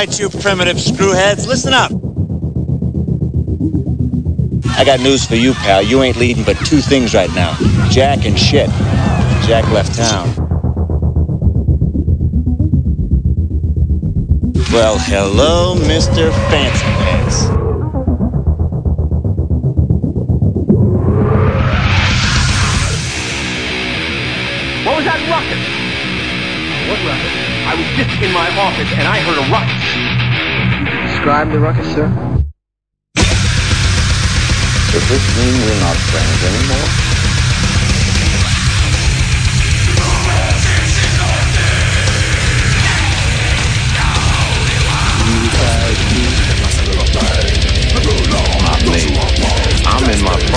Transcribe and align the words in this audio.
All 0.00 0.06
right, 0.06 0.18
you 0.18 0.30
primitive 0.30 0.78
screwheads, 0.78 1.46
listen 1.46 1.74
up. 1.74 1.92
I 4.78 4.82
got 4.82 5.00
news 5.00 5.26
for 5.26 5.34
you, 5.34 5.52
pal. 5.52 5.82
You 5.82 6.02
ain't 6.02 6.16
leading 6.16 6.42
but 6.42 6.56
two 6.64 6.80
things 6.80 7.12
right 7.12 7.28
now 7.34 7.54
Jack 7.90 8.24
and 8.24 8.38
shit. 8.38 8.70
Jack 9.44 9.70
left 9.72 9.94
town. 9.94 10.26
Well, 14.72 14.96
hello, 15.00 15.74
Mr. 15.76 16.32
Fancy 16.48 16.86
Pants. 17.04 17.44
What 24.86 24.96
was 24.96 25.04
that 25.04 25.20
ruckus? 25.28 25.60
What 26.88 27.04
ruckus? 27.04 27.40
I 27.66 27.74
was 27.74 27.86
just 27.94 28.22
in 28.22 28.32
my 28.32 28.48
office 28.58 28.90
and 28.94 29.06
I 29.06 29.20
heard 29.20 29.36
a 29.36 29.52
ruckus. 29.52 29.79
Describe 31.20 31.52
the 31.52 31.60
ruckus, 31.60 31.86
sir. 31.92 32.08
Does 34.90 35.04
this 35.06 35.36
mean 35.36 35.52
we're 35.60 35.80
not 35.80 35.96
friends 36.08 36.44
anymore? 36.48 36.88
I'm 49.84 50.08
in 50.08 50.24
my 50.24 50.49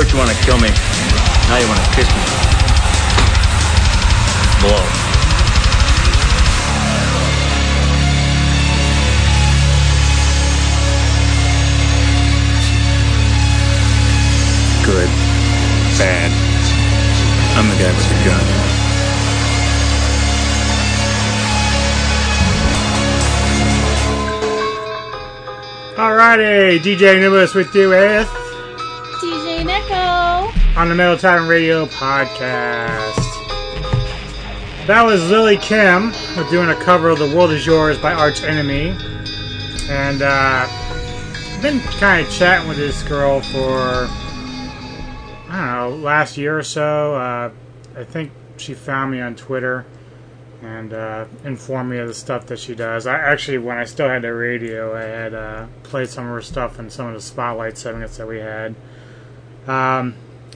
First 0.00 0.12
you 0.12 0.18
want 0.18 0.30
to 0.30 0.36
kill 0.46 0.56
me, 0.56 0.70
now 0.70 1.58
you 1.58 1.68
want 1.68 1.78
to 1.78 1.90
kiss 1.94 2.08
me. 2.08 2.22
Blow. 4.62 4.80
Good. 14.86 15.10
Bad. 15.98 16.32
I'm 17.58 17.68
the 17.68 17.76
guy 17.76 17.92
with 17.92 18.08
the 18.08 18.14
gun. 18.24 18.44
Alrighty, 25.98 26.78
DJ 26.78 27.16
Anubis 27.16 27.54
with 27.54 27.74
you 27.74 27.90
with. 27.90 28.39
On 30.80 30.88
the 30.88 30.94
Metal 30.94 31.18
Tavern 31.18 31.46
Radio 31.46 31.84
podcast. 31.84 33.20
That 34.86 35.02
was 35.02 35.28
Lilly 35.28 35.58
Kim 35.58 36.10
doing 36.48 36.70
a 36.70 36.74
cover 36.76 37.10
of 37.10 37.18
"The 37.18 37.36
World 37.36 37.50
Is 37.50 37.66
Yours" 37.66 37.98
by 37.98 38.14
Arch 38.14 38.42
Enemy, 38.42 38.96
and 39.90 40.22
uh, 40.22 40.66
I've 40.66 41.60
been 41.60 41.80
kind 41.80 42.26
of 42.26 42.32
chatting 42.32 42.66
with 42.66 42.78
this 42.78 43.02
girl 43.02 43.42
for 43.42 44.08
I 45.50 45.50
don't 45.50 45.66
know 45.66 45.96
last 46.02 46.38
year 46.38 46.58
or 46.58 46.62
so. 46.62 47.14
Uh, 47.14 47.50
I 47.94 48.04
think 48.04 48.32
she 48.56 48.72
found 48.72 49.10
me 49.10 49.20
on 49.20 49.36
Twitter 49.36 49.84
and 50.62 50.94
uh, 50.94 51.26
informed 51.44 51.90
me 51.90 51.98
of 51.98 52.08
the 52.08 52.14
stuff 52.14 52.46
that 52.46 52.58
she 52.58 52.74
does. 52.74 53.06
I 53.06 53.18
actually, 53.18 53.58
when 53.58 53.76
I 53.76 53.84
still 53.84 54.08
had 54.08 54.22
the 54.22 54.32
radio, 54.32 54.96
I 54.96 55.02
had 55.02 55.34
uh, 55.34 55.66
played 55.82 56.08
some 56.08 56.24
of 56.24 56.30
her 56.30 56.40
stuff 56.40 56.78
in 56.78 56.88
some 56.88 57.06
of 57.08 57.12
the 57.12 57.20
spotlight 57.20 57.76
segments 57.76 58.16
that 58.16 58.26
we 58.26 58.38
had. 58.38 58.74
Um, 59.68 60.14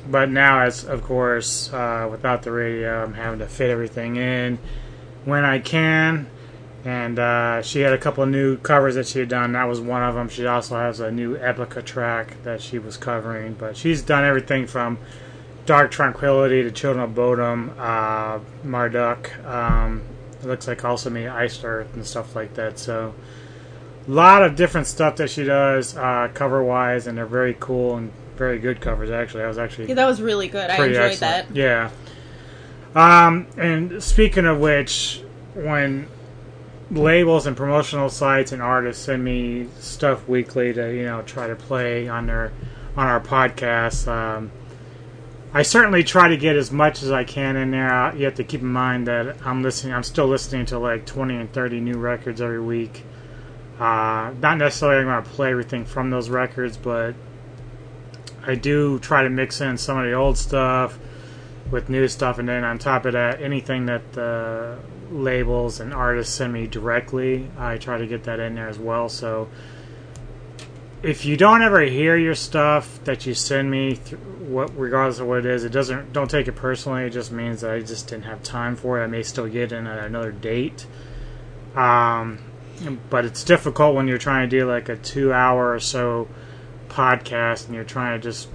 but 0.08 0.30
now, 0.30 0.60
as 0.60 0.84
of 0.84 1.02
course, 1.02 1.72
uh, 1.72 2.08
without 2.10 2.42
the 2.42 2.52
radio, 2.52 3.02
I'm 3.02 3.14
having 3.14 3.38
to 3.38 3.46
fit 3.46 3.70
everything 3.70 4.16
in 4.16 4.58
when 5.24 5.44
I 5.44 5.58
can. 5.58 6.28
And 6.84 7.18
uh, 7.18 7.62
she 7.62 7.80
had 7.80 7.94
a 7.94 7.98
couple 7.98 8.26
new 8.26 8.58
covers 8.58 8.96
that 8.96 9.06
she 9.06 9.18
had 9.18 9.30
done. 9.30 9.52
That 9.52 9.64
was 9.64 9.80
one 9.80 10.02
of 10.02 10.14
them. 10.14 10.28
She 10.28 10.46
also 10.46 10.76
has 10.76 11.00
a 11.00 11.10
new 11.10 11.36
Epica 11.38 11.82
track 11.82 12.42
that 12.42 12.60
she 12.60 12.78
was 12.78 12.98
covering. 12.98 13.54
But 13.54 13.76
she's 13.76 14.02
done 14.02 14.22
everything 14.22 14.66
from 14.66 14.98
Dark 15.64 15.90
Tranquillity 15.90 16.62
to 16.62 16.70
Children 16.70 17.04
of 17.04 17.14
Bodom, 17.14 17.74
uh, 17.78 18.40
Marduk. 18.62 19.46
Um, 19.46 20.02
it 20.42 20.46
looks 20.46 20.68
like 20.68 20.84
also 20.84 21.08
me 21.08 21.26
Iced 21.26 21.64
Earth 21.64 21.94
and 21.94 22.06
stuff 22.06 22.36
like 22.36 22.52
that. 22.54 22.78
So 22.78 23.14
a 24.06 24.10
lot 24.10 24.42
of 24.42 24.54
different 24.54 24.86
stuff 24.86 25.16
that 25.16 25.30
she 25.30 25.44
does 25.44 25.96
uh, 25.96 26.28
cover 26.34 26.62
wise, 26.62 27.06
and 27.06 27.16
they're 27.16 27.24
very 27.24 27.56
cool 27.58 27.96
and 27.96 28.12
very 28.36 28.58
good 28.58 28.81
covers. 28.81 29.10
Actually, 29.10 29.44
I 29.44 29.48
was 29.48 29.58
actually 29.58 29.88
Yeah, 29.88 29.94
that 29.94 30.06
was 30.06 30.20
really 30.22 30.48
good. 30.48 30.70
I 30.70 30.76
enjoyed 30.86 30.96
excellent. 31.12 31.48
that. 31.48 31.56
Yeah. 31.56 31.90
Um, 32.94 33.46
and 33.56 34.02
speaking 34.02 34.46
of 34.46 34.58
which, 34.60 35.22
when 35.54 36.06
labels 36.90 37.46
and 37.46 37.56
promotional 37.56 38.08
sites 38.08 38.52
and 38.52 38.60
artists 38.62 39.04
send 39.04 39.25
me 39.25 39.66
stuff 39.81 40.28
weekly 40.28 40.72
to 40.72 40.94
you 40.94 41.04
know 41.04 41.22
try 41.22 41.46
to 41.46 41.56
play 41.56 42.08
on 42.08 42.26
their 42.26 42.52
on 42.96 43.06
our 43.08 43.20
podcast, 43.20 44.06
um, 44.06 44.52
I 45.52 45.62
certainly 45.62 46.04
try 46.04 46.28
to 46.28 46.36
get 46.36 46.56
as 46.56 46.70
much 46.70 47.02
as 47.02 47.10
I 47.10 47.25
can 47.25 47.56
in 47.56 47.70
there. 47.70 47.92
Uh, 47.92 48.14
You 48.14 48.25
have 48.26 48.34
to 48.36 48.44
keep 48.44 48.60
in 48.60 48.69
mind 48.72 49.06
that 49.08 49.36
I'm 49.44 49.62
listening. 49.62 49.92
I'm 49.94 50.02
still 50.02 50.26
listening 50.26 50.66
to 50.66 50.78
like 50.78 51.06
20 51.06 51.36
and 51.36 51.52
30 51.52 51.81
new 51.81 51.94
records 51.98 52.40
every 52.40 52.60
week. 52.60 53.04
Uh, 53.78 54.32
not 54.40 54.58
necessarily 54.58 55.00
I'm 55.00 55.06
going 55.06 55.22
to 55.25 55.31
play 55.31 55.50
everything 55.50 55.84
from 55.84 56.10
those 56.10 56.28
records, 56.31 56.76
but 56.76 57.14
I 58.46 58.55
do 58.55 58.99
try 58.99 59.23
to 59.23 59.31
mix 59.31 59.61
in 59.61 59.76
some 59.79 59.99
of 59.99 60.05
the 60.05 60.12
old 60.12 60.38
stuff 60.38 60.99
with 61.70 61.88
new 61.88 62.08
stuff, 62.08 62.38
and 62.38 62.49
then 62.49 62.64
on 62.64 62.79
top 62.79 63.06
of 63.06 63.14
that, 63.14 63.41
anything 63.41 63.87
that 63.87 64.12
the 64.12 64.79
labels 65.11 65.81
and 65.81 65.94
artists 65.94 66.35
send 66.35 66.52
me 66.52 66.67
directly, 66.67 67.50
I 67.58 67.79
try 67.79 67.99
to 67.99 68.06
get 68.06 68.25
that 68.25 68.41
in 68.41 68.55
there 68.55 68.69
as 68.69 68.79
well. 68.79 69.08
So 69.08 69.49
if 71.02 71.25
you 71.25 71.37
don't 71.37 71.62
ever 71.62 71.82
hear 71.82 72.17
your 72.17 72.35
stuff 72.35 72.99
that 73.05 73.26
you 73.26 73.35
send 73.35 73.70
me, 73.70 73.96
th- 73.96 74.20
what 74.41 74.76
regardless 74.79 75.19
of 75.19 75.26
what 75.26 75.41
it 75.41 75.46
is, 75.46 75.64
it 75.64 75.70
doesn't. 75.70 76.12
Don't 76.12 76.31
take 76.31 76.49
it 76.49 76.52
personally. 76.52 77.05
It 77.05 77.11
just 77.11 77.31
means 77.31 77.61
that 77.61 77.70
I 77.70 77.81
just 77.81 78.08
didn't 78.08 78.25
have 78.25 78.43
time 78.43 78.75
for 78.76 79.00
it. 79.00 79.05
I 79.05 79.06
may 79.06 79.23
still 79.23 79.46
get 79.46 79.73
in 79.73 79.87
at 79.87 80.05
another 80.05 80.32
date. 80.32 80.87
Um, 81.75 82.38
but 83.11 83.25
it's 83.25 83.44
difficult 83.44 83.94
when 83.94 84.08
you're 84.08 84.19
trying 84.19 84.48
to 84.48 84.58
do 84.58 84.67
like 84.67 84.89
a 84.89 84.96
two-hour 84.96 85.72
or 85.72 85.81
so 85.81 86.29
podcast, 86.94 87.67
and 87.67 87.74
you're 87.74 87.84
trying 87.84 88.20
to 88.20 88.22
just 88.22 88.48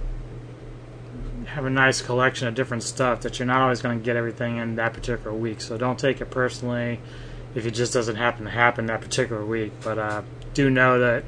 have 1.46 1.64
a 1.64 1.70
nice 1.70 2.00
collection 2.00 2.48
of 2.48 2.54
different 2.54 2.82
stuff 2.82 3.20
that 3.22 3.38
you're 3.38 3.46
not 3.46 3.60
always 3.60 3.82
going 3.82 3.98
to 3.98 4.04
get 4.04 4.16
everything 4.16 4.56
in 4.56 4.76
that 4.76 4.92
particular 4.92 5.32
week. 5.32 5.60
So 5.60 5.76
don't 5.76 5.98
take 5.98 6.20
it 6.20 6.30
personally 6.30 7.00
if 7.54 7.66
it 7.66 7.72
just 7.72 7.92
doesn't 7.92 8.16
happen 8.16 8.44
to 8.44 8.50
happen 8.50 8.86
that 8.86 9.00
particular 9.00 9.44
week. 9.44 9.72
But 9.82 9.98
uh, 9.98 10.22
do 10.54 10.70
know 10.70 10.98
that 11.00 11.24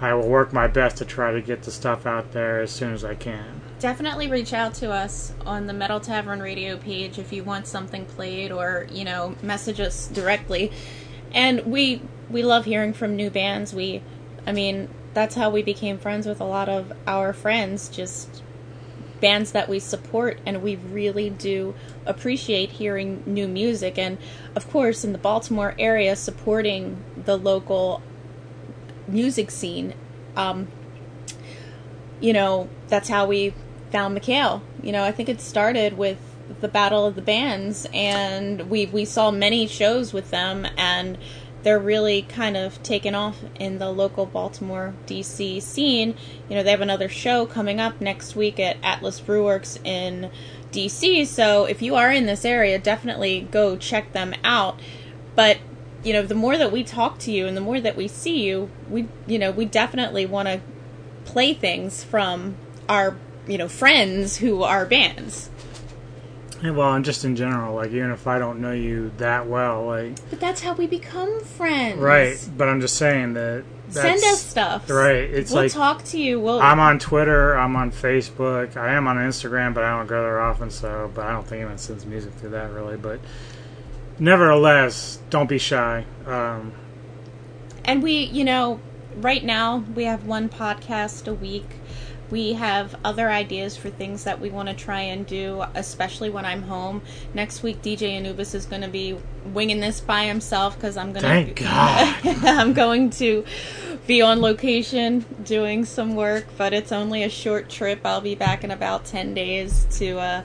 I 0.00 0.12
will 0.12 0.28
work 0.28 0.52
my 0.52 0.66
best 0.66 0.98
to 0.98 1.04
try 1.04 1.32
to 1.32 1.40
get 1.40 1.62
the 1.62 1.70
stuff 1.70 2.06
out 2.06 2.32
there 2.32 2.60
as 2.60 2.70
soon 2.70 2.92
as 2.92 3.04
I 3.04 3.14
can. 3.14 3.62
Definitely 3.80 4.28
reach 4.28 4.52
out 4.52 4.74
to 4.74 4.90
us 4.90 5.32
on 5.44 5.66
the 5.66 5.72
Metal 5.72 6.00
Tavern 6.00 6.40
Radio 6.40 6.76
page 6.76 7.18
if 7.18 7.32
you 7.32 7.44
want 7.44 7.66
something 7.66 8.04
played, 8.04 8.52
or 8.52 8.86
you 8.90 9.04
know, 9.04 9.34
message 9.42 9.80
us 9.80 10.06
directly. 10.08 10.70
And 11.32 11.60
we 11.66 12.02
we 12.28 12.42
love 12.42 12.64
hearing 12.64 12.92
from 12.92 13.16
new 13.16 13.30
bands. 13.30 13.72
We, 13.72 14.02
I 14.46 14.52
mean, 14.52 14.88
that's 15.16 15.34
how 15.34 15.48
we 15.48 15.62
became 15.62 15.96
friends 15.96 16.26
with 16.26 16.42
a 16.42 16.44
lot 16.44 16.68
of 16.68 16.92
our 17.06 17.32
friends. 17.32 17.88
Just 17.88 18.42
bands 19.18 19.52
that 19.52 19.66
we 19.66 19.78
support, 19.78 20.38
and 20.44 20.62
we 20.62 20.76
really 20.76 21.30
do 21.30 21.74
appreciate 22.04 22.72
hearing 22.72 23.22
new 23.24 23.48
music. 23.48 23.96
And 23.96 24.18
of 24.54 24.70
course, 24.70 25.04
in 25.04 25.12
the 25.12 25.18
Baltimore 25.18 25.74
area, 25.78 26.14
supporting 26.16 27.02
the 27.16 27.38
local 27.38 28.02
music 29.08 29.50
scene. 29.50 29.94
Um, 30.36 30.68
you 32.20 32.34
know, 32.34 32.68
that's 32.88 33.08
how 33.08 33.24
we 33.26 33.54
found 33.90 34.18
McHale. 34.18 34.60
You 34.82 34.92
know, 34.92 35.02
I 35.02 35.12
think 35.12 35.30
it 35.30 35.40
started 35.40 35.96
with 35.96 36.18
the 36.60 36.68
Battle 36.68 37.06
of 37.06 37.14
the 37.14 37.22
Bands, 37.22 37.86
and 37.94 38.68
we 38.68 38.84
we 38.84 39.06
saw 39.06 39.30
many 39.30 39.66
shows 39.66 40.12
with 40.12 40.30
them, 40.30 40.66
and 40.76 41.16
they're 41.66 41.80
really 41.80 42.22
kind 42.22 42.56
of 42.56 42.80
taken 42.84 43.12
off 43.12 43.40
in 43.58 43.78
the 43.78 43.90
local 43.90 44.24
Baltimore 44.24 44.94
DC 45.08 45.60
scene. 45.60 46.14
You 46.48 46.54
know, 46.54 46.62
they 46.62 46.70
have 46.70 46.80
another 46.80 47.08
show 47.08 47.44
coming 47.44 47.80
up 47.80 48.00
next 48.00 48.36
week 48.36 48.60
at 48.60 48.76
Atlas 48.84 49.20
Brewworks 49.20 49.84
in 49.84 50.30
DC. 50.70 51.26
So 51.26 51.64
if 51.64 51.82
you 51.82 51.96
are 51.96 52.12
in 52.12 52.26
this 52.26 52.44
area, 52.44 52.78
definitely 52.78 53.48
go 53.50 53.76
check 53.76 54.12
them 54.12 54.32
out. 54.44 54.78
But 55.34 55.58
you 56.04 56.12
know, 56.12 56.22
the 56.22 56.36
more 56.36 56.56
that 56.56 56.70
we 56.70 56.84
talk 56.84 57.18
to 57.18 57.32
you 57.32 57.48
and 57.48 57.56
the 57.56 57.60
more 57.60 57.80
that 57.80 57.96
we 57.96 58.06
see 58.06 58.44
you, 58.44 58.70
we 58.88 59.08
you 59.26 59.36
know, 59.36 59.50
we 59.50 59.64
definitely 59.64 60.24
want 60.24 60.46
to 60.46 60.60
play 61.24 61.52
things 61.52 62.04
from 62.04 62.54
our 62.88 63.16
you 63.48 63.58
know 63.58 63.66
friends 63.66 64.36
who 64.36 64.62
are 64.62 64.86
bands. 64.86 65.50
Well, 66.62 66.94
and 66.94 67.04
just 67.04 67.24
in 67.24 67.36
general, 67.36 67.74
like 67.74 67.90
even 67.90 68.10
if 68.10 68.26
I 68.26 68.38
don't 68.38 68.60
know 68.60 68.72
you 68.72 69.12
that 69.18 69.46
well, 69.46 69.84
like 69.86 70.18
But 70.30 70.40
that's 70.40 70.62
how 70.62 70.72
we 70.74 70.86
become 70.86 71.40
friends. 71.40 71.98
right. 71.98 72.36
But 72.56 72.68
I'm 72.68 72.80
just 72.80 72.96
saying 72.96 73.34
that. 73.34 73.64
Send 73.88 74.16
us 74.24 74.42
stuff. 74.42 74.90
Right. 74.90 75.14
It's 75.30 75.52
we'll 75.52 75.62
like 75.62 75.72
talk 75.72 76.02
to 76.06 76.18
you. 76.20 76.40
We'll. 76.40 76.60
I'm 76.60 76.80
on 76.80 76.98
Twitter. 76.98 77.56
I'm 77.56 77.76
on 77.76 77.92
Facebook. 77.92 78.76
I 78.76 78.94
am 78.94 79.06
on 79.06 79.16
Instagram, 79.16 79.74
but 79.74 79.84
I 79.84 79.96
don't 79.96 80.08
go 80.08 80.22
there 80.22 80.40
often. 80.40 80.70
So, 80.70 81.08
but 81.14 81.24
I 81.24 81.32
don't 81.32 81.46
think 81.46 81.60
anyone 81.60 81.78
sends 81.78 82.04
music 82.04 82.32
through 82.34 82.50
that 82.50 82.72
really. 82.72 82.96
But 82.96 83.20
nevertheless, 84.18 85.18
don't 85.30 85.48
be 85.48 85.58
shy. 85.58 86.04
Um, 86.26 86.72
And 87.84 88.02
we, 88.02 88.24
you 88.24 88.44
know, 88.44 88.80
right 89.16 89.44
now 89.44 89.84
we 89.94 90.04
have 90.04 90.26
one 90.26 90.48
podcast 90.48 91.28
a 91.28 91.34
week. 91.34 91.68
We 92.30 92.54
have 92.54 92.96
other 93.04 93.30
ideas 93.30 93.76
for 93.76 93.90
things 93.90 94.24
that 94.24 94.40
we 94.40 94.50
want 94.50 94.68
to 94.68 94.74
try 94.74 95.02
and 95.02 95.26
do, 95.26 95.64
especially 95.74 96.28
when 96.30 96.44
I'm 96.44 96.62
home. 96.62 97.02
Next 97.34 97.62
week, 97.62 97.82
DJ 97.82 98.10
Anubis 98.16 98.54
is 98.54 98.66
going 98.66 98.82
to 98.82 98.88
be 98.88 99.16
winging 99.52 99.80
this 99.80 100.00
by 100.00 100.24
himself 100.24 100.74
because 100.76 100.96
I'm 100.96 101.12
going 101.12 101.22
to. 101.22 101.28
Thank 101.28 101.56
God. 101.60 102.44
I'm 102.44 102.72
going 102.72 103.10
to 103.10 103.44
be 104.06 104.22
on 104.22 104.40
location 104.40 105.24
doing 105.44 105.84
some 105.84 106.14
work, 106.14 106.46
but 106.56 106.72
it's 106.72 106.92
only 106.92 107.22
a 107.22 107.30
short 107.30 107.68
trip. 107.68 108.00
I'll 108.04 108.20
be 108.20 108.34
back 108.34 108.64
in 108.64 108.70
about 108.70 109.04
10 109.04 109.34
days 109.34 109.86
to. 109.98 110.18
Uh, 110.18 110.42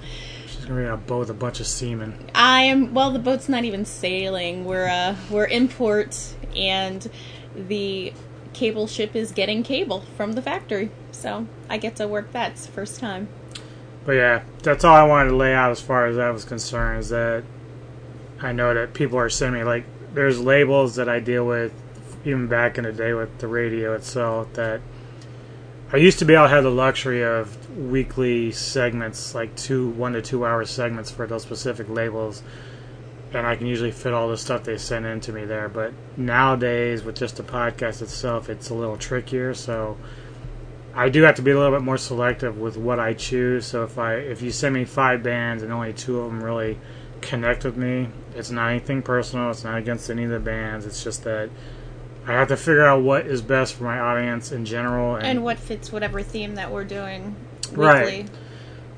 she's 0.47 0.65
gonna 0.65 0.81
be 0.81 0.87
on 0.87 0.93
a 0.93 0.97
boat 0.97 1.19
with 1.19 1.29
a 1.29 1.35
bunch 1.35 1.59
of 1.59 1.67
seamen. 1.67 2.29
I 2.35 2.63
am 2.63 2.93
well. 2.93 3.11
The 3.11 3.19
boat's 3.19 3.49
not 3.49 3.63
even 3.63 3.85
sailing. 3.85 4.65
We're 4.65 4.87
uh, 4.87 5.15
we're 5.29 5.45
in 5.45 5.67
port, 5.67 6.35
and 6.55 7.09
the 7.55 8.13
cable 8.53 8.87
ship 8.87 9.15
is 9.15 9.31
getting 9.31 9.63
cable 9.63 10.01
from 10.15 10.33
the 10.33 10.41
factory. 10.41 10.91
So 11.11 11.47
I 11.69 11.77
get 11.77 11.95
to 11.97 12.07
work 12.07 12.31
that's 12.31 12.67
first 12.67 12.99
time. 12.99 13.29
But 14.05 14.13
yeah, 14.13 14.43
that's 14.63 14.83
all 14.83 14.95
I 14.95 15.03
wanted 15.03 15.29
to 15.29 15.35
lay 15.35 15.53
out 15.53 15.71
as 15.71 15.79
far 15.79 16.07
as 16.07 16.15
that 16.15 16.29
was 16.29 16.45
concerned. 16.45 16.99
Is 16.99 17.09
that 17.09 17.43
I 18.41 18.51
know 18.51 18.73
that 18.73 18.93
people 18.93 19.17
are 19.19 19.29
sending 19.29 19.61
me 19.61 19.65
like 19.65 19.85
there's 20.13 20.39
labels 20.39 20.95
that 20.95 21.07
I 21.07 21.19
deal 21.19 21.45
with 21.45 21.73
even 22.25 22.47
back 22.47 22.77
in 22.77 22.83
the 22.83 22.91
day 22.91 23.13
with 23.13 23.39
the 23.39 23.47
radio 23.47 23.93
itself 23.93 24.53
that 24.53 24.81
I 25.93 25.97
used 25.97 26.19
to 26.19 26.25
be 26.25 26.33
able 26.33 26.45
to 26.45 26.49
have 26.49 26.63
the 26.63 26.71
luxury 26.71 27.21
of 27.21 27.69
weekly 27.77 28.51
segments, 28.51 29.35
like 29.35 29.55
two 29.55 29.89
one 29.89 30.13
to 30.13 30.21
two 30.21 30.45
hour 30.45 30.63
segments 30.65 31.11
for 31.11 31.27
those 31.27 31.41
specific 31.41 31.89
labels, 31.89 32.43
and 33.33 33.47
I 33.47 33.55
can 33.55 33.67
usually 33.67 33.91
fit 33.91 34.13
all 34.13 34.27
the 34.27 34.37
stuff 34.37 34.63
they 34.63 34.77
send 34.77 35.05
in 35.05 35.21
to 35.21 35.31
me 35.31 35.45
there. 35.45 35.69
But 35.69 35.93
nowadays, 36.17 37.03
with 37.03 37.15
just 37.15 37.37
the 37.37 37.43
podcast 37.43 38.01
itself, 38.01 38.49
it's 38.49 38.69
a 38.69 38.73
little 38.73 38.97
trickier. 38.97 39.53
So 39.53 39.97
I 40.93 41.09
do 41.09 41.21
have 41.23 41.35
to 41.35 41.41
be 41.41 41.51
a 41.51 41.57
little 41.57 41.77
bit 41.77 41.83
more 41.83 41.97
selective 41.97 42.57
with 42.57 42.77
what 42.77 42.99
I 42.99 43.13
choose. 43.13 43.65
So 43.65 43.83
if 43.83 43.97
I 43.97 44.15
if 44.15 44.41
you 44.41 44.51
send 44.51 44.75
me 44.75 44.85
five 44.85 45.23
bands 45.23 45.63
and 45.63 45.71
only 45.71 45.93
two 45.93 46.19
of 46.19 46.27
them 46.27 46.43
really 46.43 46.77
connect 47.21 47.63
with 47.63 47.77
me, 47.77 48.09
it's 48.35 48.51
not 48.51 48.69
anything 48.69 49.01
personal. 49.01 49.49
It's 49.51 49.63
not 49.63 49.77
against 49.77 50.09
any 50.09 50.25
of 50.25 50.31
the 50.31 50.39
bands. 50.39 50.85
It's 50.85 51.03
just 51.03 51.23
that 51.23 51.49
I 52.27 52.33
have 52.33 52.49
to 52.49 52.57
figure 52.57 52.85
out 52.85 53.01
what 53.01 53.25
is 53.25 53.41
best 53.41 53.75
for 53.75 53.85
my 53.85 53.99
audience 53.99 54.51
in 54.51 54.65
general. 54.65 55.15
And 55.15 55.43
what 55.43 55.57
fits 55.57 55.91
whatever 55.91 56.21
theme 56.21 56.55
that 56.55 56.71
we're 56.71 56.85
doing 56.85 57.35
weekly. 57.69 57.83
Right. 57.83 58.29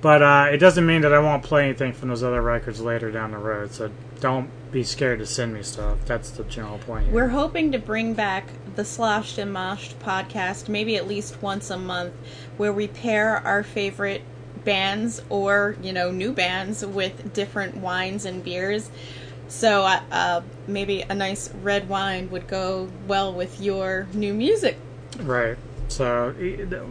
But 0.04 0.22
uh, 0.22 0.50
it 0.52 0.58
doesn't 0.58 0.86
mean 0.86 1.02
that 1.04 1.14
I 1.14 1.20
won't 1.20 1.44
play 1.44 1.64
anything 1.64 1.94
from 1.94 2.10
those 2.10 2.24
other 2.24 2.42
records 2.42 2.82
later 2.82 3.10
down 3.10 3.32
the 3.32 3.38
road. 3.38 3.72
So 3.72 3.90
don't 4.20 4.50
be 4.70 4.84
scared 4.84 5.20
to 5.20 5.26
send 5.26 5.54
me 5.54 5.64
stuff. 5.64 6.00
That's 6.06 6.30
the 6.32 6.44
general 6.44 6.78
point. 6.80 7.06
Here. 7.06 7.14
We're 7.14 7.30
hoping 7.30 7.72
to 7.72 7.80
bring 7.80 8.14
back 8.14 8.50
the 8.76 8.84
Sloshed 8.84 9.38
and 9.38 9.56
Moshed 9.56 9.94
podcast, 10.00 10.68
maybe 10.68 10.98
at 10.98 11.08
least 11.08 11.42
once 11.42 11.70
a 11.70 11.78
month, 11.78 12.14
where 12.58 12.74
we 12.74 12.88
pair 12.88 13.38
our 13.38 13.64
favorite 13.64 14.24
bands 14.66 15.22
or 15.30 15.78
you 15.82 15.94
know 15.94 16.12
new 16.12 16.34
bands 16.34 16.86
with 16.86 17.34
different 17.34 17.78
wines 17.78 18.26
and 18.26 18.44
beers. 18.44 18.92
So 19.48 19.84
uh, 19.84 20.02
uh, 20.12 20.42
maybe 20.68 21.04
a 21.04 21.16
nice 21.16 21.50
red 21.62 21.88
wine 21.88 22.30
would 22.30 22.50
go 22.50 22.90
well 23.08 23.32
with 23.34 23.62
your 23.62 24.10
new 24.14 24.34
music. 24.34 24.78
Right. 25.20 25.58
So 25.88 26.36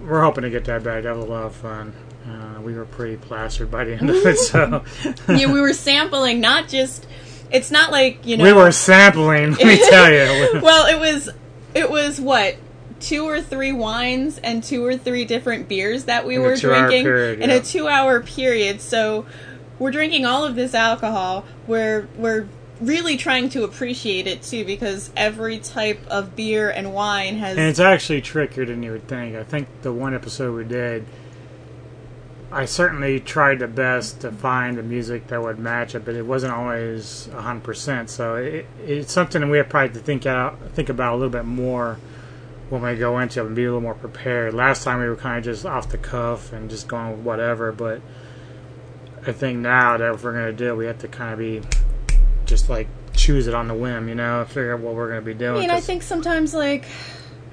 we're 0.07 0.23
hoping 0.23 0.45
to 0.45 0.51
get 0.51 0.65
that 0.65 0.83
back. 0.83 1.03
That 1.03 1.15
was 1.15 1.27
a 1.27 1.29
lot 1.29 1.45
of 1.45 1.55
fun. 1.55 1.93
Uh, 2.27 2.61
we 2.61 2.75
were 2.75 2.85
pretty 2.85 3.17
plastered 3.17 3.71
by 3.71 3.85
the 3.85 3.95
end 3.95 4.09
of 4.09 4.17
it, 4.25 4.39
so 4.39 4.85
yeah, 5.29 5.53
we 5.53 5.61
were 5.61 5.73
sampling, 5.73 6.41
not 6.41 6.69
just. 6.69 7.07
It's 7.51 7.71
not 7.71 7.91
like 7.91 8.25
you 8.25 8.37
know. 8.37 8.45
we 8.45 8.53
were 8.53 8.73
sampling. 8.73 9.53
Let 9.53 9.67
me 9.67 9.79
tell 9.91 10.11
you. 10.11 10.61
well, 10.63 10.87
it 10.87 10.99
was 10.99 11.29
it 11.75 11.91
was 11.91 12.21
what 12.21 12.57
two 13.01 13.29
or 13.29 13.43
three 13.43 13.73
wines 13.73 14.39
and 14.39 14.63
two 14.63 14.85
or 14.85 14.97
three 14.97 15.25
different 15.25 15.69
beers 15.69 16.05
that 16.05 16.25
we 16.25 16.37
In 16.37 16.43
were 16.43 16.57
drinking 16.57 17.03
period, 17.03 17.41
in 17.41 17.51
yeah. 17.51 17.57
a 17.57 17.61
two-hour 17.61 18.21
period. 18.23 18.81
So 18.81 19.27
we're 19.79 19.91
drinking 19.91 20.25
all 20.25 20.45
of 20.45 20.55
this 20.55 20.75
alcohol. 20.75 21.45
We're 21.67 22.07
we're 22.17 22.47
really 22.81 23.17
trying 23.17 23.49
to 23.51 23.65
appreciate 23.65 24.27
it 24.27 24.43
too 24.43 24.65
because 24.65 25.11
every 25.17 25.59
type 25.59 26.01
of 26.09 26.35
beer 26.35 26.71
and 26.71 26.93
wine 26.93 27.37
has 27.37 27.57
And 27.57 27.69
it's 27.69 27.79
actually 27.79 28.21
trickier 28.21 28.65
than 28.65 28.83
you 28.83 28.93
would 28.93 29.07
think. 29.09 29.37
I 29.37 29.45
think 29.45 29.69
the 29.83 29.93
one 29.93 30.15
episode 30.15 30.55
we 30.57 30.65
did, 30.65 31.07
I 32.53 32.67
certainly 32.67 33.19
tried 33.19 33.61
the 33.61 33.67
best 33.67 34.21
to 34.21 34.31
find 34.31 34.77
the 34.77 34.83
music 34.83 35.29
that 35.29 35.43
would 35.43 35.59
match 35.59 35.95
it, 35.95 36.05
but 36.05 36.15
it 36.15 36.27
wasn't 36.27 36.53
always 36.53 37.29
hundred 37.33 37.65
percent. 37.65 38.11
So 38.11 38.37
it, 38.37 38.67
it's 38.85 39.11
something 39.11 39.49
we 39.49 39.57
have 39.57 39.71
probably 39.71 39.95
to 39.95 40.05
think 40.05 40.27
out, 40.27 40.59
think 40.73 40.91
about 40.91 41.15
a 41.15 41.17
little 41.17 41.31
bit 41.31 41.47
more 41.47 41.99
when 42.69 42.83
we 42.83 42.95
go 42.97 43.19
into 43.19 43.41
it 43.41 43.47
and 43.47 43.57
be 43.57 43.65
a 43.65 43.67
little 43.67 43.81
more 43.81 43.95
prepared. 43.95 44.53
Last 44.53 44.85
time 44.85 45.01
we 45.01 45.09
were 45.09 45.17
kind 45.17 45.39
of 45.39 45.45
just 45.45 45.65
off 45.65 45.89
the 45.89 45.99
cuff 45.99 46.53
and 46.53 46.69
just 46.69 46.89
going 46.89 47.13
with 47.13 47.21
whatever, 47.21 47.73
but 47.73 48.03
I 49.27 49.33
think 49.33 49.59
now 49.61 49.97
that 49.97 50.15
if 50.15 50.23
we're 50.23 50.33
gonna 50.33 50.53
do 50.53 50.69
it, 50.69 50.77
we 50.77 50.87
have 50.87 50.99
to 50.99 51.09
kind 51.09 51.33
of 51.33 51.39
be 51.39 51.63
just 52.45 52.69
like 52.69 52.89
choose 53.15 53.47
it 53.47 53.55
on 53.55 53.69
the 53.69 53.75
whim, 53.75 54.09
you 54.09 54.15
know, 54.15 54.45
figure 54.45 54.75
out 54.75 54.81
what 54.81 54.95
we're 54.95 55.09
gonna 55.09 55.23
be 55.23 55.35
doing. 55.35 55.57
I 55.57 55.61
mean, 55.61 55.71
I 55.71 55.81
think 55.81 56.03
sometimes 56.03 56.53
like 56.53 56.87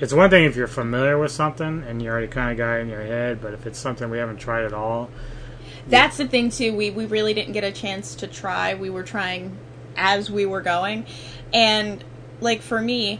it's 0.01 0.13
one 0.13 0.29
thing 0.29 0.45
if 0.45 0.55
you're 0.55 0.67
familiar 0.67 1.17
with 1.17 1.31
something 1.31 1.83
and 1.83 2.01
you 2.01 2.09
already 2.09 2.27
kind 2.27 2.51
of 2.51 2.57
got 2.57 2.77
it 2.77 2.81
in 2.81 2.89
your 2.89 3.01
head, 3.01 3.41
but 3.41 3.53
if 3.53 3.65
it's 3.65 3.79
something 3.79 4.09
we 4.09 4.17
haven't 4.17 4.37
tried 4.37 4.63
at 4.65 4.73
all, 4.73 5.09
That's 5.87 6.17
the 6.17 6.27
thing 6.27 6.49
too. 6.51 6.73
We 6.75 6.89
we 6.91 7.05
really 7.05 7.33
didn't 7.33 7.53
get 7.53 7.63
a 7.63 7.71
chance 7.71 8.15
to 8.15 8.27
try. 8.27 8.75
We 8.75 8.89
were 8.89 9.03
trying 9.03 9.57
as 9.95 10.29
we 10.29 10.45
were 10.45 10.61
going, 10.61 11.05
and 11.53 12.03
like 12.41 12.61
for 12.61 12.81
me, 12.81 13.19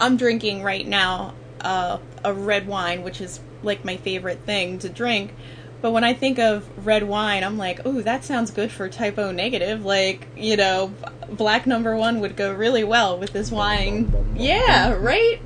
I'm 0.00 0.16
drinking 0.16 0.62
right 0.62 0.86
now 0.86 1.34
uh, 1.60 1.98
a 2.24 2.32
red 2.32 2.66
wine, 2.66 3.02
which 3.02 3.20
is 3.20 3.40
like 3.62 3.84
my 3.84 3.96
favorite 3.96 4.40
thing 4.46 4.78
to 4.80 4.88
drink. 4.88 5.34
But 5.80 5.92
when 5.92 6.02
I 6.02 6.12
think 6.12 6.38
of 6.38 6.68
red 6.84 7.04
wine, 7.04 7.44
I'm 7.44 7.56
like, 7.56 7.80
oh, 7.84 8.00
that 8.02 8.24
sounds 8.24 8.50
good 8.50 8.72
for 8.72 8.88
Type 8.88 9.18
O 9.18 9.30
Negative. 9.30 9.84
Like, 9.84 10.26
you 10.36 10.56
know, 10.56 10.92
black 11.30 11.66
number 11.66 11.96
one 11.96 12.20
would 12.20 12.36
go 12.36 12.52
really 12.52 12.84
well 12.84 13.18
with 13.18 13.32
this 13.32 13.50
wine. 13.50 14.34
Yeah, 14.36 14.92
right? 14.94 15.40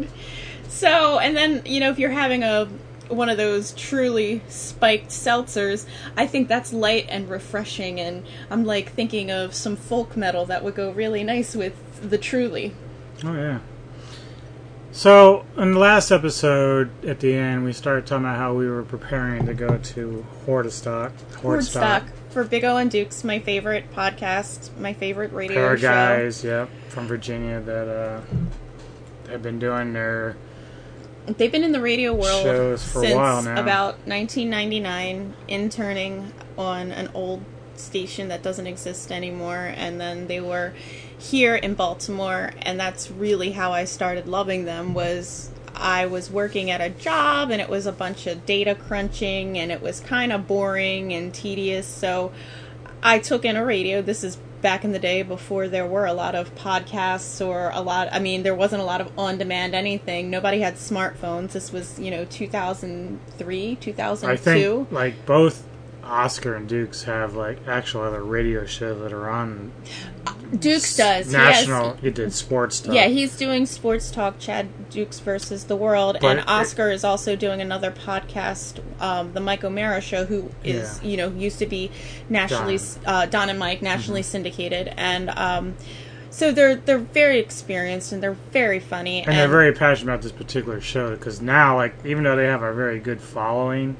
So, 0.68 1.18
and 1.18 1.36
then, 1.36 1.62
you 1.66 1.80
know, 1.80 1.90
if 1.90 1.98
you're 1.98 2.10
having 2.10 2.42
a 2.42 2.68
one 3.08 3.28
of 3.28 3.36
those 3.36 3.72
truly 3.72 4.42
spiked 4.48 5.10
seltzers, 5.10 5.86
I 6.16 6.26
think 6.26 6.48
that's 6.48 6.72
light 6.72 7.06
and 7.08 7.28
refreshing 7.28 8.00
and 8.00 8.24
I'm 8.50 8.64
like 8.64 8.92
thinking 8.92 9.30
of 9.30 9.54
some 9.54 9.76
folk 9.76 10.16
metal 10.16 10.46
that 10.46 10.64
would 10.64 10.74
go 10.74 10.90
really 10.90 11.22
nice 11.22 11.54
with 11.54 11.74
the 12.08 12.18
truly. 12.18 12.74
oh 13.24 13.34
yeah. 13.34 13.60
So 14.92 15.46
in 15.56 15.72
the 15.72 15.78
last 15.78 16.10
episode, 16.10 16.90
at 17.04 17.20
the 17.20 17.34
end, 17.34 17.64
we 17.64 17.72
started 17.72 18.06
talking 18.06 18.26
about 18.26 18.36
how 18.36 18.52
we 18.54 18.68
were 18.68 18.82
preparing 18.82 19.46
to 19.46 19.54
go 19.54 19.78
to 19.78 20.26
Hordestock. 20.46 21.12
Wordstock 21.40 22.10
for 22.28 22.44
Big 22.44 22.62
O 22.64 22.76
and 22.76 22.90
Dukes, 22.90 23.24
my 23.24 23.38
favorite 23.38 23.90
podcast, 23.94 24.76
my 24.78 24.92
favorite 24.92 25.32
radio 25.32 25.56
Pair 25.56 25.78
show. 25.78 25.82
guys, 25.82 26.44
yep, 26.44 26.68
from 26.88 27.06
Virginia 27.06 27.60
that 27.60 27.88
uh, 27.88 28.20
have 29.30 29.42
been 29.42 29.58
doing 29.58 29.94
their 29.94 30.36
They've 31.26 31.52
been 31.52 31.62
in 31.64 31.72
the 31.72 31.80
radio 31.80 32.12
world 32.12 32.42
Shows 32.42 32.86
for 32.86 32.98
a 32.98 33.06
since 33.06 33.14
while 33.14 33.42
now. 33.42 33.52
about 33.60 33.94
1999, 34.06 35.34
interning 35.48 36.32
on 36.58 36.90
an 36.90 37.10
old 37.14 37.44
station 37.76 38.28
that 38.28 38.42
doesn't 38.42 38.66
exist 38.66 39.12
anymore, 39.12 39.72
and 39.76 40.00
then 40.00 40.26
they 40.26 40.40
were 40.40 40.74
here 41.22 41.54
in 41.54 41.74
Baltimore, 41.74 42.50
and 42.62 42.78
that's 42.78 43.10
really 43.10 43.52
how 43.52 43.72
I 43.72 43.84
started 43.84 44.26
loving 44.26 44.64
them. 44.64 44.94
Was 44.94 45.50
I 45.74 46.06
was 46.06 46.30
working 46.30 46.70
at 46.70 46.80
a 46.80 46.90
job, 46.90 47.50
and 47.50 47.60
it 47.60 47.68
was 47.68 47.86
a 47.86 47.92
bunch 47.92 48.26
of 48.26 48.44
data 48.44 48.74
crunching, 48.74 49.58
and 49.58 49.70
it 49.70 49.80
was 49.80 50.00
kind 50.00 50.32
of 50.32 50.46
boring 50.46 51.12
and 51.12 51.32
tedious, 51.32 51.86
so 51.86 52.32
I 53.02 53.18
took 53.18 53.44
in 53.44 53.56
a 53.56 53.64
radio. 53.64 54.02
This 54.02 54.22
is 54.22 54.36
back 54.62 54.84
in 54.84 54.92
the 54.92 54.98
day 54.98 55.22
before 55.22 55.68
there 55.68 55.86
were 55.86 56.06
a 56.06 56.12
lot 56.12 56.36
of 56.36 56.54
podcasts 56.54 57.44
or 57.44 57.70
a 57.74 57.80
lot 57.80 58.08
I 58.12 58.20
mean 58.20 58.44
there 58.44 58.54
wasn't 58.54 58.80
a 58.80 58.84
lot 58.84 59.00
of 59.00 59.10
on 59.18 59.36
demand 59.36 59.74
anything. 59.74 60.30
Nobody 60.30 60.60
had 60.60 60.76
smartphones. 60.76 61.50
This 61.50 61.72
was, 61.72 61.98
you 61.98 62.12
know, 62.12 62.24
2003, 62.24 63.76
2002. 63.76 64.30
I 64.30 64.36
think 64.36 64.92
like 64.92 65.26
both 65.26 65.66
Oscar 66.12 66.54
and 66.54 66.68
Dukes 66.68 67.04
have 67.04 67.34
like 67.34 67.66
actual 67.66 68.02
other 68.02 68.22
radio 68.22 68.66
shows 68.66 69.00
that 69.00 69.12
are 69.14 69.30
on 69.30 69.72
Dukes 70.58 70.94
does. 70.96 71.32
National. 71.32 71.94
He 71.94 72.10
did 72.10 72.34
sports 72.34 72.76
stuff. 72.76 72.94
Yeah, 72.94 73.06
he's 73.06 73.34
doing 73.38 73.64
sports 73.64 74.10
talk, 74.10 74.38
Chad 74.38 74.90
Dukes 74.90 75.18
versus 75.20 75.64
the 75.64 75.74
world, 75.76 76.18
But 76.20 76.38
and 76.38 76.48
Oscar 76.48 76.90
is 76.90 77.02
also 77.02 77.34
doing 77.34 77.62
another 77.62 77.90
podcast, 77.90 78.80
um, 79.00 79.32
the 79.32 79.40
Mike 79.40 79.64
O'Meara 79.64 80.02
Show, 80.02 80.26
who 80.26 80.50
is 80.62 81.00
Yeah. 81.02 81.08
you 81.08 81.16
know 81.16 81.28
used 81.30 81.58
to 81.60 81.66
be 81.66 81.90
nationally 82.28 82.76
Don. 82.76 83.14
uh, 83.14 83.26
Don 83.26 83.48
and 83.48 83.58
Mike 83.58 83.80
nationally 83.80 84.20
Mm-hmm. 84.20 84.30
syndicated, 84.30 84.92
and 84.98 85.30
um, 85.30 85.74
so 86.28 86.52
they're 86.52 86.76
they're 86.76 86.98
very 86.98 87.38
experienced 87.38 88.12
and 88.12 88.22
they're 88.22 88.36
very 88.52 88.80
funny, 88.80 89.22
and 89.22 89.32
they're 89.34 89.48
very 89.48 89.72
passionate 89.72 90.12
about 90.12 90.22
this 90.22 90.32
particular 90.32 90.82
show 90.82 91.12
because 91.12 91.40
now, 91.40 91.76
like, 91.76 91.94
even 92.04 92.24
though 92.24 92.36
they 92.36 92.44
have 92.46 92.62
a 92.62 92.74
very 92.74 93.00
good 93.00 93.22
following, 93.22 93.96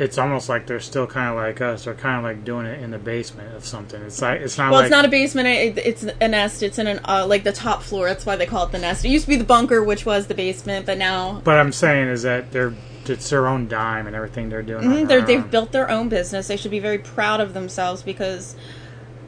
it's 0.00 0.16
almost 0.18 0.48
like 0.48 0.66
they're 0.66 0.80
still 0.80 1.06
kind 1.06 1.30
of 1.30 1.36
like 1.36 1.60
us. 1.60 1.84
They're 1.84 1.94
kind 1.94 2.16
of 2.16 2.24
like 2.24 2.44
doing 2.44 2.66
it 2.66 2.82
in 2.82 2.90
the 2.90 2.98
basement 2.98 3.54
of 3.54 3.64
something. 3.66 4.00
It's 4.02 4.22
like 4.22 4.40
it's 4.40 4.56
not 4.56 4.70
well, 4.70 4.80
like 4.80 4.86
it's 4.86 4.90
not 4.90 5.04
a 5.04 5.08
basement. 5.08 5.48
It, 5.48 5.78
it's 5.78 6.02
a 6.02 6.28
nest. 6.28 6.62
It's 6.62 6.78
in 6.78 6.86
an 6.86 7.00
uh, 7.04 7.26
like 7.26 7.44
the 7.44 7.52
top 7.52 7.82
floor. 7.82 8.06
That's 8.06 8.24
why 8.24 8.36
they 8.36 8.46
call 8.46 8.66
it 8.66 8.72
the 8.72 8.78
nest. 8.78 9.04
It 9.04 9.08
used 9.08 9.26
to 9.26 9.28
be 9.28 9.36
the 9.36 9.44
bunker, 9.44 9.84
which 9.84 10.06
was 10.06 10.26
the 10.26 10.34
basement, 10.34 10.86
but 10.86 10.98
now 10.98 11.42
But 11.44 11.58
I'm 11.58 11.72
saying 11.72 12.08
is 12.08 12.22
that 12.22 12.50
they're 12.52 12.74
it's 13.06 13.28
their 13.28 13.48
own 13.48 13.66
dime 13.66 14.06
and 14.06 14.14
everything 14.14 14.48
they're 14.48 14.62
doing. 14.62 14.84
Mhm, 14.84 15.08
their 15.08 15.20
they're, 15.20 15.22
they've 15.22 15.50
built 15.50 15.72
their 15.72 15.90
own 15.90 16.08
business. 16.08 16.48
They 16.48 16.56
should 16.56 16.70
be 16.70 16.78
very 16.78 16.98
proud 16.98 17.40
of 17.40 17.54
themselves 17.54 18.02
because 18.02 18.56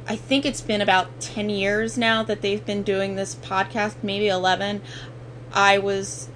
I 0.06 0.16
think 0.16 0.44
it's 0.46 0.60
been 0.60 0.80
about 0.80 1.20
10 1.20 1.50
years 1.50 1.98
now 1.98 2.22
that 2.22 2.42
they've 2.42 2.64
been 2.64 2.82
doing 2.82 3.16
this 3.16 3.34
podcast, 3.34 3.96
maybe 4.02 4.28
11. 4.28 4.82
I 5.52 5.78
was, 5.78 6.28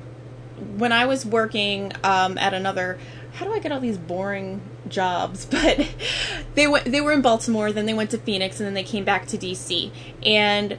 when 0.77 0.93
I 0.93 1.07
was 1.07 1.25
working 1.27 1.93
um, 2.05 2.39
at 2.39 2.55
another, 2.55 2.99
how 3.37 3.45
do 3.45 3.53
I 3.53 3.59
get 3.59 3.71
all 3.71 3.81
these 3.81 3.99
boring 3.99 4.63
jobs? 4.89 5.47
But 5.51 5.89
they 6.55 6.67
went, 6.67 6.87
they 6.87 7.01
were 7.01 7.13
in 7.13 7.23
Baltimore, 7.23 7.71
then 7.71 7.87
they 7.87 7.95
went 7.95 8.11
to 8.11 8.19
Phoenix, 8.19 8.61
and 8.61 8.67
then 8.67 8.75
they 8.75 8.83
came 8.83 9.05
back 9.05 9.27
to 9.27 9.39
DC. 9.39 9.91
And 10.25 10.79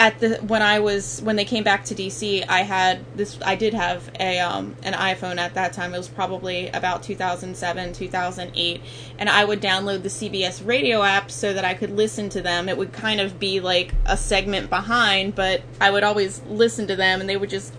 at 0.00 0.18
the 0.20 0.36
when 0.36 0.62
I 0.62 0.80
was 0.80 1.20
when 1.22 1.36
they 1.36 1.44
came 1.44 1.64
back 1.64 1.84
to 1.84 1.94
DC, 1.94 2.44
I 2.48 2.62
had 2.62 3.04
this. 3.14 3.38
I 3.44 3.56
did 3.56 3.74
have 3.74 4.10
a 4.18 4.38
um, 4.38 4.74
an 4.82 4.94
iPhone 4.94 5.36
at 5.36 5.54
that 5.54 5.74
time. 5.74 5.94
It 5.94 5.98
was 5.98 6.08
probably 6.08 6.68
about 6.68 7.02
2007, 7.02 7.92
2008, 7.92 8.80
and 9.18 9.28
I 9.28 9.44
would 9.44 9.60
download 9.60 10.02
the 10.02 10.08
CBS 10.08 10.66
radio 10.66 11.02
app 11.02 11.30
so 11.30 11.52
that 11.52 11.64
I 11.64 11.74
could 11.74 11.90
listen 11.90 12.30
to 12.30 12.40
them. 12.40 12.68
It 12.68 12.78
would 12.78 12.92
kind 12.92 13.20
of 13.20 13.38
be 13.38 13.60
like 13.60 13.92
a 14.06 14.16
segment 14.16 14.70
behind, 14.70 15.34
but 15.34 15.62
I 15.80 15.90
would 15.90 16.04
always 16.04 16.40
listen 16.48 16.86
to 16.86 16.96
them, 16.96 17.20
and 17.20 17.28
they 17.28 17.36
would 17.36 17.50
just 17.50 17.74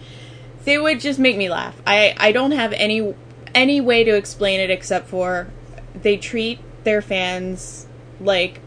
they 0.66 0.78
would 0.78 1.00
just 1.00 1.20
make 1.20 1.36
me 1.36 1.50
laugh. 1.50 1.76
I 1.86 2.16
I 2.18 2.32
don't 2.32 2.52
have 2.52 2.74
any 2.74 3.16
any 3.54 3.82
way 3.82 4.04
to 4.04 4.16
explain 4.16 4.60
it 4.60 4.70
except 4.70 5.08
for 5.08 5.48
they 5.96 6.18
treat 6.18 6.60
their 6.84 7.02
fans 7.02 7.88
like 8.20 8.60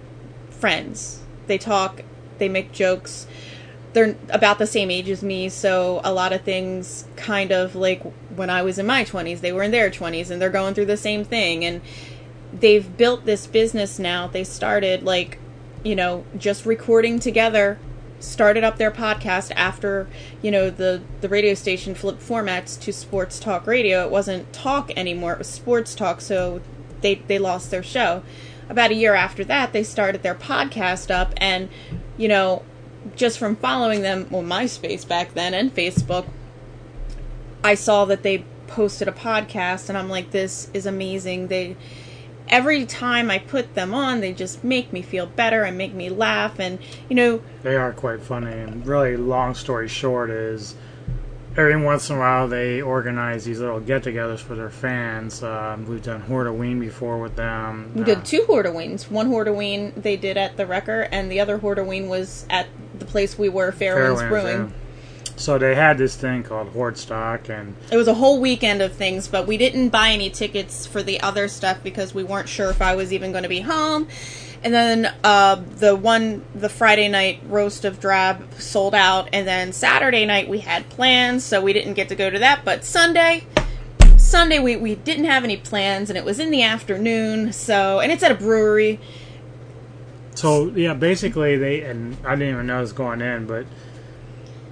friends. 0.50 1.22
They 1.46 1.58
talk, 1.58 2.02
they 2.38 2.48
make 2.48 2.72
jokes. 2.72 3.26
They're 3.92 4.16
about 4.28 4.58
the 4.58 4.66
same 4.66 4.90
age 4.90 5.08
as 5.08 5.22
me, 5.22 5.48
so 5.48 6.00
a 6.04 6.12
lot 6.12 6.32
of 6.32 6.42
things 6.42 7.06
kind 7.16 7.50
of 7.50 7.74
like 7.74 8.02
when 8.34 8.50
I 8.50 8.62
was 8.62 8.78
in 8.78 8.86
my 8.86 9.04
20s, 9.04 9.40
they 9.40 9.52
were 9.52 9.62
in 9.62 9.70
their 9.70 9.90
20s 9.90 10.30
and 10.30 10.40
they're 10.40 10.50
going 10.50 10.74
through 10.74 10.86
the 10.86 10.96
same 10.96 11.24
thing 11.24 11.64
and 11.64 11.80
they've 12.52 12.96
built 12.96 13.24
this 13.24 13.46
business 13.46 13.98
now. 13.98 14.26
They 14.26 14.44
started 14.44 15.02
like, 15.02 15.38
you 15.82 15.96
know, 15.96 16.24
just 16.36 16.66
recording 16.66 17.18
together 17.18 17.78
started 18.20 18.64
up 18.64 18.78
their 18.78 18.90
podcast 18.90 19.52
after 19.56 20.08
you 20.42 20.50
know 20.50 20.70
the 20.70 21.02
the 21.20 21.28
radio 21.28 21.54
station 21.54 21.94
flipped 21.94 22.22
formats 22.22 22.80
to 22.80 22.92
sports 22.92 23.38
talk 23.38 23.66
radio. 23.66 24.04
It 24.04 24.10
wasn't 24.10 24.52
talk 24.52 24.90
anymore 24.96 25.32
it 25.32 25.38
was 25.38 25.48
sports 25.48 25.94
talk 25.94 26.20
so 26.20 26.60
they 27.00 27.16
they 27.16 27.38
lost 27.38 27.70
their 27.70 27.82
show. 27.82 28.22
About 28.68 28.90
a 28.90 28.94
year 28.94 29.14
after 29.14 29.44
that 29.44 29.72
they 29.72 29.82
started 29.82 30.22
their 30.22 30.34
podcast 30.34 31.10
up 31.10 31.32
and 31.36 31.68
you 32.16 32.28
know 32.28 32.62
just 33.14 33.38
from 33.38 33.54
following 33.56 34.02
them 34.02 34.26
on 34.32 34.46
myspace 34.46 35.06
back 35.06 35.34
then 35.34 35.54
and 35.54 35.72
facebook 35.72 36.26
i 37.62 37.72
saw 37.72 38.04
that 38.04 38.24
they 38.24 38.44
posted 38.66 39.06
a 39.06 39.12
podcast 39.12 39.88
and 39.88 39.96
i'm 39.96 40.08
like 40.08 40.32
this 40.32 40.68
is 40.74 40.86
amazing. 40.86 41.46
They 41.48 41.76
every 42.48 42.84
time 42.86 43.30
i 43.30 43.38
put 43.38 43.74
them 43.74 43.92
on 43.94 44.20
they 44.20 44.32
just 44.32 44.62
make 44.62 44.92
me 44.92 45.02
feel 45.02 45.26
better 45.26 45.62
and 45.64 45.76
make 45.76 45.92
me 45.94 46.08
laugh 46.08 46.58
and 46.58 46.78
you 47.08 47.16
know 47.16 47.40
They 47.62 47.76
are 47.76 47.92
quite 47.92 48.20
funny, 48.22 48.52
and 48.52 48.86
really, 48.86 49.16
long 49.16 49.54
story 49.54 49.88
short 49.88 50.30
is 50.30 50.74
every 51.56 51.76
once 51.82 52.10
in 52.10 52.16
a 52.16 52.18
while 52.18 52.46
they 52.46 52.82
organize 52.82 53.44
these 53.44 53.60
little 53.60 53.80
get-togethers 53.80 54.40
for 54.40 54.54
their 54.54 54.68
fans. 54.70 55.42
Um, 55.42 55.86
we've 55.86 56.02
done 56.02 56.22
Hordeween 56.22 56.78
before 56.78 57.18
with 57.18 57.34
them. 57.34 57.92
We 57.94 58.04
did 58.04 58.24
two 58.24 58.42
Hordeween. 58.48 59.02
One 59.10 59.30
Hordeween 59.30 59.94
they 60.00 60.16
did 60.16 60.36
at 60.36 60.56
the 60.56 60.66
Wrecker, 60.66 61.08
and 61.10 61.30
the 61.30 61.40
other 61.40 61.58
Hordeween 61.58 62.08
was 62.08 62.46
at 62.50 62.66
the 62.98 63.06
place 63.06 63.38
we 63.38 63.48
were, 63.48 63.72
Fairwinds, 63.72 64.28
Brewing. 64.28 64.60
yeah. 64.60 64.68
So 65.36 65.58
they 65.58 65.74
had 65.74 65.98
this 65.98 66.16
thing 66.16 66.42
called 66.42 66.72
Hordestock, 66.72 67.50
and 67.50 67.76
It 67.92 67.96
was 67.96 68.08
a 68.08 68.14
whole 68.14 68.40
weekend 68.40 68.80
of 68.80 68.94
things, 68.94 69.28
but 69.28 69.46
we 69.46 69.58
didn't 69.58 69.90
buy 69.90 70.10
any 70.10 70.30
tickets 70.30 70.86
for 70.86 71.02
the 71.02 71.20
other 71.20 71.46
stuff 71.46 71.82
because 71.82 72.14
we 72.14 72.24
weren't 72.24 72.48
sure 72.48 72.70
if 72.70 72.80
I 72.80 72.96
was 72.96 73.12
even 73.12 73.32
going 73.32 73.42
to 73.42 73.48
be 73.48 73.60
home. 73.60 74.08
And 74.64 74.72
then 74.72 75.14
uh, 75.22 75.56
the 75.76 75.94
one, 75.94 76.42
the 76.54 76.70
Friday 76.70 77.08
night 77.08 77.40
roast 77.46 77.84
of 77.84 78.00
drab 78.00 78.54
sold 78.54 78.94
out, 78.94 79.28
and 79.32 79.46
then 79.46 79.72
Saturday 79.72 80.24
night 80.24 80.48
we 80.48 80.60
had 80.60 80.88
plans, 80.88 81.44
so 81.44 81.60
we 81.60 81.74
didn't 81.74 81.94
get 81.94 82.08
to 82.08 82.14
go 82.14 82.30
to 82.30 82.38
that. 82.38 82.64
But 82.64 82.82
Sunday, 82.82 83.44
Sunday 84.16 84.58
we, 84.58 84.76
we 84.76 84.94
didn't 84.94 85.26
have 85.26 85.44
any 85.44 85.58
plans, 85.58 86.08
and 86.08 86.16
it 86.16 86.24
was 86.24 86.40
in 86.40 86.50
the 86.50 86.62
afternoon. 86.62 87.52
So, 87.52 88.00
and 88.00 88.10
it's 88.10 88.22
at 88.22 88.32
a 88.32 88.34
brewery. 88.34 88.98
So 90.34 90.70
yeah, 90.74 90.94
basically 90.94 91.56
they 91.56 91.82
and 91.82 92.16
I 92.24 92.36
didn't 92.36 92.54
even 92.54 92.66
know 92.66 92.78
it 92.78 92.82
was 92.82 92.92
going 92.92 93.20
in, 93.20 93.46
but 93.46 93.66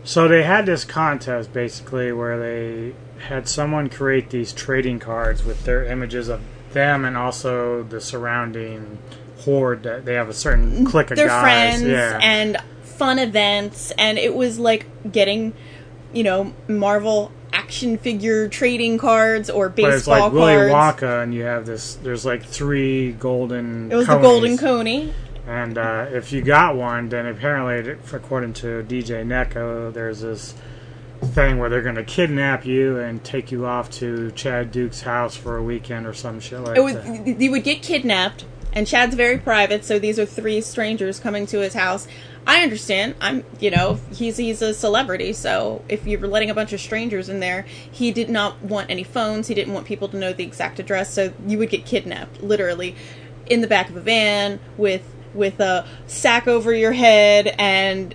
so 0.04 0.28
they 0.28 0.42
had 0.42 0.66
this 0.66 0.84
contest 0.84 1.52
basically 1.52 2.12
where 2.12 2.38
they 2.38 2.94
had 3.26 3.48
someone 3.48 3.88
create 3.88 4.30
these 4.30 4.52
trading 4.52 4.98
cards 4.98 5.44
with 5.44 5.64
their 5.64 5.84
images 5.84 6.28
of 6.28 6.42
them 6.72 7.04
and 7.04 7.16
also 7.16 7.82
the 7.84 8.00
surrounding 8.00 8.98
horde 9.40 9.82
that 9.82 10.04
they 10.04 10.14
have 10.14 10.28
a 10.28 10.34
certain 10.34 10.70
mm-hmm. 10.70 10.84
clique 10.84 11.10
of 11.10 11.16
their 11.16 11.28
guys. 11.28 11.42
friends 11.42 11.82
yeah. 11.82 12.18
and 12.22 12.56
fun 12.82 13.18
events 13.18 13.92
and 13.92 14.18
it 14.18 14.34
was 14.34 14.58
like 14.58 14.86
getting 15.10 15.52
you 16.12 16.22
know 16.22 16.52
marvel 16.68 17.32
action 17.52 17.96
figure 17.96 18.48
trading 18.48 18.98
cards 18.98 19.48
or 19.48 19.68
baseball 19.68 19.90
but 19.90 19.96
it's 19.96 20.06
like 20.06 20.32
Willy 20.32 20.70
cards 20.70 21.00
Wonka, 21.00 21.22
and 21.22 21.34
you 21.34 21.44
have 21.44 21.66
this. 21.66 21.94
There's 21.94 22.26
like 22.26 22.44
three 22.44 23.12
golden. 23.12 23.90
it 23.90 23.94
was 23.94 24.06
the 24.06 24.18
golden 24.18 24.58
coney 24.58 25.12
And 25.46 25.76
uh, 25.76 26.06
if 26.10 26.32
you 26.32 26.40
got 26.42 26.76
one, 26.76 27.10
then 27.10 27.26
apparently, 27.26 27.96
according 28.12 28.54
to 28.54 28.82
DJ 28.82 29.24
Neko, 29.26 29.92
there's 29.92 30.20
this 30.20 30.54
thing 31.22 31.58
where 31.58 31.68
they're 31.68 31.82
going 31.82 31.94
to 31.94 32.04
kidnap 32.04 32.66
you 32.66 32.98
and 32.98 33.22
take 33.24 33.50
you 33.52 33.66
off 33.66 33.90
to 33.90 34.30
Chad 34.32 34.72
Duke's 34.72 35.02
house 35.02 35.36
for 35.36 35.56
a 35.56 35.62
weekend 35.62 36.06
or 36.06 36.12
some 36.12 36.40
shit 36.40 36.60
like 36.60 36.76
it 36.76 36.80
was 36.80 36.94
that. 36.94 37.40
you 37.40 37.50
would 37.50 37.64
get 37.64 37.82
kidnapped 37.82 38.44
and 38.74 38.86
chad's 38.86 39.14
very 39.14 39.38
private 39.38 39.84
so 39.84 39.98
these 39.98 40.18
are 40.18 40.26
three 40.26 40.60
strangers 40.60 41.18
coming 41.20 41.46
to 41.46 41.60
his 41.60 41.74
house. 41.74 42.06
I 42.46 42.62
understand. 42.62 43.14
I'm 43.20 43.44
you 43.58 43.70
know 43.70 44.00
he's 44.12 44.36
he's 44.36 44.60
a 44.60 44.74
celebrity 44.74 45.32
so 45.32 45.82
if 45.88 46.06
you're 46.06 46.26
letting 46.26 46.50
a 46.50 46.54
bunch 46.54 46.72
of 46.72 46.80
strangers 46.80 47.28
in 47.28 47.40
there 47.40 47.62
he 47.90 48.10
did 48.12 48.28
not 48.28 48.60
want 48.62 48.90
any 48.90 49.04
phones. 49.04 49.48
He 49.48 49.54
didn't 49.54 49.72
want 49.72 49.86
people 49.86 50.08
to 50.08 50.16
know 50.16 50.32
the 50.32 50.44
exact 50.44 50.78
address 50.78 51.12
so 51.12 51.32
you 51.46 51.58
would 51.58 51.70
get 51.70 51.86
kidnapped 51.86 52.42
literally 52.42 52.96
in 53.46 53.60
the 53.60 53.66
back 53.66 53.88
of 53.90 53.96
a 53.96 54.00
van 54.00 54.58
with 54.76 55.13
with 55.34 55.60
a 55.60 55.86
sack 56.06 56.46
over 56.48 56.72
your 56.72 56.92
head 56.92 57.54
and 57.58 58.14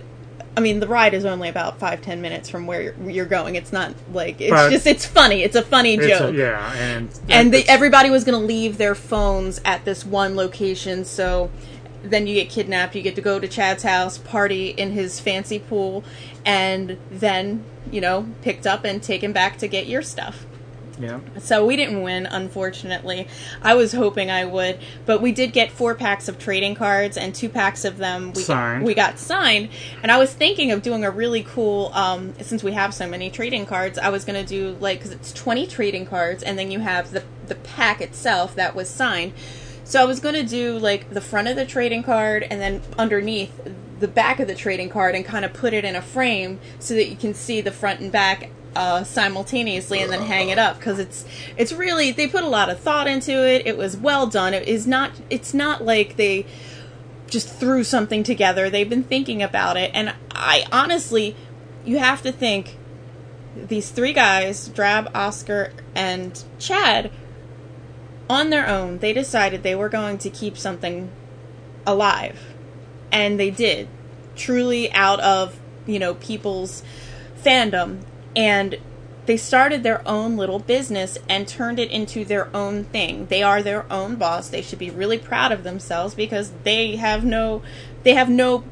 I 0.56 0.60
mean, 0.60 0.80
the 0.80 0.88
ride 0.88 1.14
is 1.14 1.24
only 1.24 1.48
about 1.48 1.78
five 1.78 2.02
ten 2.02 2.20
minutes 2.20 2.48
from 2.50 2.66
where 2.66 2.82
you're, 2.82 3.10
you're 3.10 3.24
going. 3.26 3.54
It's 3.54 3.72
not 3.72 3.94
like 4.12 4.40
it's 4.40 4.50
But- 4.50 4.70
just 4.70 4.86
it's 4.86 5.06
funny. 5.06 5.42
It's 5.44 5.54
a 5.54 5.62
funny 5.62 5.94
It's 5.94 6.06
joke 6.18 6.34
a, 6.34 6.36
yeah, 6.36 6.72
and 6.74 7.08
and 7.28 7.54
it's- 7.54 7.68
everybody 7.68 8.10
was 8.10 8.24
going 8.24 8.38
to 8.38 8.44
leave 8.44 8.76
their 8.76 8.96
phones 8.96 9.60
at 9.64 9.84
this 9.84 10.04
one 10.04 10.34
location 10.34 11.04
so 11.04 11.50
then 12.02 12.26
you 12.26 12.34
get 12.34 12.48
kidnapped 12.48 12.94
you 12.96 13.02
get 13.02 13.14
to 13.14 13.20
go 13.20 13.38
to 13.38 13.46
chad's 13.46 13.82
house 13.84 14.16
party 14.18 14.68
in 14.70 14.90
his 14.92 15.20
fancy 15.20 15.58
pool 15.58 16.02
and 16.46 16.96
then 17.10 17.62
you 17.92 18.00
know 18.00 18.26
picked 18.40 18.66
up 18.66 18.84
and 18.84 19.02
taken 19.02 19.32
back 19.32 19.58
to 19.58 19.68
get 19.68 19.86
your 19.86 20.00
stuff 20.00 20.46
yeah. 21.00 21.20
so 21.38 21.64
we 21.64 21.76
didn't 21.76 22.02
win 22.02 22.26
unfortunately 22.26 23.26
i 23.62 23.74
was 23.74 23.92
hoping 23.92 24.30
i 24.30 24.44
would 24.44 24.78
but 25.06 25.20
we 25.20 25.32
did 25.32 25.52
get 25.52 25.70
four 25.70 25.94
packs 25.94 26.28
of 26.28 26.38
trading 26.38 26.74
cards 26.74 27.16
and 27.16 27.34
two 27.34 27.48
packs 27.48 27.84
of 27.84 27.96
them 27.96 28.32
we 28.32 28.42
Signed. 28.42 28.82
got, 28.82 28.86
we 28.86 28.94
got 28.94 29.18
signed 29.18 29.68
and 30.02 30.12
i 30.12 30.18
was 30.18 30.32
thinking 30.32 30.70
of 30.70 30.82
doing 30.82 31.04
a 31.04 31.10
really 31.10 31.42
cool 31.42 31.90
um, 31.94 32.34
since 32.40 32.62
we 32.62 32.72
have 32.72 32.94
so 32.94 33.08
many 33.08 33.30
trading 33.30 33.66
cards 33.66 33.98
i 33.98 34.08
was 34.08 34.24
going 34.24 34.40
to 34.40 34.48
do 34.48 34.76
like 34.80 34.98
because 34.98 35.12
it's 35.12 35.32
20 35.32 35.66
trading 35.66 36.06
cards 36.06 36.42
and 36.42 36.58
then 36.58 36.70
you 36.70 36.80
have 36.80 37.10
the 37.12 37.24
the 37.46 37.54
pack 37.54 38.00
itself 38.00 38.54
that 38.54 38.74
was 38.74 38.88
signed 38.88 39.32
so 39.84 40.00
i 40.00 40.04
was 40.04 40.20
going 40.20 40.34
to 40.34 40.44
do 40.44 40.78
like 40.78 41.10
the 41.10 41.20
front 41.20 41.48
of 41.48 41.56
the 41.56 41.66
trading 41.66 42.02
card 42.02 42.46
and 42.50 42.60
then 42.60 42.80
underneath 42.98 43.60
the 44.00 44.08
back 44.08 44.40
of 44.40 44.48
the 44.48 44.54
trading 44.54 44.88
card 44.88 45.14
and 45.14 45.24
kind 45.24 45.44
of 45.44 45.52
put 45.52 45.72
it 45.72 45.84
in 45.84 45.94
a 45.94 46.02
frame 46.02 46.58
so 46.78 46.94
that 46.94 47.08
you 47.08 47.16
can 47.16 47.34
see 47.34 47.60
the 47.60 47.70
front 47.70 48.00
and 48.00 48.10
back 48.10 48.50
uh, 48.76 49.02
simultaneously 49.04 50.00
and 50.00 50.12
then 50.12 50.22
hang 50.22 50.48
it 50.48 50.58
up 50.58 50.78
because 50.78 50.98
it's 50.98 51.24
it's 51.56 51.72
really 51.72 52.12
they 52.12 52.28
put 52.28 52.44
a 52.44 52.48
lot 52.48 52.70
of 52.70 52.78
thought 52.80 53.06
into 53.06 53.32
it. 53.32 53.66
It 53.66 53.76
was 53.76 53.96
well 53.96 54.26
done. 54.26 54.54
It 54.54 54.68
is 54.68 54.86
not 54.86 55.12
it's 55.28 55.52
not 55.52 55.84
like 55.84 56.16
they 56.16 56.46
just 57.28 57.48
threw 57.48 57.84
something 57.84 58.22
together. 58.22 58.70
They've 58.70 58.88
been 58.88 59.04
thinking 59.04 59.42
about 59.42 59.76
it, 59.76 59.90
and 59.94 60.14
I 60.30 60.64
honestly, 60.72 61.36
you 61.84 61.98
have 61.98 62.22
to 62.22 62.32
think 62.32 62.76
these 63.56 63.90
three 63.90 64.12
guys, 64.12 64.68
Drab, 64.68 65.10
Oscar, 65.14 65.72
and 65.94 66.42
Chad, 66.58 67.10
on 68.28 68.50
their 68.50 68.68
own, 68.68 68.98
they 68.98 69.12
decided 69.12 69.62
they 69.62 69.74
were 69.74 69.88
going 69.88 70.18
to 70.18 70.30
keep 70.30 70.56
something 70.56 71.10
alive. 71.86 72.38
And 73.10 73.40
they 73.40 73.50
did. 73.50 73.88
Truly 74.36 74.90
out 74.92 75.18
of, 75.20 75.58
you 75.86 75.98
know, 75.98 76.14
people's 76.14 76.84
fandom. 77.42 78.02
And 78.34 78.78
they 79.26 79.36
started 79.36 79.82
their 79.82 80.06
own 80.08 80.36
little 80.36 80.58
business 80.58 81.18
and 81.28 81.46
turned 81.46 81.78
it 81.78 81.90
into 81.90 82.24
their 82.24 82.54
own 82.54 82.84
thing. 82.84 83.26
They 83.26 83.42
are 83.42 83.62
their 83.62 83.90
own 83.92 84.16
boss. 84.16 84.48
They 84.48 84.62
should 84.62 84.78
be 84.78 84.90
really 84.90 85.18
proud 85.18 85.52
of 85.52 85.62
themselves 85.62 86.14
because 86.14 86.52
they 86.64 86.96
have 86.96 87.24
no 87.24 87.62
they 88.02 88.14
have 88.14 88.28
no 88.28 88.64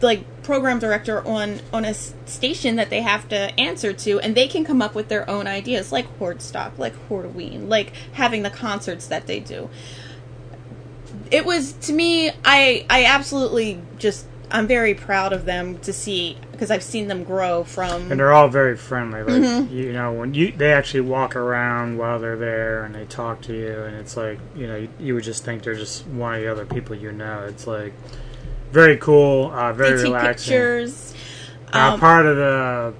like 0.00 0.42
program 0.42 0.78
director 0.78 1.26
on 1.26 1.60
on 1.72 1.84
a 1.84 1.94
station 1.94 2.76
that 2.76 2.90
they 2.90 3.00
have 3.00 3.28
to 3.28 3.58
answer 3.58 3.92
to 3.92 4.20
and 4.20 4.34
they 4.34 4.46
can 4.46 4.64
come 4.64 4.82
up 4.82 4.94
with 4.94 5.08
their 5.08 5.28
own 5.28 5.46
ideas 5.46 5.90
like 5.90 6.06
horde 6.18 6.42
stock 6.42 6.78
like 6.78 6.94
hordeween 7.08 7.68
like 7.68 7.92
having 8.12 8.42
the 8.42 8.50
concerts 8.50 9.06
that 9.06 9.26
they 9.26 9.40
do 9.40 9.70
it 11.30 11.46
was 11.46 11.72
to 11.72 11.92
me 11.92 12.30
i 12.44 12.84
i 12.90 13.04
absolutely 13.04 13.80
just 13.98 14.26
i'm 14.50 14.66
very 14.66 14.94
proud 14.94 15.32
of 15.32 15.46
them 15.46 15.78
to 15.78 15.92
see 15.92 16.36
because 16.54 16.70
i've 16.70 16.82
seen 16.82 17.08
them 17.08 17.24
grow 17.24 17.62
from 17.64 18.10
and 18.10 18.18
they're 18.18 18.32
all 18.32 18.48
very 18.48 18.76
friendly. 18.76 19.22
Like 19.22 19.42
Mm-hmm. 19.42 19.74
you 19.74 19.92
know, 19.92 20.12
when 20.12 20.34
you 20.34 20.52
they 20.52 20.72
actually 20.72 21.02
walk 21.02 21.36
around 21.36 21.98
while 21.98 22.18
they're 22.18 22.36
there 22.36 22.84
and 22.84 22.94
they 22.94 23.04
talk 23.04 23.40
to 23.42 23.52
you, 23.52 23.82
and 23.82 23.96
it's 23.96 24.16
like 24.16 24.38
you 24.54 24.66
know 24.66 24.76
you, 24.76 24.88
you 24.98 25.14
would 25.14 25.24
just 25.24 25.44
think 25.44 25.62
they're 25.62 25.74
just 25.74 26.06
one 26.06 26.34
of 26.34 26.40
the 26.40 26.50
other 26.50 26.64
people 26.66 26.96
you 26.96 27.12
know. 27.12 27.44
It's 27.48 27.66
like 27.66 27.92
very 28.72 28.96
cool, 28.96 29.50
uh, 29.52 29.72
they 29.72 29.78
very 29.78 29.96
take 29.98 30.04
relaxing. 30.04 30.52
pictures 30.52 31.14
Uh, 31.72 31.92
Um, 31.94 32.00
part 32.00 32.26
of 32.26 32.36
the 32.36 32.94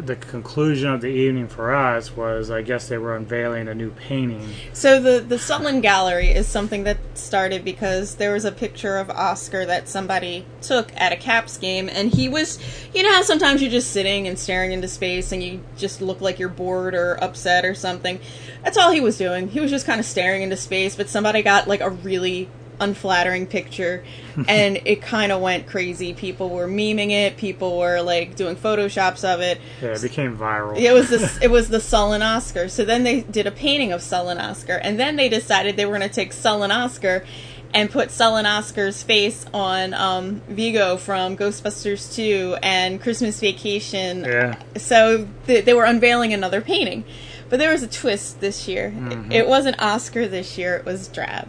the 0.00 0.16
conclusion 0.16 0.90
of 0.90 1.00
the 1.00 1.08
evening 1.08 1.48
for 1.48 1.74
us 1.74 2.16
was, 2.16 2.50
I 2.50 2.62
guess 2.62 2.88
they 2.88 2.98
were 2.98 3.16
unveiling 3.16 3.68
a 3.68 3.74
new 3.74 3.90
painting. 3.90 4.48
So 4.72 5.00
the 5.00 5.20
the 5.20 5.38
Sullen 5.38 5.80
Gallery 5.80 6.28
is 6.28 6.46
something 6.46 6.84
that 6.84 6.98
started 7.14 7.64
because 7.64 8.16
there 8.16 8.32
was 8.32 8.44
a 8.44 8.52
picture 8.52 8.96
of 8.96 9.10
Oscar 9.10 9.64
that 9.66 9.88
somebody 9.88 10.44
took 10.62 10.92
at 10.96 11.12
a 11.12 11.16
Caps 11.16 11.58
game, 11.58 11.88
and 11.90 12.12
he 12.12 12.28
was, 12.28 12.58
you 12.94 13.02
know 13.02 13.12
how 13.12 13.22
sometimes 13.22 13.62
you're 13.62 13.70
just 13.70 13.92
sitting 13.92 14.26
and 14.26 14.38
staring 14.38 14.72
into 14.72 14.88
space, 14.88 15.32
and 15.32 15.42
you 15.42 15.62
just 15.76 16.00
look 16.00 16.20
like 16.20 16.38
you're 16.38 16.48
bored 16.48 16.94
or 16.94 17.22
upset 17.22 17.64
or 17.64 17.74
something. 17.74 18.20
That's 18.64 18.76
all 18.76 18.90
he 18.90 19.00
was 19.00 19.18
doing. 19.18 19.48
He 19.48 19.60
was 19.60 19.70
just 19.70 19.86
kind 19.86 20.00
of 20.00 20.06
staring 20.06 20.42
into 20.42 20.56
space, 20.56 20.96
but 20.96 21.08
somebody 21.08 21.42
got 21.42 21.68
like 21.68 21.80
a 21.80 21.90
really 21.90 22.48
unflattering 22.80 23.46
picture 23.46 24.02
and 24.48 24.80
it 24.84 25.02
kind 25.02 25.30
of 25.32 25.40
went 25.40 25.66
crazy 25.66 26.14
people 26.14 26.48
were 26.50 26.66
memeing 26.66 27.10
it 27.10 27.36
people 27.36 27.78
were 27.78 28.00
like 28.00 28.34
doing 28.36 28.56
photoshops 28.56 29.22
of 29.24 29.40
it 29.40 29.60
Yeah, 29.82 29.90
it 29.90 30.02
became 30.02 30.36
viral. 30.36 30.78
it 30.78 30.92
was 30.92 31.10
this. 31.10 31.38
It 31.42 31.50
was 31.50 31.68
the 31.68 31.80
sullen 31.80 32.22
Oscar. 32.22 32.68
So 32.68 32.84
then 32.84 33.04
they 33.04 33.20
did 33.20 33.46
a 33.46 33.50
painting 33.52 33.92
of 33.92 34.02
sullen 34.02 34.38
Oscar, 34.38 34.74
and 34.82 34.98
then 34.98 35.16
they 35.16 35.28
decided 35.28 35.76
they 35.76 35.86
were 35.86 35.96
going 35.96 36.08
to 36.08 36.14
take 36.14 36.32
sullen 36.32 36.70
Oscar 36.70 37.24
and 37.72 37.88
put 37.90 38.10
sullen 38.10 38.46
Oscar's 38.46 39.02
face 39.02 39.46
on 39.54 39.94
um, 39.94 40.40
Vigo 40.48 40.96
from 40.96 41.36
Ghostbusters 41.36 42.14
2 42.16 42.56
and 42.62 43.00
Christmas 43.00 43.38
Vacation. 43.38 44.24
Yeah. 44.24 44.60
So 44.76 45.28
th- 45.46 45.64
they 45.64 45.72
were 45.74 45.84
unveiling 45.84 46.32
another 46.32 46.60
painting, 46.60 47.04
but 47.48 47.58
there 47.60 47.70
was 47.70 47.82
a 47.84 47.88
twist 47.88 48.40
this 48.40 48.66
year. 48.66 48.90
Mm-hmm. 48.90 49.30
It, 49.30 49.42
it 49.42 49.48
wasn't 49.48 49.80
Oscar 49.80 50.26
this 50.26 50.58
year. 50.58 50.74
It 50.76 50.84
was 50.84 51.06
Drab, 51.08 51.48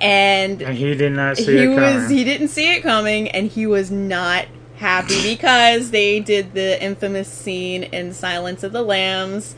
and 0.00 0.62
and 0.62 0.76
he 0.76 0.94
did 0.94 1.12
not 1.12 1.36
see 1.36 1.44
he 1.44 1.58
it 1.64 1.74
coming. 1.76 1.94
was 1.96 2.10
he 2.10 2.24
didn't 2.24 2.48
see 2.48 2.72
it 2.74 2.82
coming 2.82 3.28
and 3.28 3.48
he 3.50 3.66
was 3.66 3.90
not 3.90 4.46
happy 4.76 5.22
because 5.34 5.90
they 5.90 6.20
did 6.20 6.54
the 6.54 6.82
infamous 6.82 7.28
scene 7.28 7.82
in 7.82 8.12
Silence 8.14 8.62
of 8.62 8.72
the 8.72 8.82
Lambs 8.82 9.54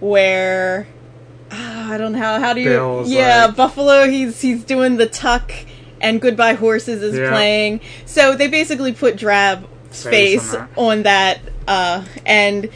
where 0.00 0.86
ah, 1.50 1.90
I 1.92 1.98
don't 1.98 2.12
know 2.12 2.18
how 2.18 2.38
how 2.40 2.52
do 2.52 2.60
you 2.60 2.68
Bill's 2.68 3.10
yeah 3.10 3.46
like- 3.46 3.56
Buffalo 3.56 4.06
he's 4.08 4.40
he's 4.40 4.64
doing 4.64 4.96
the 4.96 5.06
tuck 5.06 5.52
and 6.00 6.20
Goodbye 6.20 6.54
Horses 6.54 7.02
is 7.02 7.16
Yeah. 7.18 7.30
playing 7.30 7.80
so 8.06 8.34
they 8.36 8.48
basically 8.48 8.92
put 8.92 9.16
Drab's 9.16 9.66
Face 9.90 10.42
face 10.52 10.54
on 10.54 10.68
on 10.76 11.02
that 11.04 11.40
uh, 11.66 12.04
and 12.26 12.68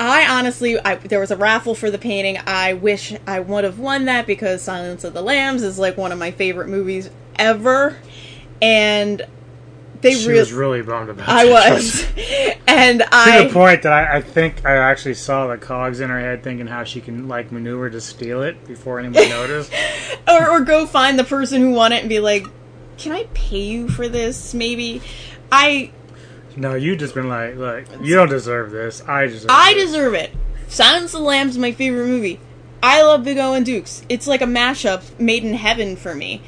I 0.00 0.26
honestly, 0.28 0.78
I, 0.78 0.94
there 0.96 1.20
was 1.20 1.30
a 1.30 1.36
raffle 1.36 1.74
for 1.74 1.90
the 1.90 1.98
painting. 1.98 2.38
I 2.46 2.74
wish 2.74 3.14
I 3.26 3.40
would 3.40 3.64
have 3.64 3.78
won 3.78 4.04
that 4.04 4.26
because 4.26 4.62
Silence 4.62 5.02
of 5.04 5.12
the 5.12 5.22
Lambs 5.22 5.62
is 5.62 5.78
like 5.78 5.96
one 5.96 6.12
of 6.12 6.18
my 6.18 6.30
favorite 6.30 6.68
movies 6.68 7.10
ever, 7.36 7.98
and 8.62 9.26
they 10.00 10.14
she 10.14 10.28
really, 10.28 10.38
was 10.38 10.52
really 10.52 10.82
bummed 10.82 11.10
about 11.10 11.28
I 11.28 11.46
was, 11.46 12.06
and 12.68 13.00
to 13.00 13.08
I 13.10 13.42
to 13.42 13.48
the 13.48 13.54
point 13.54 13.82
that 13.82 13.92
I, 13.92 14.18
I 14.18 14.22
think 14.22 14.64
I 14.64 14.76
actually 14.76 15.14
saw 15.14 15.48
the 15.48 15.58
cogs 15.58 15.98
in 15.98 16.10
her 16.10 16.20
head, 16.20 16.44
thinking 16.44 16.68
how 16.68 16.84
she 16.84 17.00
can 17.00 17.26
like 17.26 17.50
maneuver 17.50 17.90
to 17.90 18.00
steal 18.00 18.42
it 18.42 18.66
before 18.66 19.00
anyone 19.00 19.28
noticed. 19.28 19.72
or, 20.28 20.48
or 20.50 20.60
go 20.60 20.86
find 20.86 21.18
the 21.18 21.24
person 21.24 21.60
who 21.60 21.70
won 21.72 21.92
it 21.92 22.00
and 22.00 22.08
be 22.08 22.20
like, 22.20 22.46
"Can 22.98 23.12
I 23.12 23.24
pay 23.34 23.62
you 23.62 23.88
for 23.88 24.08
this?" 24.08 24.54
Maybe 24.54 25.02
I 25.50 25.90
No, 26.58 26.74
you 26.74 26.96
just 26.96 27.14
been 27.14 27.28
like, 27.28 27.54
look, 27.54 27.84
you 28.02 28.16
don't 28.16 28.28
deserve 28.28 28.72
this. 28.72 29.06
I 29.06 29.26
deserve. 29.26 29.50
I 29.50 29.74
this. 29.74 29.84
deserve 29.84 30.14
it. 30.14 30.32
Silence 30.66 31.14
of 31.14 31.20
the 31.20 31.26
Lambs 31.26 31.52
is 31.52 31.58
my 31.58 31.72
favorite 31.72 32.06
movie. 32.06 32.40
I 32.82 33.02
love 33.02 33.24
Big 33.24 33.38
O 33.38 33.54
and 33.54 33.64
Dukes. 33.64 34.02
It's 34.08 34.26
like 34.26 34.42
a 34.42 34.46
mashup 34.46 35.18
made 35.20 35.44
in 35.44 35.54
heaven 35.54 35.96
for 35.96 36.14
me. 36.14 36.42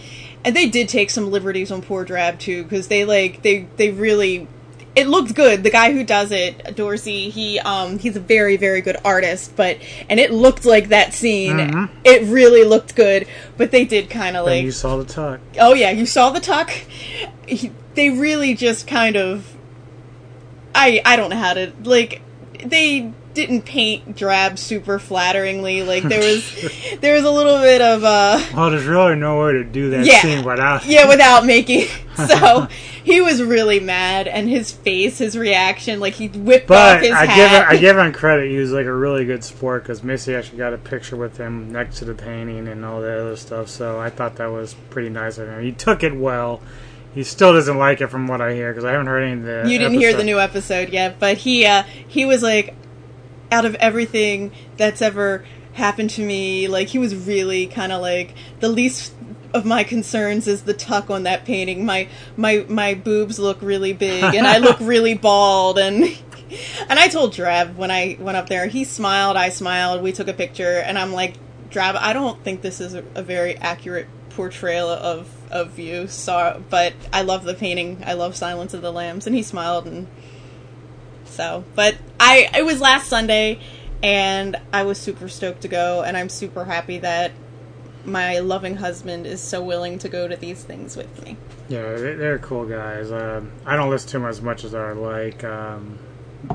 And 0.45 0.57
they 0.57 0.69
did 0.69 0.89
take 0.89 1.11
some 1.11 1.31
liberties 1.31 1.71
on 1.71 1.83
poor 1.83 2.05
Drab 2.05 2.39
too, 2.39 2.65
because 2.65 2.89
they 2.89 3.05
like 3.05 3.43
they 3.43 3.69
they 3.77 3.91
really 3.91 4.49
it 4.97 5.07
looked 5.07 5.35
good. 5.35 5.63
The 5.63 5.71
guy 5.71 5.93
who 5.93 6.03
does 6.03 6.33
it, 6.33 6.75
Dorsey, 6.75 7.31
he 7.31 7.61
um 7.61 7.99
he's 7.99 8.17
a 8.17 8.21
very 8.21 8.57
very 8.57 8.81
good 8.81 8.97
artist, 9.05 9.55
but 9.55 9.79
and 10.09 10.19
it 10.19 10.33
looked 10.33 10.65
like 10.65 10.89
that 10.89 11.15
scene. 11.15 11.89
It 12.05 12.23
really 12.25 12.65
looked 12.65 12.97
good, 12.97 13.29
but 13.57 13.71
they 13.71 13.85
did 13.85 14.11
kind 14.11 14.37
of 14.37 14.45
Then 14.47 14.57
like 14.57 14.65
you 14.65 14.73
saw 14.73 14.97
the 14.97 15.05
tuck. 15.05 15.41
Oh 15.59 15.75
yeah, 15.75 15.91
you 15.91 16.07
saw 16.07 16.31
the 16.31 16.41
tuck. 16.41 16.71
He, 17.47 17.71
they 17.95 18.11
really 18.11 18.55
just 18.55 18.87
kind 18.89 19.17
of. 19.17 19.57
I 20.81 21.03
I 21.05 21.17
don't 21.17 21.31
know 21.31 21.37
how 21.37 21.55
to 21.55 21.73
like. 21.85 22.23
They 22.65 23.13
didn't 23.33 23.63
paint 23.63 24.17
drab 24.17 24.59
super 24.59 24.99
flatteringly. 24.99 25.83
Like 25.87 26.03
there 26.03 26.19
was 26.21 26.45
there 27.01 27.15
was 27.15 27.25
a 27.25 27.31
little 27.31 27.59
bit 27.59 27.81
of 27.81 28.05
uh 28.05 28.41
Well, 28.55 28.71
there's 28.71 28.85
really 28.87 29.15
no 29.17 29.41
way 29.45 29.53
to 29.53 29.65
do 29.65 29.91
that 29.91 30.05
Yeah. 30.05 30.21
scene 30.21 30.45
without. 30.45 30.85
yeah 30.85 31.07
without 31.09 31.45
making. 31.47 31.87
So 32.21 32.69
he 33.03 33.23
was 33.23 33.43
really 33.43 33.81
mad, 33.81 34.29
and 34.29 34.47
his 34.47 34.71
face, 34.71 35.17
his 35.19 35.39
reaction, 35.39 36.01
like 36.01 36.13
he 36.15 36.29
whipped 36.29 36.65
off 36.71 36.97
But 36.99 37.03
his 37.03 37.13
I 37.13 37.25
give 37.25 37.49
hat. 37.49 37.63
him, 37.63 37.69
I 37.71 37.81
give 37.81 37.97
him 37.97 38.13
credit. 38.13 38.51
He 38.51 38.59
was 38.59 38.73
like 38.73 38.85
a 38.85 38.93
really 38.93 39.25
good 39.25 39.43
sport 39.43 39.85
because 39.85 40.03
Missy 40.03 40.35
actually 40.35 40.59
got 40.59 40.75
a 40.75 40.79
picture 40.79 41.17
with 41.17 41.39
him 41.39 41.73
next 41.73 41.99
to 42.01 42.05
the 42.05 42.13
painting 42.15 42.69
and 42.69 42.85
all 42.85 43.01
that 43.01 43.19
other 43.19 43.37
stuff. 43.37 43.69
So 43.69 43.99
I 43.99 44.11
thought 44.11 44.37
that 44.37 44.49
was 44.53 44.75
pretty 44.91 45.09
nice 45.09 45.39
of 45.39 45.49
him. 45.49 45.63
He 45.63 45.73
took 45.73 46.03
it 46.03 46.15
well. 46.15 46.61
He 47.15 47.25
still 47.25 47.53
doesn't 47.53 47.77
like 47.77 48.01
it 48.01 48.07
from 48.09 48.27
what 48.29 48.41
I 48.41 48.55
hear 48.55 48.71
because 48.71 48.85
I 48.85 48.93
haven't 48.93 49.09
heard 49.09 49.23
any 49.23 49.41
of 49.41 49.43
the. 49.43 49.71
you 49.71 49.79
didn't 49.79 49.99
hear 49.99 50.15
the 50.15 50.25
new 50.25 50.39
episode 50.39 50.91
yet, 50.91 51.19
but 51.19 51.39
he 51.39 51.67
uh 51.67 51.83
he 52.07 52.25
was 52.25 52.43
like 52.43 52.75
out 53.51 53.65
of 53.65 53.75
everything 53.77 54.53
that's 54.77 55.03
ever 55.03 55.45
happened 55.73 56.11
to 56.11 56.25
me, 56.25 56.69
like 56.69 56.89
he 56.89 56.99
was 56.99 57.15
really 57.15 57.67
kind 57.67 57.91
of 57.91 58.01
like 58.01 58.35
the 58.61 58.69
least 58.69 59.13
of 59.53 59.65
my 59.65 59.83
concerns 59.83 60.47
is 60.47 60.63
the 60.63 60.75
tuck 60.75 61.11
on 61.11 61.25
that 61.25 61.45
painting. 61.45 61.85
My 61.85 62.09
my 62.37 62.65
my 62.69 62.95
boobs 62.95 63.39
look 63.39 63.61
really 63.61 63.93
big 63.93 64.23
and 64.23 64.47
I 64.47 64.59
look 64.59 64.79
really 64.81 65.15
bald 65.15 65.79
and 65.79 66.05
and 66.89 66.99
I 66.99 67.09
told 67.09 67.35
Drev 67.35 67.75
when 67.77 67.91
I 67.91 68.17
went 68.21 68.37
up 68.37 68.49
there, 68.49 68.67
he 68.67 68.85
smiled, 68.85 69.37
I 69.37 69.49
smiled, 69.49 70.03
we 70.03 70.13
took 70.13 70.29
a 70.29 70.33
picture 70.33 70.79
and 70.79 70.99
I'm 70.99 71.13
like, 71.13 71.35
Drev, 71.71 71.97
I 71.97 72.13
don't 72.13 72.43
think 72.45 72.63
this 72.63 72.81
is 72.81 72.95
a, 72.95 73.05
a 73.15 73.23
very 73.23 73.57
accurate 73.57 74.07
portrayal 74.31 74.89
of 74.89 75.29
of 75.51 75.79
you. 75.79 76.07
So, 76.09 76.63
but 76.71 76.93
I 77.13 77.23
love 77.23 77.45
the 77.45 77.55
painting. 77.55 78.03
I 78.07 78.13
love 78.15 78.37
Silence 78.37 78.75
of 78.75 78.83
the 78.83 78.93
Lambs 78.93 79.27
and 79.27 79.35
he 79.37 79.43
smiled 79.43 79.87
and 79.87 80.07
so, 81.25 81.65
but 81.75 81.97
I 82.19 82.49
it 82.57 82.65
was 82.65 82.81
last 82.81 83.09
Sunday 83.09 83.61
and 84.03 84.57
I 84.73 84.83
was 84.83 84.99
super 84.99 85.29
stoked 85.29 85.63
to 85.63 85.69
go 85.69 86.03
and 86.03 86.17
I'm 86.17 86.29
super 86.29 86.65
happy 86.65 86.99
that 86.99 87.33
my 88.05 88.39
loving 88.39 88.77
husband 88.77 89.27
is 89.27 89.41
so 89.41 89.63
willing 89.63 89.99
to 89.99 90.09
go 90.09 90.27
to 90.27 90.35
these 90.37 90.65
things 90.65 90.97
with 90.97 91.23
me. 91.25 91.37
Yeah, 91.69 91.93
they- 91.97 92.15
they're 92.15 92.39
cool 92.39 92.65
guys. 92.65 93.13
Um, 93.13 93.53
I 93.67 93.77
don't 93.77 93.91
listen 93.91 94.09
to 94.11 94.19
them 94.19 94.27
as 94.29 94.41
much 94.41 94.65
as 94.65 94.75
I 94.75 94.93
like. 94.93 95.45
Um, 95.45 95.99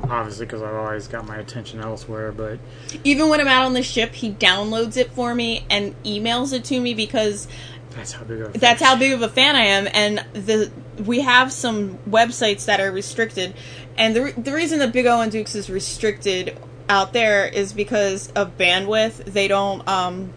obviously, 0.09 0.47
because 0.47 0.63
I've 0.63 0.73
always 0.73 1.07
got 1.07 1.27
my 1.27 1.37
attention 1.37 1.79
elsewhere. 1.79 2.31
But 2.31 2.57
Even 3.03 3.29
when 3.29 3.39
I'm 3.39 3.47
out 3.47 3.65
on 3.65 3.73
the 3.73 3.83
ship, 3.83 4.13
he 4.15 4.31
downloads 4.31 4.97
it 4.97 5.11
for 5.11 5.35
me 5.35 5.65
and 5.69 5.95
emails 6.03 6.51
it 6.51 6.63
to 6.65 6.79
me 6.81 6.95
because 6.95 7.47
that's 7.95 8.11
how 8.11 8.23
big 8.23 8.41
of 8.41 8.55
a 8.55 8.59
that's 8.59 8.81
how 8.81 8.95
big 8.95 9.13
of 9.13 9.21
a 9.21 9.29
fan 9.29 9.55
I 9.55 9.65
am. 9.65 9.87
And 9.93 10.25
the 10.33 10.71
we 11.03 11.21
have 11.21 11.51
some 11.51 11.97
websites 12.09 12.65
that 12.65 12.79
are 12.79 12.91
restricted, 12.91 13.53
and 13.97 14.15
the 14.15 14.23
re- 14.23 14.33
the 14.33 14.53
reason 14.53 14.79
that 14.79 14.93
Big 14.93 15.05
O 15.05 15.21
and 15.21 15.31
Dukes 15.31 15.55
is 15.55 15.69
restricted 15.69 16.57
out 16.87 17.13
there 17.13 17.45
is 17.45 17.73
because 17.73 18.31
of 18.31 18.57
bandwidth. 18.57 19.25
They 19.25 19.47
don't 19.47 19.87
um, 19.87 20.33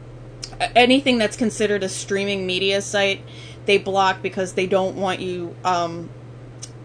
anything 0.60 1.18
that's 1.18 1.36
considered 1.36 1.82
a 1.82 1.88
streaming 1.88 2.46
media 2.46 2.82
site 2.82 3.22
they 3.68 3.76
block 3.76 4.22
because 4.22 4.54
they 4.54 4.66
don't 4.66 4.96
want 4.96 5.20
you 5.20 5.54
um, 5.62 6.08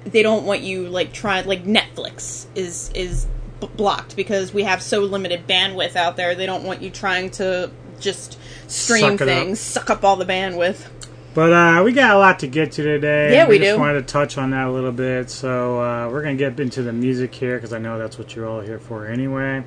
they 0.04 0.22
don't 0.22 0.46
want 0.46 0.62
you 0.62 0.90
like 0.90 1.14
trying 1.14 1.48
like 1.48 1.64
Netflix 1.64 2.46
is 2.56 2.92
is 2.94 3.26
b- 3.62 3.70
blocked 3.78 4.18
because 4.18 4.54
we 4.54 4.64
have 4.64 4.84
so 4.84 5.00
limited 5.00 5.48
bandwidth 5.48 5.96
out 5.96 6.18
there. 6.18 6.36
They 6.36 6.46
don't 6.46 6.66
want 6.66 6.82
you 6.82 6.90
trying 6.90 7.32
to 7.32 7.72
just 8.02 8.38
stream 8.68 9.18
Suck 9.18 9.28
things, 9.28 9.60
suck 9.60 9.90
up 9.90 10.04
all 10.04 10.16
the 10.16 10.26
bandwidth. 10.26 10.88
But 11.34 11.52
uh, 11.52 11.82
we 11.84 11.94
got 11.94 12.16
a 12.16 12.20
lot 12.20 12.40
to 12.40 12.48
get 12.48 12.74
to 12.74 12.84
today. 12.84 13.34
Yeah, 13.34 13.48
we 13.48 13.58
just 13.58 13.76
do. 13.76 13.80
wanted 13.80 14.08
to 14.08 14.14
touch 14.14 14.38
on 14.38 14.52
that 14.52 14.68
a 14.68 14.72
little 14.72 14.92
bit. 14.92 15.32
So 15.32 15.82
uh, 15.82 16.10
we're 16.10 16.22
going 16.22 16.38
to 16.38 16.44
get 16.44 16.60
into 16.60 16.84
the 16.84 16.94
music 16.94 17.34
here 17.34 17.56
because 17.58 17.74
I 17.74 17.80
know 17.80 17.98
that's 17.98 18.20
what 18.20 18.36
you're 18.36 18.48
all 18.48 18.62
here 18.62 18.80
for 18.80 19.08
anyway. 19.08 19.64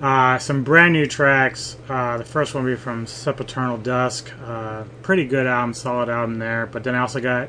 Uh, 0.00 0.38
some 0.38 0.62
brand 0.62 0.92
new 0.92 1.06
tracks. 1.06 1.76
Uh, 1.88 2.18
the 2.18 2.24
first 2.24 2.54
one 2.54 2.64
will 2.64 2.72
be 2.72 2.76
from 2.76 3.06
Sempiternal 3.06 3.78
Dusk. 3.78 4.30
Uh, 4.44 4.84
pretty 5.02 5.24
good 5.24 5.46
album, 5.46 5.74
solid 5.74 6.08
album 6.08 6.38
there. 6.38 6.66
But 6.66 6.84
then 6.84 6.94
I 6.94 7.00
also 7.00 7.20
got 7.20 7.48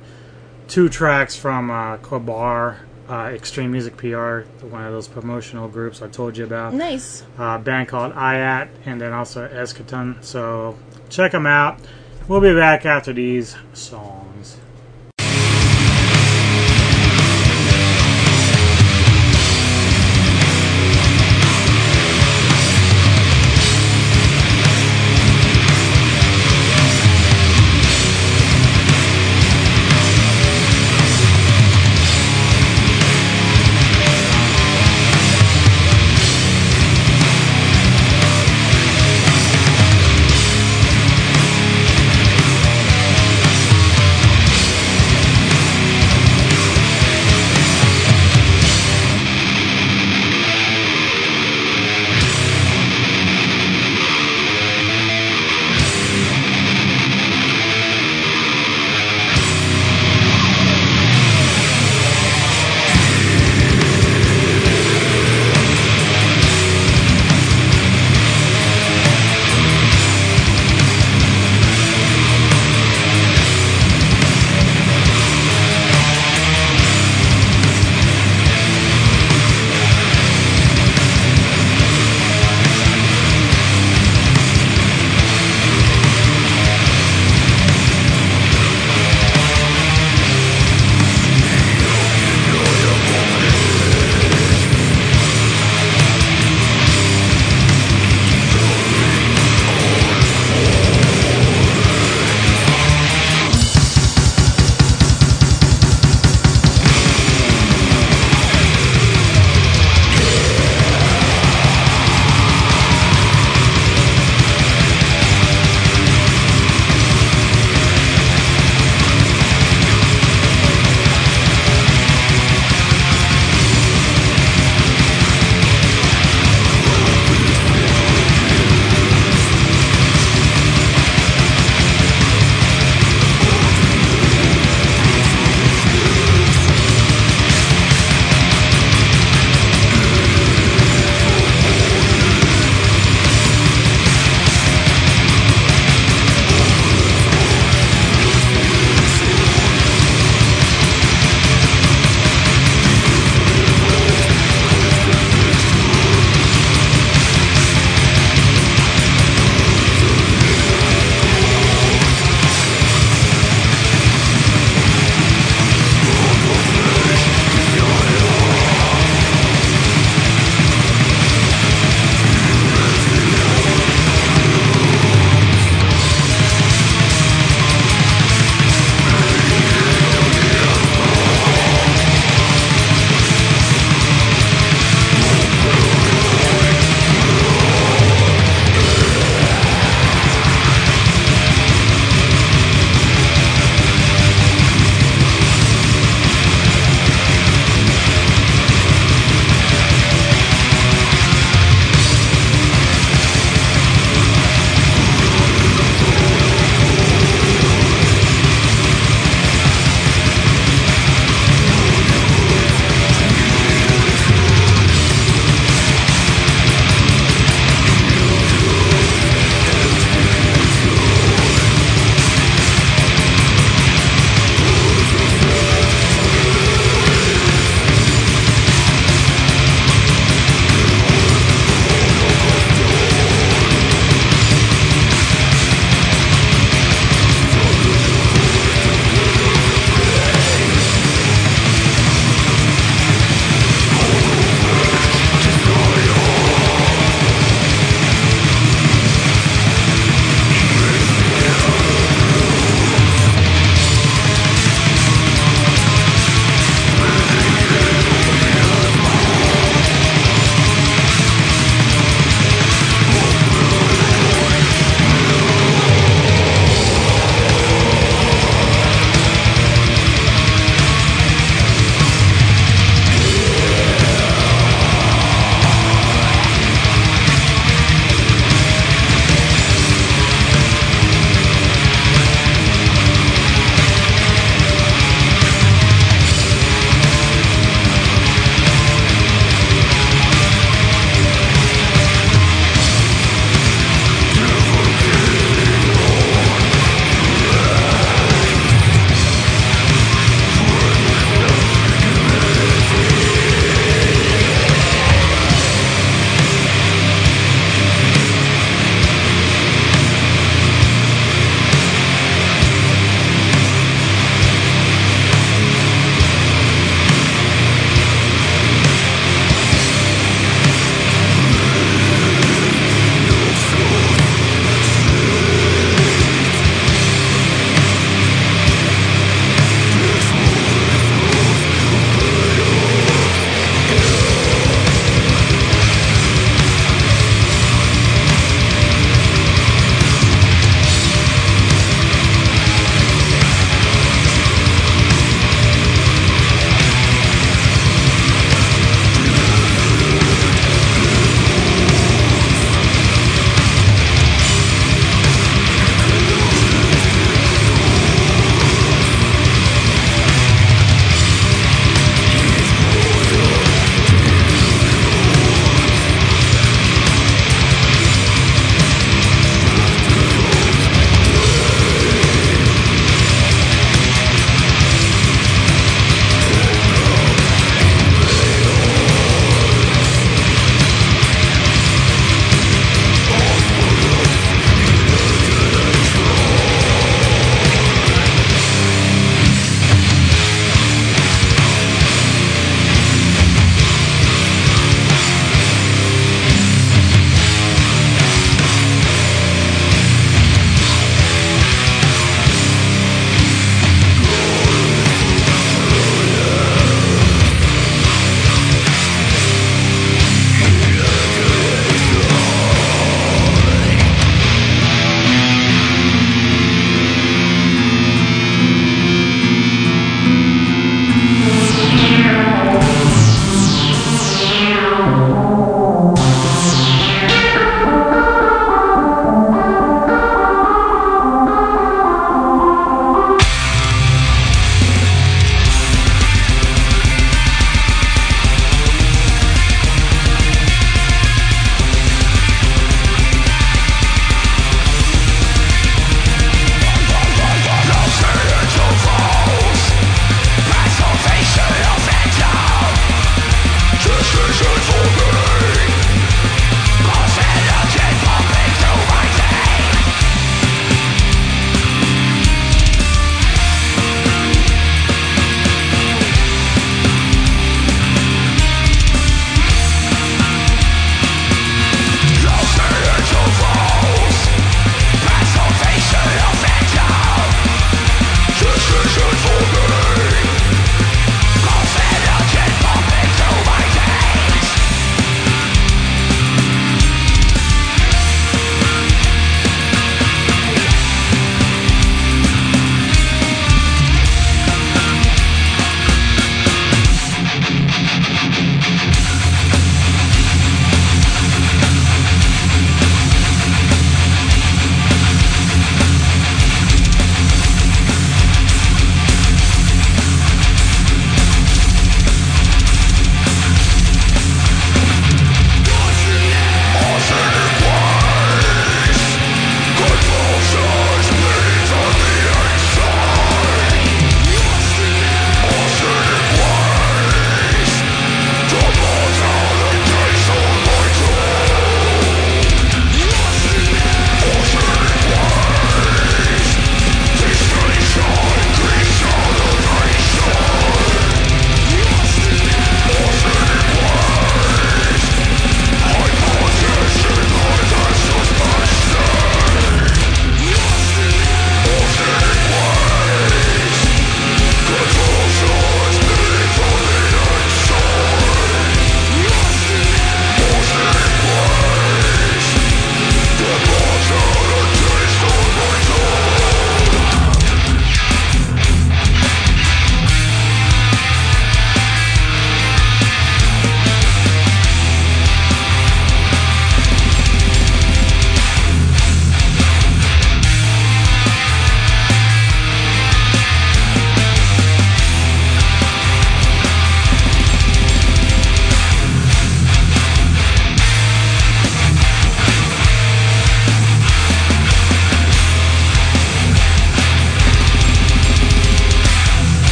two 0.67 0.89
tracks 0.89 1.35
from 1.35 1.69
uh, 1.69 1.97
Qabar, 1.97 2.77
uh, 3.09 3.31
Extreme 3.33 3.71
Music 3.71 3.95
PR, 3.97 4.41
one 4.65 4.83
of 4.85 4.91
those 4.91 5.07
promotional 5.07 5.67
groups 5.67 6.01
I 6.01 6.07
told 6.07 6.37
you 6.37 6.43
about 6.43 6.73
Nice. 6.73 7.23
uh, 7.37 7.57
band 7.57 7.87
called 7.87 8.13
IATT, 8.13 8.69
and 8.85 8.99
then 8.99 9.13
also 9.13 9.47
Ezkaton. 9.47 10.23
So 10.23 10.77
check 11.09 11.31
them 11.31 11.45
out. 11.45 11.79
We'll 12.27 12.41
be 12.41 12.53
back 12.53 12.85
after 12.85 13.13
these 13.13 13.55
songs. 13.73 14.16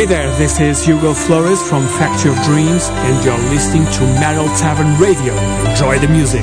Hey 0.00 0.06
there, 0.06 0.34
this 0.38 0.58
is 0.60 0.82
Hugo 0.82 1.12
Flores 1.12 1.60
from 1.68 1.86
Factory 1.86 2.30
of 2.30 2.42
Dreams, 2.44 2.88
and 2.88 3.22
you're 3.22 3.36
listening 3.50 3.84
to 3.84 4.00
Metal 4.18 4.46
Tavern 4.56 4.98
Radio. 4.98 5.34
Enjoy 5.68 5.98
the 5.98 6.08
music. 6.08 6.40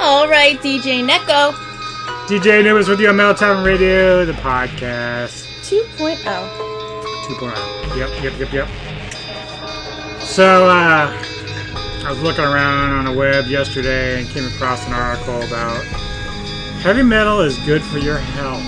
All 0.00 0.26
right, 0.26 0.58
DJ 0.62 1.06
Neko 1.06 1.52
DJ 2.28 2.60
Anubis 2.60 2.88
with 2.88 3.00
you 3.00 3.10
on 3.10 3.16
Metal 3.16 3.34
Tavern 3.34 3.64
Radio, 3.64 4.24
the 4.24 4.32
podcast 4.32 5.46
2.0. 5.68 6.16
2.0. 7.26 7.96
Yep, 7.98 8.22
yep, 8.22 8.38
yep, 8.40 8.52
yep. 8.54 8.68
So, 10.22 10.70
uh, 10.70 11.12
I 11.12 11.21
was 12.12 12.22
looking 12.22 12.44
around 12.44 12.92
on 12.92 13.04
the 13.06 13.18
web 13.18 13.46
yesterday 13.46 14.20
and 14.20 14.28
came 14.28 14.44
across 14.44 14.86
an 14.86 14.92
article 14.92 15.40
about 15.40 15.82
heavy 16.82 17.02
metal 17.02 17.40
is 17.40 17.56
good 17.60 17.80
for 17.80 17.96
your 17.96 18.18
health. 18.18 18.60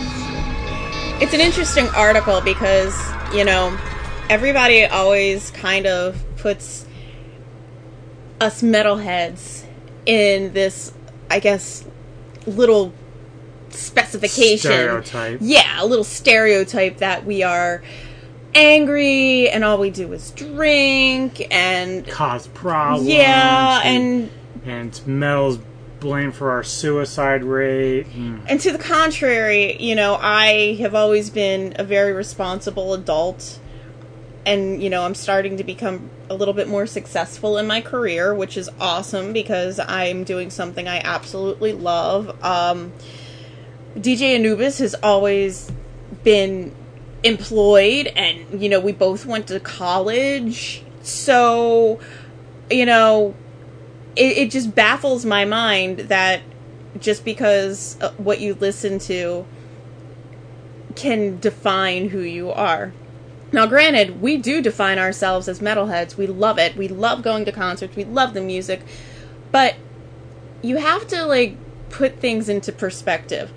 It's 1.21 1.35
an 1.35 1.41
interesting 1.41 1.87
article 1.89 2.41
because, 2.41 2.99
you 3.35 3.45
know, 3.45 3.77
everybody 4.31 4.87
always 4.87 5.51
kind 5.51 5.87
of 5.87 6.25
puts 6.39 6.87
us 8.41 8.63
metalheads 8.63 9.67
in 10.07 10.55
this, 10.55 10.95
I 11.29 11.39
guess, 11.39 11.85
little 12.47 12.95
specification. 13.69 14.71
Stereotype. 14.71 15.39
Yeah, 15.43 15.83
a 15.83 15.85
little 15.85 16.05
stereotype 16.05 16.97
that 16.99 17.27
we 17.27 17.43
are 17.43 17.83
angry 18.55 19.49
and 19.49 19.65
all 19.65 19.79
we 19.79 19.91
do 19.91 20.13
is 20.13 20.31
drink 20.33 21.47
and 21.51 22.07
Cause 22.07 22.47
problems. 22.49 23.09
yeah 23.09 23.81
and 23.85 24.31
and 24.65 25.01
metal's 25.07 25.59
blamed 26.05 26.35
for 26.35 26.51
our 26.51 26.63
suicide 26.63 27.43
rate. 27.43 28.07
Mm. 28.11 28.43
And 28.47 28.61
to 28.61 28.71
the 28.73 28.79
contrary, 28.79 29.83
you 29.83 29.95
know, 29.95 30.19
I 30.21 30.75
have 30.81 30.95
always 30.95 31.31
been 31.31 31.75
a 31.79 31.85
very 31.85 32.13
responsible 32.13 32.93
adult. 32.93 33.59
And, 34.47 34.83
you 34.83 34.91
know, 34.91 35.03
I'm 35.05 35.15
starting 35.15 35.57
to 35.57 35.65
become 35.65 36.11
a 36.29 36.35
little 36.35 36.53
bit 36.53 36.69
more 36.69 36.87
successful 36.87 37.57
in 37.57 37.67
my 37.67 37.81
career, 37.81 38.35
which 38.35 38.59
is 38.59 38.69
awesome 38.79 39.33
because 39.33 39.81
I'm 39.81 40.25
doing 40.25 40.51
something 40.51 40.87
I 40.87 40.99
absolutely 40.99 41.73
love. 41.73 42.45
Um, 42.45 42.93
DJ 43.97 44.35
Anubis 44.35 44.79
has 44.79 44.95
always 44.97 45.73
been 46.23 46.75
employed, 47.25 48.07
and, 48.09 48.63
you 48.63 48.69
know, 48.69 48.79
we 48.79 48.93
both 48.93 49.27
went 49.27 49.49
to 49.49 49.59
college. 49.59 50.85
So, 51.03 51.99
you 52.71 52.87
know, 52.87 53.35
it, 54.15 54.39
it 54.39 54.51
just 54.51 54.75
baffles 54.75 55.25
my 55.25 55.45
mind 55.45 56.01
that 56.01 56.43
just 57.01 57.25
because 57.25 58.01
uh, 58.01 58.13
what 58.13 58.41
you 58.41 58.55
listen 58.55 58.99
to 59.01 59.45
can 60.95 61.41
define 61.41 62.11
who 62.11 62.21
you 62.21 62.53
are. 62.53 62.93
Now, 63.53 63.67
granted, 63.67 64.21
we 64.21 64.37
do 64.37 64.63
define 64.63 64.99
ourselves 64.99 65.49
as 65.49 65.61
metalheads. 65.61 66.17
We 66.17 66.27
love 66.27 66.59
it. 66.59 66.77
We 66.77 66.89
love 66.89 67.23
going 67.23 67.45
to 67.47 67.53
concerts. 67.53 67.97
We 67.97 68.05
love 68.05 68.35
the 68.35 68.41
music. 68.41 68.83
But 69.51 69.77
you 70.63 70.77
have 70.77 71.07
to, 71.09 71.25
like, 71.25 71.57
put 71.89 72.21
things 72.21 72.49
into 72.49 72.73
perspective. 72.73 73.53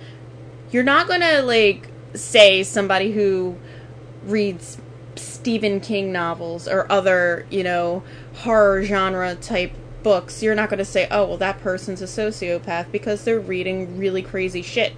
You're 0.71 0.83
not 0.83 1.07
to, 1.07 1.41
like, 1.41 1.89
say 2.13 2.63
somebody 2.63 3.11
who 3.11 3.57
reads 4.23 4.77
Stephen 5.15 5.79
King 5.79 6.11
novels 6.11 6.67
or 6.67 6.91
other, 6.91 7.45
you 7.49 7.63
know, 7.63 8.03
horror 8.35 8.83
genre 8.83 9.35
type 9.35 9.71
books, 10.03 10.41
you're 10.41 10.55
not 10.55 10.69
going 10.69 10.79
to 10.79 10.85
say, 10.85 11.07
oh, 11.11 11.25
well, 11.25 11.37
that 11.37 11.59
person's 11.59 12.01
a 12.01 12.05
sociopath 12.05 12.91
because 12.91 13.23
they're 13.23 13.39
reading 13.39 13.97
really 13.97 14.21
crazy 14.21 14.61
shit. 14.61 14.93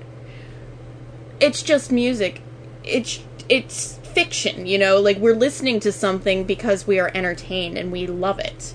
It's 1.39 1.63
just 1.63 1.91
music. 1.91 2.41
It's 2.83 3.23
it's 3.47 3.97
fiction, 4.03 4.65
you 4.65 4.77
know, 4.77 4.99
like 4.99 5.17
we're 5.17 5.35
listening 5.35 5.79
to 5.79 5.91
something 5.91 6.43
because 6.43 6.85
we 6.85 6.99
are 6.99 7.11
entertained 7.13 7.77
and 7.77 7.91
we 7.91 8.05
love 8.05 8.39
it. 8.39 8.73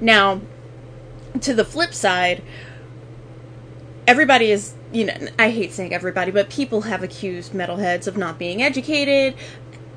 Now, 0.00 0.40
to 1.40 1.54
the 1.54 1.64
flip 1.64 1.92
side, 1.92 2.42
everybody 4.06 4.50
is, 4.50 4.74
you 4.92 5.04
know, 5.04 5.14
I 5.38 5.50
hate 5.50 5.72
saying 5.72 5.92
everybody, 5.92 6.30
but 6.30 6.48
people 6.48 6.82
have 6.82 7.02
accused 7.02 7.52
metalheads 7.52 8.06
of 8.06 8.16
not 8.16 8.38
being 8.38 8.62
educated, 8.62 9.34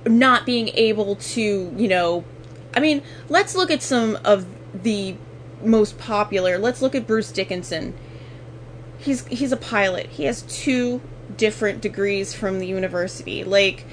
not 0.06 0.46
being 0.46 0.70
able 0.70 1.16
to, 1.16 1.74
you 1.76 1.88
know, 1.88 2.24
I 2.76 2.80
mean, 2.80 3.02
let's 3.30 3.56
look 3.56 3.72
at 3.72 3.82
some 3.82 4.18
of 4.24 4.46
the 4.74 5.16
most 5.64 5.98
popular. 5.98 6.58
Let's 6.58 6.82
look 6.82 6.96
at 6.96 7.08
Bruce 7.08 7.32
Dickinson. 7.32 7.98
He's 8.98 9.26
he's 9.28 9.52
a 9.52 9.58
pilot. 9.58 10.08
He 10.08 10.26
has 10.26 10.42
two 10.44 11.02
different 11.36 11.82
degrees 11.82 12.34
from 12.34 12.60
the 12.60 12.68
university. 12.68 13.44
Like 13.44 13.86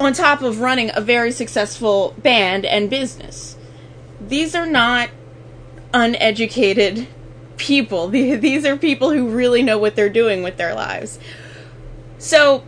on 0.00 0.12
top 0.12 0.42
of 0.42 0.60
running 0.60 0.90
a 0.94 1.00
very 1.00 1.30
successful 1.30 2.14
band 2.18 2.64
and 2.64 2.90
business. 2.90 3.56
These 4.20 4.54
are 4.54 4.66
not 4.66 5.10
uneducated 5.94 7.06
people. 7.62 8.08
These 8.08 8.66
are 8.66 8.76
people 8.76 9.10
who 9.10 9.28
really 9.28 9.62
know 9.62 9.78
what 9.78 9.96
they're 9.96 10.10
doing 10.10 10.42
with 10.42 10.56
their 10.56 10.74
lives. 10.74 11.18
So, 12.18 12.64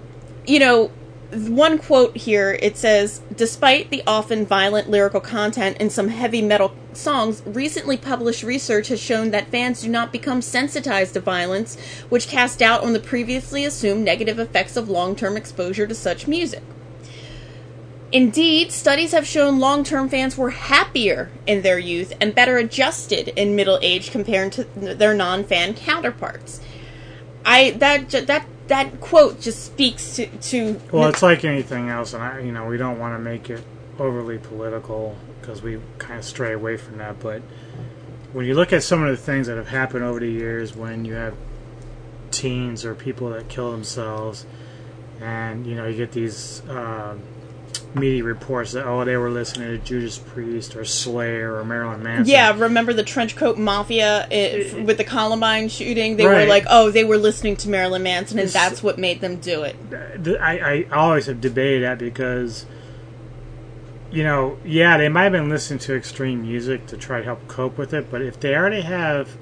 you 0.47 0.59
know, 0.59 0.91
one 1.33 1.79
quote 1.79 2.17
here 2.17 2.57
it 2.63 2.77
says 2.77 3.21
despite 3.35 3.91
the 3.91 4.05
often 4.07 4.47
violent 4.47 4.89
lyrical 4.89 5.21
content 5.21 5.77
in 5.79 5.91
some 5.91 6.07
heavy 6.07 6.41
metal 6.41 6.73
songs 6.93 7.43
recently 7.45 7.97
published 7.97 8.45
research 8.45 8.87
has 8.87 9.01
shown 9.01 9.33
that 9.33 9.49
fans 9.49 9.83
do 9.83 9.89
not 9.89 10.13
become 10.13 10.41
sensitized 10.41 11.15
to 11.15 11.21
violence 11.21 11.77
which 12.09 12.29
cast 12.29 12.61
doubt 12.61 12.85
on 12.85 12.93
the 12.93 13.01
previously 13.01 13.65
assumed 13.65 14.05
negative 14.05 14.39
effects 14.39 14.77
of 14.77 14.89
long-term 14.89 15.37
exposure 15.37 15.89
to 15.89 15.95
such 15.95 16.29
music 16.29 16.63
Indeed, 18.15 18.71
studies 18.71 19.11
have 19.11 19.27
shown 19.27 19.59
long-term 19.59 20.09
fans 20.09 20.39
were 20.39 20.51
happier 20.51 21.31
in 21.49 21.63
their 21.63 21.81
youth 21.81 22.13
and 22.21 22.33
better 22.33 22.59
adjusted 22.59 23.27
in 23.27 23.57
middle 23.57 23.77
age 23.83 24.13
compared 24.13 24.53
to 24.53 24.63
their 24.77 25.15
non-fan 25.15 25.75
counterparts. 25.75 26.61
I 27.45 27.73
that 27.73 28.11
that 28.11 28.47
that 28.69 29.01
quote 29.01 29.41
just 29.41 29.65
speaks 29.65 30.15
to, 30.15 30.27
to 30.27 30.81
Well, 30.93 31.09
it's 31.09 31.25
like 31.25 31.45
anything 31.45 31.89
else, 31.89 32.15
and 32.15 32.23
I, 32.23 32.39
you 32.39 32.53
know, 32.53 32.67
we 32.67 32.77
don't 32.77 33.01
want 33.01 33.17
to 33.17 33.19
make 33.19 33.51
it 33.51 33.65
overly 33.99 34.39
political 34.39 35.19
because 35.41 35.61
we 35.61 35.81
kind 35.99 36.17
of 36.17 36.25
stray 36.25 36.53
away 36.53 36.77
from 36.77 36.99
that. 36.99 37.19
But 37.19 37.43
when 38.33 38.47
you 38.47 38.55
look 38.55 38.73
at 38.73 38.85
some 38.85 39.03
of 39.03 39.11
the 39.11 39.17
things 39.17 39.49
that 39.49 39.57
have 39.57 39.69
happened 39.69 40.05
over 40.05 40.21
the 40.21 40.31
years, 40.31 40.77
when 40.77 41.05
you 41.05 41.15
have 41.15 41.35
teens 42.31 42.85
or 42.85 42.95
people 42.95 43.31
that 43.31 43.49
kill 43.49 43.73
themselves, 43.73 44.47
and 45.21 45.67
you 45.67 45.75
know, 45.75 45.89
you 45.89 45.97
get 45.97 46.13
these. 46.13 46.61
Uh, 46.69 47.17
media 47.95 48.25
reports 48.25 48.73
that 48.73 48.85
oh 48.87 49.05
they 49.05 49.17
were 49.17 49.31
listening 49.31 49.69
to 49.69 49.79
Judas 49.79 50.19
Priest 50.19 50.75
or 50.77 50.85
Slayer 50.85 51.55
or 51.57 51.65
Marilyn 51.65 52.03
Manson. 52.03 52.27
Yeah, 52.33 52.57
remember 52.59 52.93
the 52.93 53.03
trench 53.05 53.37
coat 53.37 53.57
mafia 53.57 54.27
eh, 54.31 54.47
it, 54.47 54.83
with 54.85 54.97
the 54.99 55.05
Columbine 55.05 55.69
shooting? 55.69 56.17
They 56.17 56.27
Right. 56.27 56.43
were 56.43 56.49
like, 56.49 56.65
"Oh, 56.69 56.91
they 56.91 57.05
were 57.05 57.19
listening 57.19 57.57
to 57.57 57.69
Marilyn 57.69 58.03
Manson, 58.03 58.39
and 58.39 58.49
It's- 58.49 58.53
that's 58.71 58.83
what 58.83 58.99
made 58.99 59.21
them 59.21 59.37
do 59.37 59.63
it." 59.63 59.77
Uh, 59.93 60.33
I, 60.41 60.87
I 60.91 60.97
always 60.97 61.27
have 61.27 61.41
debated 61.41 61.85
that 61.85 61.99
because, 61.99 62.67
you 64.11 64.23
know, 64.25 64.59
yeah, 64.65 64.97
they 64.99 65.09
might 65.09 65.25
have 65.25 65.33
been 65.33 65.49
listening 65.49 65.79
to 65.81 65.95
extreme 65.95 66.43
music 66.43 66.87
to 66.87 66.97
try 66.97 67.19
to 67.19 67.25
help 67.25 67.47
cope 67.49 67.79
with 67.79 67.93
it, 67.95 68.11
but 68.11 68.23
if 68.23 68.39
they 68.41 68.55
already 68.57 68.81
have 68.83 69.37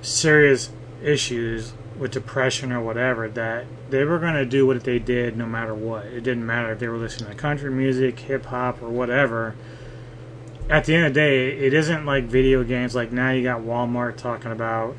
serious 0.00 0.70
issues 1.02 1.72
with 1.98 2.10
depression 2.10 2.72
or 2.72 2.80
whatever, 2.80 3.28
that 3.28 3.66
they 3.90 4.04
were 4.04 4.18
going 4.18 4.34
to 4.34 4.44
do 4.44 4.66
what 4.66 4.82
they 4.84 4.98
did 4.98 5.36
no 5.36 5.46
matter 5.46 5.74
what. 5.74 6.06
It 6.06 6.22
didn't 6.22 6.44
matter 6.46 6.72
if 6.72 6.78
they 6.78 6.88
were 6.88 6.96
listening 6.98 7.30
to 7.30 7.36
country 7.36 7.70
music, 7.70 8.18
hip 8.20 8.46
hop, 8.46 8.82
or 8.82 8.88
whatever. 8.88 9.54
At 10.68 10.86
the 10.86 10.94
end 10.94 11.06
of 11.06 11.14
the 11.14 11.20
day, 11.20 11.50
it 11.58 11.74
isn't 11.74 12.06
like 12.06 12.24
video 12.24 12.64
games. 12.64 12.94
Like 12.94 13.12
now, 13.12 13.30
you 13.30 13.42
got 13.42 13.60
Walmart 13.60 14.16
talking 14.16 14.50
about 14.50 14.96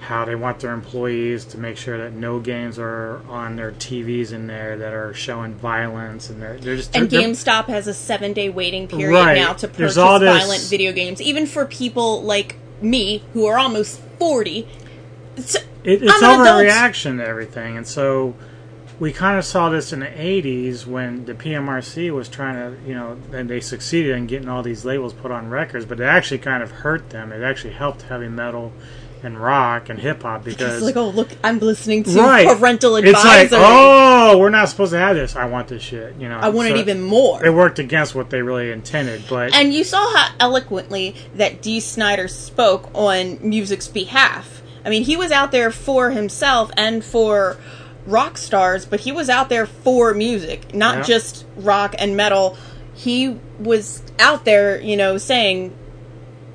how 0.00 0.24
they 0.24 0.34
want 0.34 0.58
their 0.60 0.72
employees 0.74 1.44
to 1.44 1.58
make 1.58 1.76
sure 1.76 1.96
that 1.96 2.12
no 2.12 2.40
games 2.40 2.76
are 2.78 3.22
on 3.28 3.54
their 3.56 3.70
TVs 3.70 4.32
in 4.32 4.48
there 4.48 4.76
that 4.76 4.92
are 4.92 5.14
showing 5.14 5.54
violence, 5.54 6.28
and 6.28 6.42
they're, 6.42 6.58
they're 6.58 6.76
just 6.76 6.94
And 6.96 7.08
they're- 7.08 7.20
GameStop 7.22 7.66
has 7.66 7.86
a 7.86 7.94
seven-day 7.94 8.48
waiting 8.50 8.88
period 8.88 9.12
Right. 9.14 9.36
now 9.36 9.52
to 9.54 9.68
purchase 9.68 9.94
this- 9.94 9.96
violent 9.96 10.62
video 10.68 10.92
games, 10.92 11.22
even 11.22 11.46
for 11.46 11.64
people 11.66 12.20
like 12.22 12.56
me 12.80 13.22
who 13.32 13.46
are 13.46 13.58
almost 13.58 14.00
forty. 14.18 14.66
It's, 15.36 15.56
It, 15.84 16.02
it's 16.02 16.22
I'm 16.22 16.40
overreaction 16.40 17.18
to 17.18 17.26
everything, 17.26 17.76
and 17.76 17.86
so 17.86 18.34
we 19.00 19.12
kind 19.12 19.38
of 19.38 19.44
saw 19.44 19.68
this 19.68 19.92
in 19.92 20.00
the 20.00 20.06
'80s 20.06 20.86
when 20.86 21.24
the 21.24 21.34
PMRC 21.34 22.12
was 22.12 22.28
trying 22.28 22.54
to, 22.54 22.88
you 22.88 22.94
know, 22.94 23.18
and 23.32 23.48
they 23.50 23.60
succeeded 23.60 24.16
in 24.16 24.26
getting 24.26 24.48
all 24.48 24.62
these 24.62 24.84
labels 24.84 25.12
put 25.12 25.30
on 25.30 25.50
records, 25.50 25.84
but 25.84 25.98
it 26.00 26.04
actually 26.04 26.38
kind 26.38 26.62
of 26.62 26.70
hurt 26.70 27.10
them. 27.10 27.32
It 27.32 27.42
actually 27.42 27.74
helped 27.74 28.02
heavy 28.02 28.28
metal 28.28 28.72
and 29.22 29.38
rock 29.38 29.88
and 29.88 29.98
hip 29.98 30.22
hop 30.22 30.44
because 30.44 30.76
It's 30.76 30.84
like, 30.84 30.96
oh 30.96 31.10
look, 31.10 31.28
I'm 31.44 31.58
listening 31.58 32.02
to 32.04 32.10
right, 32.20 32.46
parental 32.46 32.96
it's 32.96 33.24
like 33.24 33.50
oh 33.52 34.38
we're 34.38 34.50
not 34.50 34.68
supposed 34.68 34.92
to 34.92 34.98
have 34.98 35.16
this. 35.16 35.36
I 35.36 35.46
want 35.46 35.68
this 35.68 35.82
shit. 35.82 36.16
You 36.16 36.28
know, 36.28 36.38
I 36.38 36.48
want 36.48 36.68
it 36.70 36.76
even 36.76 37.02
more. 37.02 37.44
It 37.44 37.52
worked 37.52 37.78
against 37.78 38.14
what 38.14 38.30
they 38.30 38.42
really 38.42 38.70
intended, 38.70 39.24
but 39.28 39.54
And 39.54 39.72
you 39.72 39.84
saw 39.84 40.16
how 40.16 40.34
eloquently 40.40 41.14
that 41.34 41.62
Dee 41.62 41.80
Snider 41.80 42.28
spoke 42.28 42.90
on 42.94 43.38
music's 43.48 43.88
behalf. 43.88 44.61
I 44.84 44.90
mean, 44.90 45.04
he 45.04 45.16
was 45.16 45.30
out 45.30 45.52
there 45.52 45.70
for 45.70 46.10
himself 46.10 46.70
and 46.76 47.04
for 47.04 47.56
rock 48.06 48.36
stars, 48.36 48.84
but 48.84 49.00
he 49.00 49.12
was 49.12 49.28
out 49.28 49.48
there 49.48 49.66
for 49.66 50.12
music, 50.14 50.74
not 50.74 50.96
Yeah. 50.98 51.02
just 51.02 51.44
rock 51.56 51.94
and 51.98 52.16
metal. 52.16 52.56
He 52.94 53.38
was 53.60 54.02
out 54.18 54.44
there, 54.44 54.80
you 54.80 54.96
know, 54.96 55.18
saying, 55.18 55.72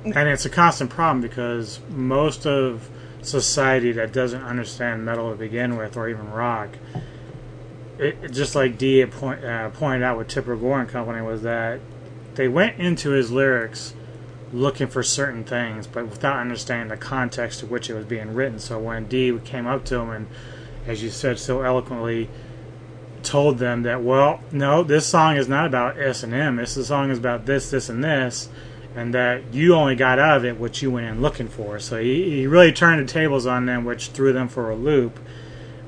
and 0.04 0.28
it's 0.28 0.44
a 0.44 0.50
constant 0.50 0.90
problem 0.90 1.20
because 1.20 1.80
most 1.90 2.46
of 2.46 2.88
society 3.22 3.92
that 3.92 4.12
doesn't 4.12 4.42
understand 4.42 5.04
metal 5.04 5.30
to 5.30 5.36
begin 5.36 5.76
with, 5.76 5.96
or 5.96 6.08
even 6.08 6.30
rock, 6.30 6.68
it, 7.98 8.30
just 8.30 8.54
like 8.54 8.78
Dee 8.78 9.04
point, 9.06 9.44
uh, 9.44 9.70
pointed 9.70 10.02
out 10.02 10.16
with 10.18 10.28
Tipper 10.28 10.54
Gore 10.56 10.80
and 10.80 10.88
Company, 10.88 11.20
was 11.20 11.42
that 11.42 11.80
they 12.36 12.46
went 12.46 12.78
into 12.78 13.10
his 13.10 13.30
lyrics 13.32 13.94
looking 14.52 14.86
for 14.86 15.02
certain 15.02 15.44
things, 15.44 15.86
but 15.86 16.08
without 16.08 16.38
understanding 16.38 16.88
the 16.88 16.96
context 16.96 17.60
to 17.60 17.66
which 17.66 17.90
it 17.90 17.94
was 17.94 18.06
being 18.06 18.34
written. 18.34 18.58
So 18.58 18.78
when 18.78 19.06
Dee 19.06 19.38
came 19.44 19.66
up 19.66 19.84
to 19.86 19.96
him 19.96 20.10
and, 20.10 20.26
as 20.86 21.02
you 21.02 21.10
said 21.10 21.38
so 21.38 21.62
eloquently, 21.62 22.28
told 23.22 23.58
them 23.58 23.82
that, 23.82 24.02
well, 24.02 24.40
no, 24.52 24.82
this 24.82 25.06
song 25.06 25.36
is 25.36 25.48
not 25.48 25.66
about 25.66 25.98
S 25.98 26.22
and 26.22 26.32
M. 26.32 26.56
This 26.56 26.86
song 26.86 27.10
is 27.10 27.18
about 27.18 27.46
this, 27.46 27.70
this, 27.70 27.88
and 27.88 28.02
this, 28.02 28.48
and 28.94 29.12
that 29.14 29.52
you 29.52 29.74
only 29.74 29.94
got 29.94 30.18
out 30.18 30.38
of 30.38 30.44
it 30.44 30.58
what 30.58 30.80
you 30.80 30.90
went 30.90 31.06
in 31.06 31.20
looking 31.20 31.48
for. 31.48 31.78
So 31.78 32.00
he, 32.00 32.30
he 32.30 32.46
really 32.46 32.72
turned 32.72 33.06
the 33.06 33.12
tables 33.12 33.46
on 33.46 33.66
them, 33.66 33.84
which 33.84 34.08
threw 34.08 34.32
them 34.32 34.48
for 34.48 34.70
a 34.70 34.76
loop, 34.76 35.18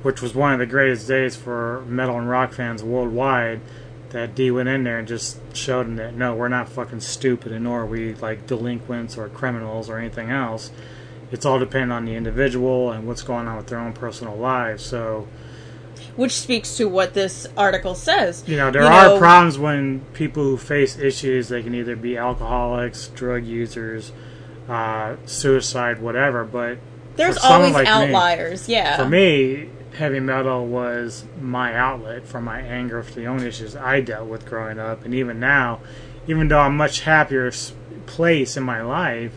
which 0.02 0.20
was 0.20 0.34
one 0.34 0.52
of 0.52 0.58
the 0.58 0.66
greatest 0.66 1.08
days 1.08 1.36
for 1.36 1.84
metal 1.86 2.18
and 2.18 2.28
rock 2.28 2.52
fans 2.52 2.82
worldwide. 2.82 3.60
That 4.10 4.34
Dee 4.34 4.50
went 4.50 4.68
in 4.68 4.82
there 4.84 4.98
and 4.98 5.06
just 5.06 5.38
showed 5.56 5.86
them 5.86 5.96
that 5.96 6.14
no, 6.14 6.34
we're 6.34 6.48
not 6.48 6.68
fucking 6.68 7.00
stupid, 7.00 7.52
and 7.52 7.64
nor 7.64 7.82
are 7.82 7.86
we 7.86 8.14
like 8.14 8.46
delinquents 8.46 9.16
or 9.16 9.28
criminals 9.28 9.88
or 9.88 9.98
anything 9.98 10.30
else. 10.30 10.70
It's 11.30 11.46
all 11.46 11.60
dependent 11.60 11.92
on 11.92 12.04
the 12.06 12.14
individual 12.16 12.90
and 12.90 13.06
what's 13.06 13.22
going 13.22 13.46
on 13.46 13.56
with 13.56 13.68
their 13.68 13.78
own 13.78 13.92
personal 13.92 14.36
lives. 14.36 14.84
So 14.84 15.28
which 16.16 16.32
speaks 16.32 16.76
to 16.76 16.88
what 16.88 17.14
this 17.14 17.46
article 17.56 17.94
says. 17.94 18.42
you 18.48 18.56
know, 18.56 18.70
there 18.70 18.82
You 18.82 18.88
are 18.88 19.04
know, 19.10 19.18
problems 19.18 19.58
when 19.58 20.00
people 20.12 20.42
who 20.42 20.56
face 20.56 20.98
issues, 20.98 21.48
they 21.48 21.62
can 21.62 21.74
either 21.74 21.94
be 21.94 22.16
alcoholics, 22.18 23.08
drug 23.08 23.44
users, 23.44 24.12
uh, 24.68 25.14
suicide, 25.24 26.00
whatever. 26.02 26.44
But 26.44 26.78
There's 27.16 27.38
always 27.38 27.72
like 27.74 27.84
me- 27.84 27.90
outliers, 27.90 28.68
yeah. 28.68 28.96
for 28.96 29.08
me, 29.08 29.70
heavy 29.94 30.20
metal 30.20 30.66
was 30.66 31.24
my 31.40 31.74
outlet 31.74 32.26
for 32.26 32.40
my 32.40 32.60
anger 32.60 33.02
for 33.02 33.12
the 33.12 33.26
own 33.26 33.42
issues 33.42 33.74
I 33.76 34.00
dealt 34.00 34.28
with 34.28 34.46
growing 34.46 34.78
up, 34.78 35.04
and 35.04 35.14
even 35.14 35.40
now, 35.40 35.80
even 36.26 36.48
though 36.48 36.60
I'm 36.60 36.76
much 36.76 37.00
happier 37.00 37.50
place 38.06 38.56
in 38.56 38.62
my 38.62 38.82
life, 38.82 39.34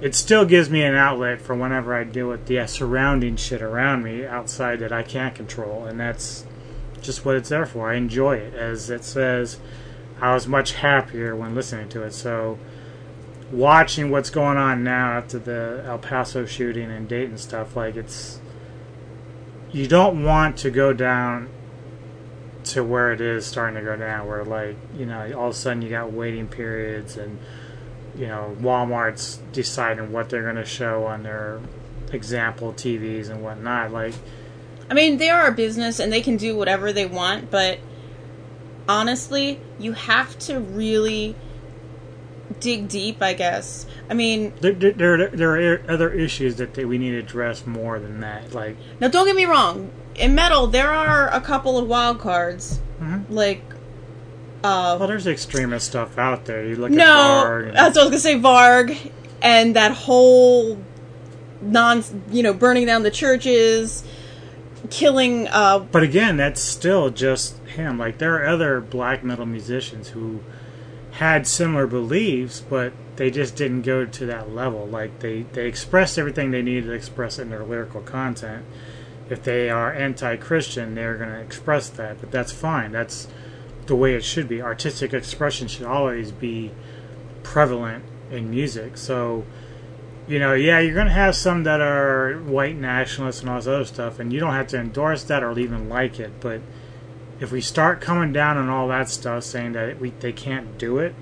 it 0.00 0.14
still 0.14 0.44
gives 0.44 0.70
me 0.70 0.82
an 0.82 0.94
outlet 0.94 1.40
for 1.40 1.54
whenever 1.54 1.94
I 1.94 2.04
deal 2.04 2.28
with 2.28 2.46
the 2.46 2.60
uh, 2.60 2.66
surrounding 2.66 3.36
shit 3.36 3.60
around 3.60 4.02
me 4.02 4.24
outside 4.24 4.78
that 4.80 4.92
I 4.92 5.02
can't 5.02 5.34
control, 5.34 5.84
and 5.84 6.00
that's 6.00 6.46
just 7.02 7.24
what 7.24 7.36
it's 7.36 7.48
there 7.50 7.66
for. 7.66 7.90
I 7.90 7.96
enjoy 7.96 8.36
it, 8.36 8.54
as 8.54 8.90
it 8.90 9.04
says. 9.04 9.58
I 10.20 10.34
was 10.34 10.46
much 10.46 10.72
happier 10.74 11.34
when 11.34 11.54
listening 11.54 11.88
to 11.90 12.02
it, 12.02 12.12
so 12.12 12.58
watching 13.50 14.10
what's 14.10 14.30
going 14.30 14.56
on 14.56 14.84
now 14.84 15.12
after 15.12 15.38
the 15.38 15.82
El 15.86 15.98
Paso 15.98 16.46
shooting 16.46 16.90
and 16.90 17.08
Dayton 17.08 17.38
stuff, 17.38 17.76
like 17.76 17.96
it's 17.96 18.39
you 19.72 19.86
don't 19.86 20.24
want 20.24 20.56
to 20.58 20.70
go 20.70 20.92
down 20.92 21.48
to 22.62 22.84
where 22.84 23.12
it 23.12 23.20
is 23.20 23.46
starting 23.46 23.76
to 23.76 23.82
go 23.82 23.96
down, 23.96 24.26
where 24.26 24.44
like 24.44 24.76
you 24.96 25.06
know 25.06 25.32
all 25.36 25.48
of 25.48 25.54
a 25.54 25.56
sudden 25.56 25.82
you 25.82 25.90
got 25.90 26.12
waiting 26.12 26.48
periods 26.48 27.16
and 27.16 27.38
you 28.16 28.26
know 28.26 28.56
Walmart's 28.60 29.40
deciding 29.52 30.12
what 30.12 30.28
they're 30.28 30.42
going 30.42 30.56
to 30.56 30.64
show 30.64 31.06
on 31.06 31.22
their 31.22 31.60
example 32.12 32.72
TVs 32.72 33.30
and 33.30 33.42
whatnot. 33.42 33.92
Like 33.92 34.14
I 34.90 34.94
mean, 34.94 35.18
they 35.18 35.30
are 35.30 35.46
a 35.46 35.52
business 35.52 36.00
and 36.00 36.12
they 36.12 36.20
can 36.20 36.36
do 36.36 36.56
whatever 36.56 36.92
they 36.92 37.06
want, 37.06 37.50
but 37.50 37.78
honestly, 38.88 39.60
you 39.78 39.92
have 39.92 40.36
to 40.40 40.58
really 40.58 41.36
dig 42.58 42.88
deep, 42.88 43.22
I 43.22 43.32
guess. 43.34 43.86
I 44.08 44.14
mean, 44.14 44.52
there, 44.60 44.72
there, 44.72 45.28
there, 45.28 45.72
are 45.74 45.82
other 45.88 46.10
issues 46.10 46.56
that 46.56 46.76
we 46.76 46.98
need 46.98 47.12
to 47.12 47.18
address 47.18 47.66
more 47.66 47.98
than 48.00 48.20
that. 48.20 48.52
Like 48.52 48.76
now 49.00 49.08
don't 49.08 49.26
get 49.26 49.36
me 49.36 49.44
wrong. 49.44 49.90
In 50.16 50.34
metal, 50.34 50.66
there 50.66 50.90
are 50.90 51.28
a 51.32 51.40
couple 51.40 51.78
of 51.78 51.86
wild 51.86 52.18
cards, 52.18 52.80
Mhm. 53.00 53.24
like 53.30 53.62
uh, 54.62 54.96
well, 54.98 55.08
there's 55.08 55.26
extremist 55.26 55.86
stuff 55.86 56.18
out 56.18 56.44
there. 56.44 56.66
You 56.66 56.76
look 56.76 56.90
no, 56.90 57.04
at 57.04 57.44
Varg 57.46 57.68
and- 57.68 57.76
that's 57.76 57.96
what 57.96 58.02
I 58.02 58.10
was 58.10 58.10
gonna 58.10 58.18
say. 58.20 58.34
Varg 58.38 59.10
and 59.40 59.76
that 59.76 59.92
whole 59.92 60.76
non, 61.62 62.04
you 62.30 62.42
know, 62.42 62.52
burning 62.52 62.84
down 62.86 63.02
the 63.02 63.10
churches, 63.10 64.04
killing. 64.90 65.48
Uh, 65.48 65.78
But 65.78 66.02
again, 66.02 66.36
that's 66.36 66.60
still 66.60 67.08
just 67.10 67.56
him. 67.68 67.98
Like 67.98 68.18
there 68.18 68.34
are 68.36 68.46
other 68.46 68.80
black 68.80 69.22
metal 69.24 69.46
musicians 69.46 70.08
who 70.08 70.40
had 71.20 71.46
similar 71.46 71.86
beliefs, 71.86 72.62
but 72.62 72.94
they 73.16 73.30
just 73.30 73.54
didn't 73.54 73.82
go 73.82 74.06
to 74.06 74.24
that 74.24 74.54
level. 74.54 74.86
Like 74.86 75.18
they 75.20 75.42
they 75.52 75.66
expressed 75.66 76.18
everything 76.18 76.50
they 76.50 76.62
needed 76.62 76.86
to 76.86 76.92
express 76.92 77.38
in 77.38 77.50
their 77.50 77.62
lyrical 77.62 78.00
content. 78.00 78.64
If 79.28 79.42
they 79.44 79.68
are 79.68 79.92
anti-Christian, 79.92 80.94
they're 80.94 81.18
going 81.18 81.28
to 81.28 81.40
express 81.40 81.90
that, 81.90 82.20
but 82.20 82.30
that's 82.30 82.52
fine. 82.52 82.90
That's 82.90 83.28
the 83.84 83.94
way 83.94 84.14
it 84.14 84.24
should 84.24 84.48
be. 84.48 84.62
Artistic 84.62 85.12
expression 85.12 85.68
should 85.68 85.86
always 85.86 86.32
be 86.32 86.72
prevalent 87.42 88.02
in 88.30 88.50
music. 88.50 88.96
So, 88.96 89.44
you 90.26 90.38
know, 90.38 90.54
yeah, 90.54 90.80
you're 90.80 90.94
going 90.94 91.06
to 91.06 91.12
have 91.12 91.36
some 91.36 91.64
that 91.64 91.82
are 91.82 92.38
white 92.38 92.76
nationalists 92.76 93.42
and 93.42 93.50
all 93.50 93.56
this 93.56 93.66
other 93.66 93.84
stuff, 93.84 94.18
and 94.18 94.32
you 94.32 94.40
don't 94.40 94.54
have 94.54 94.68
to 94.68 94.80
endorse 94.80 95.22
that 95.24 95.42
or 95.44 95.56
even 95.58 95.88
like 95.90 96.18
it. 96.18 96.40
But 96.40 96.62
if 97.40 97.50
we 97.50 97.60
start 97.62 98.00
coming 98.00 98.32
down 98.32 98.58
on 98.58 98.68
all 98.68 98.86
that 98.88 99.08
stuff, 99.08 99.44
saying 99.44 99.72
that 99.72 99.98
we 99.98 100.10
they 100.10 100.32
can't 100.32 100.78
do 100.78 100.98
it, 100.98 101.14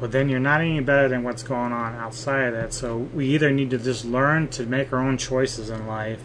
well, 0.00 0.10
then 0.10 0.28
you're 0.28 0.40
not 0.40 0.60
any 0.60 0.80
better 0.80 1.08
than 1.08 1.22
what's 1.22 1.42
going 1.42 1.72
on 1.72 1.94
outside 1.94 2.48
of 2.48 2.54
that. 2.54 2.74
So 2.74 2.96
we 2.96 3.26
either 3.28 3.50
need 3.50 3.70
to 3.70 3.78
just 3.78 4.04
learn 4.04 4.48
to 4.48 4.66
make 4.66 4.92
our 4.92 4.98
own 4.98 5.16
choices 5.16 5.70
in 5.70 5.86
life, 5.86 6.20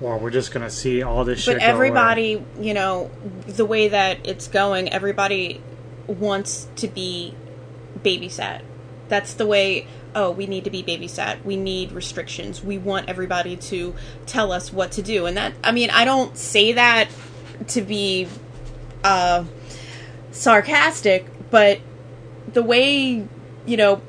or 0.00 0.16
we're 0.16 0.30
just 0.30 0.52
going 0.52 0.64
to 0.64 0.70
see 0.70 1.02
all 1.02 1.24
this 1.24 1.40
shit. 1.40 1.56
but 1.56 1.62
everybody, 1.62 2.42
you 2.58 2.72
know, 2.72 3.10
the 3.46 3.66
way 3.66 3.88
that 3.88 4.18
it's 4.24 4.46
going, 4.48 4.88
everybody 4.90 5.60
wants 6.06 6.68
to 6.76 6.88
be 6.88 7.34
babysat. 8.02 8.62
That's 9.08 9.34
the 9.34 9.46
way. 9.46 9.86
Oh, 10.14 10.30
we 10.30 10.46
need 10.46 10.62
to 10.62 10.70
be 10.70 10.84
babysat. 10.84 11.44
We 11.44 11.56
need 11.56 11.90
restrictions. 11.90 12.62
We 12.62 12.78
want 12.78 13.08
everybody 13.08 13.56
to 13.56 13.94
tell 14.26 14.52
us 14.52 14.72
what 14.72 14.92
to 14.92 15.02
do. 15.02 15.26
And 15.26 15.36
that, 15.36 15.54
I 15.64 15.72
mean, 15.72 15.90
I 15.90 16.04
don't 16.04 16.38
say 16.38 16.72
that 16.72 17.08
to 17.68 17.82
be 17.82 18.28
uh, 19.02 19.44
sarcastic, 20.30 21.26
but 21.50 21.80
the 22.52 22.62
way, 22.62 23.26
you 23.66 23.76
know, 23.76 24.02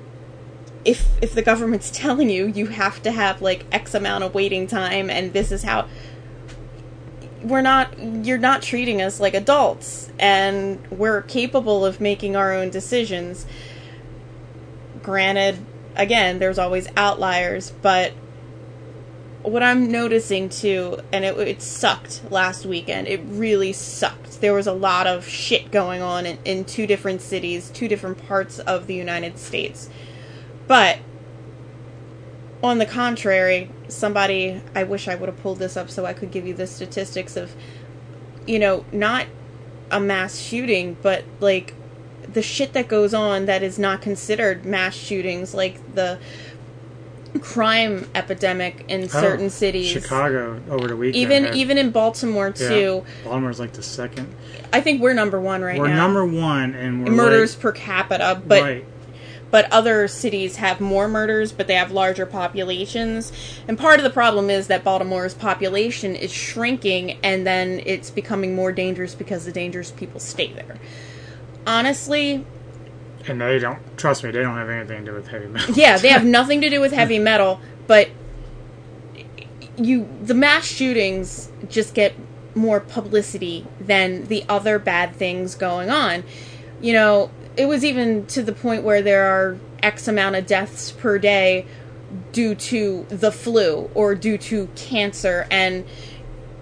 if 0.84 1.08
if 1.22 1.34
the 1.34 1.42
government's 1.42 1.90
telling 1.94 2.30
you 2.30 2.48
you 2.48 2.68
have 2.68 3.02
to 3.04 3.12
have 3.12 3.42
like 3.42 3.66
X 3.72 3.94
amount 3.94 4.24
of 4.24 4.34
waiting 4.34 4.68
time, 4.68 5.10
and 5.10 5.34
this 5.34 5.52
is 5.52 5.64
how 5.64 5.88
we're 7.44 7.62
not 7.62 7.98
you're 8.26 8.38
not 8.38 8.62
treating 8.62 9.02
us 9.02 9.20
like 9.20 9.34
adults 9.36 10.10
and 10.18 10.80
we're 10.90 11.22
capable 11.22 11.86
of 11.86 12.02
making 12.02 12.36
our 12.36 12.54
own 12.54 12.70
decisions. 12.70 13.46
Granted 15.04 15.64
again 15.96 16.40
there's 16.40 16.60
always 16.60 16.88
outliers 16.98 17.72
but 17.82 18.12
what 19.46 19.64
i'm 19.64 19.92
noticing 19.92 20.50
too 20.50 20.98
and 21.12 21.24
it, 21.24 21.38
it 21.38 21.62
sucked 21.62 22.22
last 22.32 22.66
weekend. 22.66 23.08
It 23.08 23.22
really 23.26 23.74
sucked. 23.74 24.42
There 24.42 24.54
was 24.54 24.68
a 24.68 24.74
lot 24.74 25.08
of 25.08 25.28
shit 25.28 25.72
going 25.72 26.02
on 26.02 26.26
in, 26.26 26.38
in 26.46 26.66
two 26.66 26.88
different 26.88 27.22
cities 27.22 27.70
two 27.70 27.88
different 27.88 28.26
parts 28.28 28.60
of 28.60 28.88
the 28.88 28.96
united 28.96 29.38
states. 29.38 29.90
But 30.68 31.00
on 32.64 32.80
the 32.80 32.86
contrary, 32.86 33.70
somebody, 33.88 34.62
I 34.74 34.84
wish 34.84 35.08
I 35.08 35.16
would 35.16 35.30
have 35.30 35.40
pulled 35.42 35.60
this 35.60 35.78
up 35.78 35.90
so 35.90 36.06
I 36.06 36.14
could 36.14 36.32
give 36.32 36.48
you 36.48 36.54
the 36.54 36.66
statistics 36.66 37.38
of, 37.38 37.56
you 38.48 38.58
know, 38.58 38.86
not 38.92 39.28
a 39.92 40.00
mass 40.00 40.40
shooting, 40.40 40.98
but 41.02 41.24
like 41.40 41.76
the 42.28 42.42
shit 42.42 42.74
that 42.74 42.88
goes 42.88 43.14
on 43.14 43.46
that 43.46 43.62
is 43.62 43.78
not 43.78 44.02
considered 44.02 44.66
mass 44.66 44.96
shootings, 44.96 45.54
like 45.54 45.96
the 45.96 46.20
crime 47.42 48.10
epidemic 48.16 48.86
in 48.88 49.04
Oh, 49.04 49.08
certain 49.08 49.50
cities. 49.50 49.88
Chicago 49.90 50.62
over 50.70 50.88
the 50.88 50.96
weekend. 50.96 51.22
Even 51.22 51.44
had- 51.46 51.56
even 51.56 51.78
in 51.78 51.92
Baltimore 51.92 52.54
yeah, 52.58 52.68
too. 52.70 53.06
Baltimore's 53.24 53.60
like 53.60 53.74
the 53.74 53.84
second. 53.84 54.34
I 54.74 54.82
think 54.82 55.02
we're 55.02 55.14
number 55.14 55.40
one 55.40 55.62
right 55.62 55.76
now. 55.78 55.82
We're 55.84 55.94
number 55.96 56.26
one, 56.26 56.74
and 56.74 57.02
we're 57.02 57.08
in 57.08 57.14
murders 57.16 57.54
like- 57.56 57.62
per 57.62 57.72
capita, 57.72 58.42
but 58.46 58.64
right. 58.64 58.86
but 59.52 59.72
other 59.72 60.08
cities 60.08 60.58
have 60.58 60.82
more 60.82 61.08
murders, 61.08 61.52
but 61.52 61.68
they 61.68 61.76
have 61.76 61.92
larger 61.92 62.26
populations. 62.26 63.32
And 63.68 63.78
part 63.78 64.00
of 64.00 64.04
the 64.04 64.10
problem 64.10 64.50
is 64.50 64.68
that 64.68 64.84
Baltimore's 64.84 65.34
population 65.34 66.16
is 66.16 66.32
shrinking, 66.32 67.18
and 67.24 67.46
then 67.48 67.82
it's 67.86 68.10
becoming 68.10 68.56
more 68.56 68.72
dangerous 68.72 69.16
because 69.16 69.46
the 69.46 69.52
dangerous 69.52 69.92
people 69.92 70.20
stay 70.20 70.52
there. 70.52 70.78
Honestly, 71.68 72.46
And 73.28 73.42
they 73.42 73.60
don't 73.60 73.80
trust 73.98 74.24
me. 74.24 74.32
They 74.32 74.42
don't 74.42 74.56
have 74.56 74.70
anything 74.70 75.06
to 75.06 75.12
do 75.12 75.16
with 75.16 75.28
heavy 75.28 75.48
metal. 75.48 75.74
yeah, 75.76 75.98
they 75.98 76.10
have 76.10 76.26
nothing 76.40 76.62
to 76.62 76.70
do 76.70 76.80
with 76.80 76.92
heavy 76.92 77.20
metal, 77.20 77.60
but 77.88 78.10
you 79.78 80.08
the 80.22 80.34
mass 80.34 80.66
shootings 80.66 81.50
just 81.70 81.94
get 81.94 82.14
more 82.54 82.80
publicity 82.80 83.66
than 83.80 84.26
the 84.26 84.46
other 84.48 84.80
bad 84.80 85.16
things 85.16 85.56
going 85.56 85.90
on. 85.90 86.24
You 86.82 86.94
know, 86.94 87.32
it 87.58 87.66
was 87.66 87.84
even 87.84 88.26
to 88.28 88.42
the 88.44 88.54
point 88.54 88.84
where 88.84 89.02
there 89.02 89.26
are 89.26 89.58
X 89.84 90.08
amount 90.08 90.36
of 90.36 90.46
deaths 90.48 90.92
per 90.92 91.18
day 91.20 91.66
due 92.32 92.56
to 92.56 93.06
the 93.10 93.32
flu 93.32 93.90
or 93.94 94.16
due 94.16 94.38
to 94.38 94.68
cancer 94.76 95.46
and 95.52 95.86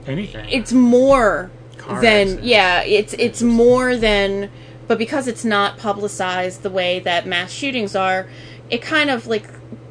anything. 0.08 0.48
it's 0.50 0.74
more 0.74 1.52
Car 1.78 2.02
than 2.02 2.22
accidents. 2.22 2.48
yeah 2.48 2.82
it's 2.82 3.14
it's 3.20 3.42
more 3.44 3.96
than 3.96 4.50
but 4.88 4.98
because 4.98 5.28
it's 5.28 5.46
not 5.46 5.78
publicized 5.78 6.62
the 6.64 6.70
way 6.70 7.00
that 7.00 7.26
mass 7.26 7.52
shootings 7.52 7.96
are 7.96 8.28
it 8.70 8.82
kind 8.82 9.10
of 9.10 9.28
like 9.28 9.48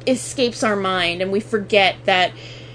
escapes 0.07 0.63
our 0.63 0.75
mind 0.75 1.21
and 1.21 1.31
we 1.31 1.39
forget 1.39 1.95
that 2.05 2.31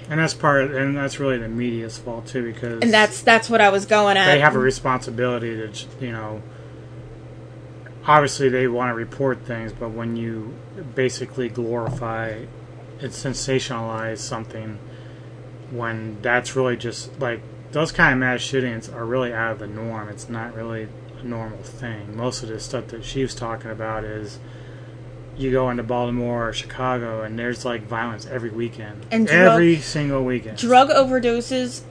and 0.09 0.19
that's 0.19 0.33
part, 0.33 0.71
and 0.71 0.97
that's 0.97 1.19
really 1.19 1.37
the 1.37 1.47
media's 1.47 1.99
fault 1.99 2.25
too, 2.25 2.43
because 2.43 2.81
and 2.81 2.91
that's 2.91 3.21
that's 3.21 3.47
what 3.47 3.61
I 3.61 3.69
was 3.69 3.85
going 3.85 4.17
at 4.17 4.25
they 4.25 4.39
have 4.39 4.55
a 4.55 4.59
responsibility 4.59 5.55
to, 5.55 5.87
you 6.03 6.11
know. 6.11 6.41
Obviously, 8.07 8.49
they 8.49 8.67
want 8.67 8.89
to 8.89 8.95
report 8.95 9.45
things, 9.45 9.71
but 9.71 9.91
when 9.91 10.15
you 10.15 10.55
basically 10.95 11.47
glorify 11.47 12.45
and 12.99 13.11
sensationalize 13.11 14.17
something, 14.17 14.79
when 15.69 16.19
that's 16.23 16.55
really 16.55 16.75
just 16.75 17.19
like 17.19 17.41
those 17.71 17.91
kind 17.91 18.13
of 18.13 18.17
mass 18.17 18.41
shootings 18.41 18.89
are 18.89 19.05
really 19.05 19.31
out 19.31 19.51
of 19.51 19.59
the 19.59 19.67
norm. 19.67 20.09
It's 20.09 20.27
not 20.27 20.55
really 20.55 20.87
normal 21.23 21.59
thing. 21.63 22.15
Most 22.15 22.43
of 22.43 22.49
the 22.49 22.59
stuff 22.59 22.87
that 22.87 23.03
she 23.03 23.21
was 23.21 23.33
talking 23.35 23.71
about 23.71 24.03
is 24.03 24.39
you 25.37 25.51
go 25.51 25.69
into 25.69 25.83
Baltimore 25.83 26.49
or 26.49 26.53
Chicago, 26.53 27.21
and 27.21 27.37
there's 27.39 27.63
like 27.65 27.83
violence 27.83 28.25
every 28.25 28.49
weekend, 28.49 29.05
And 29.11 29.27
drug- 29.27 29.53
every 29.53 29.77
single 29.77 30.23
weekend. 30.23 30.57
drug 30.57 30.89
overdoses 30.89 31.81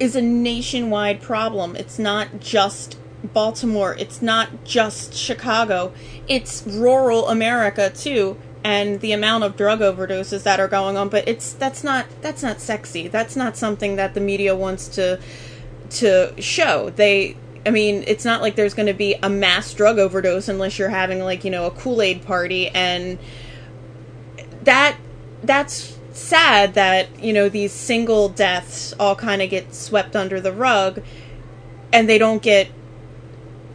is 0.00 0.16
a 0.16 0.22
nationwide 0.22 1.20
problem. 1.20 1.76
It's 1.76 1.98
not 1.98 2.40
just 2.40 2.96
Baltimore. 3.34 3.94
It's 3.98 4.22
not 4.22 4.64
just 4.64 5.14
Chicago. 5.14 5.92
It's 6.26 6.64
rural 6.66 7.28
America 7.28 7.90
too. 7.90 8.36
And 8.64 9.00
the 9.00 9.12
amount 9.12 9.44
of 9.44 9.56
drug 9.56 9.80
overdoses 9.80 10.42
that 10.42 10.58
are 10.60 10.68
going 10.68 10.96
on, 10.96 11.08
but 11.08 11.26
it's 11.28 11.52
that's 11.52 11.82
not 11.84 12.06
that's 12.22 12.42
not 12.42 12.60
sexy. 12.60 13.08
That's 13.08 13.34
not 13.36 13.56
something 13.56 13.96
that 13.96 14.12
the 14.14 14.20
media 14.20 14.54
wants 14.56 14.88
to 14.88 15.18
to 15.90 16.34
show. 16.40 16.90
They 16.90 17.36
I 17.66 17.70
mean, 17.70 18.04
it's 18.06 18.24
not 18.24 18.40
like 18.40 18.56
there's 18.56 18.74
going 18.74 18.86
to 18.86 18.94
be 18.94 19.16
a 19.22 19.28
mass 19.28 19.74
drug 19.74 19.98
overdose 19.98 20.48
unless 20.48 20.78
you're 20.78 20.88
having 20.88 21.20
like, 21.20 21.44
you 21.44 21.50
know, 21.50 21.66
a 21.66 21.70
Kool-Aid 21.70 22.24
party 22.24 22.68
and 22.68 23.18
that 24.62 24.96
that's 25.42 25.98
sad 26.12 26.74
that 26.74 27.22
you 27.22 27.32
know 27.32 27.48
these 27.48 27.72
single 27.72 28.28
deaths 28.28 28.92
all 28.98 29.14
kind 29.14 29.40
of 29.42 29.50
get 29.50 29.74
swept 29.74 30.16
under 30.16 30.40
the 30.40 30.52
rug 30.52 31.02
and 31.92 32.08
they 32.08 32.18
don't 32.18 32.42
get 32.42 32.68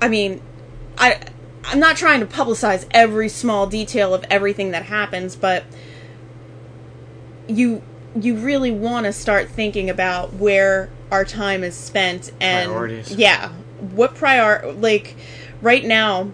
i 0.01 0.07
mean 0.07 0.41
i 0.97 1.19
i'm 1.63 1.79
not 1.79 1.95
trying 1.95 2.19
to 2.19 2.25
publicize 2.25 2.85
every 2.91 3.29
small 3.29 3.67
detail 3.67 4.13
of 4.13 4.23
everything 4.29 4.71
that 4.71 4.83
happens 4.83 5.35
but 5.35 5.63
you 7.47 7.81
you 8.19 8.35
really 8.35 8.71
want 8.71 9.05
to 9.05 9.13
start 9.13 9.49
thinking 9.49 9.89
about 9.89 10.33
where 10.33 10.89
our 11.11 11.25
time 11.25 11.63
is 11.63 11.75
spent 11.75 12.31
and 12.39 12.69
Priorities. 12.69 13.15
yeah 13.15 13.51
what 13.79 14.15
prior 14.15 14.71
like 14.73 15.15
right 15.61 15.85
now 15.85 16.31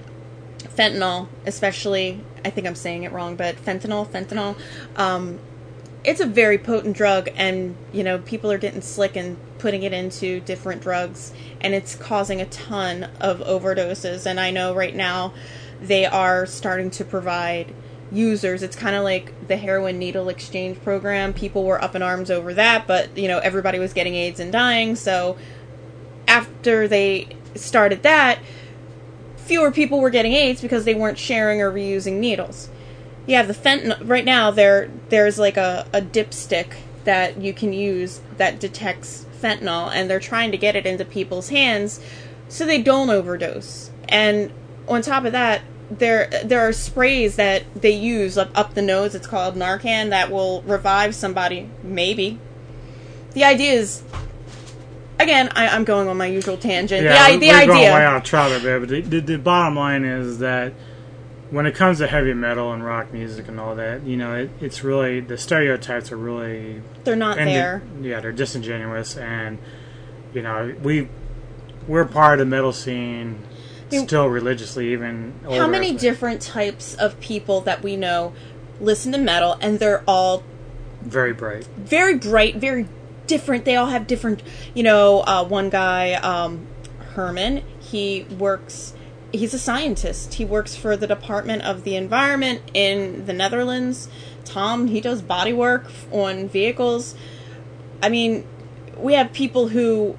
fentanyl 0.64 1.28
especially 1.46 2.24
i 2.46 2.50
think 2.50 2.68
i'm 2.68 2.76
saying 2.76 3.04
it 3.04 3.12
wrong 3.12 3.36
but 3.36 3.56
fentanyl 3.58 4.08
fentanyl 4.08 4.56
um, 4.98 5.40
it's 6.04 6.20
a 6.20 6.26
very 6.26 6.58
potent 6.58 6.96
drug 6.98 7.30
and 7.36 7.76
you 7.92 8.04
know 8.04 8.18
people 8.20 8.52
are 8.52 8.58
getting 8.58 8.82
slick 8.82 9.16
and 9.16 9.38
putting 9.60 9.84
it 9.84 9.94
into 9.94 10.40
different 10.42 10.82
drugs 10.82 11.32
and 11.60 11.76
it's 11.76 11.96
causing 11.96 12.42
a 12.42 12.46
ton 12.48 13.04
of 13.20 13.40
overdoses. 13.40 14.26
And 14.26 14.40
i 14.40 14.52
know 14.52 14.74
right 14.74 14.96
now 14.96 15.34
they 15.80 16.06
are 16.06 16.46
starting 16.46 16.92
to 16.92 17.06
provide 17.06 17.74
users. 18.12 18.62
It's 18.62 18.76
kind 18.76 18.96
of 18.96 19.04
like 19.04 19.48
the 19.48 19.58
heroin 19.58 19.98
needle 19.98 20.30
exchange 20.30 20.82
program. 20.84 21.34
People 21.34 21.64
were 21.64 21.82
up 21.82 21.96
in 21.96 22.02
arms 22.02 22.32
over 22.32 22.54
that 22.56 22.88
but 22.88 23.16
you 23.18 23.28
know 23.28 23.38
everybody 23.40 23.78
was 23.78 23.94
getting 23.94 24.16
aids 24.16 24.40
and 24.40 24.52
dying 24.52 24.96
so 24.96 25.38
after 26.28 26.88
they 26.88 27.36
started 27.56 28.04
that 28.04 28.40
fewer 29.52 29.70
people 29.70 30.00
were 30.00 30.10
getting 30.10 30.32
AIDS 30.32 30.62
because 30.62 30.86
they 30.86 30.96
weren't 30.96 31.18
sharing 31.18 31.62
or 31.62 31.70
reusing 31.70 32.20
needles. 32.20 32.70
You 33.28 33.36
have 33.36 33.50
the 33.50 33.54
fentanyl 33.54 33.98
right 34.08 34.24
now. 34.24 34.50
There, 34.50 34.90
there's 35.10 35.38
like 35.38 35.58
a, 35.58 35.86
a 35.92 36.02
dipstick 36.02 36.76
that 37.04 37.42
you 37.42 37.54
can 37.54 37.74
use 37.74 38.22
that 38.38 38.62
detects 38.62 39.26
fentanyl, 39.42 39.92
and 39.94 40.10
they're 40.10 40.22
trying 40.22 40.52
to 40.52 40.58
get 40.58 40.78
it 40.78 40.86
into 40.86 41.04
people's 41.04 41.50
hands 41.50 42.00
so 42.48 42.66
they 42.66 42.82
don't 42.82 43.10
overdose. 43.10 43.92
And 44.08 44.54
on 44.88 45.02
top 45.02 45.26
of 45.26 45.34
that, 45.34 45.64
there 45.90 46.30
there 46.46 46.62
are 46.62 46.72
sprays 46.72 47.36
that 47.36 47.64
they 47.76 47.92
use 47.92 48.38
up, 48.38 48.58
up 48.58 48.74
the 48.74 48.82
nose. 48.82 49.16
It's 49.16 49.28
called 49.28 49.56
Narcan 49.56 50.12
that 50.12 50.32
will 50.32 50.62
revive 50.62 51.14
somebody. 51.14 51.70
Maybe. 51.84 52.40
The 53.34 53.44
idea 53.44 53.74
is. 53.74 54.02
Again, 55.24 55.50
I, 55.56 55.68
I'm 55.68 55.84
going 55.84 56.08
on 56.08 56.18
my 56.18 56.26
usual 56.28 56.58
tangent. 56.58 57.04
Yeah, 57.04 57.28
the, 57.28 57.34
we- 57.34 57.40
the 57.40 57.48
we're 57.48 57.56
idea. 57.56 57.68
going 57.68 57.94
way 57.94 58.06
off 58.06 58.34
a 58.34 58.60
bit, 58.60 58.80
but 58.80 58.90
the, 58.90 59.02
the, 59.02 59.20
the 59.20 59.38
bottom 59.38 59.76
line 59.76 60.06
is 60.06 60.40
that 60.40 60.74
when 61.50 61.66
it 61.66 61.76
comes 61.76 61.98
to 62.00 62.08
heavy 62.08 62.34
metal 62.34 62.72
and 62.72 62.84
rock 62.84 63.12
music 63.12 63.48
and 63.48 63.60
all 63.60 63.76
that, 63.76 64.04
you 64.04 64.16
know, 64.18 64.36
it, 64.36 64.50
it's 64.62 64.84
really 64.84 65.20
the 65.20 65.38
stereotypes 65.38 66.12
are 66.12 66.18
really 66.18 66.82
They're 67.04 67.16
not 67.16 67.38
and 67.38 67.50
there. 67.50 67.84
yeah, 68.02 68.20
they're 68.22 68.32
disingenuous, 68.32 69.18
and 69.18 69.58
you 70.34 70.42
know, 70.42 70.76
we 70.82 71.10
we're 71.88 72.06
part 72.06 72.34
of 72.34 72.40
the 72.40 72.46
metal 72.50 72.72
scene 72.72 73.44
mean, 73.92 74.08
still 74.08 74.28
religiously, 74.28 74.94
even 74.94 75.34
How 75.44 75.68
many 75.68 75.94
different 75.94 76.42
types 76.42 76.96
of 76.96 77.20
people 77.20 77.62
that 77.62 77.84
we 77.84 77.96
know 77.96 78.34
listen 78.80 79.12
to 79.12 79.18
metal 79.18 79.58
and 79.62 79.80
they're 79.80 80.04
all 80.08 80.44
very 81.02 81.34
bright. 81.34 81.66
very 81.78 82.16
bright, 82.18 82.56
very 82.56 82.88
different. 83.32 83.64
They 83.64 83.78
all 83.78 83.88
have 83.88 84.08
different, 84.08 84.44
you 84.74 84.84
know, 84.84 85.22
uh, 85.22 85.46
one 85.46 85.70
guy, 85.70 86.16
um, 86.16 86.68
Herman, 87.16 87.64
he 87.80 88.26
works, 88.38 88.94
he's 89.32 89.54
a 89.54 89.60
scientist. 89.60 90.34
He 90.34 90.44
works 90.44 90.76
for 90.76 90.98
the 90.98 91.08
Department 91.08 91.62
of 91.64 91.86
the 91.86 91.96
Environment 91.96 92.62
in 92.74 93.26
the 93.26 93.32
Netherlands. 93.32 94.10
Tom, 94.44 94.88
he 94.88 95.00
does 95.00 95.22
body 95.22 95.54
work 95.54 95.90
on 96.12 96.50
vehicles. 96.50 97.16
I 98.04 98.10
mean, 98.10 98.46
we 98.98 99.14
have 99.14 99.32
people 99.32 99.70
who, 99.70 100.18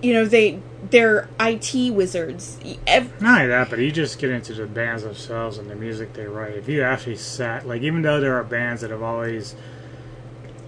you 0.00 0.14
know, 0.14 0.24
they, 0.24 0.62
they're 0.90 1.28
IT 1.40 1.92
wizards. 1.92 2.60
Ev- 2.86 3.20
Not 3.20 3.40
only 3.40 3.48
that, 3.48 3.68
but 3.68 3.80
you 3.80 3.90
just 3.90 4.20
get 4.20 4.30
into 4.30 4.54
the 4.54 4.66
bands 4.66 5.02
themselves 5.02 5.58
and 5.58 5.68
the 5.68 5.74
music 5.74 6.12
they 6.12 6.26
write. 6.26 6.54
If 6.54 6.68
you 6.68 6.82
actually 6.84 7.16
sat, 7.16 7.66
like, 7.66 7.82
even 7.82 8.02
though 8.02 8.20
there 8.20 8.36
are 8.36 8.44
bands 8.44 8.82
that 8.82 8.90
have 8.90 9.02
always 9.02 9.56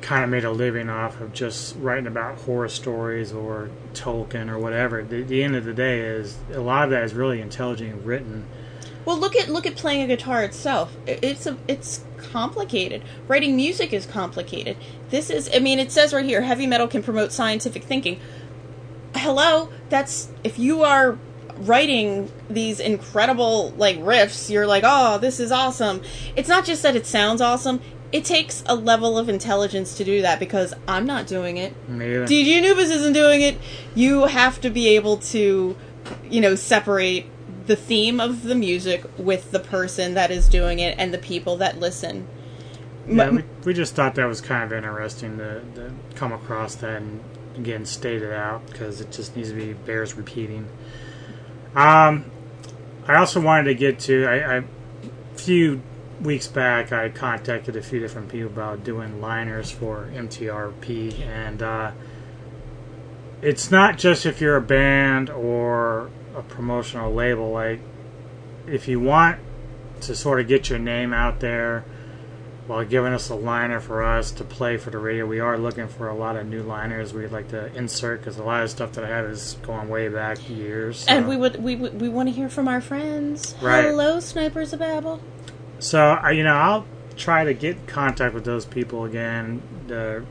kind 0.03 0.24
of 0.24 0.30
made 0.30 0.44
a 0.44 0.50
living 0.50 0.90
off 0.90 1.20
of 1.20 1.32
just 1.32 1.76
writing 1.78 2.07
about 2.07 2.38
horror 2.40 2.68
stories 2.68 3.32
or 3.32 3.70
Tolkien 3.94 4.50
or 4.50 4.59
whatever, 4.59 5.03
the, 5.03 5.22
the 5.22 5.42
end 5.42 5.57
of 5.57 5.64
the 5.64 5.72
day 5.72 6.00
is 6.00 6.36
a 6.53 6.61
lot 6.61 6.84
of 6.84 6.90
that 6.90 7.05
is 7.05 7.14
really 7.14 7.40
intelligently 7.40 8.03
written. 8.03 8.46
Well, 9.05 9.18
look 9.18 9.34
at 9.34 9.48
look 9.48 9.66
at 9.66 9.76
playing 9.76 10.03
a 10.03 10.07
guitar 10.07 10.44
itself. 10.44 10.94
It's 11.07 11.46
a 11.46 11.57
it's 11.66 12.05
complicated. 12.18 13.03
Writing 13.26 13.57
music 13.57 13.92
is 13.92 14.07
complicated. 14.07 14.76
This 15.11 15.30
is 15.30 15.50
I 15.53 15.59
mean 15.59 15.78
it 15.78 15.90
says 15.90 16.12
right 16.12 16.24
here 16.24 16.42
heavy 16.42 16.66
metal 16.66 16.86
can 16.86 17.03
promote 17.03 17.32
scientific 17.32 17.82
thinking. 17.84 18.20
Hello, 19.16 19.70
that's 19.88 20.28
if 20.44 20.59
you 20.59 20.82
are 20.84 21.18
writing 21.59 22.30
these 22.48 22.80
incredible 22.80 23.70
like 23.76 23.98
riffs, 23.98 24.50
you're 24.50 24.66
like, 24.66 24.84
"Oh, 24.86 25.18
this 25.18 25.40
is 25.40 25.50
awesome." 25.50 26.03
It's 26.36 26.48
not 26.48 26.64
just 26.64 26.82
that 26.82 26.94
it 26.94 27.07
sounds 27.07 27.40
awesome. 27.40 27.80
It 28.12 28.24
takes 28.24 28.62
a 28.66 28.74
level 28.74 29.18
of 29.18 29.28
intelligence 29.28 29.96
to 29.96 30.04
do 30.04 30.20
that 30.22 30.38
because 30.38 30.74
I'm 30.86 31.06
not 31.06 31.26
doing 31.26 31.56
it. 31.56 31.74
Neither. 31.88 32.26
DJ 32.26 32.58
Anubis 32.58 32.90
isn't 32.90 33.14
doing 33.14 33.40
it. 33.40 33.58
You 33.94 34.26
have 34.26 34.60
to 34.60 34.70
be 34.70 34.88
able 34.88 35.16
to, 35.18 35.76
you 36.28 36.40
know, 36.40 36.54
separate 36.54 37.26
the 37.66 37.76
theme 37.76 38.20
of 38.20 38.42
the 38.42 38.54
music 38.54 39.04
with 39.16 39.50
the 39.50 39.60
person 39.60 40.14
that 40.14 40.30
is 40.30 40.48
doing 40.48 40.78
it 40.78 40.96
and 40.98 41.14
the 41.14 41.18
people 41.18 41.56
that 41.56 41.78
listen. 41.78 42.26
Yeah, 43.06 43.30
we, 43.30 43.44
we 43.64 43.74
just 43.74 43.94
thought 43.94 44.14
that 44.14 44.26
was 44.26 44.40
kind 44.40 44.64
of 44.64 44.72
interesting 44.72 45.38
to, 45.38 45.60
to 45.74 45.92
come 46.14 46.32
across 46.32 46.74
that 46.76 47.02
and 47.02 47.22
again 47.56 47.84
state 47.84 48.22
it 48.22 48.32
out 48.32 48.66
because 48.66 49.00
it 49.00 49.10
just 49.10 49.36
needs 49.36 49.50
to 49.50 49.54
be 49.54 49.72
bears 49.72 50.14
repeating. 50.14 50.68
Um, 51.74 52.30
I 53.06 53.16
also 53.16 53.40
wanted 53.40 53.64
to 53.64 53.74
get 53.74 53.98
to 54.00 54.26
I, 54.26 54.58
I 54.58 54.64
few 55.34 55.82
weeks 56.22 56.46
back, 56.46 56.92
I 56.92 57.08
contacted 57.08 57.76
a 57.76 57.82
few 57.82 58.00
different 58.00 58.28
people 58.30 58.46
about 58.48 58.84
doing 58.84 59.20
liners 59.20 59.70
for 59.70 60.08
MTRP, 60.14 61.20
and 61.26 61.62
uh, 61.62 61.90
it's 63.40 63.70
not 63.70 63.98
just 63.98 64.24
if 64.26 64.40
you're 64.40 64.56
a 64.56 64.60
band 64.62 65.30
or 65.30 66.10
a 66.36 66.42
promotional 66.42 67.12
label. 67.12 67.50
Like, 67.50 67.80
if 68.66 68.86
you 68.88 69.00
want 69.00 69.38
to 70.02 70.14
sort 70.14 70.40
of 70.40 70.48
get 70.48 70.70
your 70.70 70.78
name 70.78 71.12
out 71.12 71.40
there 71.40 71.84
while 72.68 72.84
giving 72.84 73.12
us 73.12 73.28
a 73.28 73.34
liner 73.34 73.80
for 73.80 74.04
us 74.04 74.30
to 74.30 74.44
play 74.44 74.76
for 74.76 74.90
the 74.90 74.98
radio, 74.98 75.26
we 75.26 75.40
are 75.40 75.58
looking 75.58 75.88
for 75.88 76.08
a 76.08 76.14
lot 76.14 76.36
of 76.36 76.46
new 76.46 76.62
liners 76.62 77.12
we'd 77.12 77.32
like 77.32 77.48
to 77.48 77.74
insert 77.74 78.20
because 78.20 78.38
a 78.38 78.44
lot 78.44 78.62
of 78.62 78.70
stuff 78.70 78.92
that 78.92 79.04
I 79.04 79.08
have 79.08 79.24
is 79.26 79.56
going 79.62 79.88
way 79.88 80.08
back 80.08 80.48
years. 80.48 81.00
so- 81.00 81.10
And 81.12 81.26
we 81.28 81.36
would 81.36 81.60
we 81.62 81.74
would, 81.74 82.00
we 82.00 82.08
want 82.08 82.28
to 82.28 82.32
hear 82.32 82.48
from 82.48 82.68
our 82.68 82.80
friends. 82.80 83.56
Right. 83.60 83.84
Hello, 83.84 84.20
snipers 84.20 84.72
of 84.72 84.78
Babel. 84.78 85.20
So 85.82 86.28
you 86.28 86.44
know, 86.44 86.54
I'll 86.54 86.86
try 87.16 87.44
to 87.44 87.52
get 87.52 87.88
contact 87.88 88.34
with 88.34 88.44
those 88.44 88.64
people 88.64 89.04
again. 89.04 89.60
To, 89.88 90.24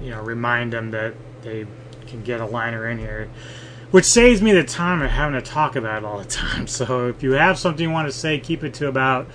you 0.00 0.10
know, 0.10 0.22
remind 0.22 0.72
them 0.72 0.92
that 0.92 1.14
they 1.42 1.66
can 2.06 2.22
get 2.22 2.40
a 2.40 2.46
liner 2.46 2.88
in 2.88 2.98
here, 2.98 3.28
which 3.90 4.04
saves 4.04 4.40
me 4.40 4.52
the 4.52 4.62
time 4.62 5.02
of 5.02 5.10
having 5.10 5.34
to 5.34 5.44
talk 5.44 5.74
about 5.74 5.98
it 5.98 6.04
all 6.04 6.18
the 6.18 6.24
time. 6.28 6.68
So 6.68 7.08
if 7.08 7.24
you 7.24 7.32
have 7.32 7.58
something 7.58 7.82
you 7.82 7.90
want 7.90 8.06
to 8.06 8.12
say, 8.12 8.38
keep 8.38 8.62
it 8.62 8.72
to 8.74 8.86
about 8.86 9.26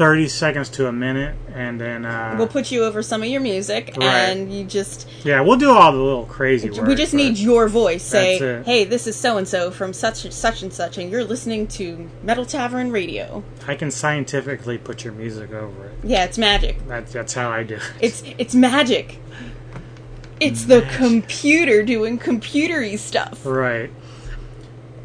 thirty 0.00 0.26
seconds 0.28 0.70
to 0.70 0.86
a 0.86 0.92
minute, 0.92 1.34
and 1.54 1.78
then 1.78 2.06
uh, 2.06 2.34
We'll 2.38 2.48
put 2.48 2.72
you 2.72 2.84
over 2.84 3.02
some 3.02 3.22
of 3.22 3.28
your 3.28 3.42
music, 3.42 3.92
Right. 3.98 4.06
and 4.06 4.50
you 4.50 4.64
just 4.64 5.06
yeah, 5.24 5.42
we'll 5.42 5.58
do 5.58 5.70
all 5.70 5.92
the 5.92 5.98
little 5.98 6.24
crazy 6.24 6.70
work. 6.70 6.86
we 6.88 6.94
just 6.94 7.12
need 7.12 7.36
your 7.36 7.68
voice. 7.68 8.02
Say, 8.02 8.62
hey, 8.62 8.84
this 8.84 9.06
is 9.06 9.14
so 9.14 9.36
and 9.36 9.46
so 9.46 9.70
from 9.70 9.92
such 9.92 10.24
and 10.24 10.32
such 10.32 10.62
and 10.62 10.72
such, 10.72 10.96
and 10.96 11.10
you're 11.10 11.22
listening 11.22 11.66
to 11.68 12.08
Metal 12.22 12.46
Tavern 12.46 12.90
Radio. 12.90 13.44
I 13.68 13.74
can 13.74 13.90
scientifically 13.90 14.78
put 14.78 15.04
your 15.04 15.12
music 15.12 15.52
over 15.52 15.88
it. 15.88 15.94
Yeah, 16.02 16.24
it's 16.24 16.38
magic. 16.38 16.78
That's 16.88 17.12
that's 17.12 17.34
how 17.34 17.50
I 17.50 17.62
do 17.62 17.74
it. 17.74 17.82
It's 18.00 18.22
it's 18.38 18.54
magic. 18.54 19.18
It's 20.40 20.64
the 20.64 20.80
computer 20.96 21.82
doing 21.82 22.18
computery 22.18 22.98
stuff. 22.98 23.44
Right. 23.44 23.90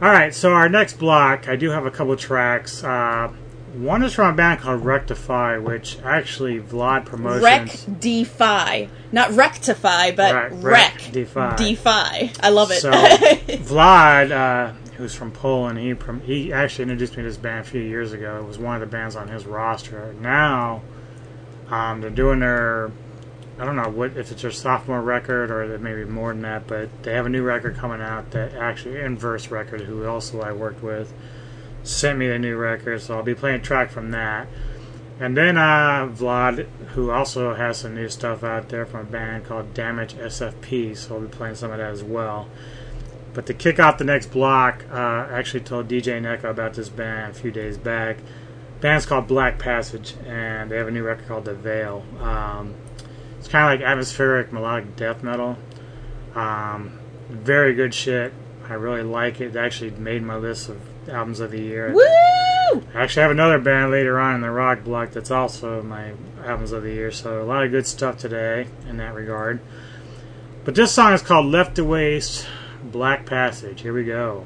All 0.01 0.07
right. 0.09 0.33
So 0.33 0.53
our 0.53 0.69
next 0.69 0.97
block, 0.99 1.49
I 1.49 1.57
do 1.57 1.71
have 1.71 1.85
a 1.85 1.91
couple 1.91 2.15
tracks. 2.15 2.81
Uh, 2.81 3.33
one 3.77 4.03
is 4.03 4.13
from 4.13 4.33
a 4.33 4.37
band 4.37 4.61
called 4.61 4.83
Rectify, 4.85 5.57
which 5.57 5.97
actually 6.03 6.59
Vlad 6.59 7.05
Promotions. 7.05 7.43
Wreck 7.43 7.99
Defy, 7.99 8.89
not 9.11 9.31
rectify, 9.31 10.11
but 10.11 10.33
Right, 10.33 10.51
rec, 10.51 10.63
Wreck 10.63 11.11
Defy. 11.11 11.55
defy. 11.55 12.31
I 12.41 12.49
love 12.49 12.71
it. 12.71 12.81
So 12.81 12.91
Vlad, 12.91 14.31
uh, 14.31 14.73
who's 14.97 15.13
from 15.13 15.31
Poland, 15.31 15.79
he 15.79 15.93
prom- 15.93 16.21
he 16.21 16.53
actually 16.53 16.83
introduced 16.83 17.17
me 17.17 17.23
to 17.23 17.29
this 17.29 17.37
band 17.37 17.65
a 17.65 17.69
few 17.69 17.81
years 17.81 18.13
ago. 18.13 18.39
It 18.39 18.47
was 18.47 18.57
one 18.57 18.75
of 18.75 18.81
the 18.81 18.87
bands 18.87 19.15
on 19.15 19.27
his 19.27 19.45
roster. 19.45 20.13
Now, 20.19 20.81
um, 21.69 22.01
they're 22.01 22.09
doing 22.09 22.39
their 22.39 22.91
I 23.57 23.63
don't 23.63 23.77
know 23.77 23.89
what 23.89 24.17
if 24.17 24.31
it's 24.31 24.41
their 24.41 24.51
sophomore 24.51 25.01
record 25.01 25.49
or 25.49 25.77
maybe 25.79 26.03
more 26.03 26.33
than 26.33 26.41
that, 26.41 26.67
but 26.67 26.89
they 27.03 27.13
have 27.13 27.25
a 27.25 27.29
new 27.29 27.41
record 27.43 27.77
coming 27.77 28.01
out 28.01 28.31
that 28.31 28.53
actually 28.53 28.99
Inverse 28.99 29.49
Record, 29.49 29.81
who 29.81 30.05
also 30.05 30.41
I 30.41 30.51
worked 30.51 30.83
with, 30.83 31.13
sent 31.85 32.17
me 32.19 32.27
the 32.27 32.39
new 32.39 32.57
record, 32.57 33.01
so 33.01 33.15
I'll 33.15 33.23
be 33.23 33.35
playing 33.35 33.61
track 33.61 33.91
from 33.91 34.11
that. 34.11 34.47
And 35.19 35.37
then 35.37 35.57
uh, 35.57 36.09
Vlad, 36.11 36.67
who 36.89 37.11
also 37.11 37.53
has 37.53 37.77
some 37.77 37.95
new 37.95 38.09
stuff 38.09 38.43
out 38.43 38.69
there 38.69 38.85
from 38.85 39.01
a 39.01 39.09
band 39.09 39.45
called 39.45 39.73
Damage 39.73 40.15
SFP, 40.15 40.97
so 40.97 41.15
I'll 41.15 41.21
be 41.21 41.27
playing 41.27 41.55
some 41.55 41.71
of 41.71 41.77
that 41.77 41.91
as 41.91 42.03
well. 42.03 42.49
But 43.33 43.45
to 43.45 43.53
kick 43.53 43.79
off 43.79 43.97
the 43.97 44.03
next 44.03 44.31
block, 44.31 44.85
uh, 44.91 44.95
I 44.95 45.39
actually 45.39 45.61
told 45.61 45.87
DJ 45.87 46.21
Neko 46.21 46.45
about 46.45 46.73
this 46.73 46.89
band 46.89 47.31
a 47.31 47.33
few 47.33 47.51
days 47.51 47.77
back. 47.77 48.17
band's 48.81 49.05
called 49.05 49.27
Black 49.27 49.57
Passage, 49.57 50.15
and 50.25 50.69
they 50.69 50.77
have 50.77 50.87
a 50.87 50.91
new 50.91 51.03
record 51.03 51.27
called 51.27 51.45
The 51.45 51.53
Veil. 51.53 52.03
Um, 52.19 52.75
it's 53.39 53.47
kind 53.47 53.71
of 53.73 53.79
like 53.79 53.87
atmospheric 53.87 54.51
melodic 54.51 54.95
death 54.95 55.23
metal. 55.23 55.57
Um, 56.33 56.99
very 57.29 57.73
good 57.73 57.93
shit. 57.93 58.33
I 58.67 58.73
really 58.73 59.03
like 59.03 59.39
it. 59.39 59.55
It 59.55 59.57
actually 59.57 59.91
made 59.91 60.23
my 60.23 60.35
list 60.35 60.69
of 60.69 60.79
albums 61.09 61.39
of 61.39 61.51
the 61.51 61.61
year. 61.61 61.91
Woo! 61.93 62.83
I 62.93 63.03
actually 63.03 63.23
have 63.23 63.31
another 63.31 63.59
band 63.59 63.91
later 63.91 64.19
on 64.19 64.35
in 64.35 64.41
the 64.41 64.51
rock 64.51 64.83
block 64.83 65.11
that's 65.11 65.31
also 65.31 65.81
my 65.81 66.13
albums 66.43 66.71
of 66.71 66.83
the 66.83 66.91
year. 66.91 67.11
So 67.11 67.41
a 67.41 67.45
lot 67.45 67.63
of 67.63 67.71
good 67.71 67.87
stuff 67.87 68.17
today 68.17 68.67
in 68.87 68.97
that 68.97 69.13
regard. 69.13 69.59
But 70.63 70.75
this 70.75 70.91
song 70.91 71.13
is 71.13 71.21
called 71.21 71.45
Left 71.45 71.75
to 71.75 71.83
Waste 71.83 72.47
Black 72.83 73.25
Passage. 73.25 73.81
Here 73.81 73.93
we 73.93 74.03
go. 74.03 74.45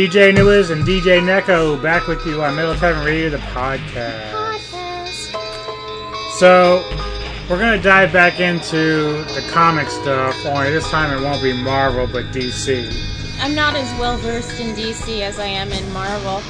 DJ 0.00 0.30
Anubis 0.30 0.70
and 0.70 0.82
DJ 0.82 1.20
Neko 1.20 1.82
back 1.82 2.06
with 2.06 2.24
you 2.24 2.42
on 2.42 2.56
Metal 2.56 2.74
Tavern 2.74 3.04
Radio, 3.04 3.28
the 3.28 3.36
podcast. 3.36 4.32
So, 6.38 6.82
we're 7.50 7.58
going 7.58 7.76
to 7.76 7.82
dive 7.82 8.10
back 8.10 8.40
into 8.40 8.76
the 9.34 9.46
comic 9.50 9.90
stuff, 9.90 10.34
only 10.46 10.70
this 10.70 10.90
time 10.90 11.12
it 11.12 11.22
won't 11.22 11.42
be 11.42 11.52
Marvel, 11.52 12.06
but 12.06 12.24
DC. 12.32 12.90
I'm 13.40 13.54
not 13.54 13.76
as 13.76 14.00
well 14.00 14.16
versed 14.16 14.58
in 14.58 14.74
DC 14.74 15.20
as 15.20 15.38
I 15.38 15.44
am 15.44 15.70
in 15.70 15.92
Marvel. 15.92 16.40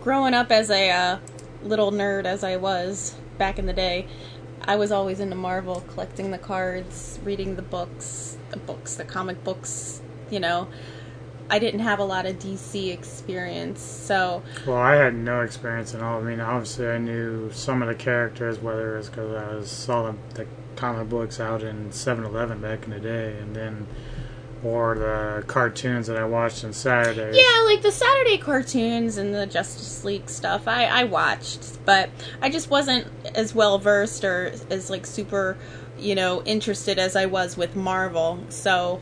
Growing 0.00 0.32
up 0.32 0.50
as 0.50 0.70
a 0.70 0.90
uh, 0.90 1.18
little 1.62 1.92
nerd 1.92 2.24
as 2.24 2.42
I 2.42 2.56
was 2.56 3.14
back 3.36 3.58
in 3.58 3.66
the 3.66 3.74
day, 3.74 4.06
I 4.62 4.76
was 4.76 4.90
always 4.90 5.20
into 5.20 5.36
Marvel, 5.36 5.84
collecting 5.88 6.30
the 6.30 6.38
cards, 6.38 7.18
reading 7.22 7.56
the 7.56 7.62
books, 7.62 8.38
the 8.48 8.56
books, 8.56 8.94
the 8.94 9.04
comic 9.04 9.44
books, 9.44 10.00
you 10.30 10.40
know. 10.40 10.68
I 11.50 11.58
didn't 11.58 11.80
have 11.80 11.98
a 11.98 12.04
lot 12.04 12.26
of 12.26 12.38
DC 12.38 12.92
experience, 12.92 13.80
so 13.80 14.42
Well, 14.66 14.76
I 14.76 14.94
had 14.94 15.14
no 15.14 15.40
experience 15.40 15.94
at 15.94 16.02
all. 16.02 16.20
I 16.20 16.22
mean, 16.22 16.40
obviously, 16.40 16.86
I 16.86 16.98
knew 16.98 17.50
some 17.52 17.82
of 17.82 17.88
the 17.88 17.94
characters, 17.94 18.60
whether 18.60 18.96
it's 18.96 19.08
because 19.08 19.34
I 19.34 19.54
was, 19.54 19.68
saw 19.68 20.12
the, 20.12 20.18
the 20.34 20.46
comic 20.76 21.08
books 21.08 21.40
out 21.40 21.62
in 21.62 21.90
7 21.90 22.24
Eleven 22.24 22.60
back 22.60 22.84
in 22.84 22.90
the 22.90 23.00
day, 23.00 23.36
and 23.38 23.56
then, 23.56 23.88
or 24.62 24.94
the 24.94 25.44
cartoons 25.48 26.06
that 26.06 26.16
I 26.16 26.24
watched 26.24 26.64
on 26.64 26.72
Saturday. 26.72 27.36
yeah, 27.36 27.64
like 27.66 27.82
the 27.82 27.90
Saturday 27.90 28.38
cartoons 28.38 29.16
and 29.16 29.34
the 29.34 29.46
Justice 29.46 30.04
League 30.04 30.30
stuff, 30.30 30.68
I, 30.68 30.84
I 30.84 31.04
watched, 31.04 31.84
but 31.84 32.10
I 32.40 32.48
just 32.48 32.70
wasn't 32.70 33.08
as 33.34 33.54
well 33.56 33.78
versed 33.78 34.22
or 34.22 34.52
as 34.70 34.88
like 34.88 35.04
super, 35.04 35.56
you 35.98 36.14
know, 36.14 36.42
interested 36.44 36.98
as 36.98 37.16
I 37.16 37.26
was 37.26 37.56
with 37.56 37.74
Marvel. 37.74 38.44
So 38.50 39.00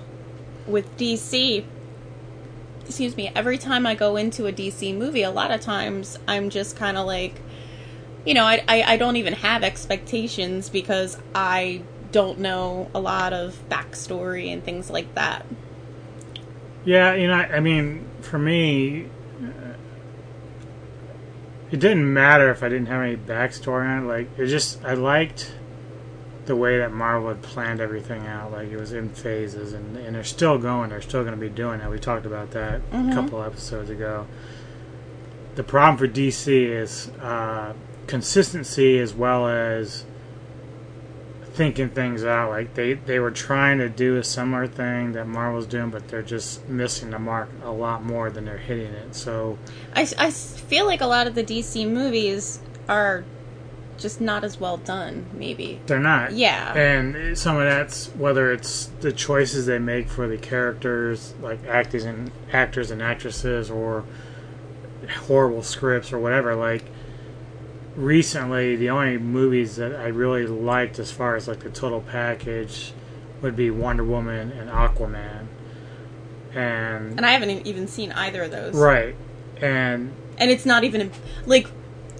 with 0.66 0.96
DC, 0.96 1.64
excuse 2.88 3.16
me, 3.18 3.30
every 3.34 3.58
time 3.58 3.86
I 3.86 3.94
go 3.94 4.16
into 4.16 4.46
a 4.46 4.52
DC 4.52 4.96
movie, 4.96 5.22
a 5.22 5.30
lot 5.30 5.50
of 5.50 5.60
times 5.60 6.18
I'm 6.26 6.48
just 6.48 6.74
kind 6.74 6.96
of 6.96 7.06
like, 7.06 7.38
you 8.24 8.32
know, 8.32 8.44
I, 8.44 8.64
I, 8.66 8.82
I 8.82 8.96
don't 8.96 9.16
even 9.16 9.34
have 9.34 9.62
expectations 9.62 10.70
because 10.70 11.18
I 11.34 11.82
don't 12.12 12.38
know 12.38 12.90
a 12.94 13.00
lot 13.00 13.34
of 13.34 13.62
backstory 13.68 14.50
and 14.50 14.64
things 14.64 14.88
like 14.88 15.14
that. 15.16 15.44
Yeah, 16.86 17.12
you 17.12 17.28
know, 17.28 17.34
I 17.34 17.60
mean, 17.60 18.08
for 18.22 18.38
me, 18.38 19.04
uh, 19.42 19.74
it 21.70 21.78
didn't 21.78 22.10
matter 22.10 22.50
if 22.50 22.62
I 22.62 22.70
didn't 22.70 22.86
have 22.86 23.02
any 23.02 23.16
backstory 23.16 23.86
on 23.86 24.04
it. 24.04 24.08
Like, 24.08 24.28
it 24.38 24.46
just, 24.46 24.82
I 24.82 24.94
liked 24.94 25.52
the 26.48 26.56
way 26.56 26.78
that 26.78 26.92
Marvel 26.92 27.28
had 27.28 27.42
planned 27.42 27.80
everything 27.80 28.26
out. 28.26 28.50
Like, 28.50 28.68
it 28.68 28.76
was 28.76 28.92
in 28.92 29.10
phases, 29.10 29.72
and, 29.72 29.96
and 29.96 30.16
they're 30.16 30.24
still 30.24 30.58
going. 30.58 30.90
They're 30.90 31.00
still 31.00 31.22
going 31.22 31.34
to 31.34 31.40
be 31.40 31.48
doing 31.48 31.78
that. 31.78 31.90
We 31.90 32.00
talked 32.00 32.26
about 32.26 32.50
that 32.50 32.80
a 32.90 33.12
couple 33.14 33.42
episodes 33.42 33.90
ago. 33.90 34.26
The 35.54 35.62
problem 35.62 35.96
for 35.96 36.08
DC 36.08 36.46
is 36.48 37.08
uh, 37.20 37.74
consistency 38.06 38.98
as 38.98 39.14
well 39.14 39.46
as 39.46 40.04
thinking 41.58 41.88
things 41.90 42.24
out. 42.24 42.50
Like 42.50 42.74
they, 42.74 42.94
they 42.94 43.18
were 43.18 43.32
trying 43.32 43.78
to 43.78 43.88
do 43.88 44.16
a 44.16 44.24
similar 44.24 44.68
thing 44.68 45.12
that 45.12 45.26
Marvel's 45.26 45.66
doing, 45.66 45.90
but 45.90 46.06
they're 46.08 46.22
just 46.22 46.68
missing 46.68 47.10
the 47.10 47.18
mark 47.18 47.48
a 47.64 47.70
lot 47.72 48.04
more 48.04 48.30
than 48.30 48.44
they're 48.44 48.56
hitting 48.56 48.92
it. 48.92 49.14
So 49.16 49.58
I, 49.94 50.08
I 50.16 50.30
feel 50.30 50.86
like 50.86 51.00
a 51.00 51.06
lot 51.06 51.26
of 51.26 51.34
the 51.34 51.42
DC 51.42 51.90
movies 51.90 52.60
are 52.88 53.24
just 53.98 54.20
not 54.20 54.44
as 54.44 54.58
well 54.60 54.76
done, 54.76 55.26
maybe. 55.34 55.80
they're 55.86 55.98
not. 55.98 56.32
Yeah. 56.32 56.72
And 56.74 57.36
some 57.36 57.56
of 57.56 57.64
that's 57.64 58.06
whether 58.14 58.52
it's 58.52 58.86
the 59.00 59.12
choices 59.12 59.66
they 59.66 59.78
make 59.78 60.08
for 60.08 60.26
the 60.28 60.38
characters, 60.38 61.34
like 61.42 61.66
actors 61.66 62.04
and 62.04 62.30
actors 62.52 62.90
and 62.90 63.02
actresses, 63.02 63.70
or 63.70 64.04
horrible 65.26 65.62
scripts 65.62 66.12
or 66.12 66.18
whatever. 66.18 66.54
Like 66.54 66.84
recently, 67.96 68.76
the 68.76 68.90
only 68.90 69.18
movies 69.18 69.76
that 69.76 69.94
I 69.94 70.08
really 70.08 70.46
liked 70.46 70.98
as 70.98 71.10
far 71.10 71.36
as 71.36 71.48
like 71.48 71.60
the 71.60 71.70
total 71.70 72.00
package 72.00 72.92
would 73.42 73.56
be 73.56 73.70
Wonder 73.70 74.04
Woman 74.04 74.52
and 74.52 74.70
Aquaman. 74.70 75.46
And, 76.54 77.12
And 77.18 77.26
I 77.26 77.32
haven't 77.32 77.66
even 77.66 77.86
seen 77.86 78.12
either 78.12 78.44
of 78.44 78.50
those. 78.50 78.74
right, 78.74 79.14
and 79.60 80.12
And 80.38 80.50
it's 80.50 80.64
not 80.64 80.82
even 80.84 81.10
like 81.46 81.68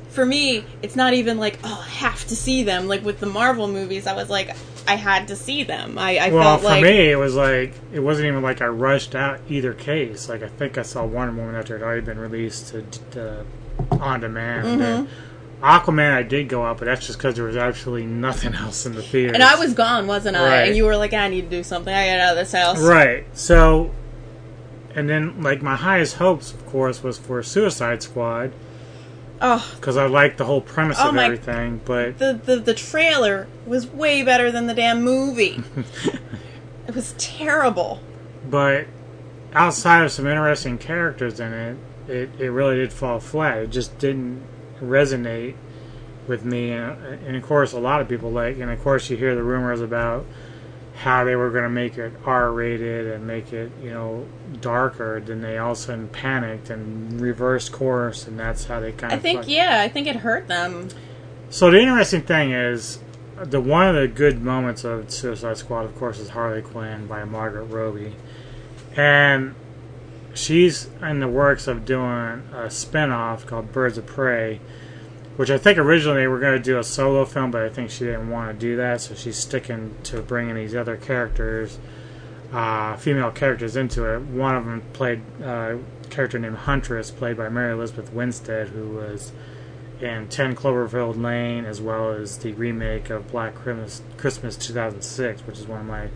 for 0.08 0.24
me, 0.24 0.64
it's 0.82 0.96
not 0.96 1.14
even 1.14 1.38
like 1.38 1.58
oh, 1.64 1.84
I 1.86 1.90
have 1.90 2.26
to 2.26 2.36
see 2.36 2.62
them. 2.62 2.88
Like 2.88 3.04
with 3.04 3.20
the 3.20 3.26
Marvel 3.26 3.68
movies, 3.68 4.06
I 4.06 4.14
was 4.14 4.30
like 4.30 4.54
I 4.88 4.94
had 4.94 5.28
to 5.28 5.36
see 5.36 5.64
them. 5.64 5.98
I, 5.98 6.16
I 6.16 6.30
well, 6.30 6.42
felt 6.42 6.60
for 6.62 6.68
like 6.68 6.82
me, 6.82 7.10
it 7.10 7.18
was 7.18 7.34
like 7.34 7.74
it 7.92 8.00
wasn't 8.00 8.28
even 8.28 8.42
like 8.42 8.62
I 8.62 8.66
rushed 8.68 9.14
out 9.14 9.40
either 9.48 9.74
case. 9.74 10.28
Like 10.28 10.42
I 10.42 10.48
think 10.48 10.78
I 10.78 10.82
saw 10.82 11.04
Wonder 11.04 11.34
Woman 11.34 11.54
after 11.54 11.76
it 11.76 11.80
had 11.80 11.86
already 11.86 12.00
been 12.00 12.18
released 12.18 12.68
to, 12.68 12.82
to 13.10 13.44
on 13.92 14.20
demand. 14.20 14.80
Mm-hmm. 14.80 15.64
Aquaman, 15.64 16.12
I 16.12 16.22
did 16.22 16.48
go 16.48 16.64
out, 16.64 16.78
but 16.78 16.84
that's 16.84 17.04
just 17.04 17.18
because 17.18 17.34
there 17.34 17.44
was 17.44 17.56
absolutely 17.56 18.06
nothing 18.06 18.54
else 18.54 18.86
in 18.86 18.94
the 18.94 19.02
theater. 19.02 19.34
and 19.34 19.42
I 19.42 19.56
was 19.56 19.74
gone, 19.74 20.06
wasn't 20.06 20.36
I? 20.36 20.46
Right. 20.46 20.68
And 20.68 20.76
you 20.76 20.84
were 20.84 20.96
like, 20.96 21.12
I 21.12 21.28
need 21.28 21.42
to 21.42 21.50
do 21.50 21.62
something. 21.62 21.92
I 21.92 22.06
got 22.06 22.20
out 22.20 22.30
of 22.32 22.36
this 22.38 22.52
house. 22.52 22.80
right. 22.80 23.26
So, 23.36 23.90
and 24.94 25.08
then 25.08 25.42
like 25.42 25.60
my 25.60 25.76
highest 25.76 26.16
hopes, 26.16 26.52
of 26.52 26.64
course, 26.66 27.02
was 27.02 27.18
for 27.18 27.42
Suicide 27.42 28.02
Squad 28.02 28.52
Oh, 29.40 29.72
because 29.76 29.96
I 29.96 30.06
liked 30.06 30.38
the 30.38 30.44
whole 30.44 30.60
premise 30.60 30.98
Oh 31.00 31.08
of 31.10 31.14
my- 31.14 31.24
everything. 31.26 31.80
But 31.84 32.18
the, 32.18 32.40
the 32.44 32.56
the 32.56 32.74
trailer 32.74 33.46
was 33.66 33.86
way 33.86 34.22
better 34.22 34.50
than 34.50 34.66
the 34.66 34.74
damn 34.74 35.02
movie. 35.02 35.62
it 36.88 36.94
was 36.94 37.14
terrible. 37.18 38.00
but 38.48 38.86
outside 39.54 40.04
of 40.04 40.12
some 40.12 40.26
interesting 40.26 40.76
characters 40.76 41.40
in 41.40 41.52
it, 41.52 41.76
it, 42.08 42.30
it 42.38 42.50
really 42.50 42.76
did 42.76 42.92
fall 42.92 43.18
flat. 43.20 43.58
It 43.58 43.70
just 43.70 43.96
didn't 43.98 44.42
resonate 44.80 45.54
with 46.26 46.44
me. 46.44 46.70
And, 46.72 47.02
and 47.26 47.36
of 47.36 47.42
course, 47.42 47.72
a 47.72 47.80
lot 47.80 48.00
of 48.00 48.08
people 48.08 48.30
like, 48.30 48.58
and 48.58 48.70
of 48.70 48.82
course, 48.82 49.08
you 49.08 49.16
hear 49.16 49.34
the 49.34 49.42
rumors 49.42 49.80
about 49.80 50.26
how 50.98 51.22
they 51.22 51.36
were 51.36 51.50
going 51.50 51.62
to 51.62 51.70
make 51.70 51.96
it 51.96 52.12
R 52.24 52.50
rated 52.50 53.06
and 53.06 53.24
make 53.26 53.52
it, 53.52 53.70
you 53.80 53.90
know, 53.90 54.26
darker. 54.60 55.22
Then 55.24 55.40
they 55.40 55.56
all 55.56 55.72
of 55.72 55.78
a 55.78 55.80
sudden 55.80 56.08
panicked 56.08 56.70
and 56.70 57.20
reversed 57.20 57.70
course, 57.70 58.26
and 58.26 58.38
that's 58.38 58.64
how 58.64 58.80
they 58.80 58.90
kind 58.92 59.12
I 59.12 59.16
of. 59.16 59.20
I 59.20 59.22
think 59.22 59.38
fucked- 59.40 59.48
yeah, 59.48 59.80
I 59.80 59.88
think 59.88 60.08
it 60.08 60.16
hurt 60.16 60.48
them. 60.48 60.88
So 61.50 61.70
the 61.70 61.80
interesting 61.80 62.22
thing 62.22 62.50
is, 62.50 62.98
the 63.40 63.60
one 63.60 63.86
of 63.86 63.94
the 63.94 64.08
good 64.08 64.42
moments 64.42 64.82
of 64.82 65.10
Suicide 65.10 65.56
Squad, 65.56 65.84
of 65.84 65.96
course, 65.96 66.18
is 66.18 66.30
Harley 66.30 66.62
Quinn 66.62 67.06
by 67.06 67.24
Margaret 67.24 67.64
Robbie, 67.66 68.16
and 68.96 69.54
she's 70.34 70.88
in 71.00 71.20
the 71.20 71.28
works 71.28 71.68
of 71.68 71.84
doing 71.84 72.42
a 72.52 72.68
spin-off 72.68 73.46
called 73.46 73.72
Birds 73.72 73.96
of 73.98 74.06
Prey, 74.06 74.60
which 75.38 75.52
I 75.52 75.56
think 75.56 75.78
originally 75.78 76.22
they 76.22 76.26
were 76.26 76.40
going 76.40 76.58
to 76.58 76.62
do 76.62 76.80
a 76.80 76.82
solo 76.82 77.24
film, 77.24 77.52
but 77.52 77.62
I 77.62 77.68
think 77.68 77.90
she 77.90 78.04
didn't 78.04 78.28
want 78.28 78.50
to 78.50 78.58
do 78.58 78.74
that, 78.78 79.00
so 79.00 79.14
she's 79.14 79.36
sticking 79.36 79.94
to 80.02 80.20
bringing 80.20 80.56
these 80.56 80.74
other 80.74 80.96
characters, 80.96 81.78
uh, 82.52 82.96
female 82.96 83.30
characters, 83.30 83.76
into 83.76 84.04
it. 84.12 84.20
One 84.22 84.56
of 84.56 84.64
them 84.64 84.82
played 84.92 85.22
uh, 85.40 85.76
a 85.76 86.08
character 86.10 86.40
named 86.40 86.56
Huntress, 86.56 87.12
played 87.12 87.36
by 87.36 87.48
Mary 87.50 87.72
Elizabeth 87.72 88.12
Winstead, 88.12 88.70
who 88.70 88.88
was 88.88 89.30
in 90.00 90.26
10 90.26 90.56
Cloverfield 90.56 91.22
Lane, 91.22 91.64
as 91.66 91.80
well 91.80 92.10
as 92.10 92.38
the 92.38 92.52
remake 92.54 93.08
of 93.08 93.28
Black 93.28 93.54
Christmas, 93.54 94.02
Christmas 94.16 94.56
2006, 94.56 95.46
which 95.46 95.60
is 95.60 95.68
one 95.68 95.82
of 95.82 95.86
my 95.86 96.08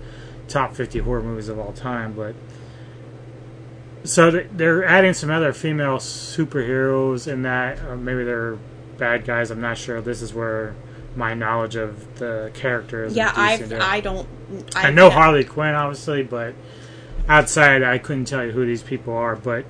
top 0.48 0.74
50 0.74 0.98
horror 0.98 1.22
movies 1.22 1.48
of 1.48 1.60
all 1.60 1.72
time. 1.72 2.14
But 2.14 2.34
so 4.02 4.32
they're 4.32 4.84
adding 4.84 5.12
some 5.12 5.30
other 5.30 5.52
female 5.52 5.98
superheroes 5.98 7.32
in 7.32 7.42
that, 7.42 7.78
or 7.84 7.96
maybe 7.96 8.24
they're 8.24 8.58
bad 9.02 9.24
guys. 9.24 9.50
I'm 9.50 9.60
not 9.60 9.76
sure. 9.76 10.00
This 10.00 10.22
is 10.22 10.32
where 10.32 10.76
my 11.16 11.34
knowledge 11.34 11.74
of 11.74 12.20
the 12.20 12.52
characters. 12.54 13.16
Yeah, 13.16 13.30
is 13.50 13.72
I. 13.72 13.96
I 13.96 14.00
don't. 14.00 14.28
I 14.76 14.92
know 14.92 15.08
yeah. 15.08 15.14
Harley 15.14 15.42
Quinn, 15.44 15.74
obviously, 15.74 16.22
but 16.22 16.54
outside, 17.28 17.82
I 17.82 17.98
couldn't 17.98 18.26
tell 18.26 18.44
you 18.46 18.52
who 18.52 18.64
these 18.64 18.84
people 18.84 19.14
are. 19.14 19.34
But 19.34 19.64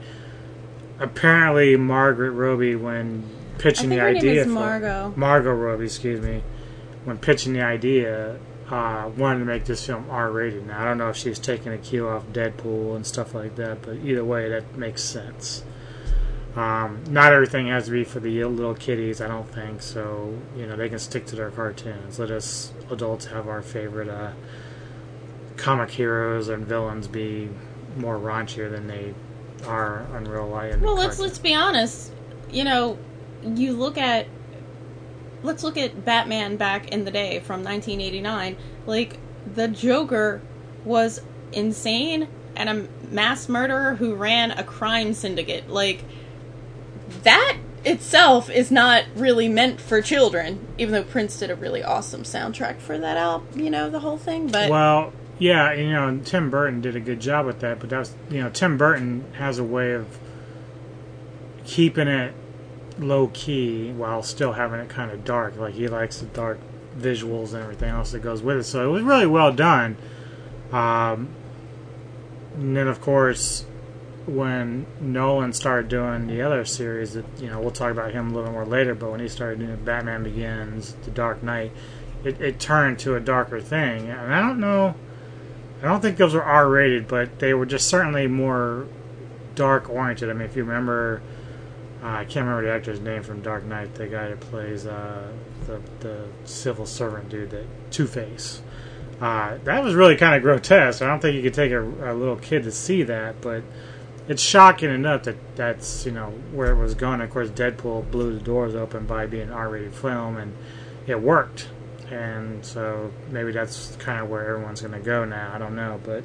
apparently, 0.99 1.77
Margaret 1.77 2.33
Robbie, 2.33 2.77
when 2.77 3.25
pitching 3.57 3.91
I 3.93 3.97
the 3.97 4.03
idea, 4.03 4.45
for- 4.45 4.51
Margot. 4.51 5.15
Margot 5.17 5.55
Robbie, 5.55 5.87
excuse 5.87 6.21
me, 6.21 6.43
when 7.07 7.17
pitching 7.17 7.55
the 7.55 7.63
idea, 7.63 8.39
uh, 8.69 9.11
wanted 9.17 9.39
to 9.39 9.45
make 9.47 9.65
this 9.65 9.87
film 9.87 10.11
R-rated. 10.11 10.67
Now, 10.67 10.83
I 10.83 10.85
don't 10.85 10.99
know 10.99 11.09
if 11.09 11.17
she's 11.17 11.39
taking 11.39 11.73
a 11.73 11.79
cue 11.79 12.07
off 12.07 12.27
Deadpool 12.27 12.97
and 12.97 13.07
stuff 13.07 13.35
like 13.35 13.57
that, 13.57 13.81
but 13.81 13.97
either 14.05 14.25
way, 14.25 14.51
that 14.51 14.77
makes 14.77 15.03
sense. 15.03 15.65
Um, 16.57 17.03
not 17.09 17.33
everything 17.33 17.69
has 17.69 17.87
to 17.87 17.93
be 17.93 18.05
for 18.05 18.21
the 18.21 18.45
little 18.45 18.75
kiddies, 18.75 19.21
I 19.21 19.29
don't 19.29 19.49
think. 19.49 19.81
So 19.81 20.39
you 20.57 20.67
know 20.67 20.77
they 20.77 20.89
can 20.89 20.99
stick 20.99 21.27
to 21.27 21.37
their 21.37 21.51
cartoons. 21.51 22.19
Let 22.19 22.31
us 22.31 22.73
adults 22.91 23.27
have 23.27 23.49
our 23.49 23.63
favorite 23.63 24.09
uh, 24.09 24.33
comic 25.57 25.91
heroes 25.91 26.49
and 26.49 26.67
villains 26.67 27.09
be 27.09 27.49
more 27.97 28.19
raunchier 28.19 28.71
than 28.71 28.87
they 28.87 29.15
are 29.67 30.07
in 30.17 30.25
real 30.25 30.49
life. 30.49 30.81
Well, 30.81 30.95
let's 30.95 31.19
let's 31.19 31.39
be 31.39 31.55
honest. 31.55 32.13
You 32.51 32.65
know, 32.65 32.99
you 33.43 33.73
look 33.73 33.97
at 33.97 34.27
let's 35.43 35.63
look 35.63 35.77
at 35.77 36.05
Batman 36.05 36.57
back 36.57 36.89
in 36.89 37.05
the 37.05 37.11
day 37.11 37.41
from 37.41 37.65
1989. 37.65 38.57
Like 38.87 39.19
the 39.55 39.69
Joker 39.69 40.43
was 40.85 41.23
insane 41.53 42.29
and 42.57 42.69
a 42.69 42.89
mass 43.11 43.49
murderer 43.49 43.95
who 43.95 44.15
ran 44.15 44.51
a 44.53 44.65
crime 44.65 45.15
syndicate. 45.15 45.69
Like 45.71 46.05
that 47.23 47.59
itself 47.85 48.49
is 48.51 48.71
not 48.71 49.05
really 49.17 49.49
meant 49.49 49.81
for 49.81 50.01
children. 50.01 50.67
Even 50.79 50.93
though 50.93 51.03
Prince 51.03 51.39
did 51.39 51.51
a 51.51 51.57
really 51.57 51.83
awesome 51.83 52.23
soundtrack 52.23 52.79
for 52.79 52.99
that 52.99 53.17
album, 53.17 53.61
you 53.61 53.71
know, 53.71 53.91
the 53.91 54.01
whole 54.01 54.19
thing. 54.19 54.49
But 54.49 54.71
Well, 54.71 55.13
yeah, 55.39 55.73
you 55.73 55.91
know, 55.91 56.21
Tim 56.25 56.51
Burton 56.51 56.81
did 56.81 56.97
a 56.97 57.01
good 57.01 57.21
job 57.21 57.47
with 57.47 57.61
that, 57.61 57.81
but 57.81 57.91
that's 57.91 58.15
you 58.31 58.41
know, 58.41 58.51
Tim 58.51 58.77
Burton 58.77 59.25
has 59.39 59.59
a 59.59 59.65
way 59.65 59.93
of 59.93 60.19
keeping 61.65 62.09
it 62.09 62.35
low 62.99 63.29
key 63.29 63.93
while 63.93 64.23
still 64.23 64.53
having 64.53 64.81
it 64.81 64.89
kind 64.89 65.11
of 65.11 65.25
dark. 65.25 65.57
Like 65.57 65.75
he 65.75 65.89
likes 65.89 66.21
the 66.21 66.27
dark 66.27 66.61
visuals 66.97 67.53
and 67.53 67.63
everything 67.63 67.89
else 67.89 68.13
that 68.13 68.21
goes 68.21 68.43
with 68.43 68.59
it. 68.59 68.65
So 68.65 68.89
it 68.89 68.93
was 68.93 69.03
really 69.03 69.27
well 69.27 69.53
done. 69.53 69.97
Um, 70.73 71.29
and 72.55 72.77
then 72.77 72.89
of 72.89 73.01
course, 73.01 73.65
when 74.27 74.87
Nolan 75.01 75.53
started 75.53 75.89
doing 75.89 76.27
the 76.27 76.43
other 76.43 76.65
series, 76.65 77.15
that 77.15 77.25
you 77.39 77.49
know 77.49 77.61
we'll 77.61 77.71
talk 77.71 77.91
about 77.91 78.13
him 78.13 78.31
a 78.31 78.35
little 78.35 78.53
more 78.53 78.65
later. 78.65 78.95
But 78.95 79.11
when 79.11 79.21
he 79.21 79.29
started 79.29 79.59
doing 79.61 79.85
Batman 79.85 80.23
Begins, 80.23 80.95
The 81.05 81.11
Dark 81.11 81.43
Knight, 81.43 81.73
it, 82.25 82.41
it 82.41 82.61
turned 82.61 82.99
to 83.01 83.17
a 83.17 83.21
darker 83.21 83.61
thing. 83.61 84.09
And 84.09 84.33
I 84.33 84.41
don't 84.41 84.61
know, 84.61 84.95
I 85.83 85.87
don't 85.87 86.01
think 86.01 86.17
those 86.17 86.35
were 86.35 86.45
R 86.45 86.69
rated, 86.69 87.09
but 87.09 87.39
they 87.39 87.55
were 87.55 87.67
just 87.67 87.89
certainly 87.89 88.27
more 88.27 88.87
dark 89.55 89.91
oriented. 89.91 90.31
I 90.31 90.33
mean, 90.33 90.43
if 90.43 90.57
you 90.57 90.65
remember, 90.65 91.23
uh, 92.03 92.09
I 92.09 92.25
can't 92.25 92.47
remember 92.47 92.63
the 92.63 92.73
actor's 92.73 93.01
name 93.01 93.23
from 93.23 93.43
Dark 93.43 93.65
Knight, 93.65 93.95
the 93.95 94.07
guy 94.07 94.29
that 94.29 94.41
plays 94.41 94.87
uh, 94.87 95.33
the 95.67 95.81
the 96.01 96.29
civil 96.45 96.87
servant 96.87 97.29
dude, 97.29 97.51
that 97.51 97.67
Two 97.91 98.07
Face. 98.07 98.63
Uh, 99.21 99.59
that 99.65 99.85
was 99.85 99.95
really 99.95 100.17
kind 100.17 100.35
of 100.35 100.43
grotesque. 100.43 101.01
I 101.01 101.07
don't 101.07 101.21
think 101.21 101.37
you 101.37 101.43
could 101.43 101.55
take 101.55 101.71
a, 101.71 101.81
a 101.81 102.15
little 102.15 102.37
kid 102.37 102.65
to 102.65 102.73
see 102.73 103.05
that, 103.05 103.41
but 103.41 103.63
it's 104.29 104.43
shocking 104.43 104.91
enough 104.91 105.25
that 105.25 105.37
that's 105.57 106.07
you 106.07 106.13
know 106.13 106.31
where 106.53 106.73
it 106.73 106.77
was 106.77 106.95
going. 106.95 107.21
Of 107.21 107.31
course, 107.31 107.49
Deadpool 107.51 108.11
blew 108.11 108.35
the 108.35 108.45
doors 108.45 108.75
open 108.75 109.07
by 109.07 109.27
being 109.27 109.45
an 109.45 109.53
R-rated 109.53 109.95
film, 109.95 110.37
and 110.37 110.55
it 111.07 111.21
worked. 111.21 111.69
And 112.11 112.65
so 112.65 113.11
maybe 113.31 113.53
that's 113.53 113.97
kind 113.97 114.21
of 114.21 114.29
where 114.29 114.47
everyone's 114.47 114.83
going 114.83 114.93
to 114.93 115.01
go 115.01 115.25
now. 115.25 115.53
I 115.55 115.59
don't 115.59 115.75
know, 115.75 115.99
but 116.05 116.25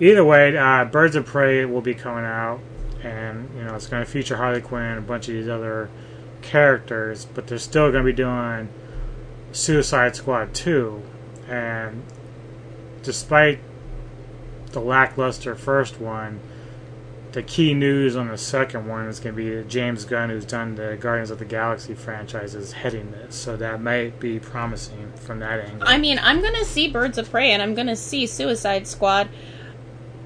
either 0.00 0.24
way, 0.24 0.56
uh, 0.56 0.86
Birds 0.86 1.16
of 1.16 1.26
Prey 1.26 1.66
will 1.66 1.82
be 1.82 1.94
coming 1.94 2.24
out, 2.24 2.60
and 3.02 3.50
you 3.54 3.62
know 3.62 3.74
it's 3.74 3.86
going 3.86 4.04
to 4.04 4.10
feature 4.10 4.36
Harley 4.36 4.60
Quinn 4.60 4.82
and 4.82 4.98
a 4.98 5.02
bunch 5.02 5.28
of 5.28 5.34
these 5.34 5.48
other 5.48 5.90
characters, 6.42 7.26
but 7.26 7.46
they're 7.46 7.58
still 7.58 7.90
going 7.92 8.04
to 8.04 8.10
be 8.10 8.16
doing 8.16 8.68
Suicide 9.52 10.16
Squad 10.16 10.54
2, 10.54 11.02
and 11.48 12.02
despite 13.02 13.60
the 14.72 14.80
lackluster 14.80 15.54
first 15.54 16.00
one, 16.00 16.40
the 17.32 17.42
key 17.42 17.74
news 17.74 18.16
on 18.16 18.28
the 18.28 18.38
second 18.38 18.86
one 18.86 19.06
is 19.06 19.20
going 19.20 19.34
to 19.34 19.62
be 19.62 19.68
James 19.68 20.04
Gunn, 20.04 20.30
who's 20.30 20.44
done 20.44 20.74
the 20.74 20.96
Guardians 21.00 21.30
of 21.30 21.38
the 21.38 21.44
Galaxy 21.44 21.94
franchise, 21.94 22.54
is 22.54 22.72
heading 22.72 23.10
this. 23.12 23.36
So 23.36 23.56
that 23.56 23.80
might 23.80 24.18
be 24.18 24.38
promising 24.38 25.12
from 25.14 25.38
that 25.40 25.60
angle. 25.60 25.88
I 25.88 25.98
mean, 25.98 26.18
I'm 26.22 26.42
gonna 26.42 26.64
see 26.64 26.88
Birds 26.88 27.18
of 27.18 27.30
Prey 27.30 27.52
and 27.52 27.62
I'm 27.62 27.74
gonna 27.74 27.96
see 27.96 28.26
Suicide 28.26 28.86
Squad. 28.86 29.28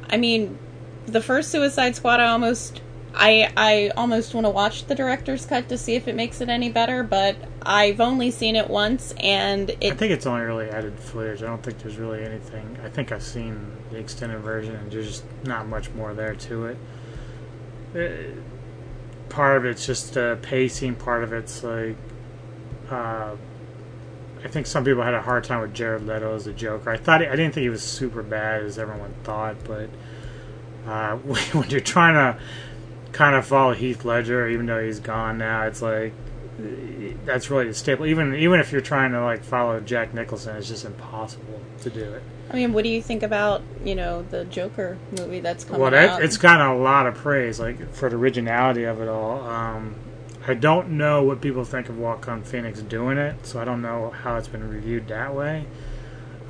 I 0.08 0.16
mean, 0.16 0.58
the 1.06 1.20
first 1.20 1.50
Suicide 1.50 1.96
Squad, 1.96 2.20
I 2.20 2.28
almost, 2.28 2.80
I, 3.14 3.52
I 3.56 3.92
almost 3.96 4.34
want 4.34 4.44
to 4.44 4.50
watch 4.50 4.86
the 4.86 4.94
director's 4.94 5.46
cut 5.46 5.68
to 5.68 5.78
see 5.78 5.94
if 5.94 6.08
it 6.08 6.14
makes 6.14 6.40
it 6.40 6.48
any 6.48 6.70
better. 6.70 7.02
But 7.02 7.36
I've 7.62 8.00
only 8.00 8.30
seen 8.30 8.56
it 8.56 8.68
once, 8.68 9.14
and 9.20 9.70
it. 9.70 9.92
I 9.92 9.96
think 9.96 10.12
it's 10.12 10.26
only 10.26 10.42
really 10.42 10.68
added 10.68 10.98
footage. 10.98 11.42
I 11.42 11.46
don't 11.46 11.62
think 11.62 11.78
there's 11.78 11.96
really 11.96 12.24
anything. 12.24 12.78
I 12.84 12.88
think 12.88 13.12
I've 13.12 13.22
seen 13.22 13.72
the 13.90 13.98
extended 13.98 14.40
version, 14.40 14.74
and 14.74 14.90
there's 14.90 15.06
just 15.06 15.24
not 15.44 15.66
much 15.66 15.90
more 15.90 16.14
there 16.14 16.34
to 16.34 16.66
it. 16.66 16.78
Uh, 17.94 18.40
part 19.28 19.56
of 19.56 19.64
it's 19.64 19.86
just 19.86 20.16
uh, 20.16 20.36
pacing. 20.36 20.96
Part 20.96 21.22
of 21.22 21.32
it's 21.32 21.62
like, 21.62 21.96
uh, 22.90 23.36
I 24.44 24.48
think 24.48 24.66
some 24.66 24.84
people 24.84 25.02
had 25.02 25.14
a 25.14 25.22
hard 25.22 25.44
time 25.44 25.60
with 25.60 25.72
Jared 25.72 26.06
Leto 26.06 26.34
as 26.34 26.46
a 26.46 26.52
Joker. 26.52 26.90
I 26.90 26.96
thought 26.96 27.22
I 27.22 27.30
didn't 27.30 27.54
think 27.54 27.62
he 27.62 27.70
was 27.70 27.82
super 27.82 28.22
bad 28.22 28.62
as 28.62 28.78
everyone 28.78 29.14
thought, 29.22 29.56
but 29.64 29.88
uh, 30.86 31.16
when 31.18 31.70
you're 31.70 31.80
trying 31.80 32.14
to 32.14 32.40
kind 33.14 33.36
of 33.36 33.46
follow 33.46 33.72
Heath 33.72 34.04
Ledger, 34.04 34.48
even 34.48 34.66
though 34.66 34.84
he's 34.84 35.00
gone 35.00 35.38
now, 35.38 35.62
it's 35.62 35.80
like 35.80 36.12
that's 37.24 37.50
really 37.50 37.66
the 37.66 37.74
staple. 37.74 38.06
Even 38.06 38.34
even 38.34 38.60
if 38.60 38.70
you're 38.70 38.80
trying 38.80 39.12
to 39.12 39.22
like 39.22 39.42
follow 39.42 39.80
Jack 39.80 40.12
Nicholson, 40.12 40.56
it's 40.56 40.68
just 40.68 40.84
impossible 40.84 41.60
to 41.80 41.90
do 41.90 42.02
it. 42.02 42.22
I 42.50 42.56
mean, 42.56 42.72
what 42.72 42.84
do 42.84 42.90
you 42.90 43.00
think 43.00 43.22
about 43.22 43.62
you 43.84 43.94
know 43.94 44.22
the 44.22 44.44
Joker 44.44 44.98
movie 45.16 45.40
that's 45.40 45.64
coming 45.64 45.80
out? 45.80 45.82
well, 45.82 45.90
that, 45.92 46.08
out? 46.10 46.22
it's 46.22 46.36
gotten 46.36 46.66
a 46.66 46.76
lot 46.76 47.06
of 47.06 47.14
praise, 47.14 47.58
like 47.58 47.94
for 47.94 48.10
the 48.10 48.16
originality 48.16 48.84
of 48.84 49.00
it 49.00 49.08
all. 49.08 49.48
Um, 49.48 49.94
I 50.46 50.54
don't 50.54 50.90
know 50.90 51.22
what 51.22 51.40
people 51.40 51.64
think 51.64 51.88
of 51.88 51.96
Joaquin 51.96 52.42
Phoenix 52.42 52.82
doing 52.82 53.16
it, 53.16 53.46
so 53.46 53.60
I 53.60 53.64
don't 53.64 53.80
know 53.80 54.10
how 54.10 54.36
it's 54.36 54.48
been 54.48 54.68
reviewed 54.68 55.08
that 55.08 55.34
way. 55.34 55.66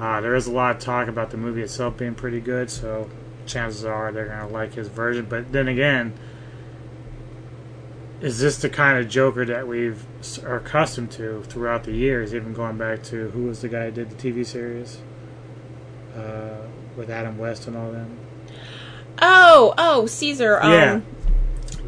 Uh, 0.00 0.20
there 0.20 0.34
is 0.34 0.48
a 0.48 0.52
lot 0.52 0.74
of 0.74 0.82
talk 0.82 1.06
about 1.06 1.30
the 1.30 1.36
movie 1.36 1.62
itself 1.62 1.96
being 1.96 2.16
pretty 2.16 2.40
good, 2.40 2.70
so 2.70 3.08
chances 3.46 3.84
are 3.84 4.10
they're 4.10 4.26
going 4.26 4.40
to 4.40 4.46
like 4.46 4.74
his 4.74 4.88
version. 4.88 5.26
But 5.26 5.52
then 5.52 5.68
again, 5.68 6.14
is 8.20 8.38
this 8.38 8.58
the 8.58 8.70
kind 8.70 8.98
of 8.98 9.08
Joker 9.08 9.44
that 9.44 9.66
we've 9.66 10.04
are 10.44 10.56
accustomed 10.56 11.10
to 11.12 11.42
throughout 11.44 11.84
the 11.84 11.92
years? 11.92 12.34
Even 12.34 12.52
going 12.52 12.78
back 12.78 13.02
to 13.04 13.30
who 13.30 13.44
was 13.44 13.60
the 13.60 13.68
guy 13.68 13.86
who 13.86 13.90
did 13.90 14.10
the 14.10 14.16
TV 14.16 14.46
series 14.46 14.98
uh, 16.16 16.66
with 16.96 17.10
Adam 17.10 17.38
West 17.38 17.66
and 17.66 17.76
all 17.76 17.90
them. 17.90 18.18
oh, 19.20 19.74
oh, 19.78 20.06
Cesar. 20.06 20.60
Um, 20.60 20.72
Yeah. 20.72 21.00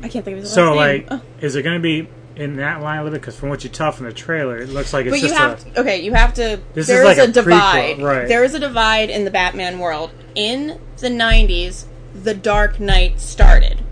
I 0.03 0.09
can't 0.09 0.25
think 0.25 0.37
of 0.37 0.43
his 0.43 0.57
name. 0.57 0.67
So, 0.67 0.75
like. 0.75 1.07
Oh. 1.11 1.23
is 1.41 1.57
it 1.57 1.63
going 1.63 1.77
to 1.77 1.83
be 1.83 2.09
in 2.37 2.57
that 2.57 2.83
line 2.83 2.99
a 2.99 3.05
little 3.05 3.17
bit? 3.17 3.23
Because 3.23 3.39
from 3.39 3.49
what 3.49 3.65
you 3.65 3.71
tell 3.71 3.93
from 3.93 4.07
the 4.07 4.13
trailer, 4.13 4.59
it 4.59 4.69
looks 4.69 4.93
like 4.93 5.07
it's 5.07 5.13
But 5.13 5.23
you 5.23 5.29
just 5.29 5.41
have 5.41 5.67
a. 5.67 5.71
to, 5.71 5.81
okay. 5.81 6.03
You 6.03 6.13
have 6.13 6.35
to. 6.35 6.61
This 6.75 6.89
is 6.89 7.05
like 7.05 7.19
is 7.19 7.27
a 7.27 7.31
a 7.31 7.33
divide. 7.33 7.97
prequel, 7.97 8.05
right. 8.05 8.29
There 8.29 8.45
is 8.45 8.55
a 8.55 8.59
divide 8.59 9.11
in 9.11 9.25
the 9.25 9.31
Batman 9.31 9.79
world. 9.79 10.11
In 10.35 10.79
the 10.99 11.09
'90s, 11.09 11.87
the 12.15 12.35
Dark 12.35 12.79
Knight 12.79 13.21
started. 13.21 13.83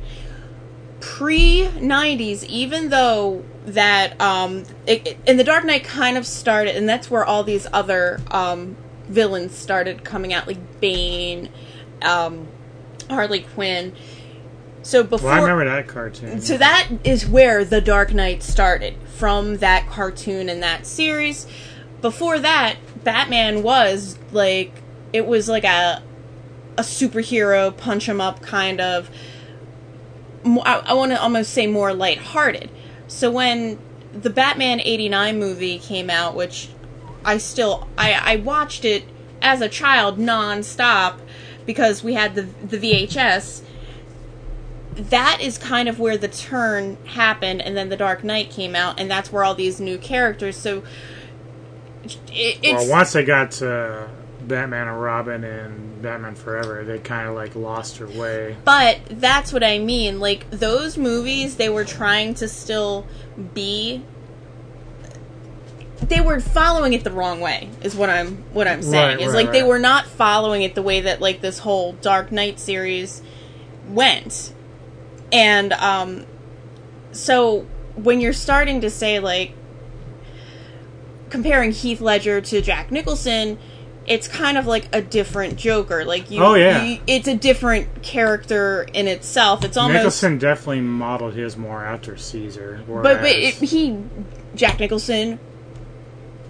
Pre 1.04 1.68
'90s, 1.76 2.44
even 2.44 2.88
though 2.88 3.44
that 3.66 4.18
um, 4.20 4.64
it, 4.86 5.06
it- 5.06 5.18
and 5.26 5.38
the 5.38 5.44
Dark 5.44 5.64
Knight 5.64 5.84
kind 5.84 6.16
of 6.16 6.26
started, 6.26 6.76
and 6.76 6.88
that's 6.88 7.10
where 7.10 7.24
all 7.24 7.44
these 7.44 7.66
other 7.74 8.20
um, 8.30 8.76
villains 9.08 9.54
started 9.56 10.02
coming 10.02 10.32
out, 10.32 10.46
like 10.46 10.80
Bane, 10.80 11.50
um, 12.02 12.48
Harley 13.10 13.40
Quinn. 13.54 13.92
So 14.82 15.02
before 15.04 15.28
Well, 15.30 15.38
I 15.38 15.42
remember 15.42 15.66
that 15.66 15.88
cartoon. 15.88 16.40
so 16.40 16.56
that 16.56 16.88
is 17.04 17.26
where 17.26 17.64
the 17.66 17.80
Dark 17.82 18.12
Knight 18.14 18.42
started 18.42 18.94
from 19.16 19.58
that 19.58 19.86
cartoon 19.88 20.48
and 20.48 20.62
that 20.62 20.86
series. 20.86 21.46
Before 22.00 22.38
that, 22.38 22.76
Batman 23.04 23.62
was 23.62 24.18
like 24.32 24.72
it 25.12 25.26
was 25.26 25.48
like 25.50 25.64
a 25.64 26.02
a 26.78 26.82
superhero 26.82 27.76
punch 27.76 28.08
him 28.08 28.20
up 28.22 28.40
kind 28.40 28.80
of. 28.80 29.10
I, 30.44 30.82
I 30.86 30.94
want 30.94 31.12
to 31.12 31.20
almost 31.20 31.52
say 31.52 31.66
more 31.66 31.94
lighthearted. 31.94 32.70
So 33.08 33.30
when 33.30 33.78
the 34.12 34.30
Batman 34.30 34.80
'89 34.80 35.38
movie 35.38 35.78
came 35.78 36.10
out, 36.10 36.34
which 36.34 36.68
I 37.24 37.38
still 37.38 37.88
I, 37.96 38.12
I 38.12 38.36
watched 38.36 38.84
it 38.84 39.04
as 39.40 39.60
a 39.60 39.68
child 39.68 40.18
nonstop 40.18 41.18
because 41.66 42.02
we 42.04 42.14
had 42.14 42.34
the 42.34 42.42
the 42.42 42.78
VHS 42.78 43.62
that 44.96 45.38
is 45.40 45.58
kind 45.58 45.88
of 45.88 45.98
where 45.98 46.16
the 46.16 46.28
turn 46.28 46.96
happened 47.04 47.60
and 47.60 47.76
then 47.76 47.88
the 47.88 47.96
dark 47.96 48.22
knight 48.22 48.50
came 48.50 48.76
out 48.76 49.00
and 49.00 49.10
that's 49.10 49.32
where 49.32 49.42
all 49.42 49.54
these 49.54 49.80
new 49.80 49.98
characters 49.98 50.56
so 50.56 50.84
it, 52.04 52.58
it's 52.62 52.82
well, 52.82 52.90
once 52.90 53.16
I 53.16 53.22
got 53.22 53.50
to 53.52 54.08
Batman 54.48 54.88
and 54.88 55.00
Robin 55.00 55.44
and 55.44 56.02
Batman 56.02 56.34
Forever, 56.34 56.84
they 56.84 56.98
kind 56.98 57.28
of 57.28 57.34
like 57.34 57.54
lost 57.54 57.98
their 57.98 58.08
way. 58.08 58.56
but 58.64 58.98
that's 59.08 59.52
what 59.52 59.64
i 59.64 59.78
mean 59.78 60.20
like 60.20 60.48
those 60.50 60.96
movies 60.98 61.56
they 61.56 61.68
were 61.68 61.84
trying 61.84 62.34
to 62.34 62.46
still 62.48 63.06
be 63.54 64.02
they 66.00 66.20
were 66.20 66.40
following 66.40 66.92
it 66.92 67.04
the 67.04 67.10
wrong 67.10 67.40
way 67.40 67.70
is 67.82 67.96
what 67.96 68.10
i'm 68.10 68.36
what 68.52 68.68
i'm 68.68 68.82
saying. 68.82 69.16
Right, 69.16 69.20
is 69.20 69.32
right, 69.32 69.44
like 69.44 69.52
they 69.52 69.62
were 69.62 69.78
not 69.78 70.06
following 70.06 70.62
it 70.62 70.74
the 70.74 70.82
way 70.82 71.00
that 71.02 71.20
like 71.20 71.40
this 71.40 71.58
whole 71.60 71.92
dark 71.94 72.30
knight 72.30 72.60
series 72.60 73.22
went. 73.88 74.52
And 75.32 75.72
um 75.74 76.26
so 77.12 77.66
when 77.94 78.20
you're 78.20 78.32
starting 78.34 78.80
to 78.82 78.90
say 78.90 79.18
like 79.20 79.52
comparing 81.30 81.72
Heath 81.72 82.00
Ledger 82.00 82.40
to 82.40 82.60
Jack 82.60 82.90
Nicholson, 82.90 83.58
it's 84.06 84.28
kind 84.28 84.58
of 84.58 84.66
like 84.66 84.88
a 84.94 85.00
different 85.00 85.56
Joker. 85.56 86.04
Like 86.04 86.30
you, 86.30 86.42
Oh, 86.42 86.54
yeah. 86.54 86.82
you- 86.84 86.98
it's 87.06 87.26
a 87.28 87.34
different 87.36 88.02
character 88.02 88.86
in 88.92 89.08
itself. 89.08 89.64
It's 89.64 89.76
almost 89.76 89.94
Nicholson 89.96 90.38
definitely 90.38 90.80
modeled 90.82 91.34
his 91.34 91.56
more 91.56 91.84
after 91.84 92.16
Cesar. 92.16 92.82
but 92.86 93.02
but 93.02 93.24
it, 93.24 93.54
he 93.54 93.98
Jack 94.54 94.78
Nicholson 94.80 95.38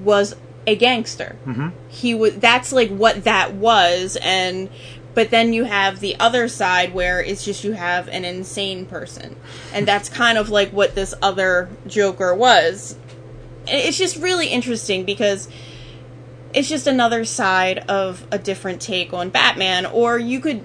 was 0.02 0.34
a 0.66 0.74
gangster. 0.76 1.36
Mhm. 1.46 1.72
He 1.88 2.14
was 2.14 2.34
that's 2.36 2.72
like 2.72 2.88
what 2.90 3.24
that 3.24 3.54
was 3.54 4.16
and 4.22 4.68
but 5.14 5.30
then 5.30 5.52
you 5.52 5.62
have 5.64 6.00
the 6.00 6.16
other 6.18 6.48
side 6.48 6.92
where 6.92 7.20
it's 7.22 7.44
just 7.44 7.62
you 7.62 7.72
have 7.72 8.08
an 8.08 8.24
insane 8.24 8.84
person. 8.86 9.36
And 9.72 9.86
that's 9.86 10.08
kind 10.08 10.38
of 10.38 10.50
like 10.50 10.70
what 10.70 10.94
this 10.96 11.14
other 11.22 11.68
Joker 11.86 12.34
was. 12.34 12.96
It's 13.68 13.96
just 13.96 14.16
really 14.16 14.48
interesting 14.48 15.04
because 15.04 15.48
it's 16.54 16.68
just 16.68 16.86
another 16.86 17.24
side 17.24 17.78
of 17.90 18.26
a 18.30 18.38
different 18.38 18.80
take 18.80 19.12
on 19.12 19.30
Batman 19.30 19.86
or 19.86 20.18
you 20.18 20.40
could 20.40 20.64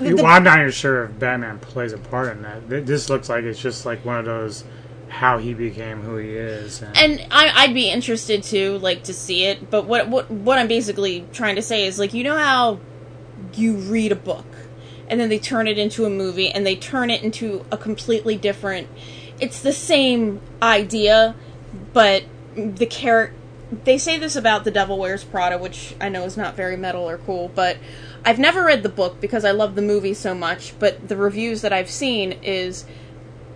the- 0.00 0.14
well, 0.14 0.26
I'm 0.26 0.42
not 0.42 0.58
even 0.58 0.72
sure 0.72 1.04
if 1.04 1.18
Batman 1.18 1.58
plays 1.60 1.92
a 1.92 1.98
part 1.98 2.36
in 2.36 2.42
that. 2.42 2.86
This 2.86 3.08
looks 3.08 3.28
like 3.28 3.44
it's 3.44 3.60
just 3.60 3.86
like 3.86 4.04
one 4.04 4.18
of 4.18 4.24
those 4.24 4.64
how 5.08 5.38
he 5.38 5.54
became 5.54 6.00
who 6.02 6.16
he 6.16 6.30
is. 6.30 6.82
And, 6.82 6.96
and 6.96 7.26
I, 7.30 7.50
I'd 7.54 7.74
be 7.74 7.88
interested 7.88 8.42
to 8.44 8.78
like 8.78 9.04
to 9.04 9.14
see 9.14 9.44
it. 9.44 9.70
But 9.70 9.86
what 9.86 10.08
what 10.08 10.30
what 10.30 10.58
I'm 10.58 10.66
basically 10.68 11.24
trying 11.32 11.56
to 11.56 11.62
say 11.62 11.86
is 11.86 11.98
like 11.98 12.12
you 12.12 12.24
know 12.24 12.36
how 12.36 12.80
you 13.54 13.76
read 13.76 14.10
a 14.10 14.16
book 14.16 14.46
and 15.06 15.20
then 15.20 15.28
they 15.28 15.38
turn 15.38 15.68
it 15.68 15.78
into 15.78 16.04
a 16.04 16.10
movie 16.10 16.50
and 16.50 16.66
they 16.66 16.74
turn 16.74 17.10
it 17.10 17.22
into 17.22 17.64
a 17.70 17.76
completely 17.76 18.36
different. 18.36 18.88
It's 19.40 19.60
the 19.60 19.72
same 19.72 20.40
idea, 20.60 21.36
but 21.92 22.24
the 22.56 22.86
character. 22.86 23.36
They 23.84 23.98
say 23.98 24.18
this 24.18 24.36
about 24.36 24.64
The 24.64 24.70
Devil 24.70 24.98
Wears 24.98 25.24
Prada, 25.24 25.58
which 25.58 25.94
I 26.00 26.08
know 26.08 26.24
is 26.24 26.36
not 26.36 26.54
very 26.54 26.76
metal 26.76 27.08
or 27.08 27.18
cool, 27.18 27.50
but 27.54 27.78
I've 28.24 28.38
never 28.38 28.64
read 28.64 28.82
the 28.82 28.88
book 28.88 29.20
because 29.20 29.44
I 29.44 29.50
love 29.50 29.74
the 29.74 29.82
movie 29.82 30.14
so 30.14 30.34
much. 30.34 30.78
But 30.78 31.08
the 31.08 31.16
reviews 31.16 31.62
that 31.62 31.72
I've 31.72 31.90
seen 31.90 32.32
is 32.42 32.84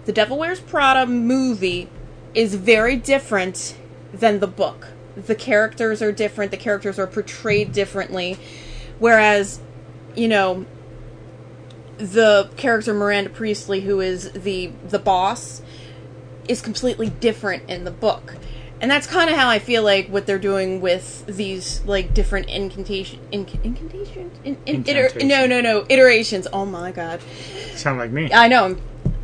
the 0.07 0.13
Devil 0.13 0.39
Wears 0.39 0.61
Prada 0.61 1.07
movie 1.07 1.89
is 2.35 2.55
very 2.55 2.97
different 2.97 3.77
than 4.13 4.41
the 4.41 4.47
book. 4.47 4.89
The 5.17 5.35
characters 5.35 6.01
are 6.03 6.13
different, 6.13 6.51
the 6.51 6.57
characters 6.57 6.99
are 6.99 7.07
portrayed 7.07 7.73
differently. 7.73 8.39
Whereas, 8.99 9.61
you 10.15 10.29
know, 10.29 10.67
the 11.99 12.51
character 12.57 12.95
Miranda 12.95 13.31
Priestley, 13.31 13.81
who 13.83 14.01
is 14.01 14.31
the 14.33 14.73
the 14.89 14.99
boss, 14.99 15.63
is 16.49 16.63
completely 16.63 17.11
different 17.11 17.69
in 17.69 17.85
the 17.85 17.91
book. 17.91 18.37
And 18.81 18.91
that's 18.91 19.07
kind 19.07 19.29
of 19.29 19.37
how 19.37 19.49
I 19.49 19.59
feel 19.59 19.83
like 19.83 20.09
what 20.09 20.27
they're 20.27 20.39
doing 20.39 20.81
with 20.81 21.27
these 21.27 21.83
like 21.85 22.15
different 22.15 22.49
incantation, 22.49 23.19
inc- 23.33 23.63
incantations, 23.65 24.39
in, 24.45 24.57
in, 24.67 24.89
iter- 24.89 25.11
no, 25.25 25.47
no, 25.47 25.61
no, 25.61 25.85
iterations. 25.89 26.47
Oh 26.53 26.65
my 26.65 26.93
god, 26.93 27.21
sound 27.75 27.99
like 27.99 28.11
me. 28.11 28.31
I 28.33 28.49
know. 28.49 28.77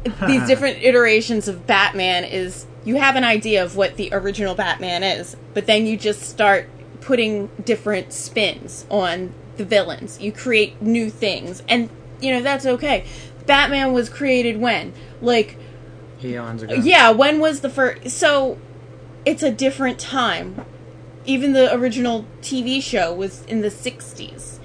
These 0.27 0.47
different 0.47 0.83
iterations 0.83 1.49
of 1.49 1.67
Batman 1.67 2.25
is 2.25 2.67
you 2.85 2.97
have 2.97 3.17
an 3.17 3.25
idea 3.25 3.65
of 3.65 3.75
what 3.75 3.97
the 3.97 4.11
original 4.13 4.55
Batman 4.55 5.03
is, 5.03 5.35
but 5.55 5.65
then 5.65 5.87
you 5.87 5.97
just 5.97 6.21
start 6.21 6.69
putting 7.01 7.47
different 7.65 8.13
spins 8.13 8.85
on 8.91 9.33
the 9.57 9.65
villains. 9.65 10.21
You 10.21 10.31
create 10.31 10.83
new 10.83 11.09
things, 11.09 11.63
and 11.71 11.89
you 12.21 12.33
know 12.33 12.43
that's 12.43 12.67
okay. 12.67 13.07
Batman 13.47 13.95
was 13.95 14.11
created 14.11 14.61
when, 14.61 14.93
like, 15.23 15.57
Eons 16.23 16.63
ago. 16.63 16.75
yeah, 16.75 17.11
when 17.11 17.41
was 17.41 17.63
the 17.63 17.71
first? 17.71 18.11
So 18.11 18.59
it's 19.25 19.43
a 19.43 19.51
different 19.51 19.99
time. 19.99 20.65
Even 21.27 21.53
the 21.53 21.75
original 21.75 22.27
TV 22.43 22.83
show 22.83 23.15
was 23.15 23.45
in 23.47 23.63
the 23.63 23.69
60s. 23.69 24.59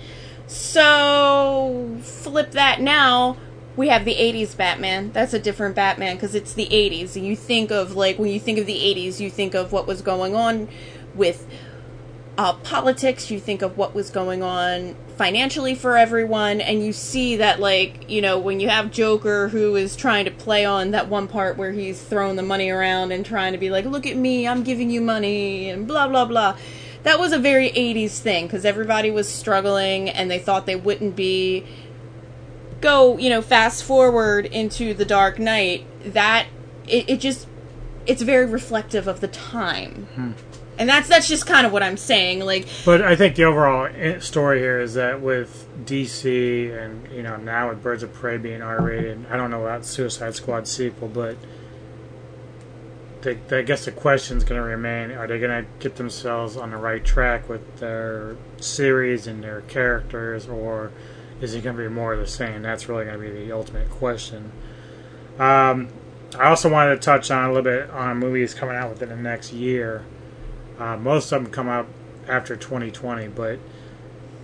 So 0.48 1.98
flip 2.02 2.52
that 2.52 2.81
now. 2.81 3.38
We 3.77 3.88
have 3.88 4.03
the 4.03 4.15
80s 4.15 4.57
Batman. 4.57 5.11
That's 5.14 5.34
a 5.34 5.40
different 5.40 5.76
Batman 5.76 6.15
because 6.15 6.36
it's 6.36 6.53
the 6.53 6.65
80s. 6.65 7.15
And 7.15 7.26
you 7.26 7.36
think 7.36 7.72
of, 7.72 7.95
like, 7.95 8.19
when 8.19 8.30
you 8.30 8.40
think 8.40 8.57
of 8.57 8.65
the 8.65 8.73
80s, 8.73 9.19
you 9.22 9.30
think 9.30 9.53
of 9.53 9.72
what 9.72 9.88
was 9.88 10.02
going 10.02 10.36
on 10.36 10.68
with 11.15 11.48
uh, 12.40 12.53
politics, 12.53 13.30
you 13.30 13.38
think 13.38 13.61
of 13.61 13.78
what 13.78 13.94
was 13.94 14.10
going 14.10 14.41
on 14.41 14.95
financially 15.18 15.76
for 15.76 15.98
everyone, 15.98 16.61
and 16.61 16.82
you 16.82 16.94
see 16.94 17.36
that, 17.36 17.60
like, 17.60 18.10
you 18.10 18.22
know, 18.22 18.40
when 18.40 18.61
you 18.61 18.70
have 18.70 18.91
Joker 18.91 19.49
who 19.49 19.76
is 19.76 19.94
trying 19.94 20.24
to 20.24 20.32
play 20.32 20.64
on 20.64 20.91
that 20.91 21.10
one 21.10 21.28
part 21.28 21.57
where 21.57 21.74
he's 21.74 22.02
throwing 22.02 22.38
the 22.38 22.41
money 22.41 22.70
around 22.70 23.11
and 23.11 23.26
trying 23.26 23.52
to 23.52 23.57
be 23.57 23.70
like, 23.70 23.84
look 23.84 24.07
at 24.07 24.16
me, 24.16 24.48
I'm 24.48 24.64
giving 24.64 24.90
you 24.90 25.02
money, 25.02 25.70
and 25.70 25.86
blah, 25.86 26.07
blah, 26.07 26.24
blah. 26.24 26.56
That 27.03 27.20
was 27.20 27.34
a 27.34 27.40
very 27.40 27.72
80s 27.72 28.20
thing 28.20 28.48
because 28.48 28.64
everybody 28.64 29.11
was 29.11 29.28
struggling 29.28 30.10
and 30.10 30.32
they 30.32 30.40
thought 30.40 30.66
they 30.66 30.78
wouldn't 30.78 31.18
be. 31.18 31.66
Go, 32.80 33.18
you 33.18 33.30
know, 33.30 33.41
fast 33.41 33.84
forward 33.84 34.45
into 34.45 34.94
The 34.94 35.03
Dark 35.03 35.40
Knight, 35.40 35.86
that, 36.14 36.48
it, 36.88 37.10
it 37.10 37.20
just, 37.20 37.49
it's 38.06 38.22
very 38.22 38.45
reflective 38.45 39.10
of 39.10 39.20
the 39.20 39.28
time. 39.28 40.07
Hmm. 40.16 40.32
And 40.80 40.88
that's 40.88 41.10
that's 41.10 41.27
just 41.27 41.45
kind 41.45 41.68
of 41.68 41.73
what 41.73 41.84
I'm 41.84 41.97
saying. 41.97 42.39
Like, 42.39 42.65
But 42.85 43.01
I 43.01 43.18
think 43.18 43.35
the 43.35 43.43
overall 43.43 43.89
story 44.22 44.60
here 44.60 44.80
is 44.80 44.93
that 44.93 45.22
with 45.22 45.68
DC 45.85 46.72
and 46.81 47.11
you 47.11 47.22
know 47.22 47.35
now 47.35 47.68
with 47.68 47.84
Birds 47.84 48.01
of 48.01 48.14
Prey 48.14 48.38
being 48.38 48.61
R-rated, 48.61 49.26
I 49.30 49.35
don't 49.35 49.51
know 49.51 49.61
about 49.61 49.85
Suicide 49.85 50.35
Squad 50.35 50.69
sequel, 50.69 51.10
but 51.10 51.35
I 53.26 53.61
guess 53.64 53.84
the 53.84 53.91
question 53.91 54.38
is 54.38 54.45
going 54.45 54.61
to 54.61 54.65
remain: 54.65 55.11
Are 55.11 55.27
they 55.27 55.38
going 55.38 55.65
to 55.65 55.69
get 55.80 55.97
themselves 55.97 56.56
on 56.56 56.72
the 56.72 56.77
right 56.77 57.03
track 57.03 57.49
with 57.49 57.80
their 57.80 58.38
series 58.61 59.27
and 59.27 59.43
their 59.43 59.60
characters, 59.61 60.47
or 60.47 60.93
is 61.41 61.56
it 61.56 61.61
going 61.61 61.76
to 61.76 61.84
be 61.84 61.89
more 61.89 62.14
of 62.14 62.19
the 62.22 62.27
same? 62.27 62.61
That's 62.61 62.88
really 62.88 63.03
going 63.03 63.19
to 63.19 63.22
be 63.22 63.45
the 63.45 63.51
ultimate 63.51 63.89
question. 63.89 64.53
Um, 65.38 65.89
I 66.38 66.47
also 66.47 66.69
wanted 66.69 66.95
to 66.95 67.01
touch 67.01 67.30
on 67.31 67.49
a 67.49 67.53
little 67.53 67.64
bit 67.64 67.89
on 67.89 68.18
movies 68.18 68.53
coming 68.53 68.77
out 68.77 68.91
within 68.91 69.10
the 69.10 69.18
next 69.18 69.51
year. 69.51 70.06
Uh, 70.80 70.97
most 70.97 71.31
of 71.31 71.43
them 71.43 71.51
come 71.51 71.68
out 71.68 71.88
after 72.27 72.56
2020, 72.56 73.27
but 73.30 73.60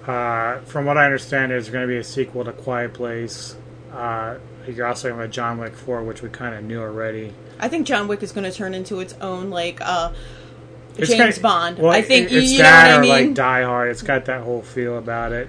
uh, 0.08 0.60
from 0.62 0.86
what 0.86 0.98
I 0.98 1.06
understand, 1.06 1.52
there's 1.52 1.70
going 1.70 1.84
to 1.84 1.88
be 1.88 1.98
a 1.98 2.04
sequel 2.04 2.44
to 2.46 2.52
Quiet 2.52 2.94
Place. 2.94 3.56
Uh, 3.94 4.38
you're 4.68 4.86
also 4.88 5.10
going 5.10 5.22
to 5.22 5.28
John 5.28 5.58
Wick 5.58 5.76
4, 5.76 6.04
which 6.04 6.22
we 6.22 6.30
kind 6.30 6.54
of 6.56 6.64
knew 6.64 6.82
already. 6.82 7.34
I 7.60 7.70
think 7.70 7.88
John 7.88 8.08
Wick 8.08 8.22
is 8.22 8.32
going 8.32 8.44
to 8.44 8.52
turn 8.56 8.74
into 8.74 9.00
its 9.00 9.14
own 9.22 9.50
like 9.50 9.80
uh 9.82 10.12
James 10.98 11.10
kinda- 11.10 11.40
Bond. 11.42 11.78
Well, 11.80 11.92
I 11.92 12.02
think 12.02 12.28
it- 12.28 12.32
you, 12.34 12.38
it's 12.40 12.52
you 12.52 12.58
know 12.60 12.64
that 12.64 12.86
what 12.88 12.94
I 12.94 12.98
or 12.98 13.02
mean. 13.02 13.28
like 13.28 13.34
Die 13.36 13.64
Hard. 13.64 13.90
It's 13.92 14.02
got 14.02 14.26
that 14.26 14.42
whole 14.44 14.62
feel 14.62 14.98
about 14.98 15.32
it. 15.32 15.48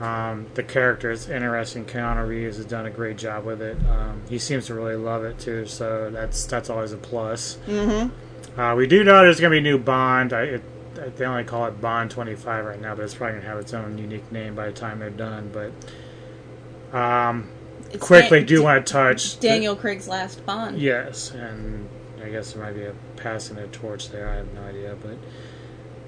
Um, 0.00 0.46
the 0.54 0.62
character 0.62 1.10
is 1.10 1.28
interesting. 1.28 1.84
Keanu 1.84 2.26
Reeves 2.26 2.56
has 2.56 2.66
done 2.66 2.84
a 2.86 2.90
great 2.90 3.16
job 3.16 3.44
with 3.44 3.62
it. 3.62 3.76
Um, 3.88 4.22
he 4.28 4.38
seems 4.38 4.66
to 4.66 4.74
really 4.74 4.96
love 4.96 5.24
it 5.24 5.38
too, 5.38 5.66
so 5.66 6.10
that's 6.10 6.44
that's 6.46 6.68
always 6.70 6.92
a 6.92 6.96
plus. 6.96 7.58
mm-hmm. 7.66 8.08
Uh, 8.56 8.74
we 8.76 8.86
do 8.86 9.02
know 9.04 9.22
there's 9.22 9.40
going 9.40 9.50
to 9.50 9.54
be 9.54 9.58
a 9.58 9.72
new 9.72 9.78
Bond. 9.78 10.32
I, 10.32 10.42
it, 10.42 10.62
I- 11.00 11.08
they 11.08 11.24
only 11.24 11.44
call 11.44 11.66
it 11.66 11.80
Bond 11.80 12.10
25 12.10 12.64
right 12.64 12.80
now, 12.80 12.94
but 12.94 13.02
it's 13.04 13.14
probably 13.14 13.32
going 13.32 13.42
to 13.42 13.48
have 13.48 13.58
its 13.58 13.74
own 13.74 13.98
unique 13.98 14.30
name 14.30 14.54
by 14.54 14.66
the 14.66 14.72
time 14.72 15.00
they're 15.00 15.10
done. 15.10 15.50
But 15.52 16.96
um, 16.96 17.48
It's 17.90 18.04
quickly, 18.06 18.38
Dan- 18.40 18.46
do 18.46 18.62
want 18.62 18.86
to 18.86 18.92
touch 18.92 19.40
Daniel 19.40 19.74
Craig's 19.76 20.06
last 20.08 20.44
Bond. 20.46 20.78
Yes, 20.78 21.32
and 21.32 21.88
I 22.22 22.28
guess 22.30 22.52
there 22.52 22.62
might 22.62 22.74
be 22.74 22.84
a 22.84 22.94
passing 23.16 23.58
a 23.58 23.66
torch 23.66 24.10
there. 24.10 24.28
I 24.28 24.36
have 24.36 24.54
no 24.54 24.62
idea, 24.62 24.96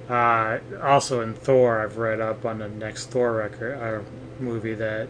but 0.06 0.12
uh, 0.14 0.60
also 0.82 1.20
in 1.20 1.34
Thor, 1.34 1.80
I've 1.82 1.96
read 1.96 2.20
up 2.20 2.44
on 2.44 2.58
the 2.58 2.68
next 2.68 3.06
Thor 3.10 3.32
record 3.32 3.74
uh, 3.74 4.02
movie 4.40 4.74
that 4.74 5.08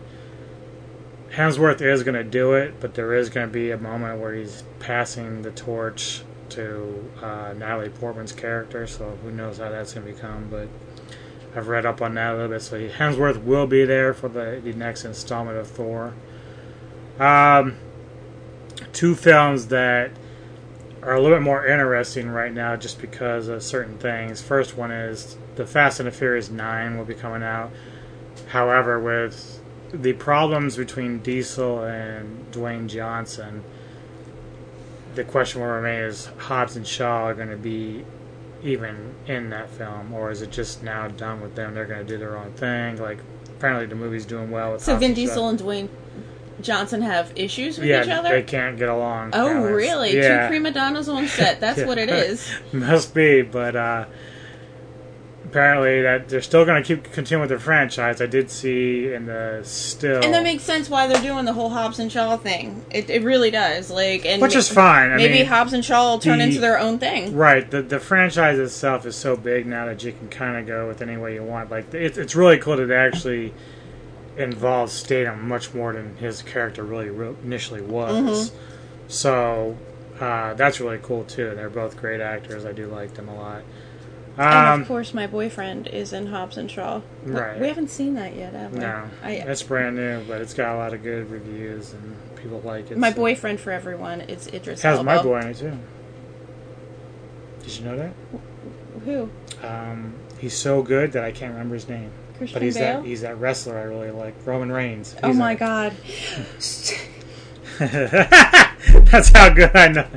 Hemsworth 1.33 1.83
is 1.83 2.03
going 2.03 2.15
to 2.15 2.25
do 2.25 2.55
it, 2.55 2.81
but 2.81 2.95
there 2.95 3.13
is 3.15 3.29
going 3.29 3.47
to 3.47 3.53
be 3.53 3.71
a 3.73 3.77
moment 3.79 4.21
where 4.21 4.33
he's 4.33 4.63
passing 4.79 5.43
the 5.43 5.51
torch 5.51 6.23
to 6.51 7.11
uh, 7.23 7.55
Natalie 7.57 7.89
Portman's 7.89 8.33
character. 8.33 8.87
So 8.87 9.19
who 9.23 9.31
knows 9.31 9.59
how 9.59 9.71
that's 9.71 9.95
going 9.95 10.07
to 10.07 10.13
become, 10.13 10.49
but. 10.51 10.69
I've 11.55 11.69
read 11.69 11.87
up 11.87 12.03
on 12.03 12.13
that 12.17 12.33
a 12.33 12.35
little 12.35 12.49
bit, 12.51 12.61
so 12.61 12.79
Hemsworth 12.87 13.43
will 13.43 13.67
be 13.67 13.87
there 13.87 14.13
for 14.13 14.29
the, 14.29 14.61
the 14.63 14.75
next 14.75 15.07
installment 15.07 15.57
of 15.57 15.67
Thor. 15.67 16.13
Um, 17.19 17.77
two 18.93 19.15
films 19.15 19.69
that 19.69 20.11
are 21.03 21.15
a 21.15 21.21
little 21.21 21.37
bit 21.37 21.43
more 21.43 21.67
interesting 21.67 22.29
right 22.29 22.53
now 22.53 22.77
just 22.77 23.01
because 23.01 23.49
of 23.49 23.63
certain 23.63 23.97
things. 23.97 24.43
First 24.43 24.77
one 24.77 24.91
is 24.91 25.37
the 25.55 25.67
Fast 25.67 26.01
and 26.01 26.07
the 26.07 26.11
Furious 26.11 26.51
9 26.51 26.99
will 26.99 27.05
be 27.05 27.15
coming 27.15 27.43
out. 27.43 27.71
However, 28.49 29.01
with 29.01 29.63
the 29.93 30.13
problems 30.15 30.77
between 30.77 31.21
Diesel 31.21 31.85
and 31.85 32.51
Dwayne 32.53 32.87
Johnson, 32.89 33.65
the 35.17 35.25
question 35.25 35.61
will 35.61 35.69
remain 35.69 36.01
is 36.01 36.27
Hobbs 36.39 36.77
and 36.77 36.87
Shaw 36.87 37.25
are 37.25 37.35
going 37.35 37.51
to 37.51 37.57
be 37.57 38.05
even 38.63 39.15
in 39.27 39.51
that 39.51 39.69
film, 39.71 40.13
or 40.13 40.31
is 40.31 40.43
it 40.43 40.51
just 40.51 40.83
now 40.83 41.09
done 41.09 41.41
with 41.41 41.55
them? 41.55 41.75
They're 41.75 41.85
going 41.87 42.07
to 42.07 42.13
do 42.13 42.19
their 42.19 42.37
own 42.37 42.53
thing. 42.53 42.97
Like, 42.97 43.19
apparently 43.49 43.87
the 43.87 43.95
movie's 43.95 44.27
doing 44.27 44.51
well 44.51 44.73
with 44.73 44.83
So 44.83 44.93
Hobbs 44.93 45.01
Vin 45.01 45.11
and 45.11 45.19
Shaw. 45.19 45.25
Diesel 45.27 45.49
and 45.49 45.59
Dwayne 45.59 45.89
Johnson 46.61 47.03
have 47.03 47.33
issues 47.37 47.79
with 47.79 47.87
yeah, 47.89 48.03
each 48.03 48.09
other? 48.09 48.31
they 48.31 48.43
can't 48.43 48.79
get 48.79 48.89
along. 48.89 49.31
Oh, 49.35 49.63
really? 49.63 50.17
Yeah. 50.17 50.43
Two 50.43 50.49
prima 50.49 50.71
donnas 50.71 51.09
on 51.09 51.27
set. 51.27 51.61
That's 51.61 51.83
what 51.83 51.99
it 51.99 52.09
is. 52.11 52.49
Must 52.73 53.15
be, 53.15 53.43
but 53.43 53.77
uh, 53.77 54.07
apparently 55.57 56.03
that 56.03 56.29
they're 56.29 56.43
still 56.43 56.67
going 56.67 56.83
to 56.83 56.87
keep 56.87 57.11
continue 57.13 57.41
with 57.41 57.49
the 57.49 57.59
franchise. 57.59 58.21
I 58.21 58.27
did 58.27 58.51
see 58.51 59.15
in 59.15 59.25
the 59.25 59.63
still, 59.65 60.23
And 60.23 60.35
that 60.35 60.43
makes 60.43 60.63
sense 60.63 60.91
why 60.91 61.07
they're 61.07 61.23
doing 61.23 61.47
the 61.47 61.55
whole 61.55 61.71
Hobbs 61.71 61.99
and 61.99 62.13
Shaw 62.13 62.37
thing. 62.37 62.85
It, 62.91 63.09
it 63.09 63.23
really 63.23 63.51
does. 63.51 63.91
Like, 63.91 64.27
and 64.27 64.43
which 64.43 64.55
is 64.55 64.69
fine. 64.69 65.13
I 65.13 65.17
maybe 65.17 65.33
mean, 65.33 65.47
Hobbs 65.47 65.73
and 65.73 65.83
Shaw 65.83 66.11
will 66.11 66.19
turn 66.19 66.39
the- 66.39 66.45
into 66.45 66.61
their 66.61 66.79
own 66.79 66.99
thing. 66.99 67.35
Right. 67.35 67.71
The 67.71 67.81
the 67.81 67.99
franchise 67.99 68.59
itself 68.59 69.07
is 69.07 69.17
so 69.17 69.35
big 69.35 69.67
now 69.67 69.87
that 69.87 70.05
you 70.05 70.13
can 70.13 70.29
kind 70.29 70.59
of 70.59 70.67
go 70.67 70.87
with 70.87 71.01
any 71.01 71.17
way 71.17 71.33
you 71.33 71.43
want. 71.43 71.71
Like 71.71 71.95
it's 71.95 72.19
it's 72.19 72.37
really 72.37 72.59
cool 72.59 72.77
that 72.77 72.91
it 72.91 72.95
actually 72.95 73.55
involves 74.37 74.93
Statham 74.93 75.49
much 75.49 75.73
more 75.73 75.95
than 75.95 76.17
his 76.19 76.43
character 76.43 76.85
really 76.85 77.09
initially 77.43 77.81
was. 77.81 78.51
Mm-hmm. 78.51 78.57
So 79.09 79.79
uh, 80.21 80.53
that's 80.53 80.81
really 80.81 80.99
cool 81.03 81.25
too. 81.25 81.55
They're 81.55 81.71
both 81.71 81.97
great 81.97 82.21
actors. 82.21 82.67
I 82.67 82.73
do 82.73 82.89
like 82.89 83.15
them 83.15 83.31
a 83.31 83.35
lot. 83.35 83.63
And 84.39 84.55
Um, 84.75 84.83
of 84.83 84.89
course, 84.89 85.15
my 85.15 85.27
boyfriend 85.27 85.87
is 85.89 86.13
in 86.13 86.27
Hobbs 86.27 86.57
and 86.57 86.71
Shaw. 86.71 87.01
Right. 87.25 87.59
We 87.61 87.69
haven't 87.69 87.89
seen 87.91 88.15
that 88.15 88.35
yet, 88.37 88.53
have 88.53 88.73
we? 88.73 88.81
no, 88.81 89.05
I, 89.23 89.43
that's 89.47 89.63
brand 89.63 89.97
new, 89.97 90.23
but 90.29 90.41
it's 90.41 90.55
got 90.55 90.75
a 90.75 90.79
lot 90.79 90.93
of 90.95 91.03
good 91.03 91.31
reviews 91.31 91.93
and 91.95 92.17
people 92.37 92.61
like 92.65 92.91
it. 92.91 92.99
my 92.99 93.11
so- 93.11 93.17
boyfriend 93.17 93.61
for 93.61 93.71
everyone 93.73 94.21
is 94.23 94.47
Idris 94.49 94.83
has 94.83 94.99
Elba. 94.99 95.05
my 95.05 95.23
boy 95.23 95.39
in 95.41 95.47
it 95.49 95.57
too. 95.57 95.79
Did 97.63 97.79
you 97.79 97.85
know 97.85 97.97
that? 97.97 98.13
Who? 99.05 99.31
Um, 99.67 100.15
he's 100.39 100.57
so 100.57 100.83
good 100.83 101.13
that 101.13 101.25
I 101.25 101.33
can't 101.33 101.53
remember 101.53 101.75
his 101.75 101.89
name. 101.89 102.11
Christian 102.39 102.55
But 102.55 102.63
he's 102.63 102.75
Bale? 102.77 103.01
that 103.01 103.07
he's 103.07 103.23
that 103.23 103.39
wrestler 103.41 103.79
I 103.79 103.83
really 103.85 104.11
like, 104.11 104.35
Roman 104.45 104.71
Reigns. 104.71 105.17
oh 105.23 105.29
He's 105.29 105.37
my 105.37 105.55
god. 105.55 105.95
that's 109.11 109.31
how 109.31 109.49
good 109.51 109.75
I 109.75 109.89
know. 109.89 110.09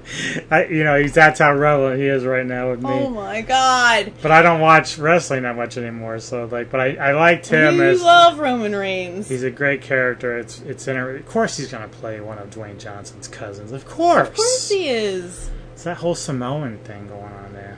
I, 0.52 0.66
you 0.66 0.84
know, 0.84 1.00
he's 1.00 1.14
that's 1.14 1.40
how 1.40 1.54
relevant 1.54 2.00
he 2.00 2.08
is 2.08 2.26
right 2.26 2.46
now 2.46 2.72
with 2.72 2.84
me. 2.84 2.90
Oh 2.90 3.10
my 3.10 3.42
god. 3.42 4.14
but 4.22 4.32
I 4.32 4.42
don't 4.42 4.60
watch 4.60 4.98
wrestling 4.98 5.44
that 5.44 5.56
much 5.56 5.78
anymore, 5.78 6.20
so 6.20 6.46
like, 6.46 6.70
but 6.70 6.80
I, 6.80 6.96
I 6.96 7.12
liked 7.14 7.48
him 7.48 7.76
you 7.76 7.84
as 7.84 8.02
love 8.02 8.40
Roman 8.40 8.76
Reigns. 8.76 9.30
he's 9.30 9.44
a 9.44 9.52
great 9.52 9.82
character. 9.82 10.38
It's 10.38 10.62
it's 10.62 10.88
inter- 10.88 11.18
of 11.18 11.26
course 11.26 11.58
he's 11.58 11.72
gonna 11.72 11.88
play 11.88 12.20
one 12.20 12.38
of 12.38 12.50
Dwayne 12.50 12.80
Johnson's 12.80 13.28
cousins. 13.28 13.72
Of 13.72 13.88
course, 13.88 14.28
of 14.28 14.36
course 14.36 14.70
he 14.70 14.90
is. 14.90 15.50
It's 15.74 15.84
that 15.84 15.98
whole 15.98 16.16
Samoan 16.16 16.78
thing 16.80 17.08
going 17.08 17.34
on 17.34 17.54
there. 17.54 17.78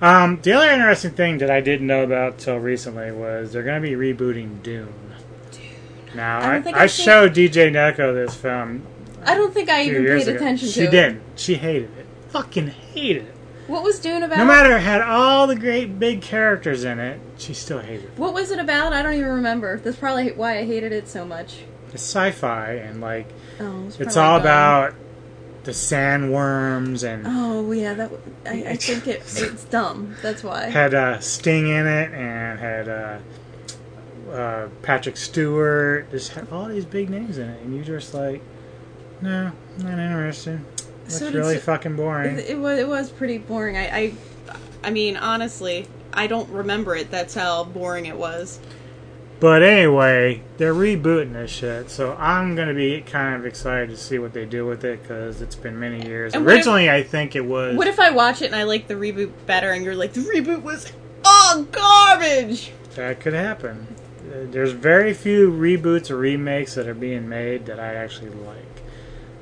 Um, 0.00 0.40
the 0.42 0.52
other 0.52 0.70
interesting 0.70 1.12
thing 1.12 1.38
that 1.38 1.50
I 1.50 1.60
didn't 1.60 1.86
know 1.86 2.04
about 2.04 2.38
till 2.38 2.58
recently 2.58 3.12
was 3.12 3.52
they're 3.52 3.62
going 3.62 3.82
to 3.82 3.88
be 3.88 3.94
rebooting 3.94 4.62
Dune. 4.62 4.92
Now, 6.14 6.38
I 6.38 6.56
I, 6.58 6.82
I, 6.82 6.86
showed 6.86 7.34
DJ 7.34 7.70
Neko 7.70 8.14
this 8.14 8.34
film 8.34 8.86
I 9.26 9.34
don't 9.34 9.52
think 9.52 9.68
I 9.68 9.82
even 9.84 10.04
paid 10.06 10.28
ago. 10.28 10.36
attention 10.36 10.68
she 10.68 10.74
to 10.74 10.82
it. 10.82 10.84
She 10.86 10.90
didn't. 10.90 11.22
She 11.36 11.54
hated 11.54 11.90
it. 11.98 12.06
Fucking 12.30 12.68
hated 12.68 13.24
it. 13.26 13.34
What 13.66 13.82
was 13.82 13.98
Dune 13.98 14.22
about? 14.22 14.38
No 14.38 14.44
matter 14.44 14.76
it 14.76 14.80
had 14.80 15.02
all 15.02 15.46
the 15.48 15.56
great 15.56 15.98
big 15.98 16.22
characters 16.22 16.84
in 16.84 17.00
it, 17.00 17.18
she 17.36 17.52
still 17.52 17.80
hated 17.80 18.04
it. 18.04 18.10
What 18.18 18.32
was 18.32 18.50
it 18.52 18.58
about? 18.60 18.92
I 18.92 19.02
don't 19.02 19.14
even 19.14 19.28
remember. 19.30 19.78
That's 19.78 19.96
probably 19.96 20.30
why 20.32 20.58
I 20.58 20.64
hated 20.64 20.92
it 20.92 21.08
so 21.08 21.24
much. 21.24 21.62
It's 21.92 22.02
sci-fi 22.02 22.72
and 22.74 23.00
like 23.00 23.26
Oh, 23.58 23.86
it's, 23.86 23.98
it's 23.98 24.16
all 24.16 24.38
dumb. 24.38 24.42
about 24.42 24.94
the 25.64 25.72
sandworms 25.72 27.02
and 27.02 27.24
Oh 27.26 27.72
yeah, 27.72 27.94
that 27.94 28.10
I 28.44 28.76
think 28.76 29.08
it, 29.08 29.22
it's 29.36 29.64
dumb. 29.64 30.14
That's 30.22 30.44
why. 30.44 30.66
had 30.68 30.94
uh, 30.94 31.18
Sting 31.18 31.66
in 31.66 31.86
it 31.88 32.12
and 32.12 32.58
had 32.60 32.88
uh, 32.88 33.18
uh, 34.30 34.68
Patrick 34.82 35.16
Stewart. 35.16 36.10
Just 36.10 36.32
had 36.32 36.48
all 36.52 36.66
these 36.68 36.84
big 36.84 37.10
names 37.10 37.38
in 37.38 37.48
it, 37.48 37.62
and 37.62 37.74
you 37.74 37.82
just 37.82 38.14
like, 38.14 38.42
no, 39.20 39.52
not 39.78 39.98
interested. 39.98 40.60
It's 41.06 41.18
So 41.18 41.30
really 41.30 41.58
fucking 41.58 41.96
boring. 41.96 42.38
It, 42.38 42.50
it 42.50 42.58
was 42.58 42.78
it 42.78 42.88
was 42.88 43.10
pretty 43.10 43.38
boring. 43.38 43.76
I, 43.76 43.86
I 43.96 44.14
I 44.84 44.90
mean 44.90 45.16
honestly, 45.16 45.86
I 46.12 46.26
don't 46.26 46.48
remember 46.50 46.94
it. 46.96 47.10
That's 47.10 47.34
how 47.34 47.64
boring 47.64 48.06
it 48.06 48.16
was. 48.16 48.58
But 49.38 49.62
anyway, 49.62 50.42
they're 50.56 50.72
rebooting 50.72 51.34
this 51.34 51.50
shit, 51.50 51.90
so 51.90 52.16
I'm 52.18 52.56
gonna 52.56 52.72
be 52.72 53.02
kind 53.02 53.34
of 53.36 53.44
excited 53.44 53.90
to 53.90 53.96
see 53.96 54.18
what 54.18 54.32
they 54.32 54.46
do 54.46 54.64
with 54.64 54.82
it 54.84 55.02
because 55.02 55.42
it's 55.42 55.54
been 55.54 55.78
many 55.78 56.06
years. 56.06 56.32
And 56.34 56.44
what 56.44 56.52
if- 56.52 56.56
Originally, 56.56 56.88
I 56.90 57.02
think 57.02 57.36
it 57.36 57.44
was. 57.44 57.76
What 57.76 57.86
if 57.86 58.00
I 58.00 58.10
watch 58.10 58.40
it 58.40 58.46
and 58.46 58.56
I 58.56 58.62
like 58.62 58.88
the 58.88 58.94
reboot 58.94 59.30
better, 59.44 59.72
and 59.72 59.84
you're 59.84 59.94
like 59.94 60.14
the 60.14 60.22
reboot 60.22 60.62
was 60.62 60.90
oh 61.24 61.66
garbage? 61.70 62.72
That 62.94 63.20
could 63.20 63.34
happen. 63.34 63.86
Uh, 64.26 64.46
There's 64.50 64.72
very 64.72 65.12
few 65.12 65.50
reboots 65.52 66.10
or 66.10 66.16
remakes 66.16 66.74
that 66.76 66.88
are 66.88 66.94
being 66.94 67.28
made 67.28 67.66
that 67.66 67.78
I 67.78 67.94
actually 67.94 68.30
like. 68.30 68.56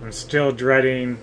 I'm 0.02 0.12
still 0.12 0.52
dreading 0.52 1.18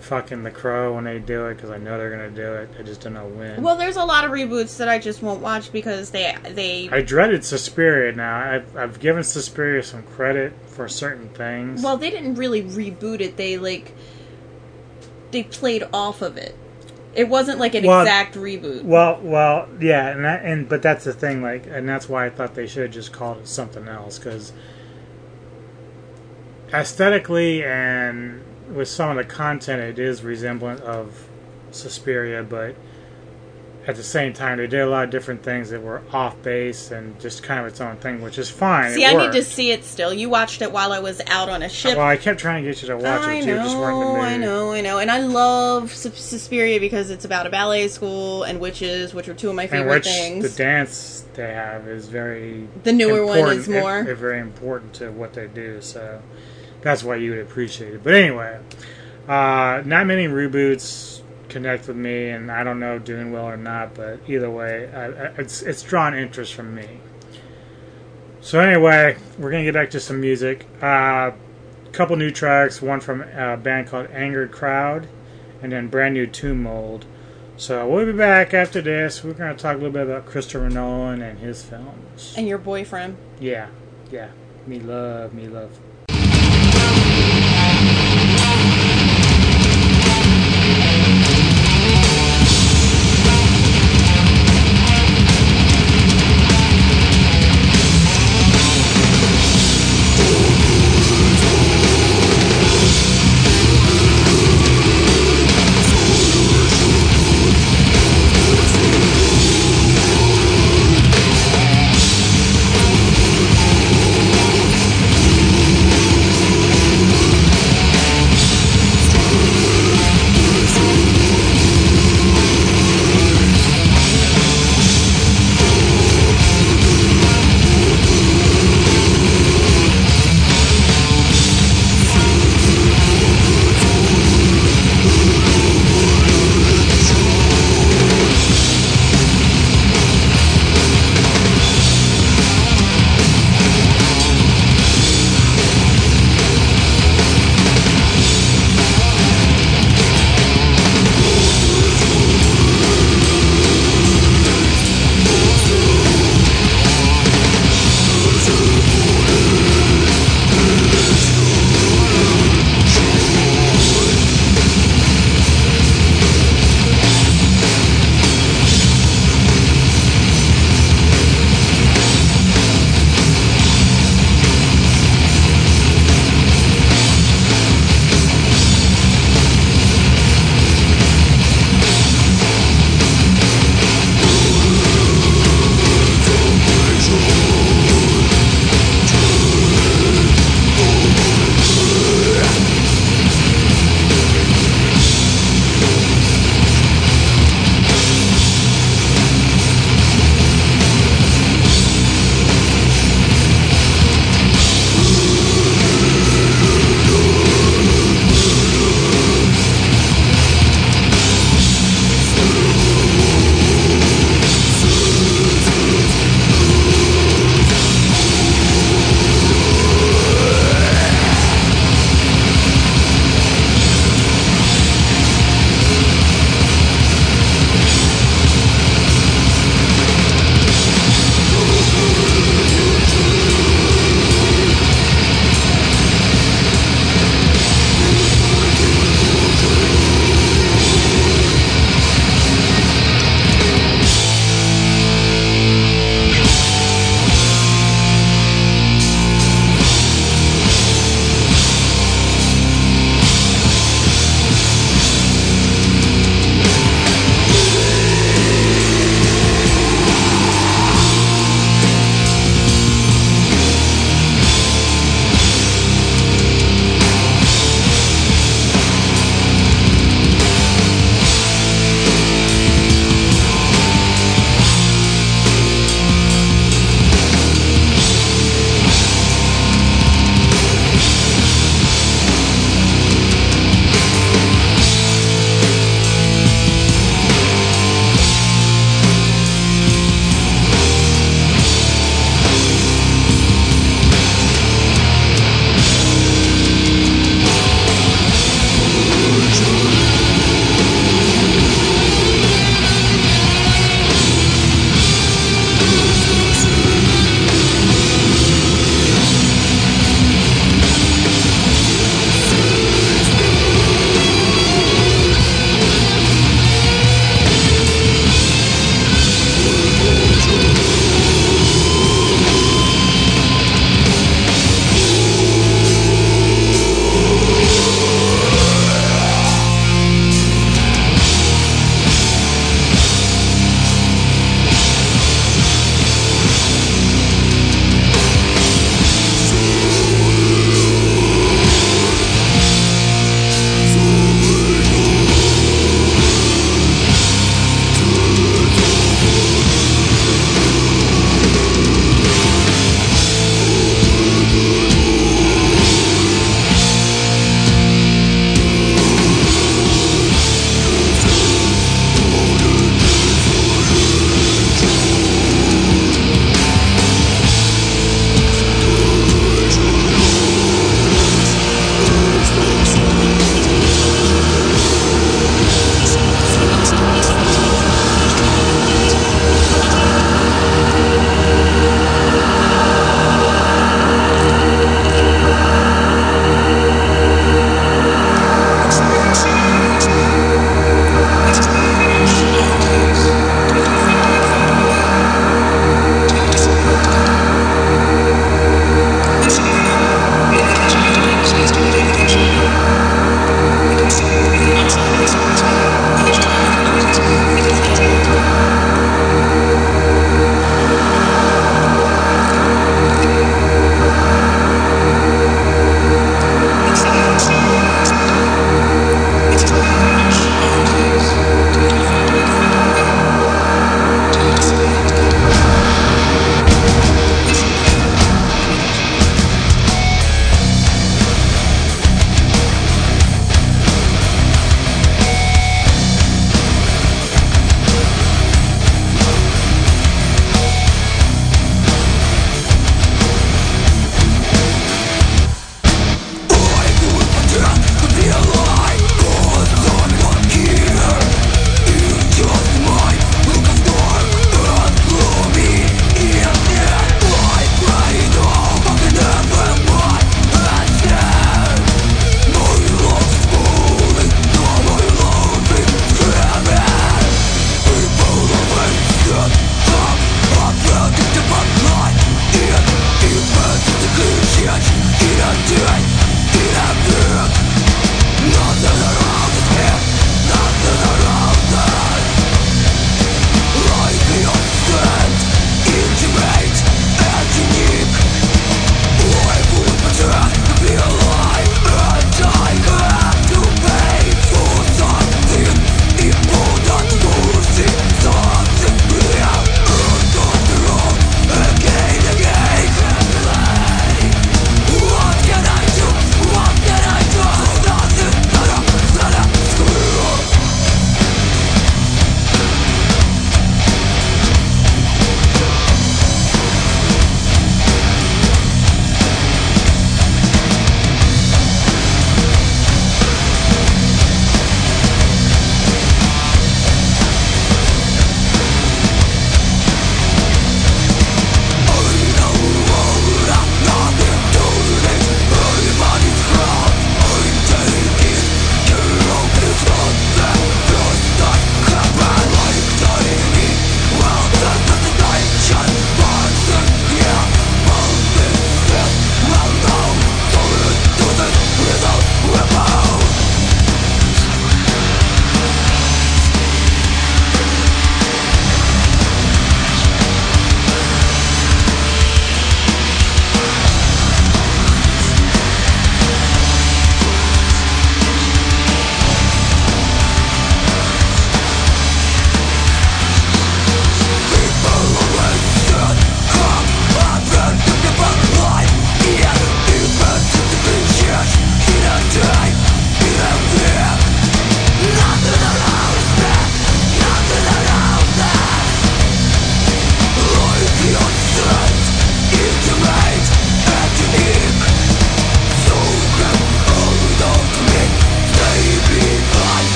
fucking 0.00 0.42
The 0.42 0.50
Crow 0.50 0.94
when 0.94 1.04
they 1.04 1.20
do 1.20 1.46
it 1.46 1.54
because 1.54 1.70
I 1.70 1.78
know 1.78 1.96
they're 1.96 2.10
gonna 2.10 2.30
do 2.30 2.54
it. 2.54 2.70
I 2.78 2.82
just 2.82 3.00
don't 3.02 3.14
know 3.14 3.26
when. 3.26 3.62
Well, 3.62 3.76
there's 3.76 3.96
a 3.96 4.04
lot 4.04 4.24
of 4.24 4.32
reboots 4.32 4.76
that 4.78 4.88
I 4.88 4.98
just 4.98 5.22
won't 5.22 5.40
watch 5.40 5.70
because 5.72 6.10
they 6.10 6.36
they 6.50 6.88
I 6.90 7.02
dreaded 7.02 7.44
Suspiria. 7.44 8.12
Now 8.12 8.36
I've 8.36 8.76
I've 8.76 8.98
given 9.00 9.22
Suspiria 9.22 9.82
some 9.82 10.02
credit 10.02 10.52
for 10.66 10.88
certain 10.88 11.28
things. 11.30 11.82
well 11.82 11.96
they 11.96 12.10
didn't 12.10 12.34
really 12.34 12.62
reboot 12.62 13.20
it. 13.20 13.36
They 13.36 13.58
like 13.58 13.94
they 15.30 15.44
played 15.44 15.84
off 15.92 16.20
of 16.20 16.36
it. 16.36 16.56
It 17.14 17.28
wasn't 17.28 17.58
like 17.58 17.74
an 17.74 17.84
Well- 17.84 18.00
exact 18.00 18.34
reboot. 18.34 18.82
Well, 18.84 19.20
well, 19.22 19.68
yeah, 19.80 20.08
and 20.08 20.24
that, 20.24 20.44
and 20.44 20.66
but 20.68 20.80
that's 20.82 21.04
the 21.04 21.12
thing, 21.12 21.42
like, 21.42 21.66
and 21.66 21.86
that's 21.86 22.08
why 22.08 22.24
I 22.26 22.30
thought 22.30 22.54
they 22.54 22.66
should 22.66 22.84
have 22.84 22.90
just 22.92 23.12
called 23.12 23.38
it 23.38 23.48
something 23.48 23.86
else, 23.86 24.18
because 24.18 24.52
aesthetically 26.72 27.64
and 27.64 28.42
with 28.74 28.88
some 28.88 29.10
of 29.10 29.16
the 29.16 29.24
content, 29.24 29.80
it 29.82 29.98
is 29.98 30.22
resemblant 30.22 30.80
of 30.80 31.28
Suspiria, 31.70 32.42
but 32.42 32.74
at 33.86 33.96
the 33.96 34.02
same 34.04 34.32
time, 34.32 34.58
they 34.58 34.68
did 34.68 34.80
a 34.80 34.86
lot 34.86 35.02
of 35.04 35.10
different 35.10 35.42
things 35.42 35.70
that 35.70 35.82
were 35.82 36.02
off 36.12 36.40
base 36.42 36.92
and 36.92 37.18
just 37.20 37.42
kind 37.42 37.58
of 37.58 37.66
its 37.66 37.80
own 37.80 37.96
thing, 37.96 38.22
which 38.22 38.38
is 38.38 38.48
fine. 38.48 38.94
See, 38.94 39.02
it 39.02 39.08
I 39.10 39.14
worked. 39.14 39.34
need 39.34 39.40
to 39.40 39.44
see 39.44 39.72
it 39.72 39.84
still. 39.84 40.14
You 40.14 40.30
watched 40.30 40.62
it 40.62 40.70
while 40.70 40.92
I 40.92 41.00
was 41.00 41.20
out 41.26 41.48
on 41.48 41.62
a 41.64 41.68
ship. 41.68 41.96
Well, 41.96 42.06
I 42.06 42.16
kept 42.16 42.38
trying 42.38 42.62
to 42.62 42.70
get 42.70 42.80
you 42.80 42.86
to 42.88 42.96
watch 42.96 43.22
I 43.22 43.34
it 43.34 43.42
too, 43.44 43.56
know, 43.56 43.64
just 43.64 43.76
weren't 43.76 43.98
the 43.98 44.06
mood. 44.06 44.20
I 44.20 44.36
know, 44.36 44.72
I 44.72 44.80
know, 44.82 44.98
and 44.98 45.10
I 45.10 45.18
love 45.18 45.92
Sus- 45.92 46.14
Suspiria 46.16 46.78
because 46.78 47.10
it's 47.10 47.24
about 47.24 47.46
a 47.46 47.50
ballet 47.50 47.88
school 47.88 48.44
and 48.44 48.60
witches, 48.60 49.12
which 49.14 49.28
are 49.28 49.34
two 49.34 49.48
of 49.50 49.56
my 49.56 49.62
And 49.64 49.70
favorite 49.72 49.90
which 49.90 50.04
things. 50.04 50.44
the 50.54 50.56
dance 50.62 51.24
they 51.34 51.52
have 51.52 51.88
is 51.88 52.06
very 52.08 52.68
The 52.84 52.92
newer 52.92 53.26
one 53.26 53.50
is 53.58 53.68
more. 53.68 53.98
and 53.98 54.16
very 54.16 54.38
important 54.38 54.94
to 54.94 55.10
what 55.10 55.32
they 55.32 55.48
do. 55.48 55.80
So 55.80 56.22
that's 56.82 57.02
why 57.02 57.16
you 57.16 57.30
would 57.30 57.40
appreciate 57.40 57.94
it. 57.94 58.04
But 58.04 58.14
anyway, 58.14 58.58
uh, 59.28 59.82
not 59.84 60.06
many 60.06 60.26
reboots 60.26 61.22
connect 61.48 61.88
with 61.88 61.96
me, 61.96 62.30
and 62.30 62.50
I 62.50 62.64
don't 62.64 62.80
know 62.80 62.98
doing 62.98 63.32
well 63.32 63.44
or 63.44 63.56
not. 63.56 63.94
But 63.94 64.20
either 64.26 64.50
way, 64.50 64.90
I, 64.92 65.06
I, 65.06 65.26
it's 65.38 65.62
it's 65.62 65.82
drawn 65.82 66.14
interest 66.14 66.54
from 66.54 66.74
me. 66.74 67.00
So 68.40 68.60
anyway, 68.60 69.16
we're 69.38 69.50
gonna 69.50 69.64
get 69.64 69.74
back 69.74 69.90
to 69.90 70.00
some 70.00 70.20
music. 70.20 70.66
A 70.80 70.86
uh, 70.86 71.34
couple 71.92 72.16
new 72.16 72.30
tracks. 72.30 72.82
One 72.82 73.00
from 73.00 73.22
a 73.22 73.56
band 73.56 73.88
called 73.88 74.08
Angered 74.10 74.50
Crowd, 74.50 75.06
and 75.62 75.72
then 75.72 75.88
brand 75.88 76.14
new 76.14 76.26
Tomb 76.26 76.62
Mold. 76.62 77.06
So 77.56 77.86
we'll 77.86 78.06
be 78.06 78.12
back 78.12 78.54
after 78.54 78.80
this. 78.80 79.22
We're 79.22 79.34
going 79.34 79.54
to 79.54 79.62
talk 79.62 79.74
a 79.74 79.76
little 79.76 79.92
bit 79.92 80.02
about 80.02 80.26
Christopher 80.26 80.68
Nolan 80.68 81.22
and 81.22 81.38
his 81.38 81.62
films. 81.62 82.34
and 82.36 82.48
your 82.48 82.58
boyfriend. 82.58 83.16
Yeah, 83.38 83.68
yeah. 84.10 84.30
Me 84.66 84.80
love, 84.80 85.34
me 85.34 85.46
love. 85.46 85.78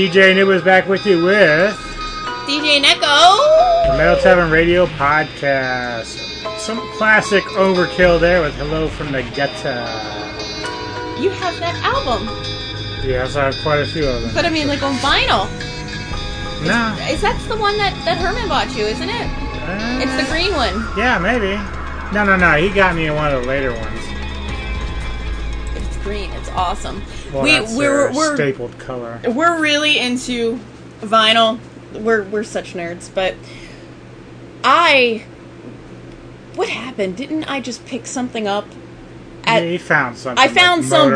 DJ 0.00 0.30
Anubis 0.32 0.56
is 0.56 0.62
back 0.62 0.88
with 0.88 1.04
you 1.04 1.22
with 1.22 1.76
DJ 2.46 2.80
Neko. 2.82 3.86
the 3.86 3.98
Metal 3.98 4.16
Tavern 4.16 4.50
Radio 4.50 4.86
podcast. 4.86 6.16
Some 6.58 6.78
classic 6.96 7.44
overkill 7.52 8.18
there 8.18 8.40
with 8.40 8.54
"Hello 8.54 8.88
from 8.88 9.12
the 9.12 9.22
Gutter." 9.36 9.84
You 11.20 11.28
have 11.28 11.58
that 11.60 11.76
album, 11.84 12.28
Yes, 13.06 13.36
I 13.36 13.44
have 13.44 13.56
quite 13.62 13.80
a 13.80 13.86
few 13.86 14.06
of 14.06 14.22
them. 14.22 14.30
but 14.34 14.46
I 14.46 14.48
mean, 14.48 14.68
like 14.68 14.82
on 14.82 14.94
vinyl. 14.96 15.44
No, 16.64 16.96
Is 17.12 17.20
that's 17.20 17.44
the 17.46 17.56
one 17.58 17.76
that 17.76 17.92
that 18.06 18.16
Herman 18.16 18.48
bought 18.48 18.74
you, 18.74 18.84
isn't 18.86 19.10
it? 19.10 19.26
Uh, 19.68 20.00
it's 20.02 20.16
the 20.16 20.32
green 20.32 20.54
one. 20.54 20.82
yeah, 20.96 21.18
maybe. 21.18 21.56
No, 22.14 22.24
no, 22.24 22.36
no. 22.36 22.54
He 22.56 22.70
got 22.70 22.96
me 22.96 23.10
one 23.10 23.34
of 23.34 23.42
the 23.42 23.48
later 23.48 23.72
ones. 23.72 24.00
It's 25.76 25.96
green. 25.98 26.30
It's 26.32 26.48
awesome. 26.52 27.02
Well, 27.32 27.44
we 27.44 27.60
we're 27.76 28.12
we're 28.12 28.34
stapled 28.34 28.78
color. 28.78 29.20
we're 29.28 29.60
really 29.60 29.98
into 29.98 30.58
vinyl. 31.00 31.58
We're 31.94 32.24
we're 32.24 32.44
such 32.44 32.74
nerds, 32.74 33.12
but 33.12 33.34
I 34.64 35.24
what 36.54 36.68
happened? 36.68 37.16
Didn't 37.16 37.44
I 37.44 37.60
just 37.60 37.86
pick 37.86 38.06
something 38.06 38.46
up? 38.46 38.66
At, 39.44 39.62
he 39.62 39.78
found 39.78 40.18
something. 40.18 40.42
I 40.42 40.48
found 40.48 40.82
like 40.82 40.90
some 40.90 41.10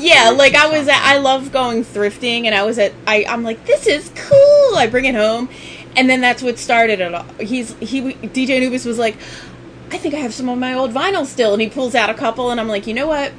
yeah, 0.00 0.30
like 0.30 0.54
I 0.54 0.68
was 0.78 0.88
at 0.88 1.00
I 1.02 1.18
love 1.18 1.52
going 1.52 1.84
thrifting 1.84 2.44
and 2.44 2.54
I 2.54 2.62
was 2.62 2.78
at 2.78 2.92
I 3.06 3.24
I'm 3.28 3.42
like 3.42 3.64
this 3.66 3.86
is 3.86 4.10
cool. 4.14 4.76
I 4.76 4.86
bring 4.90 5.06
it 5.06 5.14
home, 5.14 5.48
and 5.96 6.08
then 6.08 6.20
that's 6.20 6.42
what 6.42 6.58
started 6.58 7.00
it. 7.00 7.14
all. 7.14 7.24
He's 7.40 7.74
he 7.78 8.12
DJ 8.12 8.50
Anubis 8.50 8.84
was 8.84 8.98
like, 8.98 9.16
I 9.90 9.98
think 9.98 10.14
I 10.14 10.18
have 10.18 10.34
some 10.34 10.48
of 10.48 10.58
my 10.58 10.74
old 10.74 10.92
vinyl 10.92 11.26
still, 11.26 11.52
and 11.52 11.62
he 11.62 11.68
pulls 11.68 11.94
out 11.94 12.10
a 12.10 12.14
couple, 12.14 12.50
and 12.50 12.60
I'm 12.60 12.68
like, 12.68 12.86
you 12.86 12.94
know 12.94 13.06
what? 13.06 13.32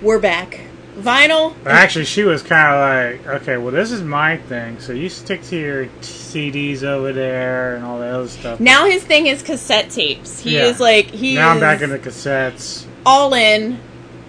We're 0.00 0.20
back. 0.20 0.60
Vinyl. 0.96 1.54
But 1.64 1.72
actually, 1.72 2.04
she 2.04 2.22
was 2.22 2.42
kind 2.42 2.74
of 2.74 3.24
like, 3.26 3.42
okay, 3.42 3.56
well, 3.56 3.72
this 3.72 3.90
is 3.90 4.02
my 4.02 4.36
thing, 4.36 4.78
so 4.78 4.92
you 4.92 5.08
stick 5.08 5.42
to 5.44 5.56
your 5.58 5.86
t- 5.86 5.90
CDs 6.02 6.82
over 6.82 7.12
there 7.12 7.76
and 7.76 7.84
all 7.84 7.98
that 8.00 8.12
other 8.14 8.28
stuff. 8.28 8.60
Now 8.60 8.84
his 8.86 9.02
thing 9.02 9.26
is 9.26 9.42
cassette 9.42 9.90
tapes. 9.90 10.40
He 10.40 10.56
Yeah. 10.56 10.64
is 10.66 10.80
like 10.80 11.06
he 11.06 11.34
now 11.34 11.50
I'm 11.50 11.60
back 11.60 11.80
into 11.82 11.98
cassettes. 11.98 12.84
all 13.06 13.32
in. 13.34 13.78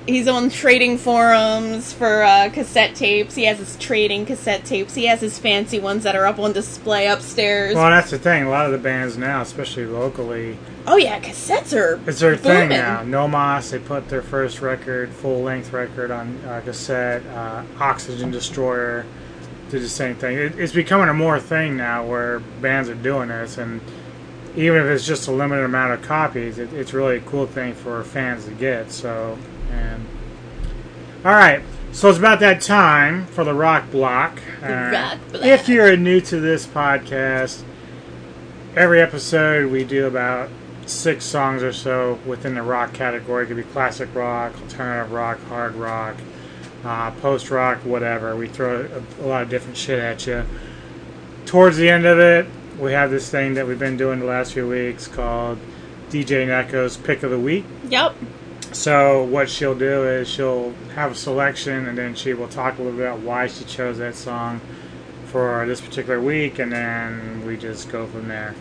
He's 0.05 0.27
on 0.27 0.49
trading 0.49 0.97
forums 0.97 1.93
for 1.93 2.23
uh, 2.23 2.49
cassette 2.51 2.93
tapes. 2.93 3.35
He 3.35 3.45
has 3.45 3.59
his 3.59 3.77
trading 3.77 4.25
cassette 4.25 4.65
tapes. 4.65 4.95
He 4.95 5.05
has 5.05 5.21
his 5.21 5.39
fancy 5.39 5.79
ones 5.79 6.03
that 6.03 6.13
are 6.13 6.25
up 6.25 6.39
on 6.39 6.51
display 6.51 7.07
upstairs. 7.07 7.75
Well, 7.75 7.89
that's 7.89 8.11
the 8.11 8.19
thing. 8.19 8.43
A 8.43 8.49
lot 8.49 8.65
of 8.65 8.73
the 8.73 8.77
bands 8.77 9.17
now, 9.17 9.41
especially 9.41 9.85
locally, 9.85 10.57
oh 10.87 10.97
yeah, 10.97 11.21
cassettes 11.21 11.73
are 11.77 12.01
it's 12.05 12.19
their 12.19 12.35
thing 12.35 12.69
now. 12.69 13.03
Nomos, 13.03 13.71
they 13.71 13.79
put 13.79 14.09
their 14.09 14.21
first 14.21 14.61
record, 14.61 15.09
full 15.09 15.41
length 15.41 15.71
record, 15.71 16.11
on 16.11 16.37
uh, 16.45 16.61
cassette. 16.65 17.25
Uh, 17.27 17.63
Oxygen 17.79 18.29
Destroyer 18.29 19.05
did 19.69 19.81
the 19.81 19.89
same 19.89 20.15
thing. 20.15 20.37
It, 20.37 20.59
it's 20.59 20.73
becoming 20.73 21.07
a 21.07 21.13
more 21.13 21.39
thing 21.39 21.77
now 21.77 22.05
where 22.05 22.39
bands 22.39 22.89
are 22.89 22.95
doing 22.95 23.29
this, 23.29 23.57
and 23.57 23.79
even 24.55 24.81
if 24.81 24.87
it's 24.87 25.05
just 25.07 25.29
a 25.29 25.31
limited 25.31 25.63
amount 25.63 25.93
of 25.93 26.01
copies, 26.01 26.59
it, 26.59 26.73
it's 26.73 26.93
really 26.93 27.17
a 27.17 27.21
cool 27.21 27.47
thing 27.47 27.73
for 27.73 28.03
fans 28.03 28.45
to 28.45 28.51
get. 28.51 28.91
So, 28.91 29.37
and 29.73 30.05
all 31.25 31.31
right. 31.33 31.61
So 31.91 32.09
it's 32.09 32.17
about 32.17 32.39
that 32.39 32.61
time 32.61 33.27
for 33.27 33.43
the 33.43 33.53
rock 33.53 33.91
block. 33.91 34.41
Uh, 34.61 34.89
rock 34.91 35.19
block. 35.31 35.45
If 35.45 35.69
you're 35.69 35.95
new 35.95 36.19
to 36.21 36.39
this 36.39 36.65
podcast, 36.65 37.63
every 38.75 38.99
episode 38.99 39.71
we 39.71 39.83
do 39.83 40.07
about 40.07 40.49
six 40.85 41.23
songs 41.23 41.63
or 41.63 41.71
so 41.71 42.19
within 42.25 42.55
the 42.55 42.61
rock 42.61 42.93
category. 42.93 43.45
It 43.45 43.47
could 43.47 43.57
be 43.57 43.63
classic 43.63 44.13
rock, 44.13 44.59
alternative 44.61 45.11
rock, 45.11 45.39
hard 45.47 45.75
rock, 45.75 46.15
uh, 46.83 47.11
post 47.11 47.49
rock, 47.49 47.79
whatever. 47.85 48.35
We 48.35 48.47
throw 48.47 48.81
a, 49.19 49.23
a 49.23 49.25
lot 49.25 49.43
of 49.43 49.49
different 49.49 49.77
shit 49.77 49.99
at 49.99 50.25
you. 50.27 50.45
Towards 51.45 51.77
the 51.77 51.89
end 51.89 52.05
of 52.05 52.19
it, 52.19 52.47
we 52.79 52.93
have 52.93 53.11
this 53.11 53.29
thing 53.29 53.53
that 53.53 53.67
we've 53.67 53.79
been 53.79 53.97
doing 53.97 54.19
the 54.19 54.25
last 54.25 54.53
few 54.53 54.67
weeks 54.67 55.07
called 55.07 55.59
DJ 56.09 56.47
Neko's 56.47 56.97
Pick 56.97 57.23
of 57.23 57.31
the 57.31 57.39
Week. 57.39 57.65
Yep. 57.89 58.15
So 58.73 59.23
what 59.23 59.49
she'll 59.49 59.75
do 59.75 60.07
is 60.07 60.27
she'll 60.27 60.73
have 60.95 61.11
a 61.11 61.15
selection, 61.15 61.87
and 61.87 61.97
then 61.97 62.15
she 62.15 62.33
will 62.33 62.47
talk 62.47 62.79
a 62.79 62.81
little 62.81 62.97
bit 62.97 63.07
about 63.07 63.19
why 63.19 63.47
she 63.47 63.63
chose 63.65 63.99
that 63.99 64.15
song 64.15 64.61
for 65.25 65.65
this 65.67 65.79
particular 65.79 66.19
week, 66.19 66.59
and 66.59 66.71
then 66.71 67.45
we 67.45 67.55
just 67.55 67.91
go 67.91 68.07
from 68.07 68.27
there. 68.27 68.55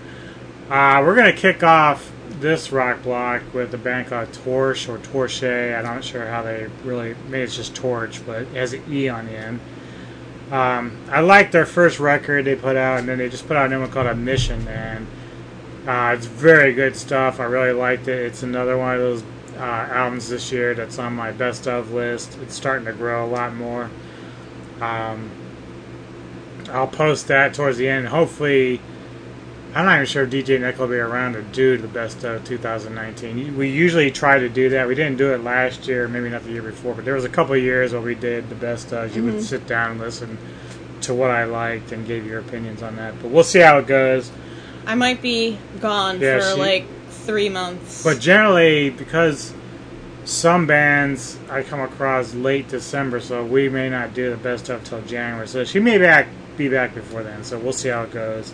Uh, 0.70 1.02
we're 1.05 1.14
gonna 1.14 1.32
kick 1.32 1.62
off 1.62 2.12
this 2.40 2.72
rock 2.72 3.02
block 3.02 3.43
with 3.55 3.72
a 3.72 3.78
band 3.78 4.09
called 4.09 4.32
Torch 4.32 4.89
or 4.89 4.98
Torche. 4.98 5.43
I'm 5.43 5.84
not 5.84 6.05
sure 6.05 6.26
how 6.26 6.43
they 6.43 6.68
really. 6.84 7.14
Maybe 7.28 7.44
it's 7.44 7.56
just 7.56 7.74
Torch, 7.74 8.24
but 8.26 8.43
it 8.43 8.48
has 8.48 8.74
an 8.74 8.82
E 8.90 9.09
on 9.09 9.26
the 9.26 9.32
end. 9.32 9.60
Um, 10.51 10.98
I 11.10 11.20
liked 11.20 11.52
their 11.52 11.64
first 11.66 11.98
record 11.98 12.44
they 12.44 12.55
put 12.55 12.76
out, 12.76 12.98
and 12.98 13.09
then 13.09 13.16
they 13.16 13.30
just 13.30 13.48
put 13.48 13.56
out 13.56 13.66
a 13.66 13.68
new 13.70 13.80
one 13.80 13.90
called 13.90 14.06
Admission, 14.06 14.68
and 14.68 15.06
uh, 15.86 16.14
it's 16.16 16.26
very 16.26 16.74
good 16.74 16.97
stuff. 16.97 17.40
I 17.40 17.44
really 17.44 17.72
liked 17.72 18.09
it. 18.09 18.26
It's 18.26 18.43
another 18.43 18.76
one 18.76 18.94
of 18.94 19.01
those 19.01 19.24
uh, 19.57 19.61
albums 19.62 20.29
this 20.29 20.51
year 20.53 20.74
that's 20.74 20.99
on 20.99 21.15
my 21.15 21.33
best 21.33 21.66
of 21.66 21.93
list. 21.93 22.39
It's 22.43 22.55
starting 22.55 22.87
to 22.87 22.93
grow 22.93 23.24
a 23.24 23.29
lot 23.29 23.55
more. 23.55 23.91
Um, 24.81 25.31
I'll 26.70 26.87
post 26.89 27.29
that 27.29 27.55
towards 27.55 27.79
the 27.79 27.89
end. 27.89 28.09
Hopefully, 28.09 28.81
I'm 29.74 29.85
not 29.87 29.95
even 29.97 30.07
sure 30.07 30.24
if 30.24 30.31
DJ 30.31 30.59
Neko 30.61 30.79
will 30.81 30.89
be 30.89 30.95
around 30.97 31.33
to 31.35 31.43
do 31.43 31.77
the 31.79 31.89
best 31.89 32.24
of 32.24 32.45
2019. 32.45 33.57
We 33.57 33.70
usually 33.70 34.11
try 34.11 34.39
to 34.39 34.49
do 34.49 34.69
that. 34.70 34.87
We 34.87 34.95
didn't 34.95 35.16
do 35.16 35.33
it 35.33 35.43
last 35.43 35.89
year, 35.89 36.09
maybe 36.09 36.29
not 36.29 36.45
the 36.45 36.53
year 36.53 36.62
before, 36.62 36.95
but 36.95 37.05
there 37.05 37.15
was 37.15 37.24
a 37.24 37.29
couple 37.29 37.55
of 37.55 37.62
years 37.62 37.93
where 37.93 38.01
we 38.03 38.15
did 38.15 38.49
the 38.49 38.55
best 38.55 38.93
of. 38.93 39.15
You 39.16 39.23
Mhm. 39.23 39.33
would 39.35 39.43
sit 39.43 39.66
down 39.66 39.93
and 39.93 40.01
listen 40.01 40.39
to 41.03 41.15
what 41.15 41.31
I 41.31 41.45
liked 41.45 41.91
and 41.91 42.07
gave 42.07 42.27
your 42.27 42.39
opinions 42.39 42.83
on 42.83 42.97
that. 42.97 43.15
But 43.20 43.31
we'll 43.31 43.45
see 43.45 43.59
how 43.61 43.79
it 43.79 43.87
goes. 43.87 44.31
I 44.87 44.95
might 44.95 45.20
be 45.23 45.59
gone 45.81 46.20
Yeah, 46.20 46.39
for 46.39 46.55
she- 46.55 46.61
like 46.61 46.85
three 47.23 47.49
months. 47.49 48.03
But 48.03 48.20
generally, 48.20 48.90
because 48.90 49.53
some 50.24 50.66
bands 50.66 51.39
I 51.51 51.62
come 51.62 51.81
across 51.81 52.35
late 52.35 52.69
December, 52.69 53.20
so 53.20 53.44
we 53.44 53.69
may 53.69 53.89
not 53.89 54.15
do 54.15 54.31
the 54.31 54.36
best 54.36 54.69
of 54.69 54.85
till 54.85 55.03
January. 55.03 55.49
So 55.49 55.65
she 55.65 55.81
may 55.81 55.99
back 55.99 56.28
be 56.57 56.69
back 56.69 56.94
before 56.94 57.23
then. 57.23 57.44
So 57.44 57.59
we'll 57.59 57.73
see 57.73 57.89
how 57.89 58.03
it 58.03 58.12
goes. 58.12 58.53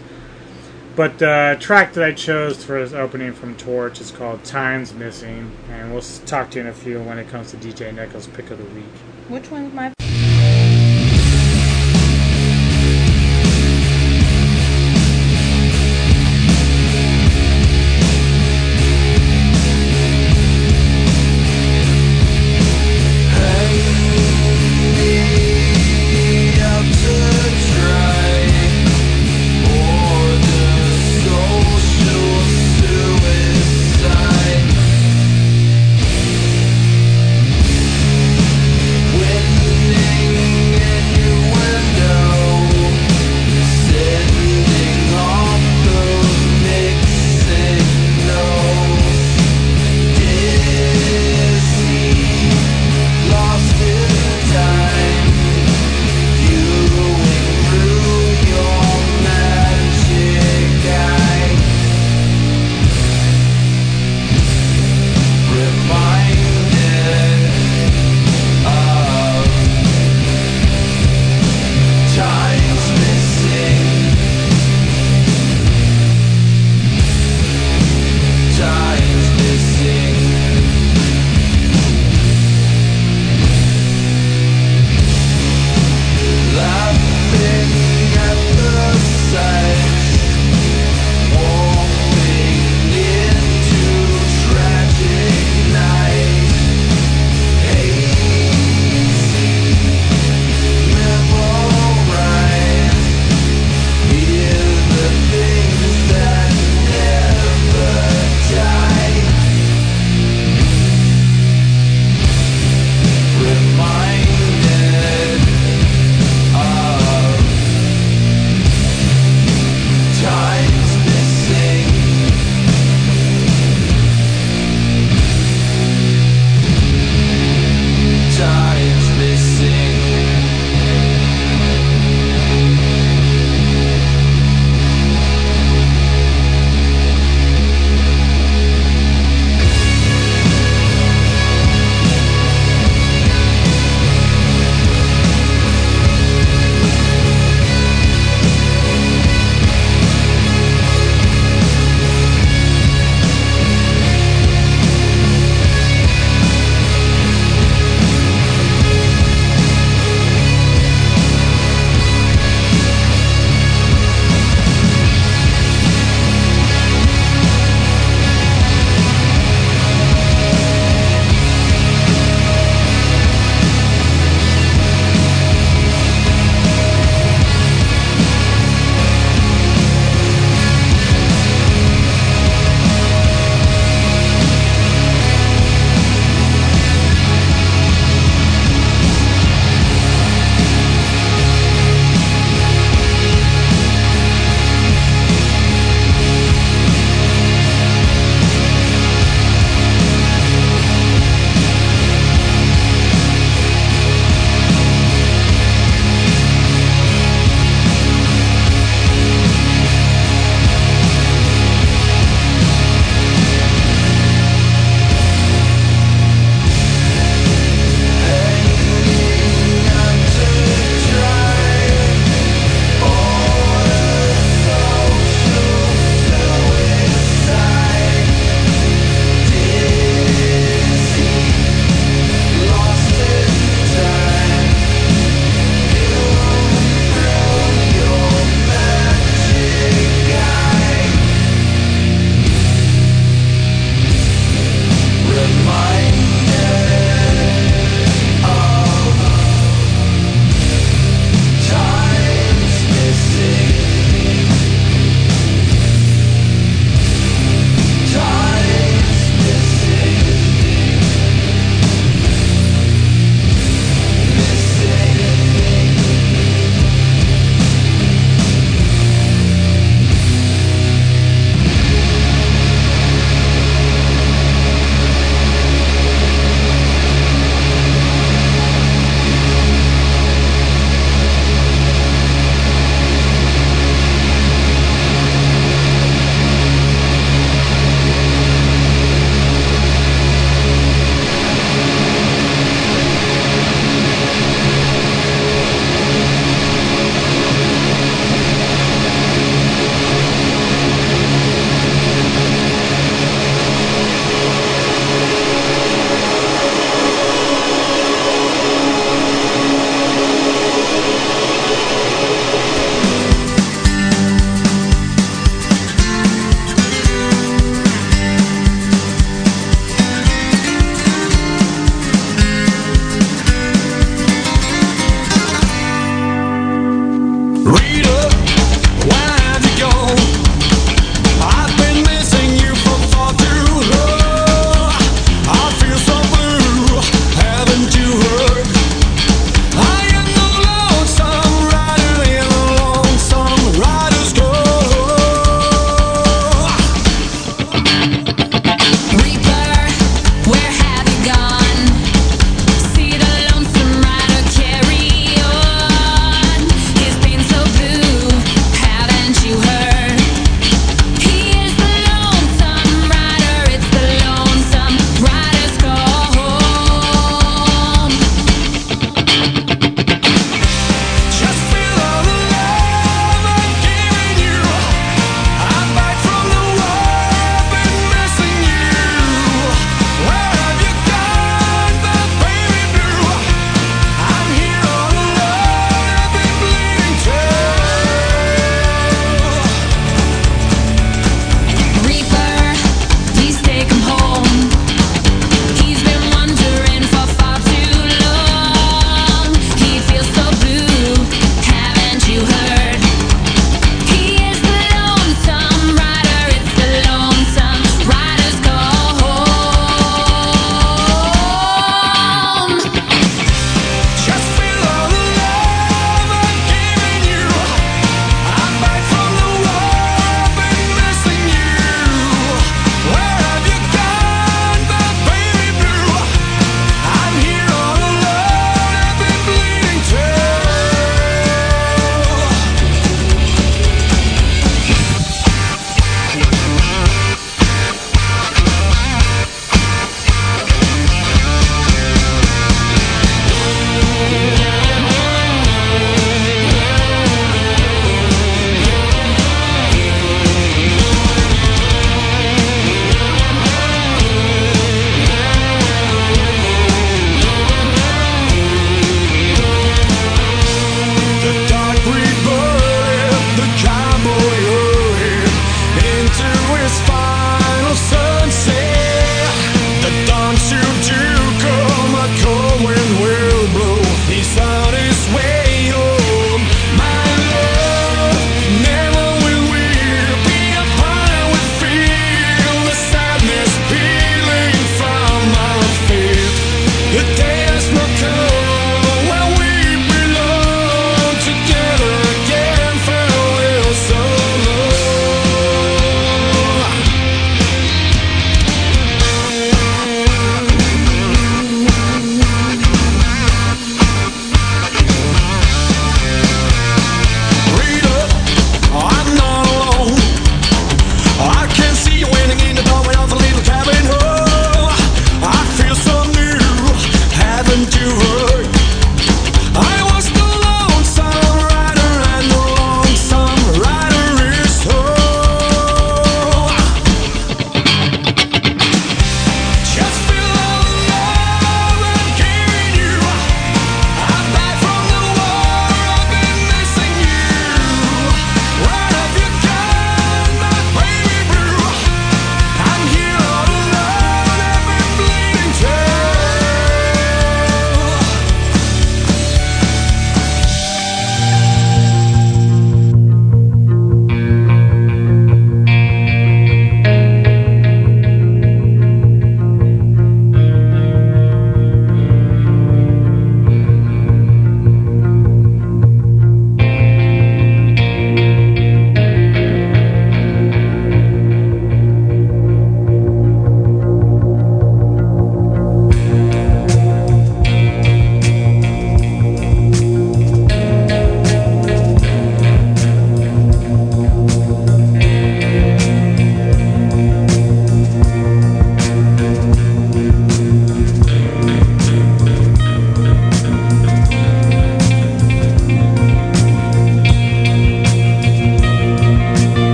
But 0.96 1.18
the 1.18 1.56
track 1.60 1.92
that 1.92 2.02
I 2.02 2.12
chose 2.12 2.64
for 2.64 2.82
this 2.82 2.92
opening 2.92 3.32
from 3.32 3.56
Torch 3.56 4.00
is 4.00 4.10
called 4.10 4.42
"Time's 4.44 4.92
Missing," 4.92 5.52
and 5.70 5.92
we'll 5.92 6.02
talk 6.26 6.50
to 6.50 6.58
you 6.58 6.62
in 6.62 6.66
a 6.66 6.74
few 6.74 7.00
when 7.00 7.18
it 7.18 7.28
comes 7.28 7.52
to 7.52 7.56
DJ 7.56 7.94
Neko's 7.94 8.26
pick 8.26 8.50
of 8.50 8.58
the 8.58 8.64
week. 8.74 8.84
Which 9.28 9.50
one's 9.50 9.72
my? 9.72 9.92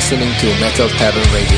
Listening 0.00 0.32
to 0.38 0.46
Metal 0.60 0.88
Tavern 0.88 1.30
Radio. 1.34 1.49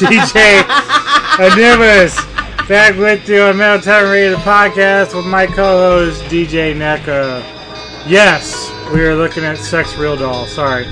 DJ 0.00 0.64
Anubis 1.38 2.16
back 2.68 2.96
with 2.96 3.28
you 3.28 3.42
on 3.42 3.56
Metal 3.56 3.80
Tavern 3.80 4.10
Radio 4.10 4.36
podcast 4.38 5.14
with 5.14 5.26
my 5.26 5.46
co-host 5.46 6.22
DJ 6.24 6.74
Neko. 6.74 7.40
Yes, 8.08 8.70
we 8.92 9.04
are 9.04 9.14
looking 9.14 9.44
at 9.44 9.56
Sex 9.56 9.96
Real 9.96 10.16
Doll. 10.16 10.46
Sorry. 10.46 10.84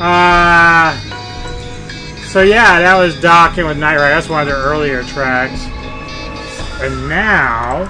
Uh, 0.00 0.98
so 2.26 2.42
yeah, 2.42 2.80
that 2.80 2.96
was 2.98 3.20
Docking 3.20 3.66
with 3.66 3.78
Night 3.78 3.96
Ride. 3.96 4.10
That's 4.10 4.28
one 4.28 4.40
of 4.40 4.46
their 4.48 4.56
earlier 4.56 5.04
tracks. 5.04 5.66
And 6.82 7.08
now 7.08 7.82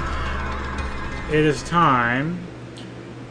it 1.30 1.40
is 1.40 1.62
time 1.62 2.38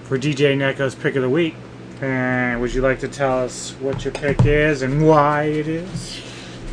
for 0.03 0.17
DJ 0.17 0.57
Neko's 0.57 0.95
pick 0.95 1.15
of 1.15 1.21
the 1.21 1.29
week. 1.29 1.55
And 2.01 2.59
would 2.59 2.73
you 2.73 2.81
like 2.81 2.99
to 3.01 3.07
tell 3.07 3.39
us 3.39 3.71
what 3.79 4.03
your 4.03 4.13
pick 4.13 4.45
is 4.45 4.81
and 4.81 5.07
why 5.07 5.43
it 5.43 5.67
is? 5.67 6.12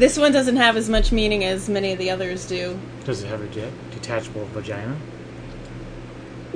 This 0.01 0.17
one 0.17 0.33
doesn't 0.33 0.57
have 0.57 0.79
as 0.79 0.89
much 0.89 1.12
meaning 1.12 1.45
as 1.45 1.69
many 1.69 1.93
of 1.93 1.99
the 1.99 2.09
others 2.09 2.47
do. 2.47 2.81
Does 3.05 3.23
it 3.23 3.27
have 3.27 3.43
a 3.43 3.47
jet 3.49 3.70
detachable 3.91 4.47
vagina? 4.47 4.97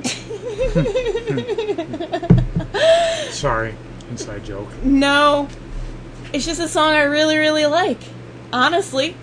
Sorry, 3.29 3.75
inside 4.09 4.45
joke. 4.45 4.67
No, 4.83 5.47
it's 6.33 6.43
just 6.43 6.59
a 6.59 6.67
song 6.67 6.93
I 6.93 7.03
really, 7.03 7.37
really 7.37 7.67
like, 7.67 8.01
honestly. 8.51 9.15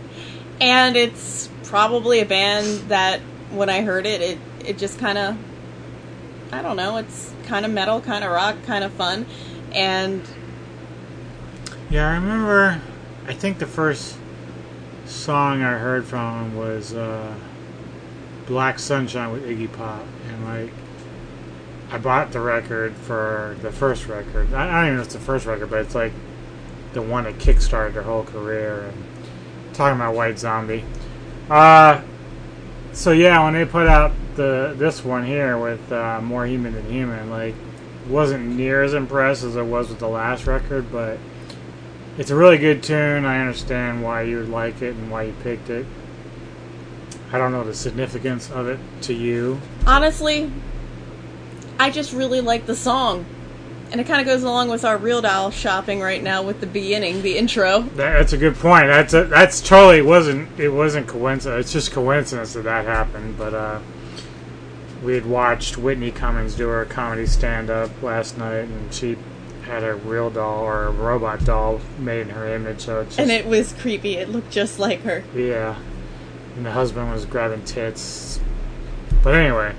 And 0.61 0.97
it's 0.97 1.51
probably 1.65 2.21
a 2.21 2.25
band 2.25 2.91
that 2.91 3.19
when 3.51 3.69
I 3.69 3.83
heard 3.83 4.07
it, 4.07 4.21
it, 4.21 4.39
it 4.65 4.79
just 4.79 5.01
kind 5.01 5.19
of, 5.19 5.37
I 6.53 6.63
don't 6.63 6.77
know, 6.77 6.99
it's 6.99 7.35
kind 7.47 7.67
of 7.67 7.73
metal, 7.73 8.01
kind 8.01 8.23
of 8.23 8.31
rock, 8.31 8.63
kind 8.67 8.85
of 8.85 8.93
fun. 8.93 9.27
And 9.73 10.23
Yeah, 11.91 12.09
I 12.09 12.15
remember. 12.15 12.81
I 13.33 13.35
think 13.35 13.59
the 13.59 13.67
first 13.67 14.19
song 15.07 15.63
I 15.63 15.79
heard 15.79 16.05
from 16.05 16.51
him 16.51 16.55
was 16.55 16.93
uh, 16.93 17.35
"Black 18.47 18.79
Sunshine" 18.79 19.33
with 19.33 19.47
Iggy 19.49 19.73
Pop, 19.73 20.05
and 20.29 20.45
like 20.45 20.71
I 21.91 21.97
bought 21.97 22.31
the 22.33 22.41
record 22.41 22.95
for 22.95 23.57
the 23.63 23.73
first 23.73 24.07
record. 24.07 24.53
I, 24.53 24.69
I 24.69 24.73
don't 24.81 24.85
even 24.85 24.97
know 24.97 25.01
if 25.01 25.07
it's 25.07 25.15
the 25.15 25.21
first 25.21 25.47
record, 25.47 25.71
but 25.71 25.81
it's 25.81 25.95
like 25.95 26.13
the 26.93 27.01
one 27.01 27.25
that 27.25 27.39
kickstarted 27.39 27.95
their 27.95 28.03
whole 28.03 28.23
career. 28.23 28.93
And 28.93 29.03
talking 29.73 29.97
about 29.97 30.15
White 30.15 30.39
Zombie. 30.39 30.85
Uh, 31.49 32.03
so 32.93 33.13
yeah, 33.13 33.43
when 33.43 33.55
they 33.55 33.65
put 33.65 33.87
out 33.87 34.13
the 34.35 34.75
this 34.77 35.03
one 35.03 35.25
here 35.25 35.57
with 35.57 35.91
uh, 35.91 36.21
more 36.21 36.45
human 36.45 36.75
than 36.75 36.85
human, 36.85 37.31
like 37.31 37.55
wasn't 38.11 38.45
near 38.45 38.83
as 38.83 38.93
impressed 38.93 39.43
as 39.43 39.57
it 39.57 39.65
was 39.65 39.89
with 39.89 40.01
the 40.01 40.09
last 40.09 40.47
record, 40.47 40.93
but 40.93 41.19
it's 42.19 42.31
a 42.31 42.37
really 42.37 42.59
good 42.59 42.83
tune. 42.83 43.25
I 43.25 43.41
understand 43.41 44.03
why 44.03 44.23
you 44.23 44.43
like 44.43 44.83
it 44.83 44.95
and 44.95 45.11
why 45.11 45.25
you 45.25 45.35
picked 45.43 45.71
it. 45.71 45.87
I 47.33 47.39
don't 47.39 47.53
know 47.53 47.65
the 47.65 47.75
significance 47.75 48.51
of 48.51 48.69
it 48.69 48.79
to 49.03 49.15
you. 49.15 49.61
Honestly, 49.87 50.53
I 51.79 51.91
just 51.91 52.13
really 52.13 52.41
like 52.41 52.67
the 52.67 52.77
song. 52.77 53.25
And 53.91 54.01
it 54.01 54.07
kind 54.07 54.21
of 54.21 54.27
goes 54.27 54.43
along 54.43 54.69
with 54.69 54.85
our 54.85 54.97
Real 54.97 55.21
Doll 55.21 55.51
shopping 55.51 56.01
right 56.01 56.23
now 56.23 56.43
with 56.43 56.61
the 56.61 56.67
beginning, 56.67 57.21
the 57.21 57.37
intro. 57.37 57.81
That's 57.81 58.33
a 58.33 58.39
good 58.39 58.55
point. 58.55 58.87
That's 58.87 59.13
a, 59.13 59.25
that's 59.25 59.61
totally 59.61 60.01
wasn't 60.01 60.59
it 60.59 60.71
wasn't 60.71 61.09
coincidence. 61.09 61.67
It's 61.67 61.73
just 61.73 61.93
coincidence 61.93 62.55
that 62.55 62.65
that 62.65 62.87
happened. 62.87 63.37
But 63.37 63.53
uh, 63.53 63.81
we 65.03 65.15
had 65.15 65.27
watched 65.27 65.77
Whitney 65.77 66.11
Cummings 66.11 66.55
do 66.55 66.69
her 66.69 66.87
comedy 66.87 67.27
stand 67.27 67.69
up 67.69 67.91
last 68.03 68.39
night, 68.39 68.65
and 68.65 68.95
she 68.95 69.19
had 69.67 69.85
a 69.85 69.95
real 69.95 70.31
doll 70.31 70.65
or 70.65 70.85
a 70.87 70.91
robot 70.91 71.45
doll 71.45 71.81
made 71.99 72.23
in 72.23 72.31
her 72.31 72.55
image. 72.55 72.81
So 72.81 73.01
it's 73.01 73.17
just, 73.17 73.21
And 73.21 73.31
it 73.31 73.47
was 73.47 73.73
creepy. 73.75 74.17
It 74.17 74.29
looked 74.29 74.51
just 74.51 74.79
like 74.79 75.03
her. 75.03 75.23
yeah, 75.35 75.77
and 76.57 76.67
the 76.67 76.73
husband 76.73 77.11
was 77.11 77.25
grabbing 77.25 77.65
tits. 77.65 78.41
But 79.23 79.35
anyway, 79.35 79.75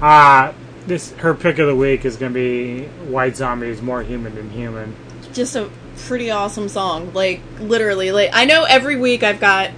uh, 0.00 0.52
this 0.86 1.12
her 1.12 1.34
pick 1.34 1.58
of 1.58 1.66
the 1.66 1.76
week 1.76 2.04
is 2.04 2.16
gonna 2.16 2.34
be 2.34 2.84
White 3.08 3.36
Zombies, 3.36 3.80
more 3.80 4.02
human 4.02 4.34
than 4.34 4.50
human. 4.50 4.94
Just 5.32 5.56
a 5.56 5.70
pretty 6.06 6.30
awesome 6.30 6.68
song. 6.68 7.12
Like, 7.14 7.40
literally. 7.58 8.12
Like, 8.12 8.30
I 8.32 8.44
know 8.44 8.64
every 8.64 8.96
week 8.96 9.22
I've 9.22 9.40
got 9.40 9.70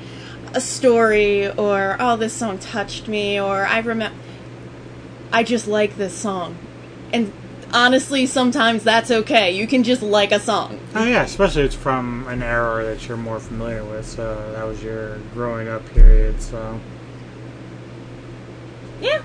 a 0.52 0.60
story 0.60 1.48
or, 1.48 1.96
oh, 2.00 2.16
this 2.16 2.32
song 2.32 2.58
touched 2.58 3.06
me 3.08 3.40
or 3.40 3.64
I 3.66 3.78
remember. 3.78 4.16
I 5.32 5.42
just 5.42 5.66
like 5.66 5.96
this 5.96 6.16
song. 6.16 6.56
And 7.12 7.32
honestly, 7.74 8.24
sometimes 8.26 8.84
that's 8.84 9.10
okay. 9.10 9.50
You 9.50 9.66
can 9.66 9.82
just 9.82 10.00
like 10.00 10.32
a 10.32 10.40
song. 10.40 10.78
Oh 10.94 11.04
yeah, 11.04 11.22
especially 11.22 11.62
it's 11.62 11.74
from 11.74 12.26
an 12.28 12.42
era 12.42 12.84
that 12.84 13.06
you're 13.06 13.16
more 13.16 13.40
familiar 13.40 13.84
with. 13.84 14.06
So 14.06 14.52
that 14.52 14.64
was 14.64 14.82
your 14.82 15.18
growing 15.34 15.68
up 15.68 15.84
period. 15.90 16.40
So 16.40 16.80
Yeah. 19.00 19.22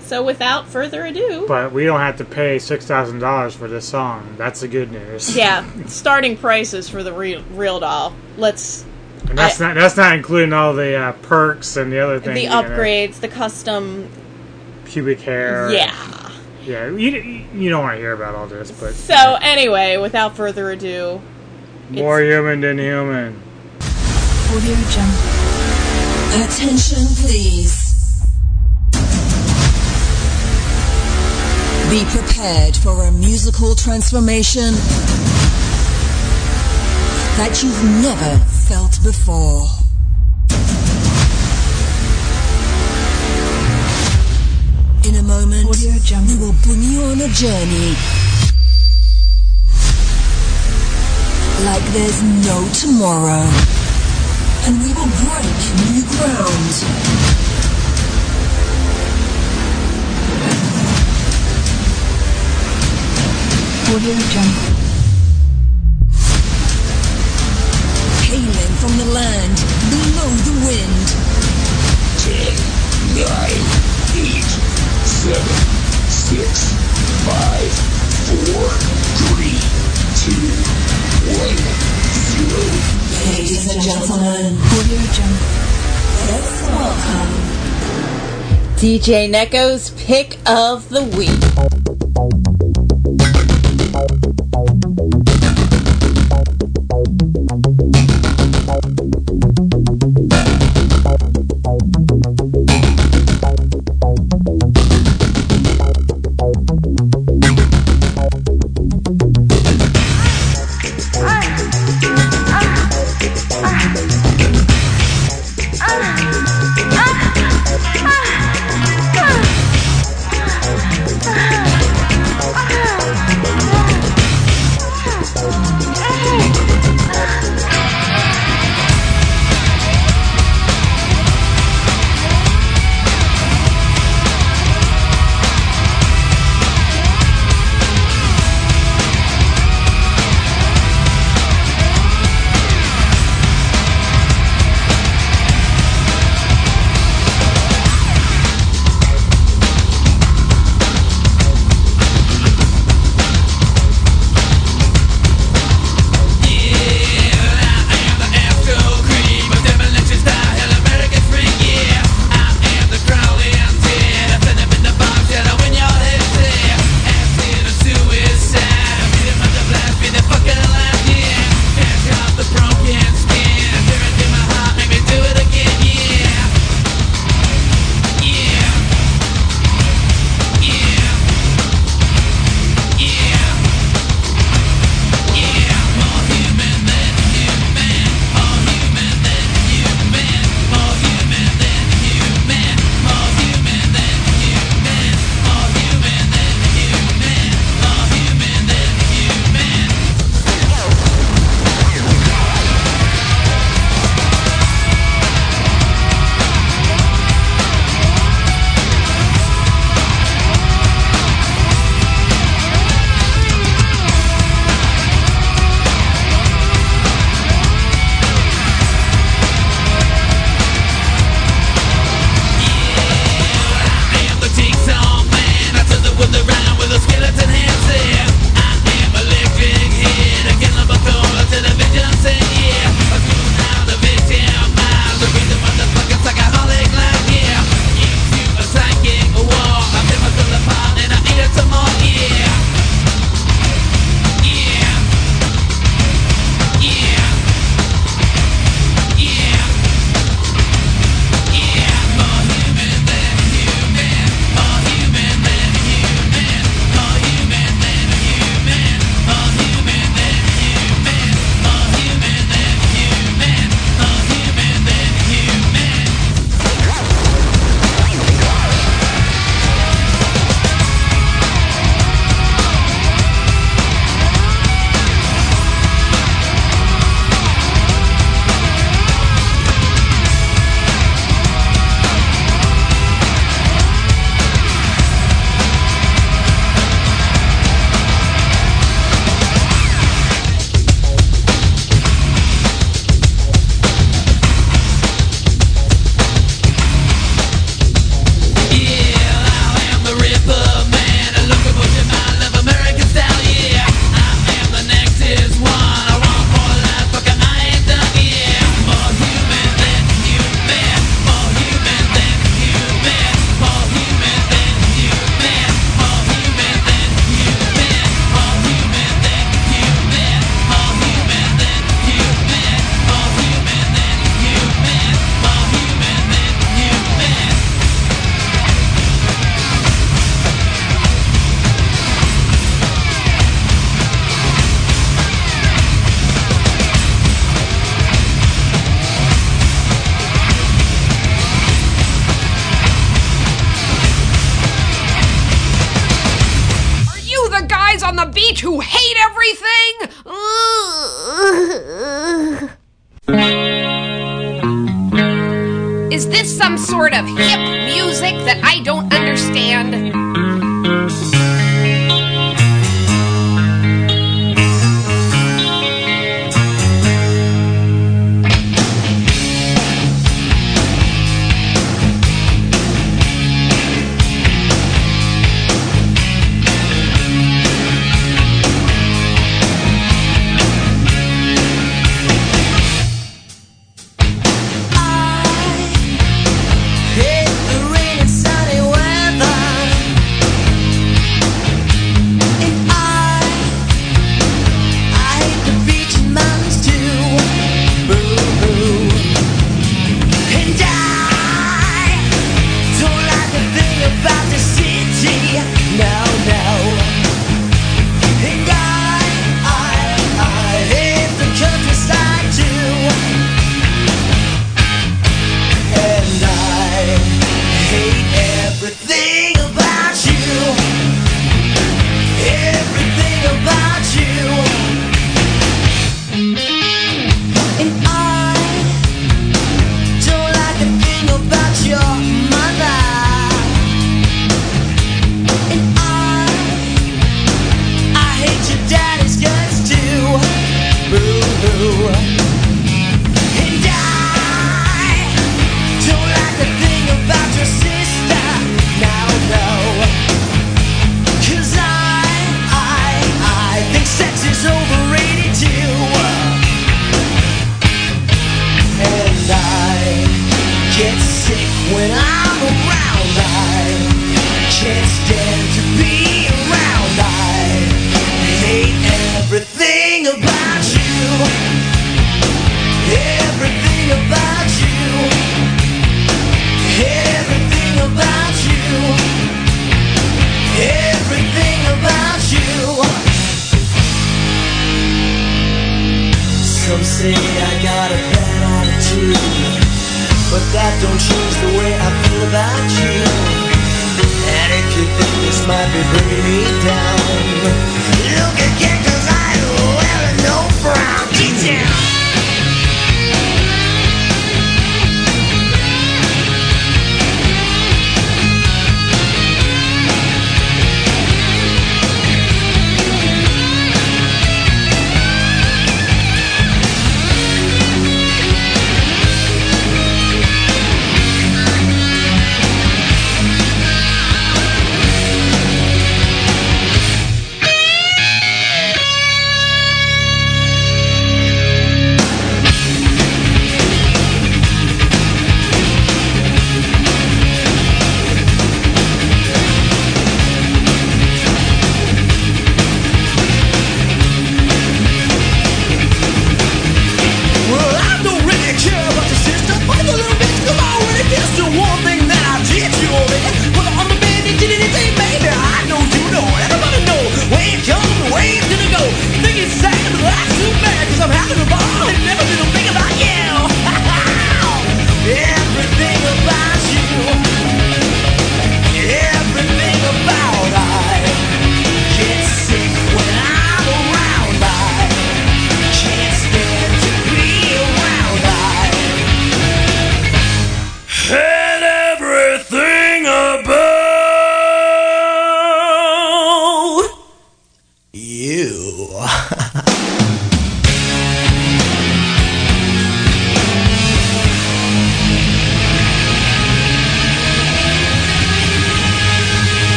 So 0.00 0.24
without 0.24 0.68
further 0.68 1.04
ado, 1.04 1.46
but 1.48 1.72
we 1.72 1.84
don't 1.84 2.00
have 2.00 2.16
to 2.18 2.24
pay 2.24 2.58
six 2.58 2.86
thousand 2.86 3.18
dollars 3.18 3.54
for 3.54 3.68
this 3.68 3.88
song. 3.88 4.34
That's 4.38 4.60
the 4.60 4.68
good 4.68 4.90
news. 4.92 5.36
yeah, 5.36 5.68
starting 5.86 6.36
prices 6.36 6.88
for 6.88 7.02
the 7.02 7.12
real, 7.12 7.42
real 7.52 7.80
doll. 7.80 8.14
Let's 8.36 8.84
and 9.28 9.36
that's 9.36 9.58
not 9.58 9.74
that's 9.74 9.96
not 9.96 10.14
including 10.14 10.52
all 10.52 10.74
the 10.74 10.94
uh, 10.96 11.12
perks 11.22 11.76
and 11.76 11.92
the 11.92 11.98
other 11.98 12.20
things. 12.20 12.36
the 12.36 12.42
you 12.44 12.48
know, 12.50 12.62
upgrades, 12.62 13.18
the 13.20 13.28
custom. 13.28 14.08
pubic 14.84 15.20
hair. 15.20 15.72
Yeah. 15.72 16.15
Yeah. 16.66 16.88
You 16.88 17.46
you 17.54 17.70
don't 17.70 17.82
want 17.82 17.94
to 17.94 18.00
hear 18.00 18.12
about 18.12 18.34
all 18.34 18.46
this, 18.46 18.70
but 18.72 18.94
So 18.94 19.38
anyway, 19.40 19.96
without 19.96 20.36
further 20.36 20.70
ado, 20.70 21.20
more 21.90 22.20
human 22.20 22.60
than 22.60 22.78
human. 22.78 23.40
Audio 24.50 24.74
Jungle. 24.90 25.36
Attention, 26.44 27.06
please. 27.22 27.86
Be 31.88 32.04
prepared 32.06 32.76
for 32.76 33.04
a 33.04 33.12
musical 33.12 33.76
transformation 33.76 34.74
that 37.38 37.62
you've 37.62 37.84
never 38.02 38.44
felt 38.44 38.98
before. 39.04 39.75
In 45.06 45.14
a 45.14 45.22
moment, 45.22 45.70
we 45.70 46.36
will 46.36 46.54
bring 46.64 46.82
you 46.82 47.00
on 47.02 47.20
a 47.20 47.28
journey 47.28 47.94
like 51.64 51.84
there's 51.94 52.22
no 52.42 52.66
tomorrow. 52.74 53.46
And 54.66 54.82
we 54.82 54.90
will 54.98 55.06
break 55.22 55.46
new 55.86 56.02
ground. 56.10 56.74
Audio 63.94 64.16
Jungle. 64.34 64.74
Hailing 68.26 68.74
from 68.82 68.98
the 68.98 69.08
land 69.14 69.56
below 69.86 70.30
the 70.46 70.54
wind. 70.66 71.06
Ten, 72.18 72.56
nine, 73.14 73.85
seven, 75.26 75.42
six, 76.08 76.72
five, 77.26 77.72
four, 78.30 78.68
three, 79.26 79.58
two, 80.22 80.46
one, 81.34 81.58
zero. 82.30 82.62
Ladies 83.34 83.74
and 83.74 83.82
gentlemen, 83.82 84.56
Audio 84.56 85.02
Jungle. 85.16 85.46
Let's 86.30 86.62
welcome 86.68 87.32
DJ 88.76 89.28
Neko's 89.28 89.90
pick 89.90 90.38
of 90.46 90.88
the 90.90 91.02
week. 91.02 91.85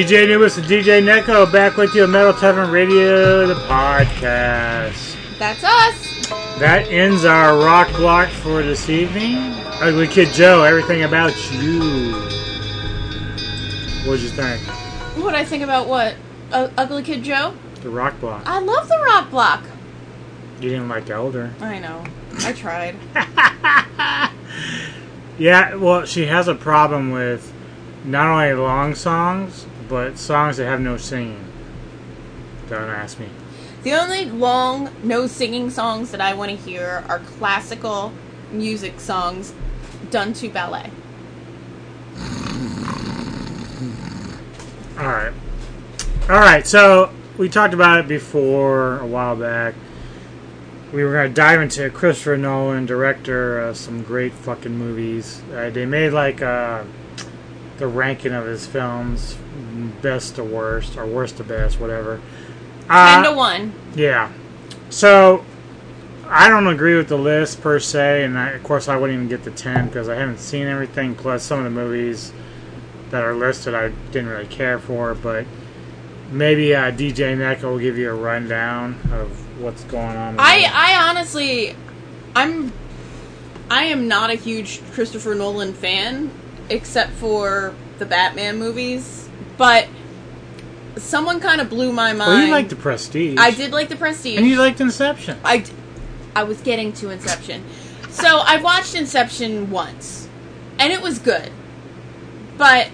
DJ 0.00 0.24
Anubis 0.24 0.56
and 0.56 0.66
DJ 0.66 1.04
Neko 1.04 1.52
back 1.52 1.76
with 1.76 1.94
you 1.94 2.04
on 2.04 2.10
Metal 2.10 2.32
Tavern 2.32 2.70
Radio, 2.70 3.46
the 3.46 3.52
podcast. 3.66 5.14
That's 5.38 5.62
us. 5.62 6.26
That 6.58 6.86
ends 6.88 7.26
our 7.26 7.58
rock 7.58 7.94
block 7.96 8.30
for 8.30 8.62
this 8.62 8.88
evening. 8.88 9.36
Ugly 9.82 10.08
Kid 10.08 10.32
Joe, 10.32 10.62
everything 10.62 11.02
about 11.02 11.34
you. 11.52 12.12
What 14.08 14.16
did 14.16 14.22
you 14.22 14.30
think? 14.30 14.62
What 15.22 15.34
I 15.34 15.44
think 15.44 15.62
about 15.62 15.86
what? 15.86 16.14
Ugly 16.50 17.02
Kid 17.02 17.22
Joe? 17.22 17.54
The 17.82 17.90
rock 17.90 18.18
block. 18.20 18.44
I 18.46 18.58
love 18.58 18.88
the 18.88 18.98
rock 19.04 19.28
block. 19.28 19.62
You 20.62 20.70
didn't 20.70 20.88
like 20.88 21.10
Elder. 21.10 21.52
I 21.60 21.78
know. 21.78 22.02
I 22.38 22.54
tried. 22.54 22.96
yeah, 25.38 25.74
well, 25.74 26.06
she 26.06 26.24
has 26.24 26.48
a 26.48 26.54
problem 26.54 27.10
with 27.10 27.52
not 28.02 28.28
only 28.28 28.54
long 28.54 28.94
songs, 28.94 29.66
but 29.90 30.16
songs 30.16 30.56
that 30.56 30.66
have 30.66 30.80
no 30.80 30.96
singing. 30.96 31.44
Don't 32.68 32.88
ask 32.88 33.18
me. 33.18 33.28
The 33.82 33.92
only 33.92 34.26
long, 34.26 34.90
no 35.02 35.26
singing 35.26 35.68
songs 35.68 36.12
that 36.12 36.20
I 36.20 36.32
want 36.32 36.50
to 36.52 36.56
hear 36.56 37.04
are 37.08 37.18
classical 37.18 38.12
music 38.52 39.00
songs 39.00 39.52
done 40.10 40.32
to 40.34 40.48
ballet. 40.48 40.90
All 44.96 45.06
right. 45.06 45.32
All 46.28 46.38
right, 46.38 46.64
so 46.66 47.10
we 47.36 47.48
talked 47.48 47.74
about 47.74 47.98
it 47.98 48.06
before 48.06 49.00
a 49.00 49.06
while 49.06 49.34
back. 49.34 49.74
We 50.92 51.02
were 51.02 51.12
going 51.12 51.28
to 51.28 51.34
dive 51.34 51.60
into 51.60 51.90
Christopher 51.90 52.36
Nolan, 52.36 52.86
director 52.86 53.60
of 53.60 53.76
some 53.76 54.02
great 54.02 54.32
fucking 54.32 54.76
movies. 54.76 55.42
Uh, 55.52 55.70
they 55.70 55.86
made 55.86 56.12
like 56.12 56.40
a. 56.40 56.46
Uh, 56.46 56.84
the 57.80 57.88
ranking 57.88 58.32
of 58.32 58.46
his 58.46 58.66
films, 58.66 59.36
best 60.02 60.36
to 60.36 60.44
worst, 60.44 60.96
or 60.96 61.06
worst 61.06 61.38
to 61.38 61.44
best, 61.44 61.80
whatever. 61.80 62.20
Uh, 62.88 63.22
Ten 63.22 63.32
to 63.32 63.36
one. 63.36 63.72
Yeah. 63.96 64.30
So 64.90 65.44
I 66.28 66.48
don't 66.48 66.66
agree 66.66 66.94
with 66.96 67.08
the 67.08 67.18
list 67.18 67.60
per 67.62 67.80
se, 67.80 68.22
and 68.24 68.38
I, 68.38 68.50
of 68.50 68.62
course 68.62 68.86
I 68.86 68.96
wouldn't 68.96 69.16
even 69.16 69.28
get 69.28 69.44
the 69.44 69.50
ten 69.50 69.86
because 69.86 70.08
I 70.08 70.14
haven't 70.14 70.38
seen 70.38 70.66
everything. 70.66 71.14
Plus, 71.14 71.42
some 71.42 71.58
of 71.58 71.64
the 71.64 71.70
movies 71.70 72.32
that 73.10 73.24
are 73.24 73.34
listed 73.34 73.74
I 73.74 73.88
didn't 74.12 74.28
really 74.28 74.46
care 74.46 74.78
for, 74.78 75.14
but 75.14 75.46
maybe 76.30 76.74
uh, 76.74 76.92
DJ 76.92 77.36
Neko 77.36 77.62
will 77.62 77.78
give 77.78 77.96
you 77.96 78.10
a 78.10 78.14
rundown 78.14 79.00
of 79.10 79.60
what's 79.60 79.84
going 79.84 80.16
on. 80.16 80.38
I. 80.38 80.70
I 80.72 81.08
honestly, 81.08 81.74
I'm, 82.36 82.72
I 83.70 83.84
am 83.84 84.06
not 84.06 84.30
a 84.30 84.34
huge 84.34 84.82
Christopher 84.92 85.34
Nolan 85.34 85.72
fan, 85.72 86.30
except 86.70 87.12
for 87.12 87.74
the 87.98 88.06
Batman 88.06 88.58
movies. 88.58 89.28
But 89.56 89.88
someone 90.96 91.40
kind 91.40 91.60
of 91.60 91.68
blew 91.68 91.92
my 91.92 92.12
mind. 92.12 92.18
well, 92.30 92.44
you 92.46 92.50
like 92.50 92.68
the 92.68 92.76
Prestige. 92.76 93.38
I 93.38 93.50
did 93.50 93.72
like 93.72 93.88
the 93.88 93.96
Prestige. 93.96 94.38
and 94.38 94.46
you 94.46 94.58
liked 94.58 94.80
Inception. 94.80 95.38
I, 95.44 95.58
d- 95.58 95.72
I 96.34 96.44
was 96.44 96.60
getting 96.60 96.92
to 96.94 97.10
Inception. 97.10 97.64
So 98.10 98.38
I 98.44 98.56
watched 98.60 98.94
Inception 98.94 99.70
once, 99.70 100.28
and 100.78 100.92
it 100.92 101.00
was 101.02 101.18
good. 101.18 101.50
But 102.56 102.88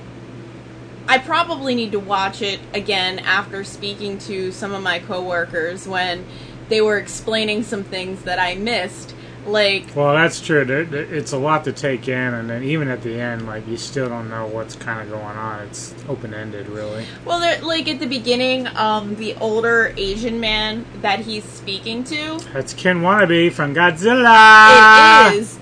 I 1.09 1.19
probably 1.19 1.75
need 1.75 1.93
to 1.93 2.01
watch 2.01 2.43
it 2.43 2.61
again 2.75 3.19
after 3.21 3.65
speaking 3.65 4.19
to 4.21 4.53
some 4.53 4.73
of 4.75 4.83
my 4.83 4.99
coworkers 4.99 5.87
when 5.89 6.25
they 6.69 6.81
were 6.81 6.99
explaining 6.99 7.63
some 7.63 7.85
things 7.85 8.23
that 8.23 8.39
I 8.39 8.57
missed. 8.57 9.15
Like, 9.47 9.95
Well, 9.95 10.15
that's 10.15 10.41
true. 10.41 10.67
It's 10.93 11.33
a 11.33 11.39
lot 11.39 11.65
to 11.65 11.73
take 11.73 12.09
in, 12.09 12.35
and 12.35 12.51
then 12.51 12.65
even 12.65 12.89
at 12.89 13.03
the 13.03 13.21
end, 13.21 13.47
like 13.47 13.67
you 13.69 13.77
still 13.77 14.09
don't 14.09 14.29
know 14.29 14.47
what's 14.47 14.75
kind 14.75 15.01
of 15.01 15.09
going 15.09 15.37
on. 15.37 15.61
It's 15.67 15.95
open 16.09 16.35
ended, 16.35 16.69
really. 16.69 17.07
well, 17.25 17.41
like 17.65 17.89
at 17.89 18.01
the 18.01 18.07
beginning, 18.07 18.67
um, 18.77 19.15
the 19.17 19.35
older 19.37 19.95
Asian 19.97 20.41
man 20.41 20.85
that 21.01 21.21
he's 21.21 21.45
speaking 21.45 22.03
to, 22.05 22.41
That's 22.53 22.75
Ken 22.75 23.03
Watanabe 23.03 23.51
from 23.51 23.75
Godzilla. 23.75 25.31
It 25.31 25.37
is, 25.37 25.59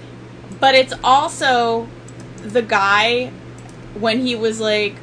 but 0.60 0.74
it's 0.74 0.94
also 1.04 1.86
the 2.42 2.62
guy 2.62 3.32
when 3.98 4.20
he 4.20 4.34
was 4.34 4.60
like 4.60 4.96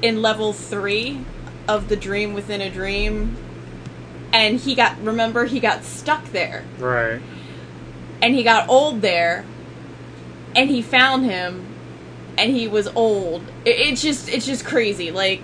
in 0.00 0.22
level 0.22 0.52
three 0.52 1.20
of 1.68 1.88
the 1.88 1.96
dream 1.96 2.32
within 2.32 2.60
a 2.60 2.70
dream, 2.70 3.36
and 4.32 4.58
he 4.58 4.74
got 4.74 5.00
remember 5.02 5.44
he 5.44 5.60
got 5.60 5.84
stuck 5.84 6.24
there, 6.32 6.64
Right. 6.78 7.20
And 8.22 8.34
he 8.34 8.44
got 8.44 8.68
old 8.68 9.02
there, 9.02 9.44
and 10.54 10.70
he 10.70 10.80
found 10.80 11.24
him, 11.24 11.66
and 12.38 12.52
he 12.52 12.68
was 12.68 12.86
old. 12.88 13.42
It, 13.64 13.70
it's 13.70 14.00
just 14.00 14.28
it's 14.28 14.46
just 14.46 14.64
crazy. 14.64 15.10
Like, 15.10 15.42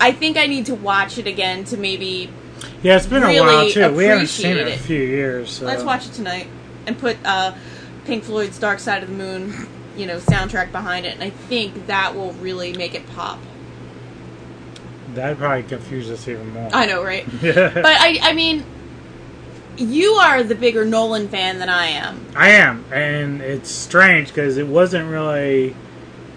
I 0.00 0.10
think 0.10 0.36
I 0.36 0.46
need 0.46 0.66
to 0.66 0.74
watch 0.74 1.18
it 1.18 1.26
again 1.26 1.64
to 1.64 1.76
maybe 1.76 2.30
Yeah, 2.82 2.96
it's 2.96 3.06
been 3.06 3.22
a 3.22 3.40
while 3.40 3.70
too. 3.70 3.92
We 3.92 4.04
haven't 4.04 4.28
seen 4.28 4.56
it 4.56 4.66
in 4.66 4.72
a 4.72 4.76
few 4.76 5.02
years. 5.02 5.50
So. 5.52 5.66
Let's 5.66 5.84
watch 5.84 6.06
it 6.06 6.12
tonight 6.14 6.48
and 6.86 6.98
put 6.98 7.18
uh, 7.24 7.54
Pink 8.06 8.24
Floyd's 8.24 8.58
"Dark 8.58 8.78
Side 8.78 9.02
of 9.02 9.10
the 9.10 9.14
Moon," 9.14 9.68
you 9.96 10.06
know, 10.06 10.18
soundtrack 10.18 10.72
behind 10.72 11.04
it, 11.04 11.14
and 11.14 11.22
I 11.22 11.30
think 11.30 11.86
that 11.86 12.16
will 12.16 12.32
really 12.34 12.72
make 12.72 12.94
it 12.94 13.06
pop. 13.10 13.38
That'd 15.14 15.38
probably 15.38 15.64
confuse 15.64 16.08
us 16.08 16.26
even 16.28 16.52
more. 16.52 16.70
I 16.72 16.86
know, 16.86 17.02
right? 17.02 17.26
Yeah. 17.42 17.70
But 17.74 17.84
I, 17.84 18.18
I 18.22 18.32
mean, 18.32 18.64
you 19.80 20.12
are 20.12 20.42
the 20.42 20.54
bigger 20.54 20.84
Nolan 20.84 21.28
fan 21.28 21.58
than 21.58 21.68
I 21.68 21.86
am. 21.86 22.26
I 22.36 22.50
am, 22.50 22.84
and 22.92 23.40
it's 23.40 23.70
strange 23.70 24.28
because 24.28 24.56
it 24.56 24.66
wasn't 24.66 25.10
really 25.10 25.74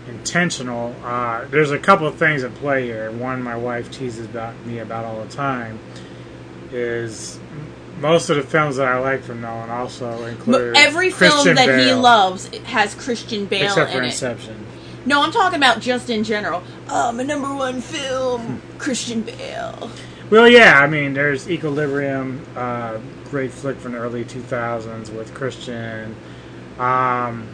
intentional. 0.07 0.95
Uh, 1.03 1.45
there's 1.45 1.71
a 1.71 1.79
couple 1.79 2.07
of 2.07 2.15
things 2.15 2.43
at 2.43 2.53
play 2.55 2.85
here. 2.85 3.11
One, 3.11 3.41
my 3.41 3.55
wife 3.55 3.91
teases 3.91 4.25
about 4.25 4.55
me 4.65 4.79
about 4.79 5.05
all 5.05 5.23
the 5.23 5.31
time 5.31 5.79
is 6.71 7.39
most 7.99 8.29
of 8.29 8.35
the 8.35 8.43
films 8.43 8.77
that 8.77 8.87
I 8.87 8.99
like 8.99 9.21
from 9.21 9.41
Nolan 9.41 9.69
also 9.69 10.19
But 10.19 10.29
include 10.29 10.77
every 10.77 11.11
Christian 11.11 11.55
film 11.55 11.55
that 11.55 11.79
he 11.79 11.93
loves 11.93 12.47
has 12.65 12.95
Christian 12.95 13.45
Bale 13.45 13.65
except 13.65 13.91
for 13.91 13.99
in 13.99 14.05
it. 14.05 14.07
Inception. 14.07 14.65
No, 15.05 15.21
I'm 15.21 15.31
talking 15.31 15.57
about 15.57 15.81
just 15.81 16.09
in 16.09 16.23
general. 16.23 16.63
Oh, 16.87 17.11
my 17.11 17.23
number 17.23 17.53
one 17.53 17.81
film, 17.81 18.61
Christian 18.77 19.21
Bale. 19.21 19.91
Well, 20.29 20.47
yeah, 20.47 20.79
I 20.79 20.87
mean, 20.87 21.13
there's 21.13 21.49
Equilibrium, 21.49 22.45
uh, 22.55 22.99
great 23.33 23.49
flick 23.51 23.77
from 23.77 23.93
the 23.93 23.97
early 23.97 24.23
2000s 24.23 25.09
with 25.11 25.33
Christian. 25.33 26.15
Um, 26.77 27.47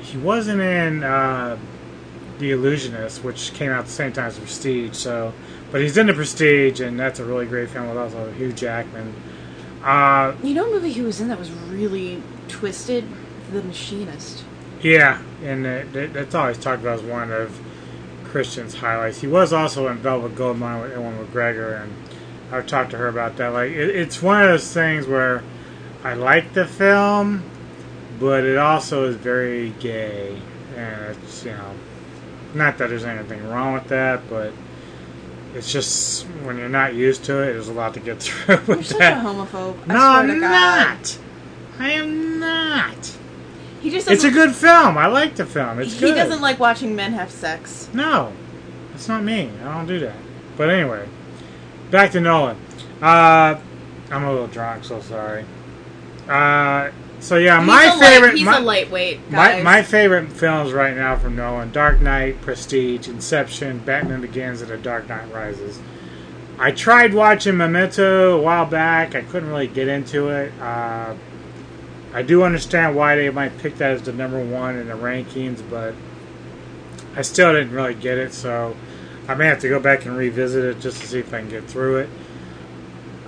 he 0.00 0.18
wasn't 0.18 0.60
in 0.60 1.02
uh, 1.02 1.56
The 2.38 2.50
Illusionist, 2.52 3.24
which 3.24 3.54
came 3.54 3.70
out 3.70 3.86
the 3.86 3.90
same 3.90 4.12
time 4.12 4.26
as 4.26 4.38
Prestige, 4.38 4.94
so, 4.96 5.32
but 5.72 5.80
he's 5.80 5.96
in 5.96 6.08
The 6.08 6.12
Prestige, 6.12 6.80
and 6.80 7.00
that's 7.00 7.20
a 7.20 7.24
really 7.24 7.46
great 7.46 7.70
film 7.70 7.88
with 7.88 7.96
also 7.96 8.30
Hugh 8.32 8.52
Jackman. 8.52 9.14
Uh, 9.82 10.34
You 10.42 10.52
know, 10.54 10.66
a 10.68 10.70
movie 10.74 10.92
he 10.92 11.00
was 11.00 11.22
in 11.22 11.28
that 11.28 11.38
was 11.38 11.50
really 11.50 12.22
twisted. 12.48 13.04
The 13.50 13.62
Machinist. 13.62 14.44
yeah, 14.82 15.22
and 15.42 15.64
that, 15.64 15.92
that- 15.94 16.12
that's 16.12 16.34
always 16.34 16.58
talked 16.58 16.82
about 16.82 16.98
as 16.98 17.02
one 17.02 17.30
of 17.32 17.58
Christian's 18.24 18.74
highlights. 18.74 19.20
He 19.22 19.26
was 19.26 19.52
also 19.54 19.88
in 19.88 19.98
Velvet 19.98 20.34
Goldmine 20.34 20.82
with 20.82 20.92
Ewan 20.92 21.16
McGregor, 21.26 21.82
and 21.82 21.92
I've 22.52 22.66
talked 22.66 22.90
to 22.92 22.96
her 22.98 23.08
about 23.08 23.36
that. 23.36 23.48
Like, 23.48 23.70
it, 23.70 23.90
it's 23.90 24.22
one 24.22 24.42
of 24.42 24.48
those 24.48 24.72
things 24.72 25.06
where 25.06 25.42
I 26.02 26.14
like 26.14 26.52
the 26.52 26.66
film, 26.66 27.42
but 28.20 28.44
it 28.44 28.58
also 28.58 29.04
is 29.08 29.16
very 29.16 29.70
gay, 29.80 30.40
and 30.76 31.16
it's 31.16 31.44
you 31.44 31.52
know, 31.52 31.74
not 32.54 32.78
that 32.78 32.90
there's 32.90 33.04
anything 33.04 33.48
wrong 33.48 33.74
with 33.74 33.88
that, 33.88 34.28
but 34.28 34.52
it's 35.54 35.72
just 35.72 36.26
when 36.44 36.58
you're 36.58 36.68
not 36.68 36.94
used 36.94 37.24
to 37.24 37.38
it, 37.42 37.52
there's 37.52 37.68
a 37.68 37.72
lot 37.72 37.94
to 37.94 38.00
get 38.00 38.22
through 38.22 38.56
with 38.56 38.68
You're 38.68 38.82
such 38.82 38.98
that. 38.98 39.24
a 39.24 39.28
homophobe. 39.28 39.86
No, 39.86 39.96
I'm 39.96 40.40
not. 40.40 41.18
I 41.78 41.90
am 41.92 42.38
not. 42.38 43.16
He 43.80 43.90
just 43.90 44.08
It's 44.10 44.24
a 44.24 44.30
good 44.30 44.54
film. 44.54 44.96
I 44.96 45.06
like 45.06 45.36
the 45.36 45.44
film. 45.44 45.78
It's 45.78 45.94
he 45.94 46.00
good. 46.00 46.08
He 46.10 46.14
doesn't 46.14 46.40
like 46.40 46.58
watching 46.58 46.96
men 46.96 47.12
have 47.12 47.30
sex. 47.30 47.88
No, 47.92 48.32
that's 48.90 49.08
not 49.08 49.22
me. 49.22 49.50
I 49.62 49.74
don't 49.74 49.86
do 49.86 49.98
that. 50.00 50.16
But 50.56 50.70
anyway, 50.70 51.06
back 51.90 52.12
to 52.12 52.20
Nolan. 52.20 52.56
Uh, 53.02 53.58
I'm 54.10 54.24
a 54.24 54.32
little 54.32 54.46
drunk, 54.46 54.84
so 54.84 55.00
sorry. 55.00 55.44
Uh, 56.28 56.90
so 57.20 57.36
yeah, 57.36 57.58
He's 57.60 57.66
my 57.66 57.84
a 57.84 57.88
light- 57.88 57.98
favorite. 58.00 58.34
he's 58.36 58.44
my, 58.46 58.58
a 58.58 58.60
lightweight, 58.60 59.30
My 59.30 59.48
guys. 59.52 59.64
my 59.64 59.82
favorite 59.82 60.30
films 60.32 60.72
right 60.72 60.94
now 60.96 61.16
from 61.16 61.36
Nolan: 61.36 61.70
Dark 61.72 62.00
Knight, 62.00 62.40
Prestige, 62.42 63.08
Inception, 63.08 63.78
Batman 63.78 64.20
Begins, 64.20 64.60
and 64.62 64.70
The 64.70 64.76
Dark 64.78 65.08
Knight 65.08 65.32
Rises. 65.32 65.80
I 66.58 66.70
tried 66.70 67.14
watching 67.14 67.56
Memento 67.56 68.38
a 68.38 68.42
while 68.42 68.66
back. 68.66 69.14
I 69.14 69.22
couldn't 69.22 69.48
really 69.48 69.66
get 69.66 69.88
into 69.88 70.28
it. 70.28 70.52
Uh, 70.60 71.14
I 72.12 72.22
do 72.22 72.44
understand 72.44 72.94
why 72.94 73.16
they 73.16 73.28
might 73.30 73.58
pick 73.58 73.76
that 73.78 73.90
as 73.90 74.02
the 74.02 74.12
number 74.12 74.38
one 74.44 74.76
in 74.76 74.86
the 74.86 74.94
rankings, 74.94 75.62
but 75.68 75.94
I 77.16 77.22
still 77.22 77.52
didn't 77.52 77.72
really 77.72 77.94
get 77.94 78.18
it. 78.18 78.32
So 78.32 78.76
I 79.28 79.34
may 79.34 79.46
have 79.46 79.60
to 79.60 79.68
go 79.68 79.78
back 79.80 80.04
and 80.04 80.16
revisit 80.16 80.64
it 80.64 80.80
just 80.80 81.00
to 81.00 81.06
see 81.06 81.18
if 81.20 81.32
I 81.32 81.40
can 81.40 81.48
get 81.48 81.64
through 81.64 81.98
it. 81.98 82.08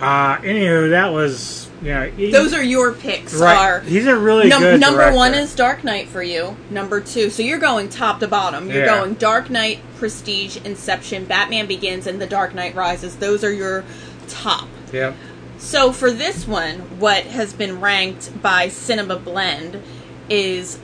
Uh, 0.01 0.37
anywho, 0.39 0.91
that 0.91 1.11
was 1.13 1.71
you 1.81 1.89
know 1.89 2.05
he- 2.11 2.31
Those 2.31 2.53
are 2.53 2.63
your 2.63 2.93
picks. 2.93 3.33
Right. 3.35 3.81
These 3.81 3.89
are 3.89 3.91
He's 3.91 4.07
a 4.07 4.17
really 4.17 4.49
Num- 4.49 4.61
good 4.61 4.81
number 4.81 4.99
director. 5.01 5.17
one 5.17 5.35
is 5.35 5.55
Dark 5.55 5.85
Knight 5.85 6.09
for 6.09 6.23
you. 6.23 6.57
Number 6.71 7.01
two, 7.01 7.31
so 7.31 7.43
you're 7.43 7.59
going 7.59 7.89
top 7.89 8.21
to 8.21 8.29
bottom. 8.29 8.71
You're 8.71 8.85
Yeah. 8.85 8.99
going 8.99 9.15
Dark 9.15 9.49
Knight, 9.49 9.79
Prestige, 9.99 10.59
Inception, 10.65 11.25
Batman 11.25 11.67
Begins, 11.67 12.07
and 12.07 12.21
The 12.21 12.27
Dark 12.27 12.55
Knight 12.55 12.75
Rises. 12.75 13.17
Those 13.17 13.43
are 13.43 13.53
your 13.53 13.85
top. 14.29 14.69
Yep. 14.93 15.15
So 15.59 15.93
for 15.93 16.11
this 16.11 16.47
one, 16.47 16.81
what 16.99 17.25
has 17.25 17.55
been 17.55 17.81
ranked 17.81 18.43
by 18.43 18.69
Cinema 18.69 19.17
Blend 19.17 19.83
is 20.29 20.79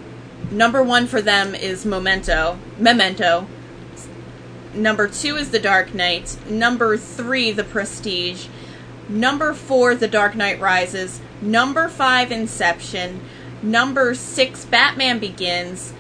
number 0.51 0.83
one 0.83 1.07
for 1.07 1.21
them 1.21 1.55
is 1.55 1.85
Memento. 1.85 2.57
Memento. 2.79 3.47
Number 4.75 5.07
two 5.09 5.37
is 5.37 5.51
The 5.51 5.59
Dark 5.59 5.95
Knight. 5.95 6.37
Number 6.49 6.97
three, 6.97 7.53
The 7.53 7.65
Prestige. 7.65 8.47
Number 9.09 9.53
four, 9.55 9.95
The 9.95 10.09
Dark 10.09 10.35
Knight 10.35 10.61
Rises. 10.61 11.21
Number 11.41 11.89
five, 11.89 12.33
Inception. 12.33 13.21
Number 13.63 14.15
six, 14.15 14.65
Batman 14.65 15.19
Begins. 15.19 15.93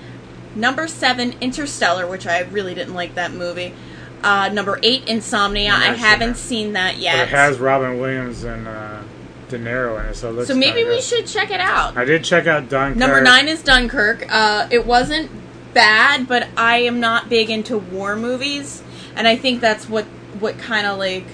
Number 0.54 0.86
seven, 0.88 1.34
Interstellar, 1.40 2.06
which 2.06 2.26
I 2.26 2.40
really 2.40 2.74
didn't 2.74 2.94
like 2.94 3.14
that 3.14 3.32
movie. 3.32 3.74
Uh, 4.22 4.48
number 4.48 4.78
eight, 4.82 5.08
Insomnia. 5.08 5.72
I 5.72 5.88
I've 5.88 5.96
seen 5.96 6.04
haven't 6.04 6.30
it. 6.30 6.36
seen 6.36 6.72
that 6.74 6.94
But 6.94 7.02
yet. 7.02 7.18
it 7.20 7.28
has 7.28 7.58
Robin 7.58 7.98
Williams 7.98 8.44
and 8.44 8.68
uh, 8.68 9.00
De 9.48 9.58
Niro 9.58 10.00
in 10.00 10.06
it, 10.06 10.14
so 10.14 10.44
so 10.44 10.54
maybe 10.54 10.84
we 10.84 11.00
should 11.00 11.26
check 11.26 11.50
it 11.50 11.60
out. 11.60 11.96
I 11.96 12.04
did 12.04 12.22
check 12.24 12.46
out 12.46 12.68
Dunkirk. 12.68 12.96
Number 12.96 13.20
nine 13.20 13.48
is 13.48 13.62
Dunkirk. 13.62 14.24
Uh, 14.30 14.68
it 14.70 14.86
wasn't 14.86 15.30
bad, 15.74 16.26
but 16.28 16.48
I 16.56 16.78
am 16.78 17.00
not 17.00 17.28
big 17.28 17.50
into 17.50 17.78
war 17.78 18.16
movies, 18.16 18.82
and 19.16 19.26
I 19.28 19.36
think 19.36 19.60
that's 19.60 19.88
what 19.88 20.04
what 20.40 20.58
kind 20.58 20.86
of 20.86 20.98
like 20.98 21.26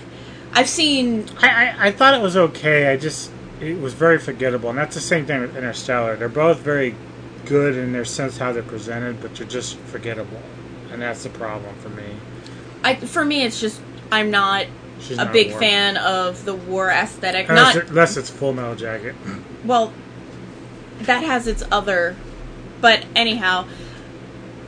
I've 0.52 0.68
seen. 0.68 1.26
I, 1.40 1.48
I 1.48 1.86
I 1.88 1.92
thought 1.92 2.14
it 2.14 2.20
was 2.22 2.36
okay. 2.36 2.88
I 2.92 2.96
just 2.96 3.30
it 3.60 3.78
was 3.80 3.94
very 3.94 4.18
forgettable, 4.18 4.70
and 4.70 4.78
that's 4.78 4.94
the 4.94 5.00
same 5.00 5.26
thing 5.26 5.40
with 5.40 5.56
Interstellar. 5.56 6.16
They're 6.16 6.28
both 6.28 6.60
very 6.60 6.94
good 7.46 7.76
in 7.76 7.92
their 7.92 8.04
sense 8.04 8.38
how 8.38 8.52
they're 8.52 8.62
presented, 8.62 9.20
but 9.20 9.34
they're 9.34 9.46
just 9.46 9.76
forgettable, 9.78 10.42
and 10.92 11.00
that's 11.02 11.22
the 11.22 11.30
problem 11.30 11.74
for 11.76 11.88
me. 11.90 12.04
I 12.84 12.94
for 12.96 13.24
me, 13.24 13.42
it's 13.44 13.60
just 13.60 13.80
I'm 14.12 14.30
not 14.30 14.66
She's 15.00 15.18
a 15.18 15.24
not 15.24 15.32
big 15.32 15.50
war- 15.50 15.60
fan 15.60 15.96
of 15.96 16.44
the 16.44 16.54
war 16.54 16.90
aesthetic. 16.90 17.48
Unless, 17.48 17.74
Not 17.74 17.84
it- 17.84 17.90
unless 17.90 18.16
it's 18.16 18.30
Full 18.30 18.52
Metal 18.52 18.74
Jacket. 18.74 19.14
well, 19.64 19.92
that 21.00 21.22
has 21.24 21.46
its 21.46 21.62
other. 21.70 22.16
But 22.80 23.04
anyhow, 23.16 23.66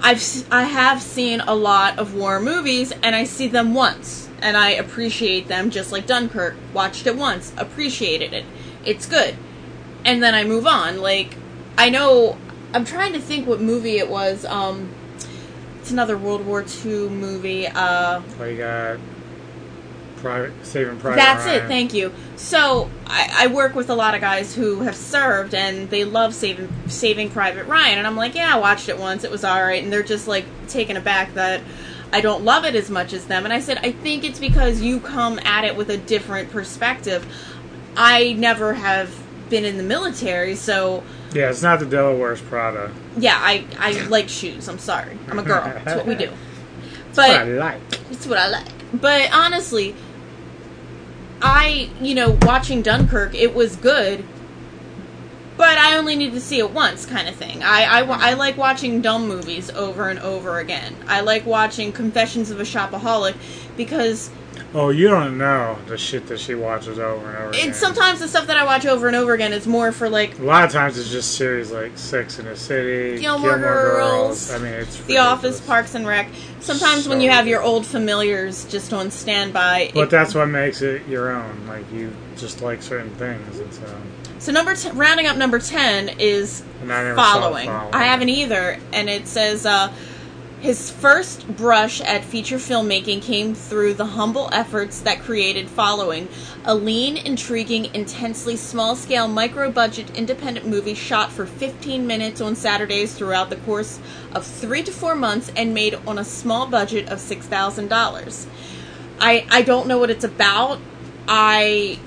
I've 0.03 0.53
I 0.53 0.65
have 0.65 1.03
seen 1.03 1.41
a 1.41 1.55
lot 1.55 1.99
of 1.99 2.15
war 2.15 2.41
movies, 2.41 2.93
and 3.03 3.15
I 3.15 3.25
see 3.25 3.49
them 3.49 3.75
once, 3.75 4.29
and 4.41 4.57
I 4.57 4.70
appreciate 4.70 5.49
them 5.49 5.70
just 5.70 5.93
like 5.93 6.07
Dunkirk. 6.07 6.55
Watched 6.73 7.07
it 7.07 7.17
once, 7.17 7.53
appreciated 7.57 8.33
it. 8.33 8.45
It's 8.85 9.07
good, 9.07 9.37
and 10.05 10.23
then 10.23 10.35
I 10.35 10.45
move 10.45 10.67
on. 10.67 11.01
Like 11.01 11.37
I 11.77 11.91
know 11.91 12.39
I'm 12.73 12.85
trying 12.85 13.12
to 13.12 13.20
think 13.20 13.47
what 13.47 13.61
movie 13.61 13.99
it 13.99 14.09
was. 14.09 14.45
Um, 14.45 14.91
it's 15.81 15.91
another 15.91 16.17
World 16.17 16.47
War 16.47 16.65
II 16.85 17.09
movie. 17.09 17.67
Uh, 17.67 18.23
Well, 18.39 18.49
you 18.49 18.59
got 18.59 18.99
Private 20.20 20.52
Saving 20.65 20.99
Private. 20.99 21.16
that's 21.16 21.47
Ryan. 21.47 21.65
it. 21.65 21.68
Thank 21.68 21.94
you. 21.94 22.12
So 22.36 22.90
I, 23.07 23.31
I 23.44 23.47
work 23.49 23.74
with 23.74 23.90
a 23.90 23.94
lot 23.94 24.15
of 24.15 24.20
guys 24.20 24.55
who 24.55 24.81
have 24.81 24.97
served, 24.97 25.55
and 25.55 25.89
they 25.90 26.05
love 26.05 26.34
Saving 26.34 26.73
Saving 26.86 27.31
Private 27.31 27.66
Ryan, 27.66 27.99
and 27.99 28.07
I'm 28.07 28.16
like, 28.16 28.34
yeah, 28.34 28.55
I 28.55 28.58
watched 28.58 28.89
it 28.89 28.99
once. 28.99 29.24
It 29.24 29.31
was 29.31 29.44
all 29.44 29.62
right, 29.62 29.82
and 29.82 29.92
they're 29.92 30.02
just 30.02 30.28
like 30.28 30.44
taken 30.68 30.97
aback 30.97 31.34
that 31.34 31.60
I 32.12 32.20
don't 32.20 32.44
love 32.44 32.65
it 32.65 32.74
as 32.74 32.90
much 32.90 33.12
as 33.12 33.26
them. 33.26 33.44
And 33.44 33.52
I 33.52 33.60
said, 33.60 33.78
I 33.82 33.92
think 33.92 34.24
it's 34.24 34.39
because 34.40 34.81
you 34.81 35.00
come 35.00 35.39
at 35.40 35.65
it 35.65 35.76
with 35.76 35.90
a 35.90 35.97
different 35.97 36.50
perspective. 36.50 37.26
I 37.97 38.32
never 38.34 38.74
have 38.74 39.15
been 39.49 39.65
in 39.65 39.76
the 39.76 39.82
military, 39.82 40.55
so 40.55 41.02
Yeah, 41.34 41.50
it's 41.50 41.62
not 41.62 41.81
the 41.81 41.86
Devil 41.86 42.18
Wears 42.18 42.40
Prada. 42.40 42.92
yeah, 43.16 43.36
I 43.39 43.65
I 43.78 43.92
like 44.08 44.28
shoes. 44.28 44.68
I'm 44.68 44.78
sorry, 44.78 45.18
I'm 45.28 45.39
a 45.39 45.42
girl. 45.42 45.62
That's 45.65 45.97
what 45.97 46.07
we 46.07 46.15
do. 46.15 46.31
But 47.12 47.28
what 47.28 47.39
I 47.40 47.44
like. 47.44 47.81
it's 48.12 48.24
what 48.28 48.39
I 48.39 48.49
like. 48.49 48.68
But 49.00 49.32
honestly, 49.32 49.97
I, 51.43 51.91
you 52.01 52.15
know, 52.15 52.39
watching 52.43 52.83
Dunkirk, 52.83 53.35
it 53.35 53.55
was 53.55 53.77
good, 53.77 54.25
but 55.57 55.78
I 55.78 55.97
only 55.97 56.17
need 56.17 56.33
to 56.33 56.41
see 56.41 56.59
it 56.59 56.70
once, 56.70 57.07
kind 57.07 57.28
of 57.28 57.36
thing. 57.36 57.62
I, 57.62 57.85
I, 57.85 58.31
I 58.31 58.35
like 58.35 58.57
watching 58.57 59.01
dumb 59.01 59.28
movies 59.28 59.70
over 59.70 60.09
and 60.09 60.19
over 60.20 60.59
again. 60.59 60.97
I 61.07 61.20
like 61.20 61.47
watching 61.47 61.93
Confessions 61.93 62.51
of 62.51 62.60
a 62.60 62.65
Shopaholic 62.65 63.36
because 63.77 64.31
Oh, 64.73 64.90
you 64.90 65.08
don't 65.08 65.36
know 65.36 65.76
the 65.89 65.99
shit 65.99 66.28
that 66.28 66.39
she 66.39 66.55
watches 66.55 67.00
over 67.00 67.26
and 67.28 67.36
over 67.39 67.49
again. 67.49 67.74
sometimes 67.74 68.20
the 68.20 68.28
stuff 68.28 68.47
that 68.47 68.57
I 68.57 68.65
watch 68.65 68.86
over 68.86 69.08
and 69.08 69.16
over 69.16 69.32
again 69.32 69.52
is 69.52 69.66
more 69.66 69.90
for 69.90 70.08
like 70.08 70.39
A 70.39 70.42
lot 70.42 70.62
of 70.62 70.70
times 70.70 70.97
it's 70.97 71.10
just 71.10 71.34
series 71.36 71.73
like 71.73 71.99
Sex 71.99 72.39
in 72.39 72.44
the 72.44 72.55
City, 72.57 73.20
Gilmore 73.20 73.58
Girls, 73.58 74.52
I 74.52 74.58
mean, 74.58 74.73
it's 74.73 75.00
The 75.05 75.18
Office, 75.18 75.60
Parks 75.60 75.97
and 75.97 76.07
Rec. 76.07 76.28
Sometimes 76.60 77.08
when 77.08 77.20
you 77.20 77.31
have 77.31 77.49
your 77.49 77.62
old 77.62 77.84
familiars 77.84 78.65
just 78.66 78.92
on 78.92 79.10
standby, 79.10 79.90
But 79.92 80.02
it- 80.05 80.10
that's 80.10 80.34
what 80.36 80.47
makes 80.47 80.82
it 80.82 81.02
your 81.08 81.31
own. 81.32 81.66
Like 81.66 81.90
you 81.92 82.12
just 82.36 82.62
like 82.62 82.81
certain 82.82 83.10
things, 83.16 83.58
and 83.58 83.74
so 83.74 83.82
So 84.39 84.52
number 84.52 84.76
t- 84.76 84.90
rounding 84.90 85.26
up 85.26 85.36
number 85.36 85.58
ten 85.58 86.10
is 86.20 86.62
And 86.81 86.92
I 86.92 87.15
following. 87.16 87.66
Following. 87.66 87.94
I 87.94 88.05
haven't 88.05 88.28
either, 88.28 88.78
and 88.92 89.10
it 89.10 89.26
says 89.26 89.66
uh, 89.66 89.92
his 90.61 90.91
first 90.91 91.57
brush 91.57 92.01
at 92.03 92.23
feature 92.23 92.59
filmmaking 92.59 93.23
came 93.23 93.55
through 93.55 93.95
the 93.95 94.05
humble 94.05 94.51
efforts 94.53 95.01
that 95.01 95.21
created 95.21 95.69
Following, 95.69 96.29
a 96.65 96.75
lean, 96.75 97.17
intriguing, 97.17 97.95
intensely 97.95 98.57
small-scale, 98.57 99.27
micro-budget 99.27 100.15
independent 100.17 100.67
movie 100.67 100.95
shot 100.95 101.33
for 101.33 101.47
15 101.47 102.07
minutes 102.07 102.43
on 102.43 102.55
Saturdays 102.55 103.15
throughout 103.15 103.49
the 103.49 103.57
course 103.57 103.99
of 104.33 104.45
three 104.45 104.83
to 104.83 104.93
four 104.93 105.15
months 105.15 105.51
and 105.57 105.73
made 105.73 105.95
on 106.07 106.19
a 106.19 106.25
small 106.25 106.67
budget 106.67 107.09
of 107.09 107.21
six 107.21 107.47
thousand 107.47 107.89
dollars. 107.89 108.47
I 109.19 109.47
I 109.51 109.63
don't 109.63 109.87
know 109.87 109.99
what 109.99 110.11
it's 110.11 110.25
about. 110.25 110.79
I 111.27 111.99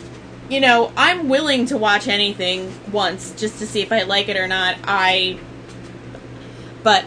you 0.49 0.59
know, 0.59 0.91
I'm 0.95 1.29
willing 1.29 1.65
to 1.67 1.77
watch 1.77 2.07
anything 2.07 2.71
once 2.91 3.31
just 3.31 3.59
to 3.59 3.65
see 3.65 3.81
if 3.81 3.91
I 3.91 4.03
like 4.03 4.29
it 4.29 4.37
or 4.37 4.47
not. 4.47 4.75
I, 4.83 5.39
but 6.83 7.05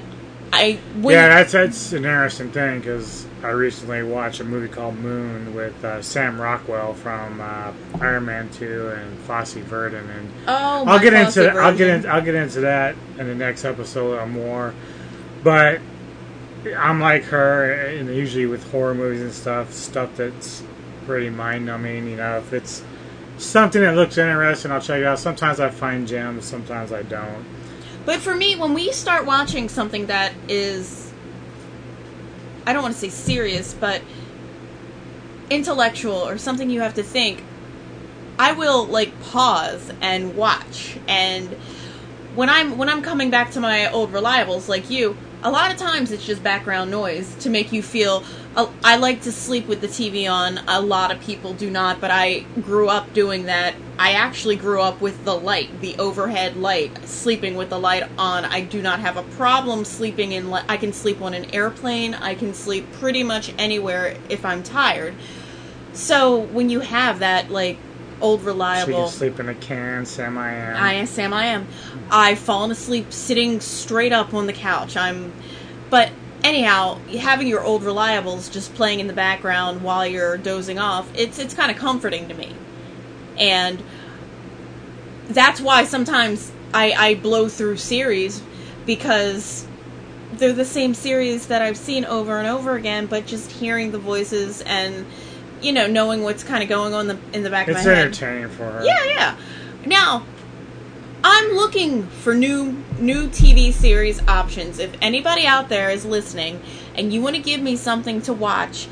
I 0.52 0.78
yeah, 1.00 1.28
that's 1.28 1.52
that's 1.52 1.92
an 1.92 1.99
interesting 2.05 2.50
thing 2.50 2.81
because 2.81 3.26
I 3.42 3.49
recently 3.50 4.02
watched 4.02 4.41
a 4.41 4.44
movie 4.44 4.68
called 4.68 4.97
Moon 4.97 5.55
with 5.55 5.84
uh, 5.84 6.00
Sam 6.02 6.41
Rockwell 6.41 6.94
from 6.94 7.41
uh, 7.41 7.73
Iron 8.00 8.25
Man 8.25 8.49
Two 8.50 8.89
and 8.89 9.18
Fosse 9.20 9.55
Verdon, 9.55 10.08
and 10.08 10.31
Oh, 10.47 10.84
I'll 10.86 10.99
get 10.99 11.12
Fosse 11.12 11.36
into 11.36 11.50
I'll 11.52 11.73
get 11.73 11.78
Verdon. 11.86 11.97
into 11.97 12.08
I'll 12.08 12.23
get 12.23 12.34
into 12.36 12.60
that 12.60 12.94
in 13.18 13.26
the 13.26 13.34
next 13.34 13.65
episode 13.65 14.18
or 14.18 14.26
more. 14.26 14.73
But 15.42 15.81
I'm 16.76 17.00
like 17.00 17.25
her, 17.25 17.73
and 17.89 18.08
usually 18.15 18.47
with 18.47 18.68
horror 18.70 18.94
movies 18.94 19.20
and 19.20 19.33
stuff, 19.33 19.73
stuff 19.73 20.16
that's 20.16 20.62
pretty 21.07 21.28
mind 21.31 21.66
numbing. 21.66 22.08
You 22.08 22.16
know, 22.16 22.39
if 22.39 22.52
it's 22.52 22.83
something 23.39 23.83
that 23.83 23.94
looks 23.94 24.16
interesting, 24.16 24.73
I'll 24.73 24.81
check 24.81 25.00
it 25.00 25.05
out. 25.07 25.18
Sometimes 25.18 25.60
I 25.60 25.68
find 25.70 26.08
gems, 26.08 26.44
sometimes 26.47 26.92
I 26.92 27.02
don't. 27.02 27.44
But 28.06 28.20
for 28.20 28.34
me, 28.34 28.54
when 28.54 28.72
we 28.72 28.92
start 28.92 29.26
watching 29.26 29.68
something 29.68 30.06
that 30.06 30.32
is, 30.48 31.12
I 32.64 32.72
don't 32.72 32.82
want 32.82 32.94
to 32.94 33.00
say 33.00 33.08
serious, 33.08 33.74
but 33.74 34.00
intellectual 35.50 36.14
or 36.14 36.38
something 36.38 36.70
you 36.70 36.80
have 36.80 36.94
to 36.94 37.02
think, 37.02 37.42
I 38.38 38.52
will 38.52 38.86
like 38.86 39.20
pause 39.22 39.92
and 40.00 40.36
watch. 40.36 40.98
And 41.08 41.48
when 42.36 42.48
I'm 42.48 42.78
when 42.78 42.88
I'm 42.88 43.02
coming 43.02 43.28
back 43.28 43.50
to 43.52 43.60
my 43.60 43.90
old 43.90 44.12
reliables 44.12 44.68
like 44.68 44.88
you, 44.88 45.16
a 45.47 45.50
lot 45.50 45.70
of 45.70 45.76
times 45.76 46.10
it's 46.10 46.26
just 46.26 46.42
background 46.42 46.91
noise 46.91 47.33
to 47.36 47.49
make 47.49 47.70
you 47.70 47.81
feel. 47.81 48.25
uh, 48.57 48.68
I 48.83 48.97
like 48.97 49.23
to 49.23 49.31
sleep 49.31 49.68
with 49.68 49.81
the 49.81 49.86
TV 49.86 50.28
on. 50.28 50.58
A 50.66 50.81
lot 50.81 51.12
of 51.12 51.20
people 51.20 51.55
do 51.55 51.70
not, 51.70 52.00
but 52.00 52.10
I 52.10 52.41
grew 52.62 52.89
up 52.89 53.12
doing 53.12 53.44
that. 53.44 53.76
I 53.97 54.15
actually 54.15 54.57
grew 54.57 54.83
up 54.83 55.00
with 55.00 55.25
the 55.25 55.36
light, 55.36 55.81
the 55.81 55.97
overhead 56.00 56.57
light, 56.57 57.07
sleeping 57.07 57.55
with 57.55 57.68
the 57.68 57.78
light 57.78 58.08
on. 58.18 58.44
I 58.44 58.60
do 58.60 58.83
not 58.83 58.99
have 58.99 59.16
a 59.16 59.23
problem 59.23 59.84
sleeping 59.84 60.33
in. 60.33 60.50
Li- 60.50 60.62
I 60.68 60.76
can 60.78 60.92
sleep 60.92 61.23
on 61.23 61.33
an 61.33 61.47
airplane. 61.55 62.15
I 62.15 62.34
can 62.34 62.52
sleep 62.52 62.91
pretty 62.94 63.23
much 63.23 63.55
anywhere 63.57 64.16
if 64.28 64.44
I'm 64.44 64.65
tired. 64.65 65.15
So 65.92 66.41
when 66.41 66.70
you 66.70 66.81
have 66.81 67.20
that 67.20 67.52
like 67.52 67.78
old 68.20 68.40
So 68.40 68.46
you 68.46 68.52
reliable. 68.52 69.08
sleep 69.08 69.40
in 69.40 69.48
a 69.48 69.54
can, 69.54 70.06
Sam 70.06 70.38
I 70.38 70.52
am. 70.52 70.76
I 70.76 70.92
am 70.94 71.06
Sam. 71.06 71.32
I 71.32 71.46
am. 71.46 71.66
I've 72.10 72.38
fallen 72.38 72.70
asleep 72.70 73.12
sitting 73.12 73.60
straight 73.60 74.12
up 74.12 74.34
on 74.34 74.46
the 74.46 74.52
couch. 74.52 74.96
I'm, 74.96 75.32
but 75.90 76.10
anyhow, 76.44 76.98
having 77.18 77.46
your 77.46 77.62
old 77.62 77.82
reliables 77.82 78.50
just 78.50 78.74
playing 78.74 79.00
in 79.00 79.06
the 79.06 79.12
background 79.12 79.82
while 79.82 80.06
you're 80.06 80.36
dozing 80.38 80.78
off, 80.78 81.10
it's 81.14 81.38
it's 81.38 81.54
kind 81.54 81.70
of 81.70 81.76
comforting 81.76 82.28
to 82.28 82.34
me, 82.34 82.54
and 83.38 83.82
that's 85.28 85.60
why 85.60 85.84
sometimes 85.84 86.52
I 86.72 86.92
I 86.92 87.14
blow 87.14 87.48
through 87.48 87.76
series 87.78 88.42
because 88.86 89.66
they're 90.34 90.52
the 90.52 90.64
same 90.64 90.94
series 90.94 91.46
that 91.46 91.62
I've 91.62 91.76
seen 91.76 92.04
over 92.04 92.38
and 92.38 92.46
over 92.46 92.76
again, 92.76 93.06
but 93.06 93.26
just 93.26 93.50
hearing 93.52 93.92
the 93.92 93.98
voices 93.98 94.60
and 94.62 95.06
you 95.60 95.72
know 95.72 95.86
knowing 95.86 96.22
what's 96.22 96.44
kind 96.44 96.62
of 96.62 96.68
going 96.68 96.94
on 96.94 97.08
the, 97.08 97.18
in 97.32 97.42
the 97.42 97.50
back 97.50 97.68
It's 97.68 97.78
of 97.78 97.84
my 97.84 97.92
head. 97.92 98.08
It's 98.08 98.22
entertaining 98.22 98.50
for 98.50 98.64
her. 98.64 98.84
Yeah, 98.84 99.04
yeah. 99.04 99.36
Now, 99.86 100.24
I'm 101.24 101.52
looking 101.54 102.06
for 102.06 102.34
new 102.34 102.84
new 102.98 103.28
TV 103.28 103.72
series 103.72 104.26
options. 104.28 104.78
If 104.78 104.94
anybody 105.00 105.46
out 105.46 105.68
there 105.68 105.90
is 105.90 106.04
listening 106.04 106.62
and 106.94 107.12
you 107.12 107.20
want 107.20 107.36
to 107.36 107.42
give 107.42 107.60
me 107.60 107.76
something 107.76 108.22
to 108.22 108.32
watch, 108.32 108.88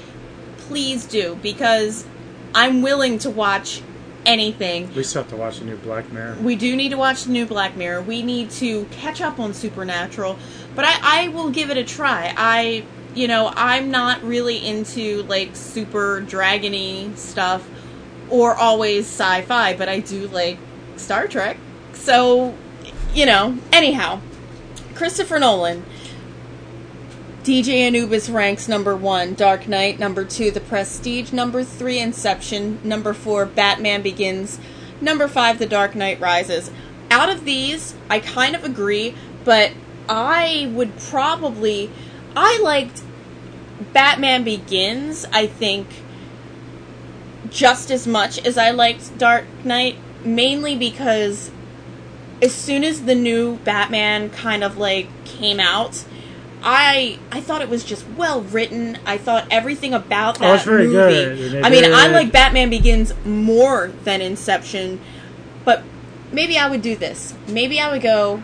please 0.59 1.05
do 1.05 1.39
because 1.43 2.07
I'm 2.55 2.83
willing 2.83 3.19
to 3.21 3.31
watch 3.31 3.83
anything. 4.27 4.93
We 4.95 5.03
still 5.03 5.23
have 5.23 5.31
to 5.31 5.37
watch 5.37 5.59
the 5.59 5.65
new 5.65 5.77
Black 5.77 6.11
Mirror. 6.13 6.39
We 6.41 6.57
do 6.57 6.75
need 6.77 6.91
to 6.91 6.97
watch 6.97 7.25
the 7.25 7.33
new 7.33 7.47
Black 7.47 7.77
Mirror. 7.77 8.03
We 8.03 8.23
need 8.23 8.51
to 8.53 8.85
catch 8.87 9.21
up 9.21 9.39
on 9.39 9.55
Supernatural, 9.55 10.39
but 10.75 10.85
I, 10.85 11.27
I 11.27 11.29
will 11.29 11.51
give 11.51 11.71
it 11.71 11.77
a 11.77 11.85
try. 11.85 12.35
I, 12.37 12.85
you 13.15 13.29
know, 13.29 13.53
I'm 13.55 13.91
not 13.91 14.23
really 14.23 14.65
into 14.67 15.23
like 15.25 15.55
super 15.55 16.21
dragony 16.21 17.17
stuff 17.17 17.69
or 18.31 18.55
always 18.55 19.07
sci-fi, 19.07 19.75
but 19.77 19.89
I 19.89 20.01
do 20.01 20.29
like 20.29 20.59
Star 20.97 21.27
Trek. 21.27 21.57
So, 21.93 22.55
you 23.15 23.27
know, 23.27 23.59
anyhow, 23.73 24.21
Christopher 24.95 25.39
Nolan. 25.39 25.85
DJ 27.43 27.81
Anubis 27.81 28.31
ranks 28.31 28.69
number 28.69 28.97
one, 28.97 29.35
Dark 29.35 29.69
Knight, 29.69 29.99
number 29.99 30.25
two, 30.25 30.51
The 30.51 30.61
Prestige, 30.61 31.31
number 31.31 31.63
three, 31.63 31.99
Inception, 31.99 32.81
number 32.83 33.13
four, 33.13 33.45
Batman 33.45 34.01
Begins, 34.01 34.59
number 34.99 35.29
five, 35.29 35.59
The 35.59 35.67
Dark 35.67 35.95
Knight 35.95 36.19
Rises. 36.19 36.71
Out 37.11 37.29
of 37.29 37.45
these, 37.45 37.95
I 38.09 38.19
kind 38.21 38.57
of 38.57 38.65
agree, 38.65 39.15
but 39.45 39.73
I 40.09 40.71
would 40.73 40.99
probably. 40.99 41.91
I 42.37 42.61
liked 42.63 43.03
Batman 43.93 44.45
Begins, 44.45 45.25
I 45.33 45.47
think, 45.47 45.87
just 47.51 47.91
as 47.91 48.07
much 48.07 48.39
as 48.45 48.57
I 48.59 48.71
liked 48.71 49.17
Dark 49.19 49.45
Knight, 49.65 49.97
mainly 50.25 50.77
because 50.77 51.51
as 52.43 52.53
soon 52.55 52.85
as 52.85 53.03
the 53.03 53.15
new 53.15 53.57
Batman 53.59 54.31
kind 54.31 54.65
of 54.65 54.77
like 54.77 55.09
came 55.25 55.61
out, 55.61 56.05
I 56.63 57.19
I 57.31 57.41
thought 57.41 57.63
it 57.63 57.69
was 57.69 57.85
just 57.85 58.07
well 58.17 58.41
written. 58.41 58.99
I 59.07 59.19
thought 59.19 59.47
everything 59.51 59.93
about 59.95 60.39
that 60.39 60.51
Oh, 60.51 60.55
it's 60.55 60.65
very 60.65 60.87
movie. 60.87 61.51
good. 61.51 61.65
I 61.65 61.71
mean, 61.71 61.85
I 61.85 62.07
did- 62.09 62.13
like 62.15 62.33
Batman 62.33 62.71
Begins 62.71 63.13
more 63.25 63.93
than 64.05 64.21
Inception, 64.21 65.01
but 65.65 65.83
maybe 66.33 66.57
I 66.59 66.69
would 66.69 66.83
do 66.83 66.97
this. 66.97 67.35
Maybe 67.49 67.79
I 67.81 67.91
would 67.93 68.03
go 68.03 68.43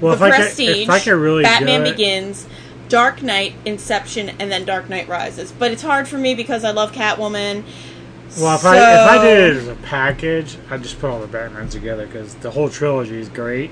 Well, 0.00 0.16
The 0.16 0.26
if 0.26 0.32
I, 0.32 0.36
could, 0.36 0.44
Prestige, 0.44 0.82
if 0.82 0.90
I 0.90 1.00
could 1.00 1.14
really 1.14 1.42
Batman 1.42 1.84
Begins, 1.84 2.46
Dark 2.88 3.22
Knight, 3.22 3.54
Inception, 3.64 4.30
and 4.38 4.50
then 4.50 4.64
Dark 4.64 4.88
Knight 4.88 5.08
Rises. 5.08 5.52
But 5.52 5.72
it's 5.72 5.82
hard 5.82 6.06
for 6.08 6.18
me 6.18 6.34
because 6.34 6.64
I 6.64 6.70
love 6.70 6.92
Catwoman. 6.92 7.64
Well, 8.38 8.54
if 8.54 8.64
I 8.64 8.76
if 8.76 9.10
I 9.10 9.24
did 9.24 9.56
it 9.56 9.56
as 9.56 9.68
a 9.68 9.76
package, 9.76 10.58
I'd 10.70 10.82
just 10.82 10.98
put 10.98 11.10
all 11.10 11.20
the 11.20 11.26
Batmans 11.26 11.70
together 11.70 12.06
because 12.06 12.34
the 12.36 12.50
whole 12.50 12.68
trilogy 12.68 13.18
is 13.18 13.28
great. 13.28 13.70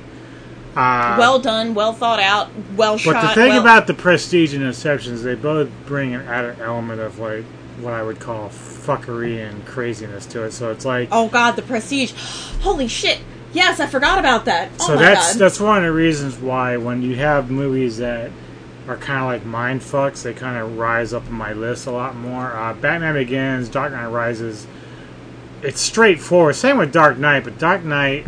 Uh, 0.74 1.16
well 1.18 1.38
done, 1.38 1.74
well 1.74 1.92
thought 1.92 2.18
out, 2.18 2.48
well 2.76 2.94
but 2.94 3.00
shot. 3.00 3.14
But 3.14 3.28
the 3.28 3.34
thing 3.34 3.50
well- 3.50 3.60
about 3.60 3.86
the 3.86 3.94
Prestige 3.94 4.54
and 4.54 4.64
Inception 4.64 5.12
is 5.12 5.22
they 5.22 5.34
both 5.34 5.68
bring 5.86 6.14
an 6.14 6.22
added 6.22 6.60
element 6.60 7.00
of 7.00 7.18
like 7.18 7.44
what 7.80 7.92
I 7.92 8.02
would 8.02 8.20
call 8.20 8.48
fuckery 8.48 9.46
and 9.46 9.64
craziness 9.66 10.26
to 10.26 10.44
it. 10.44 10.52
So 10.52 10.70
it's 10.72 10.84
like 10.84 11.08
oh 11.12 11.28
god, 11.28 11.52
the 11.52 11.62
Prestige! 11.62 12.12
Holy 12.62 12.88
shit! 12.88 13.20
Yes, 13.54 13.78
I 13.78 13.86
forgot 13.86 14.18
about 14.18 14.44
that. 14.46 14.70
Oh 14.80 14.88
so 14.88 14.96
that's 14.96 15.32
god. 15.32 15.40
that's 15.40 15.60
one 15.60 15.78
of 15.78 15.84
the 15.84 15.92
reasons 15.92 16.36
why 16.36 16.76
when 16.76 17.02
you 17.02 17.14
have 17.16 17.50
movies 17.50 17.98
that 17.98 18.32
are 18.88 18.96
kind 18.96 19.20
of 19.20 19.26
like 19.26 19.46
mind 19.46 19.80
fucks, 19.80 20.22
they 20.22 20.34
kind 20.34 20.58
of 20.58 20.76
rise 20.76 21.14
up 21.14 21.24
on 21.26 21.32
my 21.32 21.52
list 21.52 21.86
a 21.86 21.90
lot 21.90 22.16
more. 22.16 22.52
Uh, 22.52 22.74
Batman 22.74 23.14
Begins, 23.14 23.68
Dark 23.68 23.92
Knight 23.92 24.08
Rises. 24.08 24.66
It's 25.62 25.80
straightforward. 25.80 26.56
Same 26.56 26.76
with 26.76 26.92
Dark 26.92 27.16
Knight, 27.16 27.44
but 27.44 27.58
Dark 27.58 27.84
Knight 27.84 28.26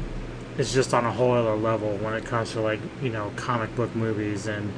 is 0.57 0.73
just 0.73 0.95
on 0.95 1.05
a 1.05 1.13
whole 1.13 1.33
other 1.33 1.57
level 1.57 1.97
when 1.99 2.15
it 2.15 2.25
comes 2.25 2.53
to 2.53 2.61
like 2.61 2.81
you 3.03 3.11
know 3.11 3.33
comic 3.37 3.75
book 3.75 3.95
movies 3.97 4.47
and 4.47 4.73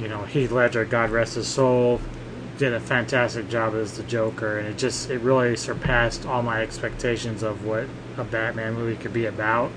you 0.00 0.08
know 0.08 0.22
Heath 0.24 0.50
Ledger, 0.50 0.86
God 0.86 1.10
rest 1.10 1.34
his 1.34 1.46
soul, 1.46 2.00
did 2.56 2.72
a 2.72 2.80
fantastic 2.80 3.50
job 3.50 3.74
as 3.74 3.98
the 3.98 4.02
Joker, 4.04 4.58
and 4.58 4.66
it 4.66 4.78
just 4.78 5.10
it 5.10 5.20
really 5.20 5.56
surpassed 5.56 6.24
all 6.24 6.42
my 6.42 6.62
expectations 6.62 7.42
of 7.42 7.66
what 7.66 7.86
a 8.18 8.24
Batman 8.24 8.74
movie 8.74 8.96
could 8.96 9.12
be 9.12 9.26
about. 9.26 9.70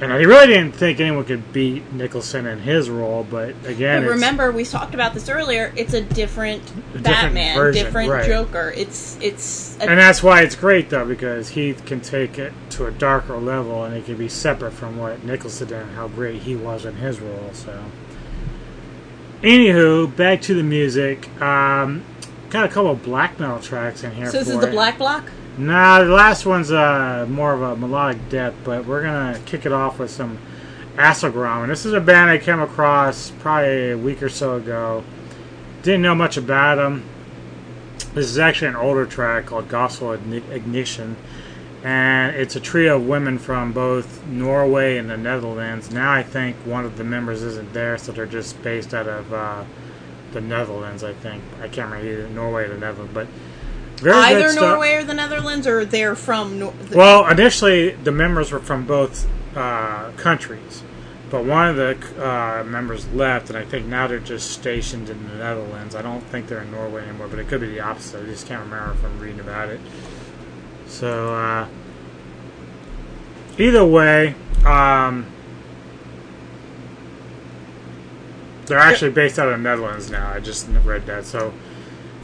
And 0.00 0.12
I 0.12 0.16
really 0.16 0.48
didn't 0.48 0.72
think 0.72 0.98
anyone 0.98 1.24
could 1.24 1.52
beat 1.52 1.92
Nicholson 1.92 2.46
in 2.46 2.58
his 2.58 2.90
role, 2.90 3.24
but 3.30 3.54
again, 3.64 4.02
But 4.02 4.10
remember, 4.10 4.50
we 4.50 4.64
talked 4.64 4.92
about 4.92 5.14
this 5.14 5.28
earlier. 5.28 5.72
It's 5.76 5.94
a 5.94 6.00
different 6.00 6.64
different 6.66 7.04
Batman, 7.04 7.54
version, 7.54 7.84
different 7.84 8.10
right. 8.10 8.26
Joker. 8.26 8.72
It's 8.76 9.16
it's 9.20 9.78
a, 9.78 9.88
and 9.88 9.98
that's 9.98 10.20
why 10.20 10.42
it's 10.42 10.56
great 10.56 10.90
though 10.90 11.06
because 11.06 11.50
Heath 11.50 11.84
can 11.86 12.00
take 12.00 12.38
it 12.40 12.52
to 12.70 12.86
a 12.86 12.90
darker 12.90 13.36
level, 13.36 13.84
and 13.84 13.94
it 13.94 14.04
can 14.04 14.16
be 14.16 14.28
separate 14.28 14.72
from 14.72 14.98
what 14.98 15.22
Nicholson 15.22 15.68
did 15.68 15.82
and 15.82 15.92
how 15.92 16.08
great 16.08 16.42
he 16.42 16.56
was 16.56 16.84
in 16.84 16.96
his 16.96 17.20
role. 17.20 17.50
So, 17.52 17.84
anywho, 19.42 20.14
back 20.16 20.42
to 20.42 20.54
the 20.54 20.64
music. 20.64 21.28
Um, 21.40 22.04
got 22.50 22.64
a 22.64 22.68
couple 22.68 22.90
of 22.90 23.04
black 23.04 23.38
metal 23.38 23.60
tracks 23.60 24.02
in 24.02 24.10
here. 24.10 24.26
so. 24.26 24.38
This 24.38 24.48
is 24.48 24.54
for 24.56 24.66
the. 24.66 24.72
Black 24.72 24.98
Block. 24.98 25.30
Nah, 25.56 26.02
the 26.02 26.10
last 26.10 26.46
one's 26.46 26.72
uh, 26.72 27.26
more 27.30 27.52
of 27.52 27.62
a 27.62 27.76
melodic 27.76 28.28
death, 28.28 28.54
but 28.64 28.86
we're 28.86 29.02
gonna 29.02 29.38
kick 29.46 29.64
it 29.64 29.72
off 29.72 30.00
with 30.00 30.10
some 30.10 30.38
Asagraum. 30.96 31.62
And 31.62 31.70
this 31.70 31.86
is 31.86 31.92
a 31.92 32.00
band 32.00 32.28
I 32.28 32.38
came 32.38 32.60
across 32.60 33.30
probably 33.38 33.92
a 33.92 33.98
week 33.98 34.20
or 34.20 34.28
so 34.28 34.56
ago. 34.56 35.04
Didn't 35.82 36.02
know 36.02 36.14
much 36.16 36.36
about 36.36 36.76
them. 36.76 37.04
This 38.14 38.26
is 38.26 38.38
actually 38.38 38.68
an 38.68 38.76
older 38.76 39.06
track 39.06 39.46
called 39.46 39.68
Gospel 39.68 40.12
Ignition, 40.12 41.16
and 41.84 42.34
it's 42.34 42.56
a 42.56 42.60
trio 42.60 42.96
of 42.96 43.06
women 43.06 43.38
from 43.38 43.72
both 43.72 44.26
Norway 44.26 44.98
and 44.98 45.08
the 45.08 45.16
Netherlands. 45.16 45.92
Now 45.92 46.12
I 46.12 46.24
think 46.24 46.56
one 46.64 46.84
of 46.84 46.96
the 46.96 47.04
members 47.04 47.42
isn't 47.42 47.72
there, 47.72 47.96
so 47.96 48.10
they're 48.10 48.26
just 48.26 48.60
based 48.62 48.92
out 48.92 49.06
of 49.06 49.32
uh, 49.32 49.64
the 50.32 50.40
Netherlands. 50.40 51.04
I 51.04 51.12
think 51.12 51.44
I 51.60 51.68
can't 51.68 51.92
remember 51.92 52.06
either 52.06 52.28
Norway 52.28 52.64
or 52.64 52.68
the 52.68 52.78
Netherlands, 52.78 53.14
but 53.14 53.28
very 54.04 54.16
Either. 54.16 54.52
Norway 54.54 54.94
or 54.94 55.02
the 55.04 55.14
Netherlands, 55.14 55.66
or 55.66 55.84
they're 55.84 56.14
from. 56.14 56.58
Nor- 56.58 56.72
the- 56.72 56.96
Well, 56.96 57.26
initially 57.26 57.90
the 57.90 58.12
members 58.12 58.52
were 58.52 58.60
from 58.60 58.86
both 58.86 59.26
uh, 59.56 60.10
countries, 60.18 60.82
but 61.30 61.44
one 61.44 61.68
of 61.68 61.76
the 61.76 61.96
uh, 62.22 62.62
members 62.64 63.08
left, 63.08 63.48
and 63.48 63.58
I 63.58 63.64
think 63.64 63.86
now 63.86 64.06
they're 64.06 64.18
just 64.20 64.50
stationed 64.50 65.08
in 65.08 65.26
the 65.28 65.36
Netherlands. 65.36 65.94
I 65.94 66.02
don't 66.02 66.20
think 66.20 66.48
they're 66.48 66.62
in 66.62 66.70
Norway 66.70 67.02
anymore, 67.08 67.28
but 67.28 67.38
it 67.38 67.48
could 67.48 67.62
be 67.62 67.68
the 67.68 67.80
opposite. 67.80 68.22
I 68.22 68.26
just 68.26 68.46
can't 68.46 68.62
remember 68.62 68.94
from 68.94 69.18
reading 69.18 69.40
about 69.40 69.70
it. 69.70 69.80
So, 70.86 71.34
uh, 71.34 71.66
either 73.58 73.84
way, 73.86 74.34
um, 74.66 75.26
they're 78.66 78.78
actually 78.78 79.10
based 79.12 79.38
out 79.38 79.48
of 79.48 79.52
the 79.52 79.62
Netherlands 79.62 80.10
now. 80.10 80.30
I 80.30 80.40
just 80.40 80.68
read 80.84 81.06
that. 81.06 81.24
So, 81.24 81.54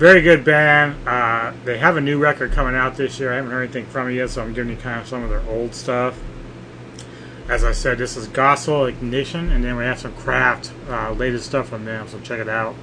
very 0.00 0.22
good 0.22 0.42
band. 0.46 0.96
Uh, 1.06 1.52
they 1.66 1.76
have 1.76 1.98
a 1.98 2.00
new 2.00 2.18
record 2.18 2.52
coming 2.52 2.74
out 2.74 2.96
this 2.96 3.20
year. 3.20 3.34
I 3.34 3.36
haven't 3.36 3.50
heard 3.50 3.64
anything 3.64 3.84
from 3.84 4.08
it 4.08 4.14
yet, 4.14 4.30
so 4.30 4.42
I'm 4.42 4.54
giving 4.54 4.74
you 4.74 4.78
kind 4.78 4.98
of 4.98 5.06
some 5.06 5.22
of 5.22 5.28
their 5.28 5.42
old 5.42 5.74
stuff. 5.74 6.18
As 7.50 7.64
I 7.64 7.72
said, 7.72 7.98
this 7.98 8.16
is 8.16 8.26
Gospel 8.26 8.86
Ignition, 8.86 9.52
and 9.52 9.62
then 9.62 9.76
we 9.76 9.84
have 9.84 9.98
some 9.98 10.14
Craft 10.14 10.72
uh, 10.88 11.12
latest 11.12 11.44
stuff 11.44 11.68
from 11.68 11.84
them, 11.84 12.08
so 12.08 12.18
check 12.20 12.40
it 12.40 12.48
out. 12.48 12.74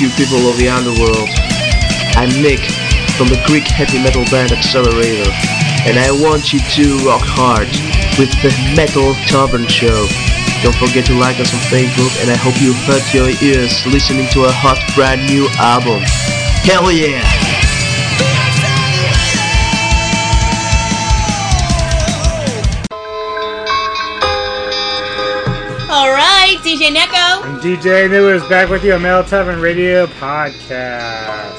You 0.00 0.08
people 0.10 0.48
of 0.48 0.56
the 0.56 0.68
underworld. 0.68 1.28
I'm 2.16 2.30
Nick 2.42 2.58
from 3.14 3.28
the 3.28 3.40
Greek 3.46 3.68
heavy 3.68 4.02
metal 4.02 4.24
band 4.26 4.50
Accelerator, 4.50 5.30
and 5.86 5.98
I 5.98 6.10
want 6.10 6.52
you 6.52 6.58
to 6.58 6.98
rock 7.06 7.22
hard 7.22 7.68
with 8.18 8.32
the 8.42 8.50
Metal 8.74 9.14
Tavern 9.26 9.66
Show. 9.66 10.08
Don't 10.62 10.74
forget 10.76 11.06
to 11.06 11.14
like 11.14 11.38
us 11.38 11.52
on 11.52 11.60
Facebook, 11.70 12.10
and 12.22 12.30
I 12.30 12.36
hope 12.36 12.60
you 12.60 12.72
hurt 12.88 13.04
your 13.12 13.28
ears 13.42 13.84
listening 13.86 14.28
to 14.30 14.44
a 14.44 14.52
hot 14.52 14.80
brand 14.94 15.26
new 15.28 15.46
album. 15.58 16.02
Hell 16.64 16.90
yeah! 16.90 17.43
DJ 27.64 28.10
New 28.10 28.28
is 28.28 28.42
back 28.46 28.68
with 28.68 28.84
you 28.84 28.92
on 28.92 29.00
Metal 29.00 29.24
Tavern 29.24 29.58
Radio 29.58 30.04
Podcast. 30.06 31.56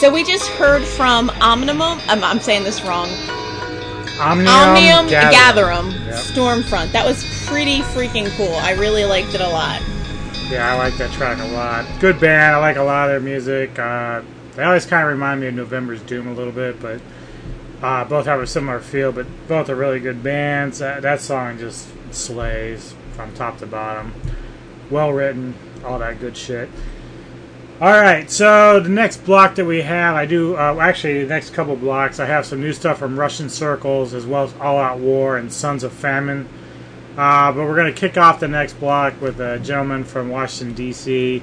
So 0.00 0.12
we 0.12 0.24
just 0.24 0.48
heard 0.48 0.82
from 0.82 1.30
Omnium. 1.40 1.80
I'm, 1.80 2.24
I'm 2.24 2.40
saying 2.40 2.64
this 2.64 2.82
wrong. 2.82 3.08
Omnium, 4.18 4.48
Omnium 4.48 5.06
Gatherum. 5.06 5.30
Gatherum 5.30 5.90
Yep. 5.92 6.14
Stormfront. 6.14 6.90
That 6.90 7.06
was 7.06 7.22
pretty 7.46 7.78
freaking 7.78 8.28
cool. 8.36 8.54
I 8.56 8.72
really 8.72 9.04
liked 9.04 9.34
it 9.36 9.40
a 9.40 9.48
lot. 9.48 9.80
Yeah, 10.50 10.72
I 10.72 10.76
like 10.78 10.96
that 10.96 11.12
track 11.12 11.38
a 11.38 11.46
lot. 11.54 11.86
Good 12.00 12.18
band. 12.18 12.56
I 12.56 12.58
like 12.58 12.76
a 12.76 12.82
lot 12.82 13.08
of 13.08 13.12
their 13.12 13.20
music. 13.20 13.78
Uh, 13.78 14.22
they 14.56 14.64
always 14.64 14.84
kind 14.84 15.04
of 15.06 15.12
remind 15.12 15.40
me 15.42 15.46
of 15.46 15.54
November's 15.54 16.02
Doom 16.02 16.26
a 16.26 16.32
little 16.32 16.52
bit, 16.52 16.82
but 16.82 17.00
uh, 17.82 18.04
both 18.04 18.26
have 18.26 18.40
a 18.40 18.48
similar 18.48 18.80
feel. 18.80 19.12
But 19.12 19.28
both 19.46 19.70
are 19.70 19.76
really 19.76 20.00
good 20.00 20.24
bands. 20.24 20.82
Uh, 20.82 20.98
that 20.98 21.20
song 21.20 21.56
just 21.56 21.86
slays 22.12 22.96
from 23.12 23.32
top 23.34 23.58
to 23.58 23.66
bottom. 23.66 24.12
Well 24.90 25.12
written, 25.12 25.54
all 25.84 25.98
that 25.98 26.20
good 26.20 26.36
shit. 26.36 26.68
All 27.78 27.92
right, 27.92 28.30
so 28.30 28.80
the 28.80 28.88
next 28.88 29.18
block 29.18 29.56
that 29.56 29.66
we 29.66 29.82
have, 29.82 30.14
I 30.14 30.24
do 30.24 30.56
uh, 30.56 30.78
actually 30.80 31.22
the 31.22 31.28
next 31.28 31.52
couple 31.52 31.76
blocks. 31.76 32.18
I 32.18 32.24
have 32.24 32.46
some 32.46 32.60
new 32.60 32.72
stuff 32.72 32.98
from 32.98 33.18
Russian 33.20 33.50
Circles 33.50 34.14
as 34.14 34.24
well 34.24 34.44
as 34.44 34.54
All 34.54 34.78
Out 34.78 34.98
War 34.98 35.36
and 35.36 35.52
Sons 35.52 35.84
of 35.84 35.92
Famine. 35.92 36.48
Uh, 37.18 37.52
but 37.52 37.64
we're 37.64 37.76
going 37.76 37.92
to 37.92 37.98
kick 37.98 38.16
off 38.16 38.40
the 38.40 38.48
next 38.48 38.74
block 38.74 39.20
with 39.20 39.40
a 39.40 39.58
gentleman 39.58 40.04
from 40.04 40.30
Washington 40.30 40.74
D.C., 40.74 41.42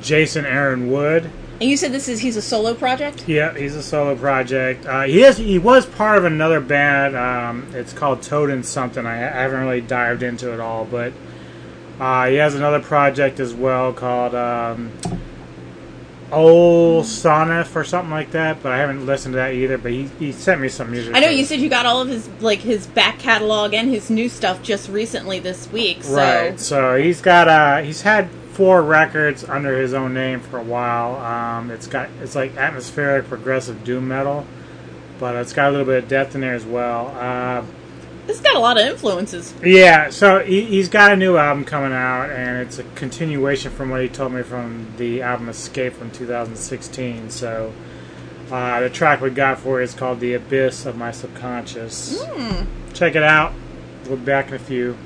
Jason 0.00 0.46
Aaron 0.46 0.90
Wood. 0.90 1.30
And 1.60 1.70
you 1.70 1.76
said 1.76 1.92
this 1.92 2.08
is 2.08 2.20
he's 2.20 2.36
a 2.36 2.42
solo 2.42 2.74
project. 2.74 3.26
Yeah, 3.26 3.56
he's 3.56 3.74
a 3.74 3.82
solo 3.82 4.14
project. 4.14 4.84
Uh, 4.84 5.02
he 5.02 5.22
is 5.22 5.38
he 5.38 5.58
was 5.58 5.86
part 5.86 6.18
of 6.18 6.24
another 6.24 6.60
band. 6.60 7.16
Um, 7.16 7.66
it's 7.74 7.94
called 7.94 8.22
Toad 8.22 8.50
and 8.50 8.64
something. 8.64 9.06
I, 9.06 9.14
I 9.14 9.42
haven't 9.42 9.60
really 9.60 9.80
dived 9.80 10.22
into 10.22 10.52
it 10.52 10.60
all, 10.60 10.84
but 10.84 11.14
uh, 12.00 12.26
he 12.26 12.36
has 12.36 12.54
another 12.54 12.80
project 12.80 13.40
as 13.40 13.54
well 13.54 13.92
called 13.92 14.34
um, 14.34 14.92
Old 16.30 17.04
Sonif 17.04 17.74
or 17.74 17.84
something 17.84 18.10
like 18.10 18.32
that. 18.32 18.62
But 18.62 18.72
I 18.72 18.78
haven't 18.78 19.06
listened 19.06 19.32
to 19.34 19.36
that 19.36 19.54
either. 19.54 19.78
But 19.78 19.92
he, 19.92 20.04
he 20.18 20.32
sent 20.32 20.60
me 20.60 20.68
some 20.68 20.90
music. 20.90 21.14
I 21.14 21.20
know 21.20 21.28
you 21.28 21.44
said 21.44 21.60
you 21.60 21.68
got 21.68 21.86
all 21.86 22.02
of 22.02 22.08
his 22.08 22.28
like 22.40 22.58
his 22.58 22.86
back 22.86 23.18
catalog 23.18 23.72
and 23.72 23.88
his 23.88 24.10
new 24.10 24.28
stuff 24.28 24.62
just 24.62 24.88
recently 24.88 25.38
this 25.38 25.70
week. 25.72 26.04
So 26.04 26.16
Right. 26.16 26.60
So 26.60 26.96
he's 26.96 27.20
got 27.20 27.48
uh 27.48 27.82
he's 27.82 28.02
had 28.02 28.28
four 28.52 28.82
records 28.82 29.44
under 29.44 29.78
his 29.78 29.92
own 29.94 30.14
name 30.14 30.40
for 30.40 30.58
a 30.58 30.62
while. 30.62 31.16
Um, 31.16 31.70
it's 31.70 31.86
got 31.86 32.08
it's 32.20 32.34
like 32.34 32.56
atmospheric 32.56 33.28
progressive 33.28 33.84
doom 33.84 34.08
metal, 34.08 34.46
but 35.18 35.34
it's 35.36 35.52
got 35.52 35.68
a 35.68 35.70
little 35.70 35.86
bit 35.86 36.04
of 36.04 36.08
depth 36.08 36.34
in 36.34 36.40
there 36.40 36.54
as 36.54 36.64
well. 36.64 37.08
Uh, 37.18 37.64
this 38.26 38.38
has 38.38 38.40
got 38.40 38.56
a 38.56 38.58
lot 38.60 38.78
of 38.80 38.86
influences. 38.86 39.54
yeah. 39.64 40.10
So 40.10 40.40
he, 40.40 40.62
he's 40.62 40.88
got 40.88 41.12
a 41.12 41.16
new 41.16 41.36
album 41.36 41.64
coming 41.64 41.92
out, 41.92 42.30
and 42.30 42.58
it's 42.58 42.78
a 42.78 42.84
continuation 42.94 43.70
from 43.70 43.90
what 43.90 44.02
he 44.02 44.08
told 44.08 44.32
me 44.32 44.42
from 44.42 44.92
the 44.96 45.22
album 45.22 45.48
Escape 45.48 45.94
from 45.94 46.10
2016. 46.10 47.30
So. 47.30 47.72
Uh, 48.50 48.78
the 48.78 48.88
track 48.88 49.20
we 49.20 49.28
got 49.28 49.58
for 49.58 49.80
it 49.80 49.84
is 49.84 49.92
called 49.92 50.20
"The 50.20 50.34
Abyss 50.34 50.86
of 50.86 50.96
My 50.96 51.10
Subconscious." 51.10 52.24
Hmm. 52.24 52.62
Check 52.94 53.16
it 53.16 53.24
out. 53.24 53.52
We'll 54.06 54.18
be 54.18 54.24
back 54.24 54.46
in 54.48 54.54
a 54.54 54.58
few. 54.60 54.96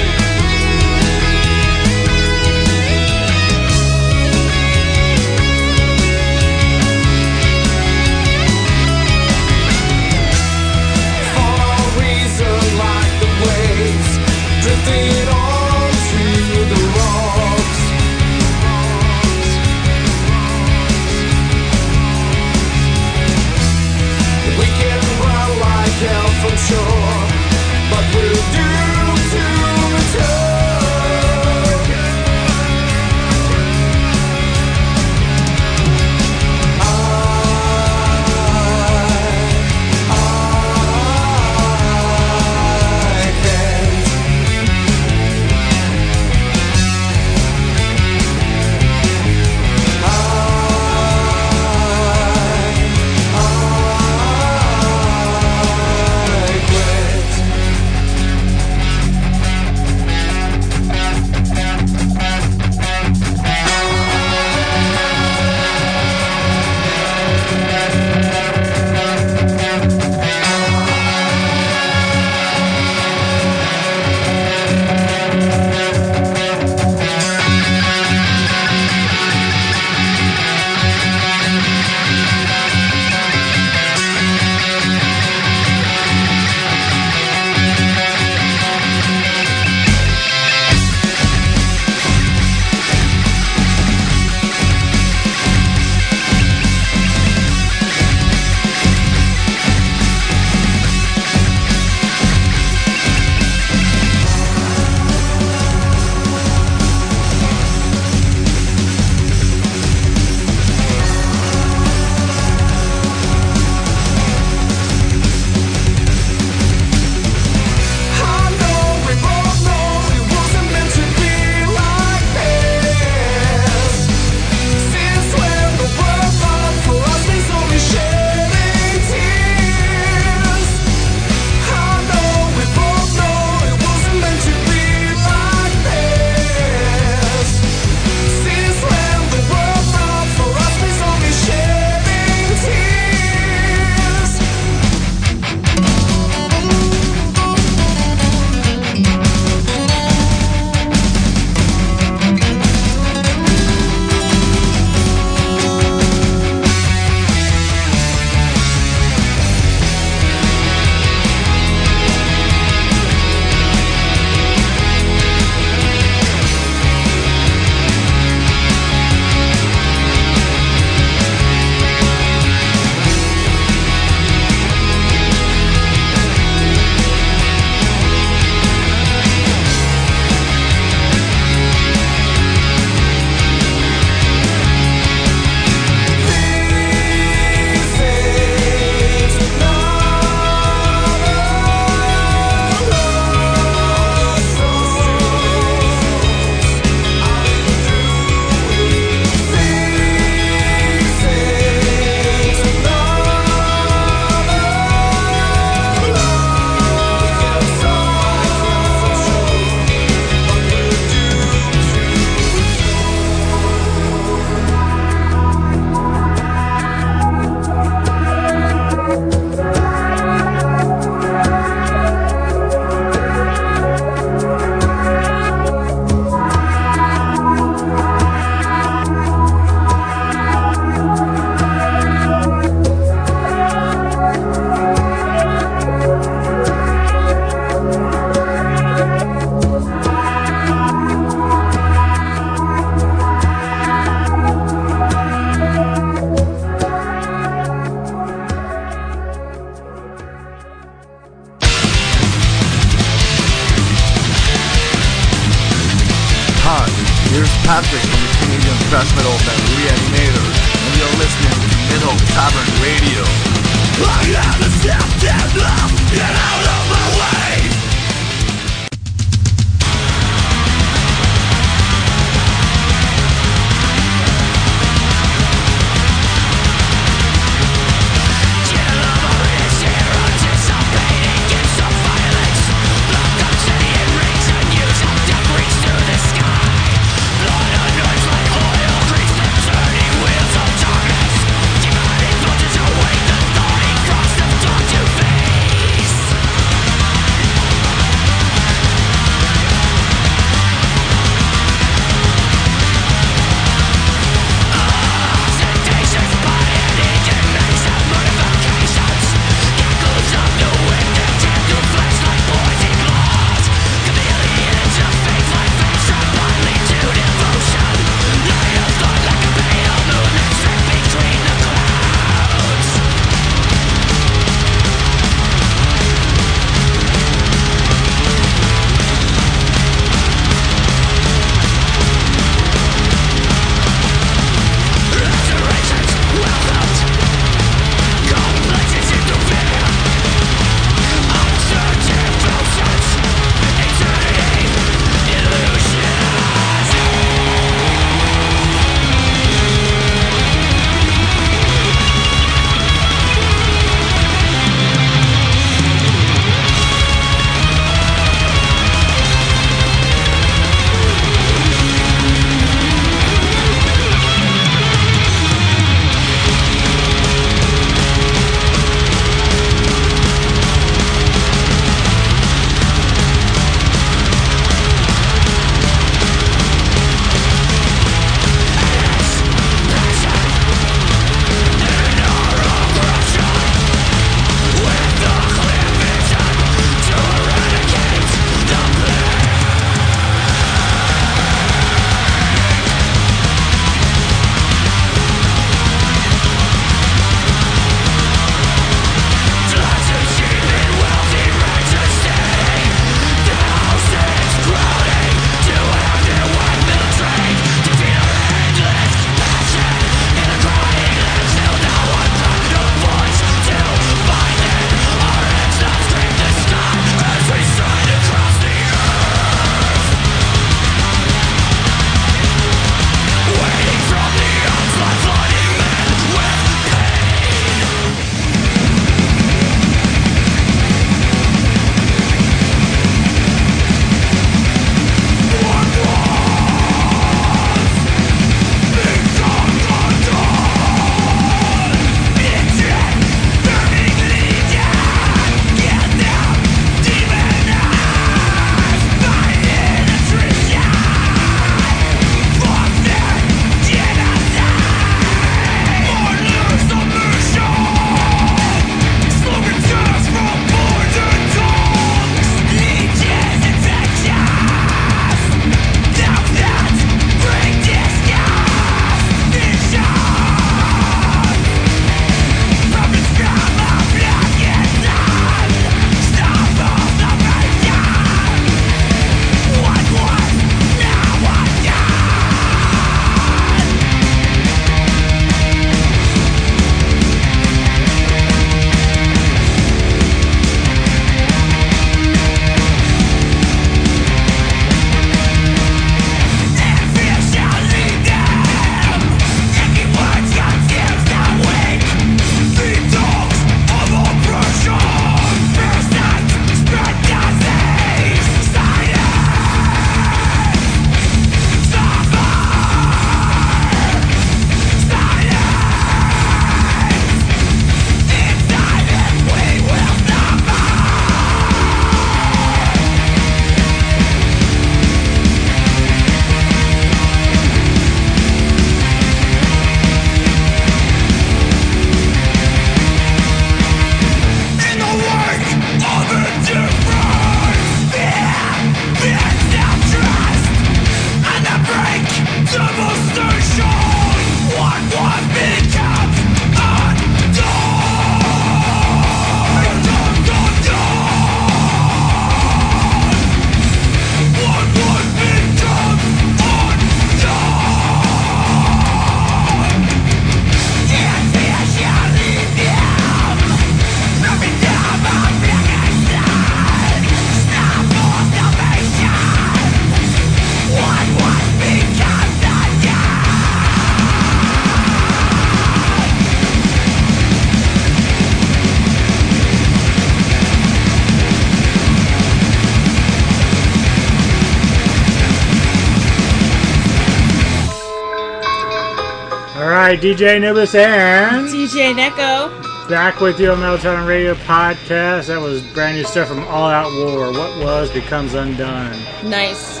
DJ 590.18 590.56
Anubis 590.56 590.96
and 590.96 591.68
DJ 591.68 592.12
Neko. 592.12 593.08
back 593.08 593.40
with 593.40 593.60
you 593.60 593.70
on 593.70 593.78
Metal 593.78 593.98
Tavern 593.98 594.26
Radio 594.26 594.54
podcast. 594.54 595.46
That 595.46 595.60
was 595.60 595.80
brand 595.92 596.16
new 596.16 596.24
stuff 596.24 596.48
from 596.48 596.64
All 596.64 596.90
Out 596.90 597.12
War. 597.12 597.52
What 597.52 597.78
was 597.78 598.10
becomes 598.10 598.54
undone. 598.54 599.12
Nice. 599.48 600.00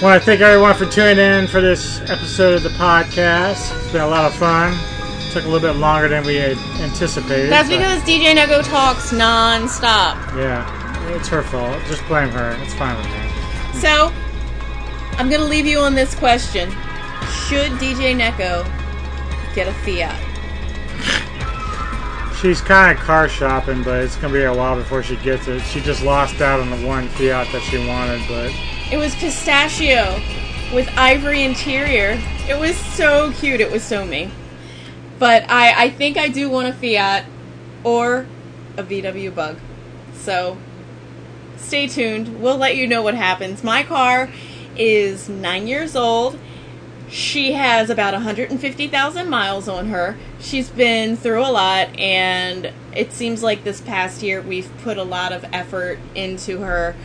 want 0.00 0.20
to 0.20 0.24
thank 0.24 0.40
everyone 0.42 0.76
for 0.76 0.86
tuning 0.86 1.18
in 1.18 1.48
for 1.48 1.60
this 1.60 2.02
episode 2.02 2.54
of 2.54 2.62
the 2.62 2.68
podcast. 2.70 3.76
It's 3.82 3.90
been 3.90 4.02
a 4.02 4.06
lot 4.06 4.26
of 4.26 4.34
fun. 4.38 4.78
Took 5.32 5.42
a 5.42 5.48
little 5.48 5.68
bit 5.72 5.76
longer 5.80 6.06
than 6.08 6.24
we 6.24 6.36
had 6.36 6.56
anticipated. 6.80 7.50
That's 7.50 7.68
because 7.68 8.00
DJ 8.02 8.36
Neko 8.36 8.62
talks 8.62 9.12
non-stop. 9.12 10.16
yeah, 10.36 11.16
it's 11.16 11.26
her 11.26 11.42
fault. 11.42 11.82
Just 11.88 12.06
blame 12.06 12.28
her. 12.28 12.56
It's 12.62 12.74
fine 12.74 12.96
with 12.96 13.06
me. 13.06 13.80
So, 13.80 14.12
I'm 15.18 15.28
gonna 15.28 15.46
leave 15.46 15.66
you 15.66 15.80
on 15.80 15.96
this 15.96 16.14
question: 16.14 16.70
Should 17.48 17.72
DJ 17.72 18.16
Neko 18.16 18.64
get 19.54 19.68
a 19.68 19.72
Fiat? 19.72 20.20
She's 22.40 22.60
kind 22.60 22.96
of 22.96 23.02
car 23.02 23.28
shopping, 23.28 23.82
but 23.82 24.02
it's 24.02 24.16
gonna 24.16 24.34
be 24.34 24.42
a 24.42 24.54
while 24.54 24.76
before 24.76 25.02
she 25.02 25.16
gets 25.16 25.48
it. 25.48 25.60
She 25.60 25.80
just 25.80 26.02
lost 26.02 26.40
out 26.40 26.60
on 26.60 26.68
the 26.70 26.86
one 26.86 27.08
Fiat 27.10 27.50
that 27.52 27.62
she 27.62 27.78
wanted, 27.86 28.20
but 28.28 28.52
It 28.92 28.98
was 28.98 29.14
pistachio 29.14 30.20
with 30.74 30.88
ivory 30.96 31.42
interior. 31.42 32.20
It 32.48 32.58
was 32.58 32.76
so 32.76 33.32
cute. 33.32 33.60
It 33.60 33.70
was 33.70 33.82
so 33.82 34.04
me. 34.04 34.30
But 35.18 35.48
I, 35.50 35.84
I 35.84 35.90
think 35.90 36.18
I 36.18 36.28
do 36.28 36.50
want 36.50 36.68
a 36.68 36.72
Fiat 36.72 37.24
or 37.82 38.26
a 38.76 38.82
VW 38.82 39.34
Bug. 39.34 39.58
So 40.12 40.58
stay 41.56 41.86
tuned. 41.86 42.42
We'll 42.42 42.58
let 42.58 42.76
you 42.76 42.86
know 42.86 43.02
what 43.02 43.14
happens. 43.14 43.64
My 43.64 43.84
car 43.84 44.28
is 44.76 45.28
nine 45.28 45.66
years 45.66 45.96
old. 45.96 46.38
She 47.14 47.52
has 47.52 47.90
about 47.90 48.12
150,000 48.12 49.28
miles 49.30 49.68
on 49.68 49.86
her. 49.86 50.16
She's 50.40 50.68
been 50.68 51.16
through 51.16 51.42
a 51.42 51.52
lot, 51.52 51.96
and 51.96 52.72
it 52.92 53.12
seems 53.12 53.40
like 53.40 53.62
this 53.62 53.80
past 53.80 54.20
year 54.20 54.42
we've 54.42 54.68
put 54.82 54.98
a 54.98 55.04
lot 55.04 55.30
of 55.32 55.44
effort 55.52 56.00
into 56.16 56.62
her. 56.62 56.96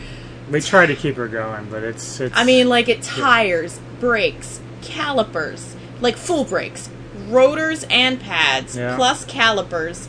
we 0.50 0.60
try 0.60 0.84
to 0.84 0.96
keep 0.96 1.14
her 1.14 1.28
going. 1.28 1.70
But 1.70 1.84
it's 1.84 2.18
it's. 2.18 2.36
I 2.36 2.42
mean, 2.42 2.68
like 2.68 2.88
it 2.88 3.02
tires, 3.02 3.78
brakes, 4.00 4.60
calipers, 4.82 5.76
like 6.00 6.16
full 6.16 6.42
brakes, 6.44 6.90
rotors 7.28 7.86
and 7.88 8.18
pads, 8.20 8.76
Yeah. 8.76 8.96
plus 8.96 9.24
calipers. 9.24 10.08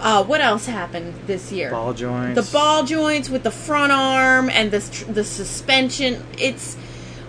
Uh, 0.00 0.24
what 0.24 0.40
else 0.40 0.64
happened 0.64 1.12
this 1.26 1.52
year? 1.52 1.70
ball 1.70 1.92
joints. 1.92 2.34
The 2.46 2.50
ball 2.50 2.82
joints 2.84 3.28
with 3.28 3.42
the 3.42 3.50
front 3.50 3.92
arm 3.92 4.48
and 4.48 4.70
the 4.70 4.78
the 5.12 5.22
suspension. 5.22 6.24
It's 6.38 6.78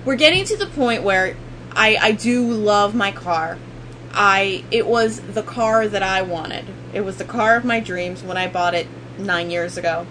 we're 0.06 0.16
getting 0.16 0.46
to 0.46 0.56
the 0.56 0.68
point 0.68 1.04
where 1.04 1.36
I 1.76 1.98
I 2.02 2.12
do 2.12 2.44
love 2.52 2.94
my 2.96 3.12
car. 3.12 3.58
I 4.14 4.64
it 4.72 4.86
was 4.88 5.20
the 5.22 5.44
car 5.44 5.88
that 5.88 6.04
I 6.04 6.22
wanted. 6.22 6.66
It 6.94 7.02
was 7.02 7.18
the 7.18 7.26
car 7.26 7.56
of 7.56 7.66
my 7.66 7.80
dreams 7.80 8.22
when 8.24 8.38
I 8.38 8.48
bought 8.48 8.76
it 8.76 8.88
9 9.18 9.50
years 9.52 9.78
ago. 9.78 10.06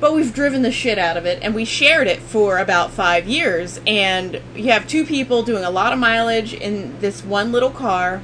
But 0.00 0.14
we've 0.14 0.34
driven 0.34 0.62
the 0.62 0.72
shit 0.72 0.98
out 0.98 1.16
of 1.16 1.24
it 1.24 1.38
and 1.42 1.54
we 1.54 1.64
shared 1.64 2.06
it 2.08 2.20
for 2.20 2.58
about 2.58 2.90
5 2.90 3.26
years 3.26 3.80
and 3.86 4.40
you 4.54 4.70
have 4.72 4.86
two 4.86 5.04
people 5.04 5.42
doing 5.42 5.64
a 5.64 5.70
lot 5.70 5.92
of 5.92 5.98
mileage 5.98 6.52
in 6.54 6.98
this 7.00 7.22
one 7.24 7.52
little 7.52 7.70
car. 7.70 8.22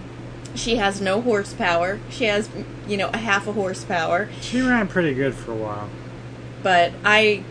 She 0.55 0.77
has 0.77 1.01
no 1.01 1.21
horsepower. 1.21 2.01
She 2.11 2.25
has, 2.25 2.51
you 2.89 2.97
know, 2.97 3.09
a 3.15 3.19
half 3.19 3.47
a 3.47 3.53
horsepower 3.53 4.29
She 4.41 4.61
ran 4.61 4.89
pretty 4.89 5.15
good 5.15 5.35
for 5.35 5.53
a 5.53 5.57
while. 5.57 5.89
but 6.63 6.93
I 7.05 7.45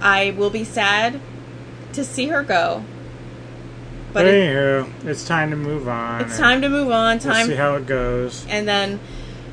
I 0.00 0.34
will 0.36 0.50
be 0.50 0.62
sad 0.64 1.20
to 1.94 2.04
see 2.04 2.26
her 2.28 2.42
go. 2.42 2.84
But, 4.16 4.24
But 4.24 4.26
it, 4.32 4.56
anywho, 4.56 5.04
it's 5.04 5.26
time 5.26 5.50
to 5.50 5.56
move 5.56 5.88
on. 5.88 6.22
it's 6.22 6.38
time 6.38 6.62
to 6.62 6.70
move 6.70 6.90
on. 6.90 7.18
We'll 7.18 7.34
Time 7.34 7.46
see 7.46 7.54
how 7.54 7.74
it 7.74 7.86
goes. 7.86 8.46
and 8.48 8.66
then 8.66 8.98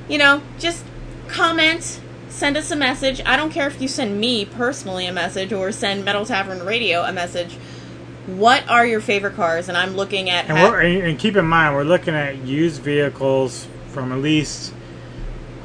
you 0.08 0.18
know, 0.18 0.42
just 0.58 0.86
comment, 1.28 2.00
send 2.30 2.56
us 2.56 2.72
a 2.72 2.76
message. 2.78 3.22
I 3.26 3.36
don't 3.36 3.52
care 3.52 3.68
if 3.68 3.82
you 3.82 3.88
send 3.90 4.20
me 4.20 4.46
personally 4.46 5.06
a 5.06 5.12
message 5.14 5.52
or 5.52 5.72
send 5.74 6.06
Metal 6.06 6.26
Tavern 6.26 6.66
Radio 6.66 7.02
a 7.04 7.12
message. 7.12 7.56
What 8.26 8.70
are 8.70 8.86
your 8.86 9.02
favorite 9.02 9.36
cars? 9.36 9.68
And 9.68 9.78
I'm 9.78 9.96
looking 9.98 10.30
at 10.30 10.50
And, 10.50 10.58
and 10.58 11.04
and 11.08 11.20
keep 11.20 11.36
in 11.36 11.46
mind, 11.46 11.76
we're 11.76 11.84
looking 11.84 12.16
at 12.16 12.38
used 12.46 12.82
vehicles 12.82 13.68
from 13.90 14.14
at 14.14 14.20
least, 14.20 14.74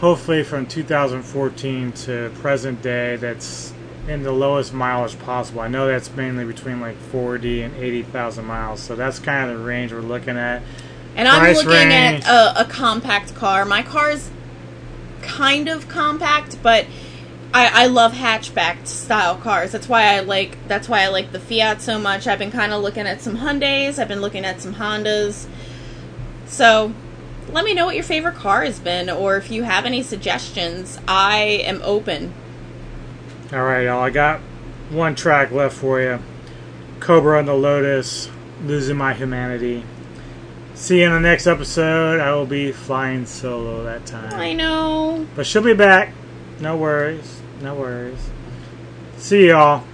hopefully, 0.01 0.43
from 0.43 0.67
2014 0.67 1.93
to 1.93 2.31
present 2.41 2.83
day. 2.83 3.15
That's 3.17 3.73
in 4.09 4.23
the 4.23 4.33
lowest 4.33 4.73
mileage 4.73 5.19
possible. 5.19 5.61
I 5.61 5.69
know 5.69 5.87
that's 5.87 6.11
mainly 6.15 6.45
between 6.45 6.81
like 6.81 6.97
40 6.97 7.63
and 7.63 7.75
80,000 7.77 8.45
miles. 8.45 8.81
So 8.81 8.97
that's 8.97 9.19
kind 9.19 9.51
of 9.51 9.59
the 9.59 9.65
range 9.65 9.93
we're 9.93 10.01
looking 10.01 10.37
at. 10.37 10.63
And 11.17 11.29
I'm 11.29 11.53
looking 11.53 11.69
range. 11.69 12.25
at 12.25 12.29
a, 12.29 12.63
a 12.63 12.65
compact 12.65 13.35
car. 13.35 13.65
My 13.65 13.83
car's 13.83 14.31
kind 15.21 15.69
of 15.69 15.89
compact, 15.89 16.63
but 16.63 16.87
I, 17.53 17.85
I 17.85 17.87
love 17.87 18.13
hatchback 18.13 18.87
style 18.87 19.37
cars. 19.37 19.73
That's 19.73 19.89
why 19.89 20.15
I 20.15 20.21
like 20.21 20.57
that's 20.69 20.89
why 20.89 21.03
I 21.03 21.09
like 21.09 21.33
the 21.33 21.41
Fiat 21.41 21.81
so 21.81 21.99
much. 21.99 22.27
I've 22.27 22.39
been 22.39 22.51
kind 22.51 22.73
of 22.73 22.83
looking 22.83 23.07
at 23.07 23.21
some 23.21 23.39
Hyundai's. 23.39 23.99
I've 23.99 24.09
been 24.09 24.21
looking 24.21 24.45
at 24.45 24.61
some 24.61 24.75
Hondas. 24.75 25.47
So, 26.47 26.93
let 27.51 27.65
me 27.65 27.75
know 27.75 27.87
what 27.87 27.95
your 27.95 28.05
favorite 28.05 28.37
car 28.37 28.65
has 28.65 28.79
been, 28.79 29.11
or 29.11 29.37
if 29.37 29.51
you 29.51 29.65
have 29.65 29.85
any 29.85 30.03
suggestions. 30.03 30.99
I 31.09 31.41
am 31.65 31.81
open. 31.83 32.33
All 33.51 33.63
right, 33.63 33.85
y'all. 33.85 34.03
I 34.03 34.11
got 34.11 34.41
one 34.91 35.15
track 35.15 35.51
left 35.51 35.77
for 35.77 36.01
you. 36.01 36.19
Cobra 37.01 37.39
and 37.39 37.49
the 37.49 37.55
Lotus, 37.55 38.29
losing 38.65 38.97
my 38.97 39.15
humanity. 39.15 39.85
See 40.75 41.01
you 41.01 41.07
in 41.07 41.13
the 41.13 41.21
next 41.21 41.47
episode. 41.47 42.21
I 42.21 42.33
will 42.35 42.47
be 42.47 42.73
flying 42.73 43.25
solo 43.25 43.83
that 43.85 44.05
time. 44.07 44.35
I 44.35 44.53
know. 44.53 45.27
But 45.35 45.47
she'll 45.47 45.63
be 45.63 45.75
back. 45.75 46.13
No 46.61 46.77
worries. 46.77 47.41
No 47.63 47.75
worries. 47.75 48.31
See 49.17 49.49
y'all. 49.49 49.85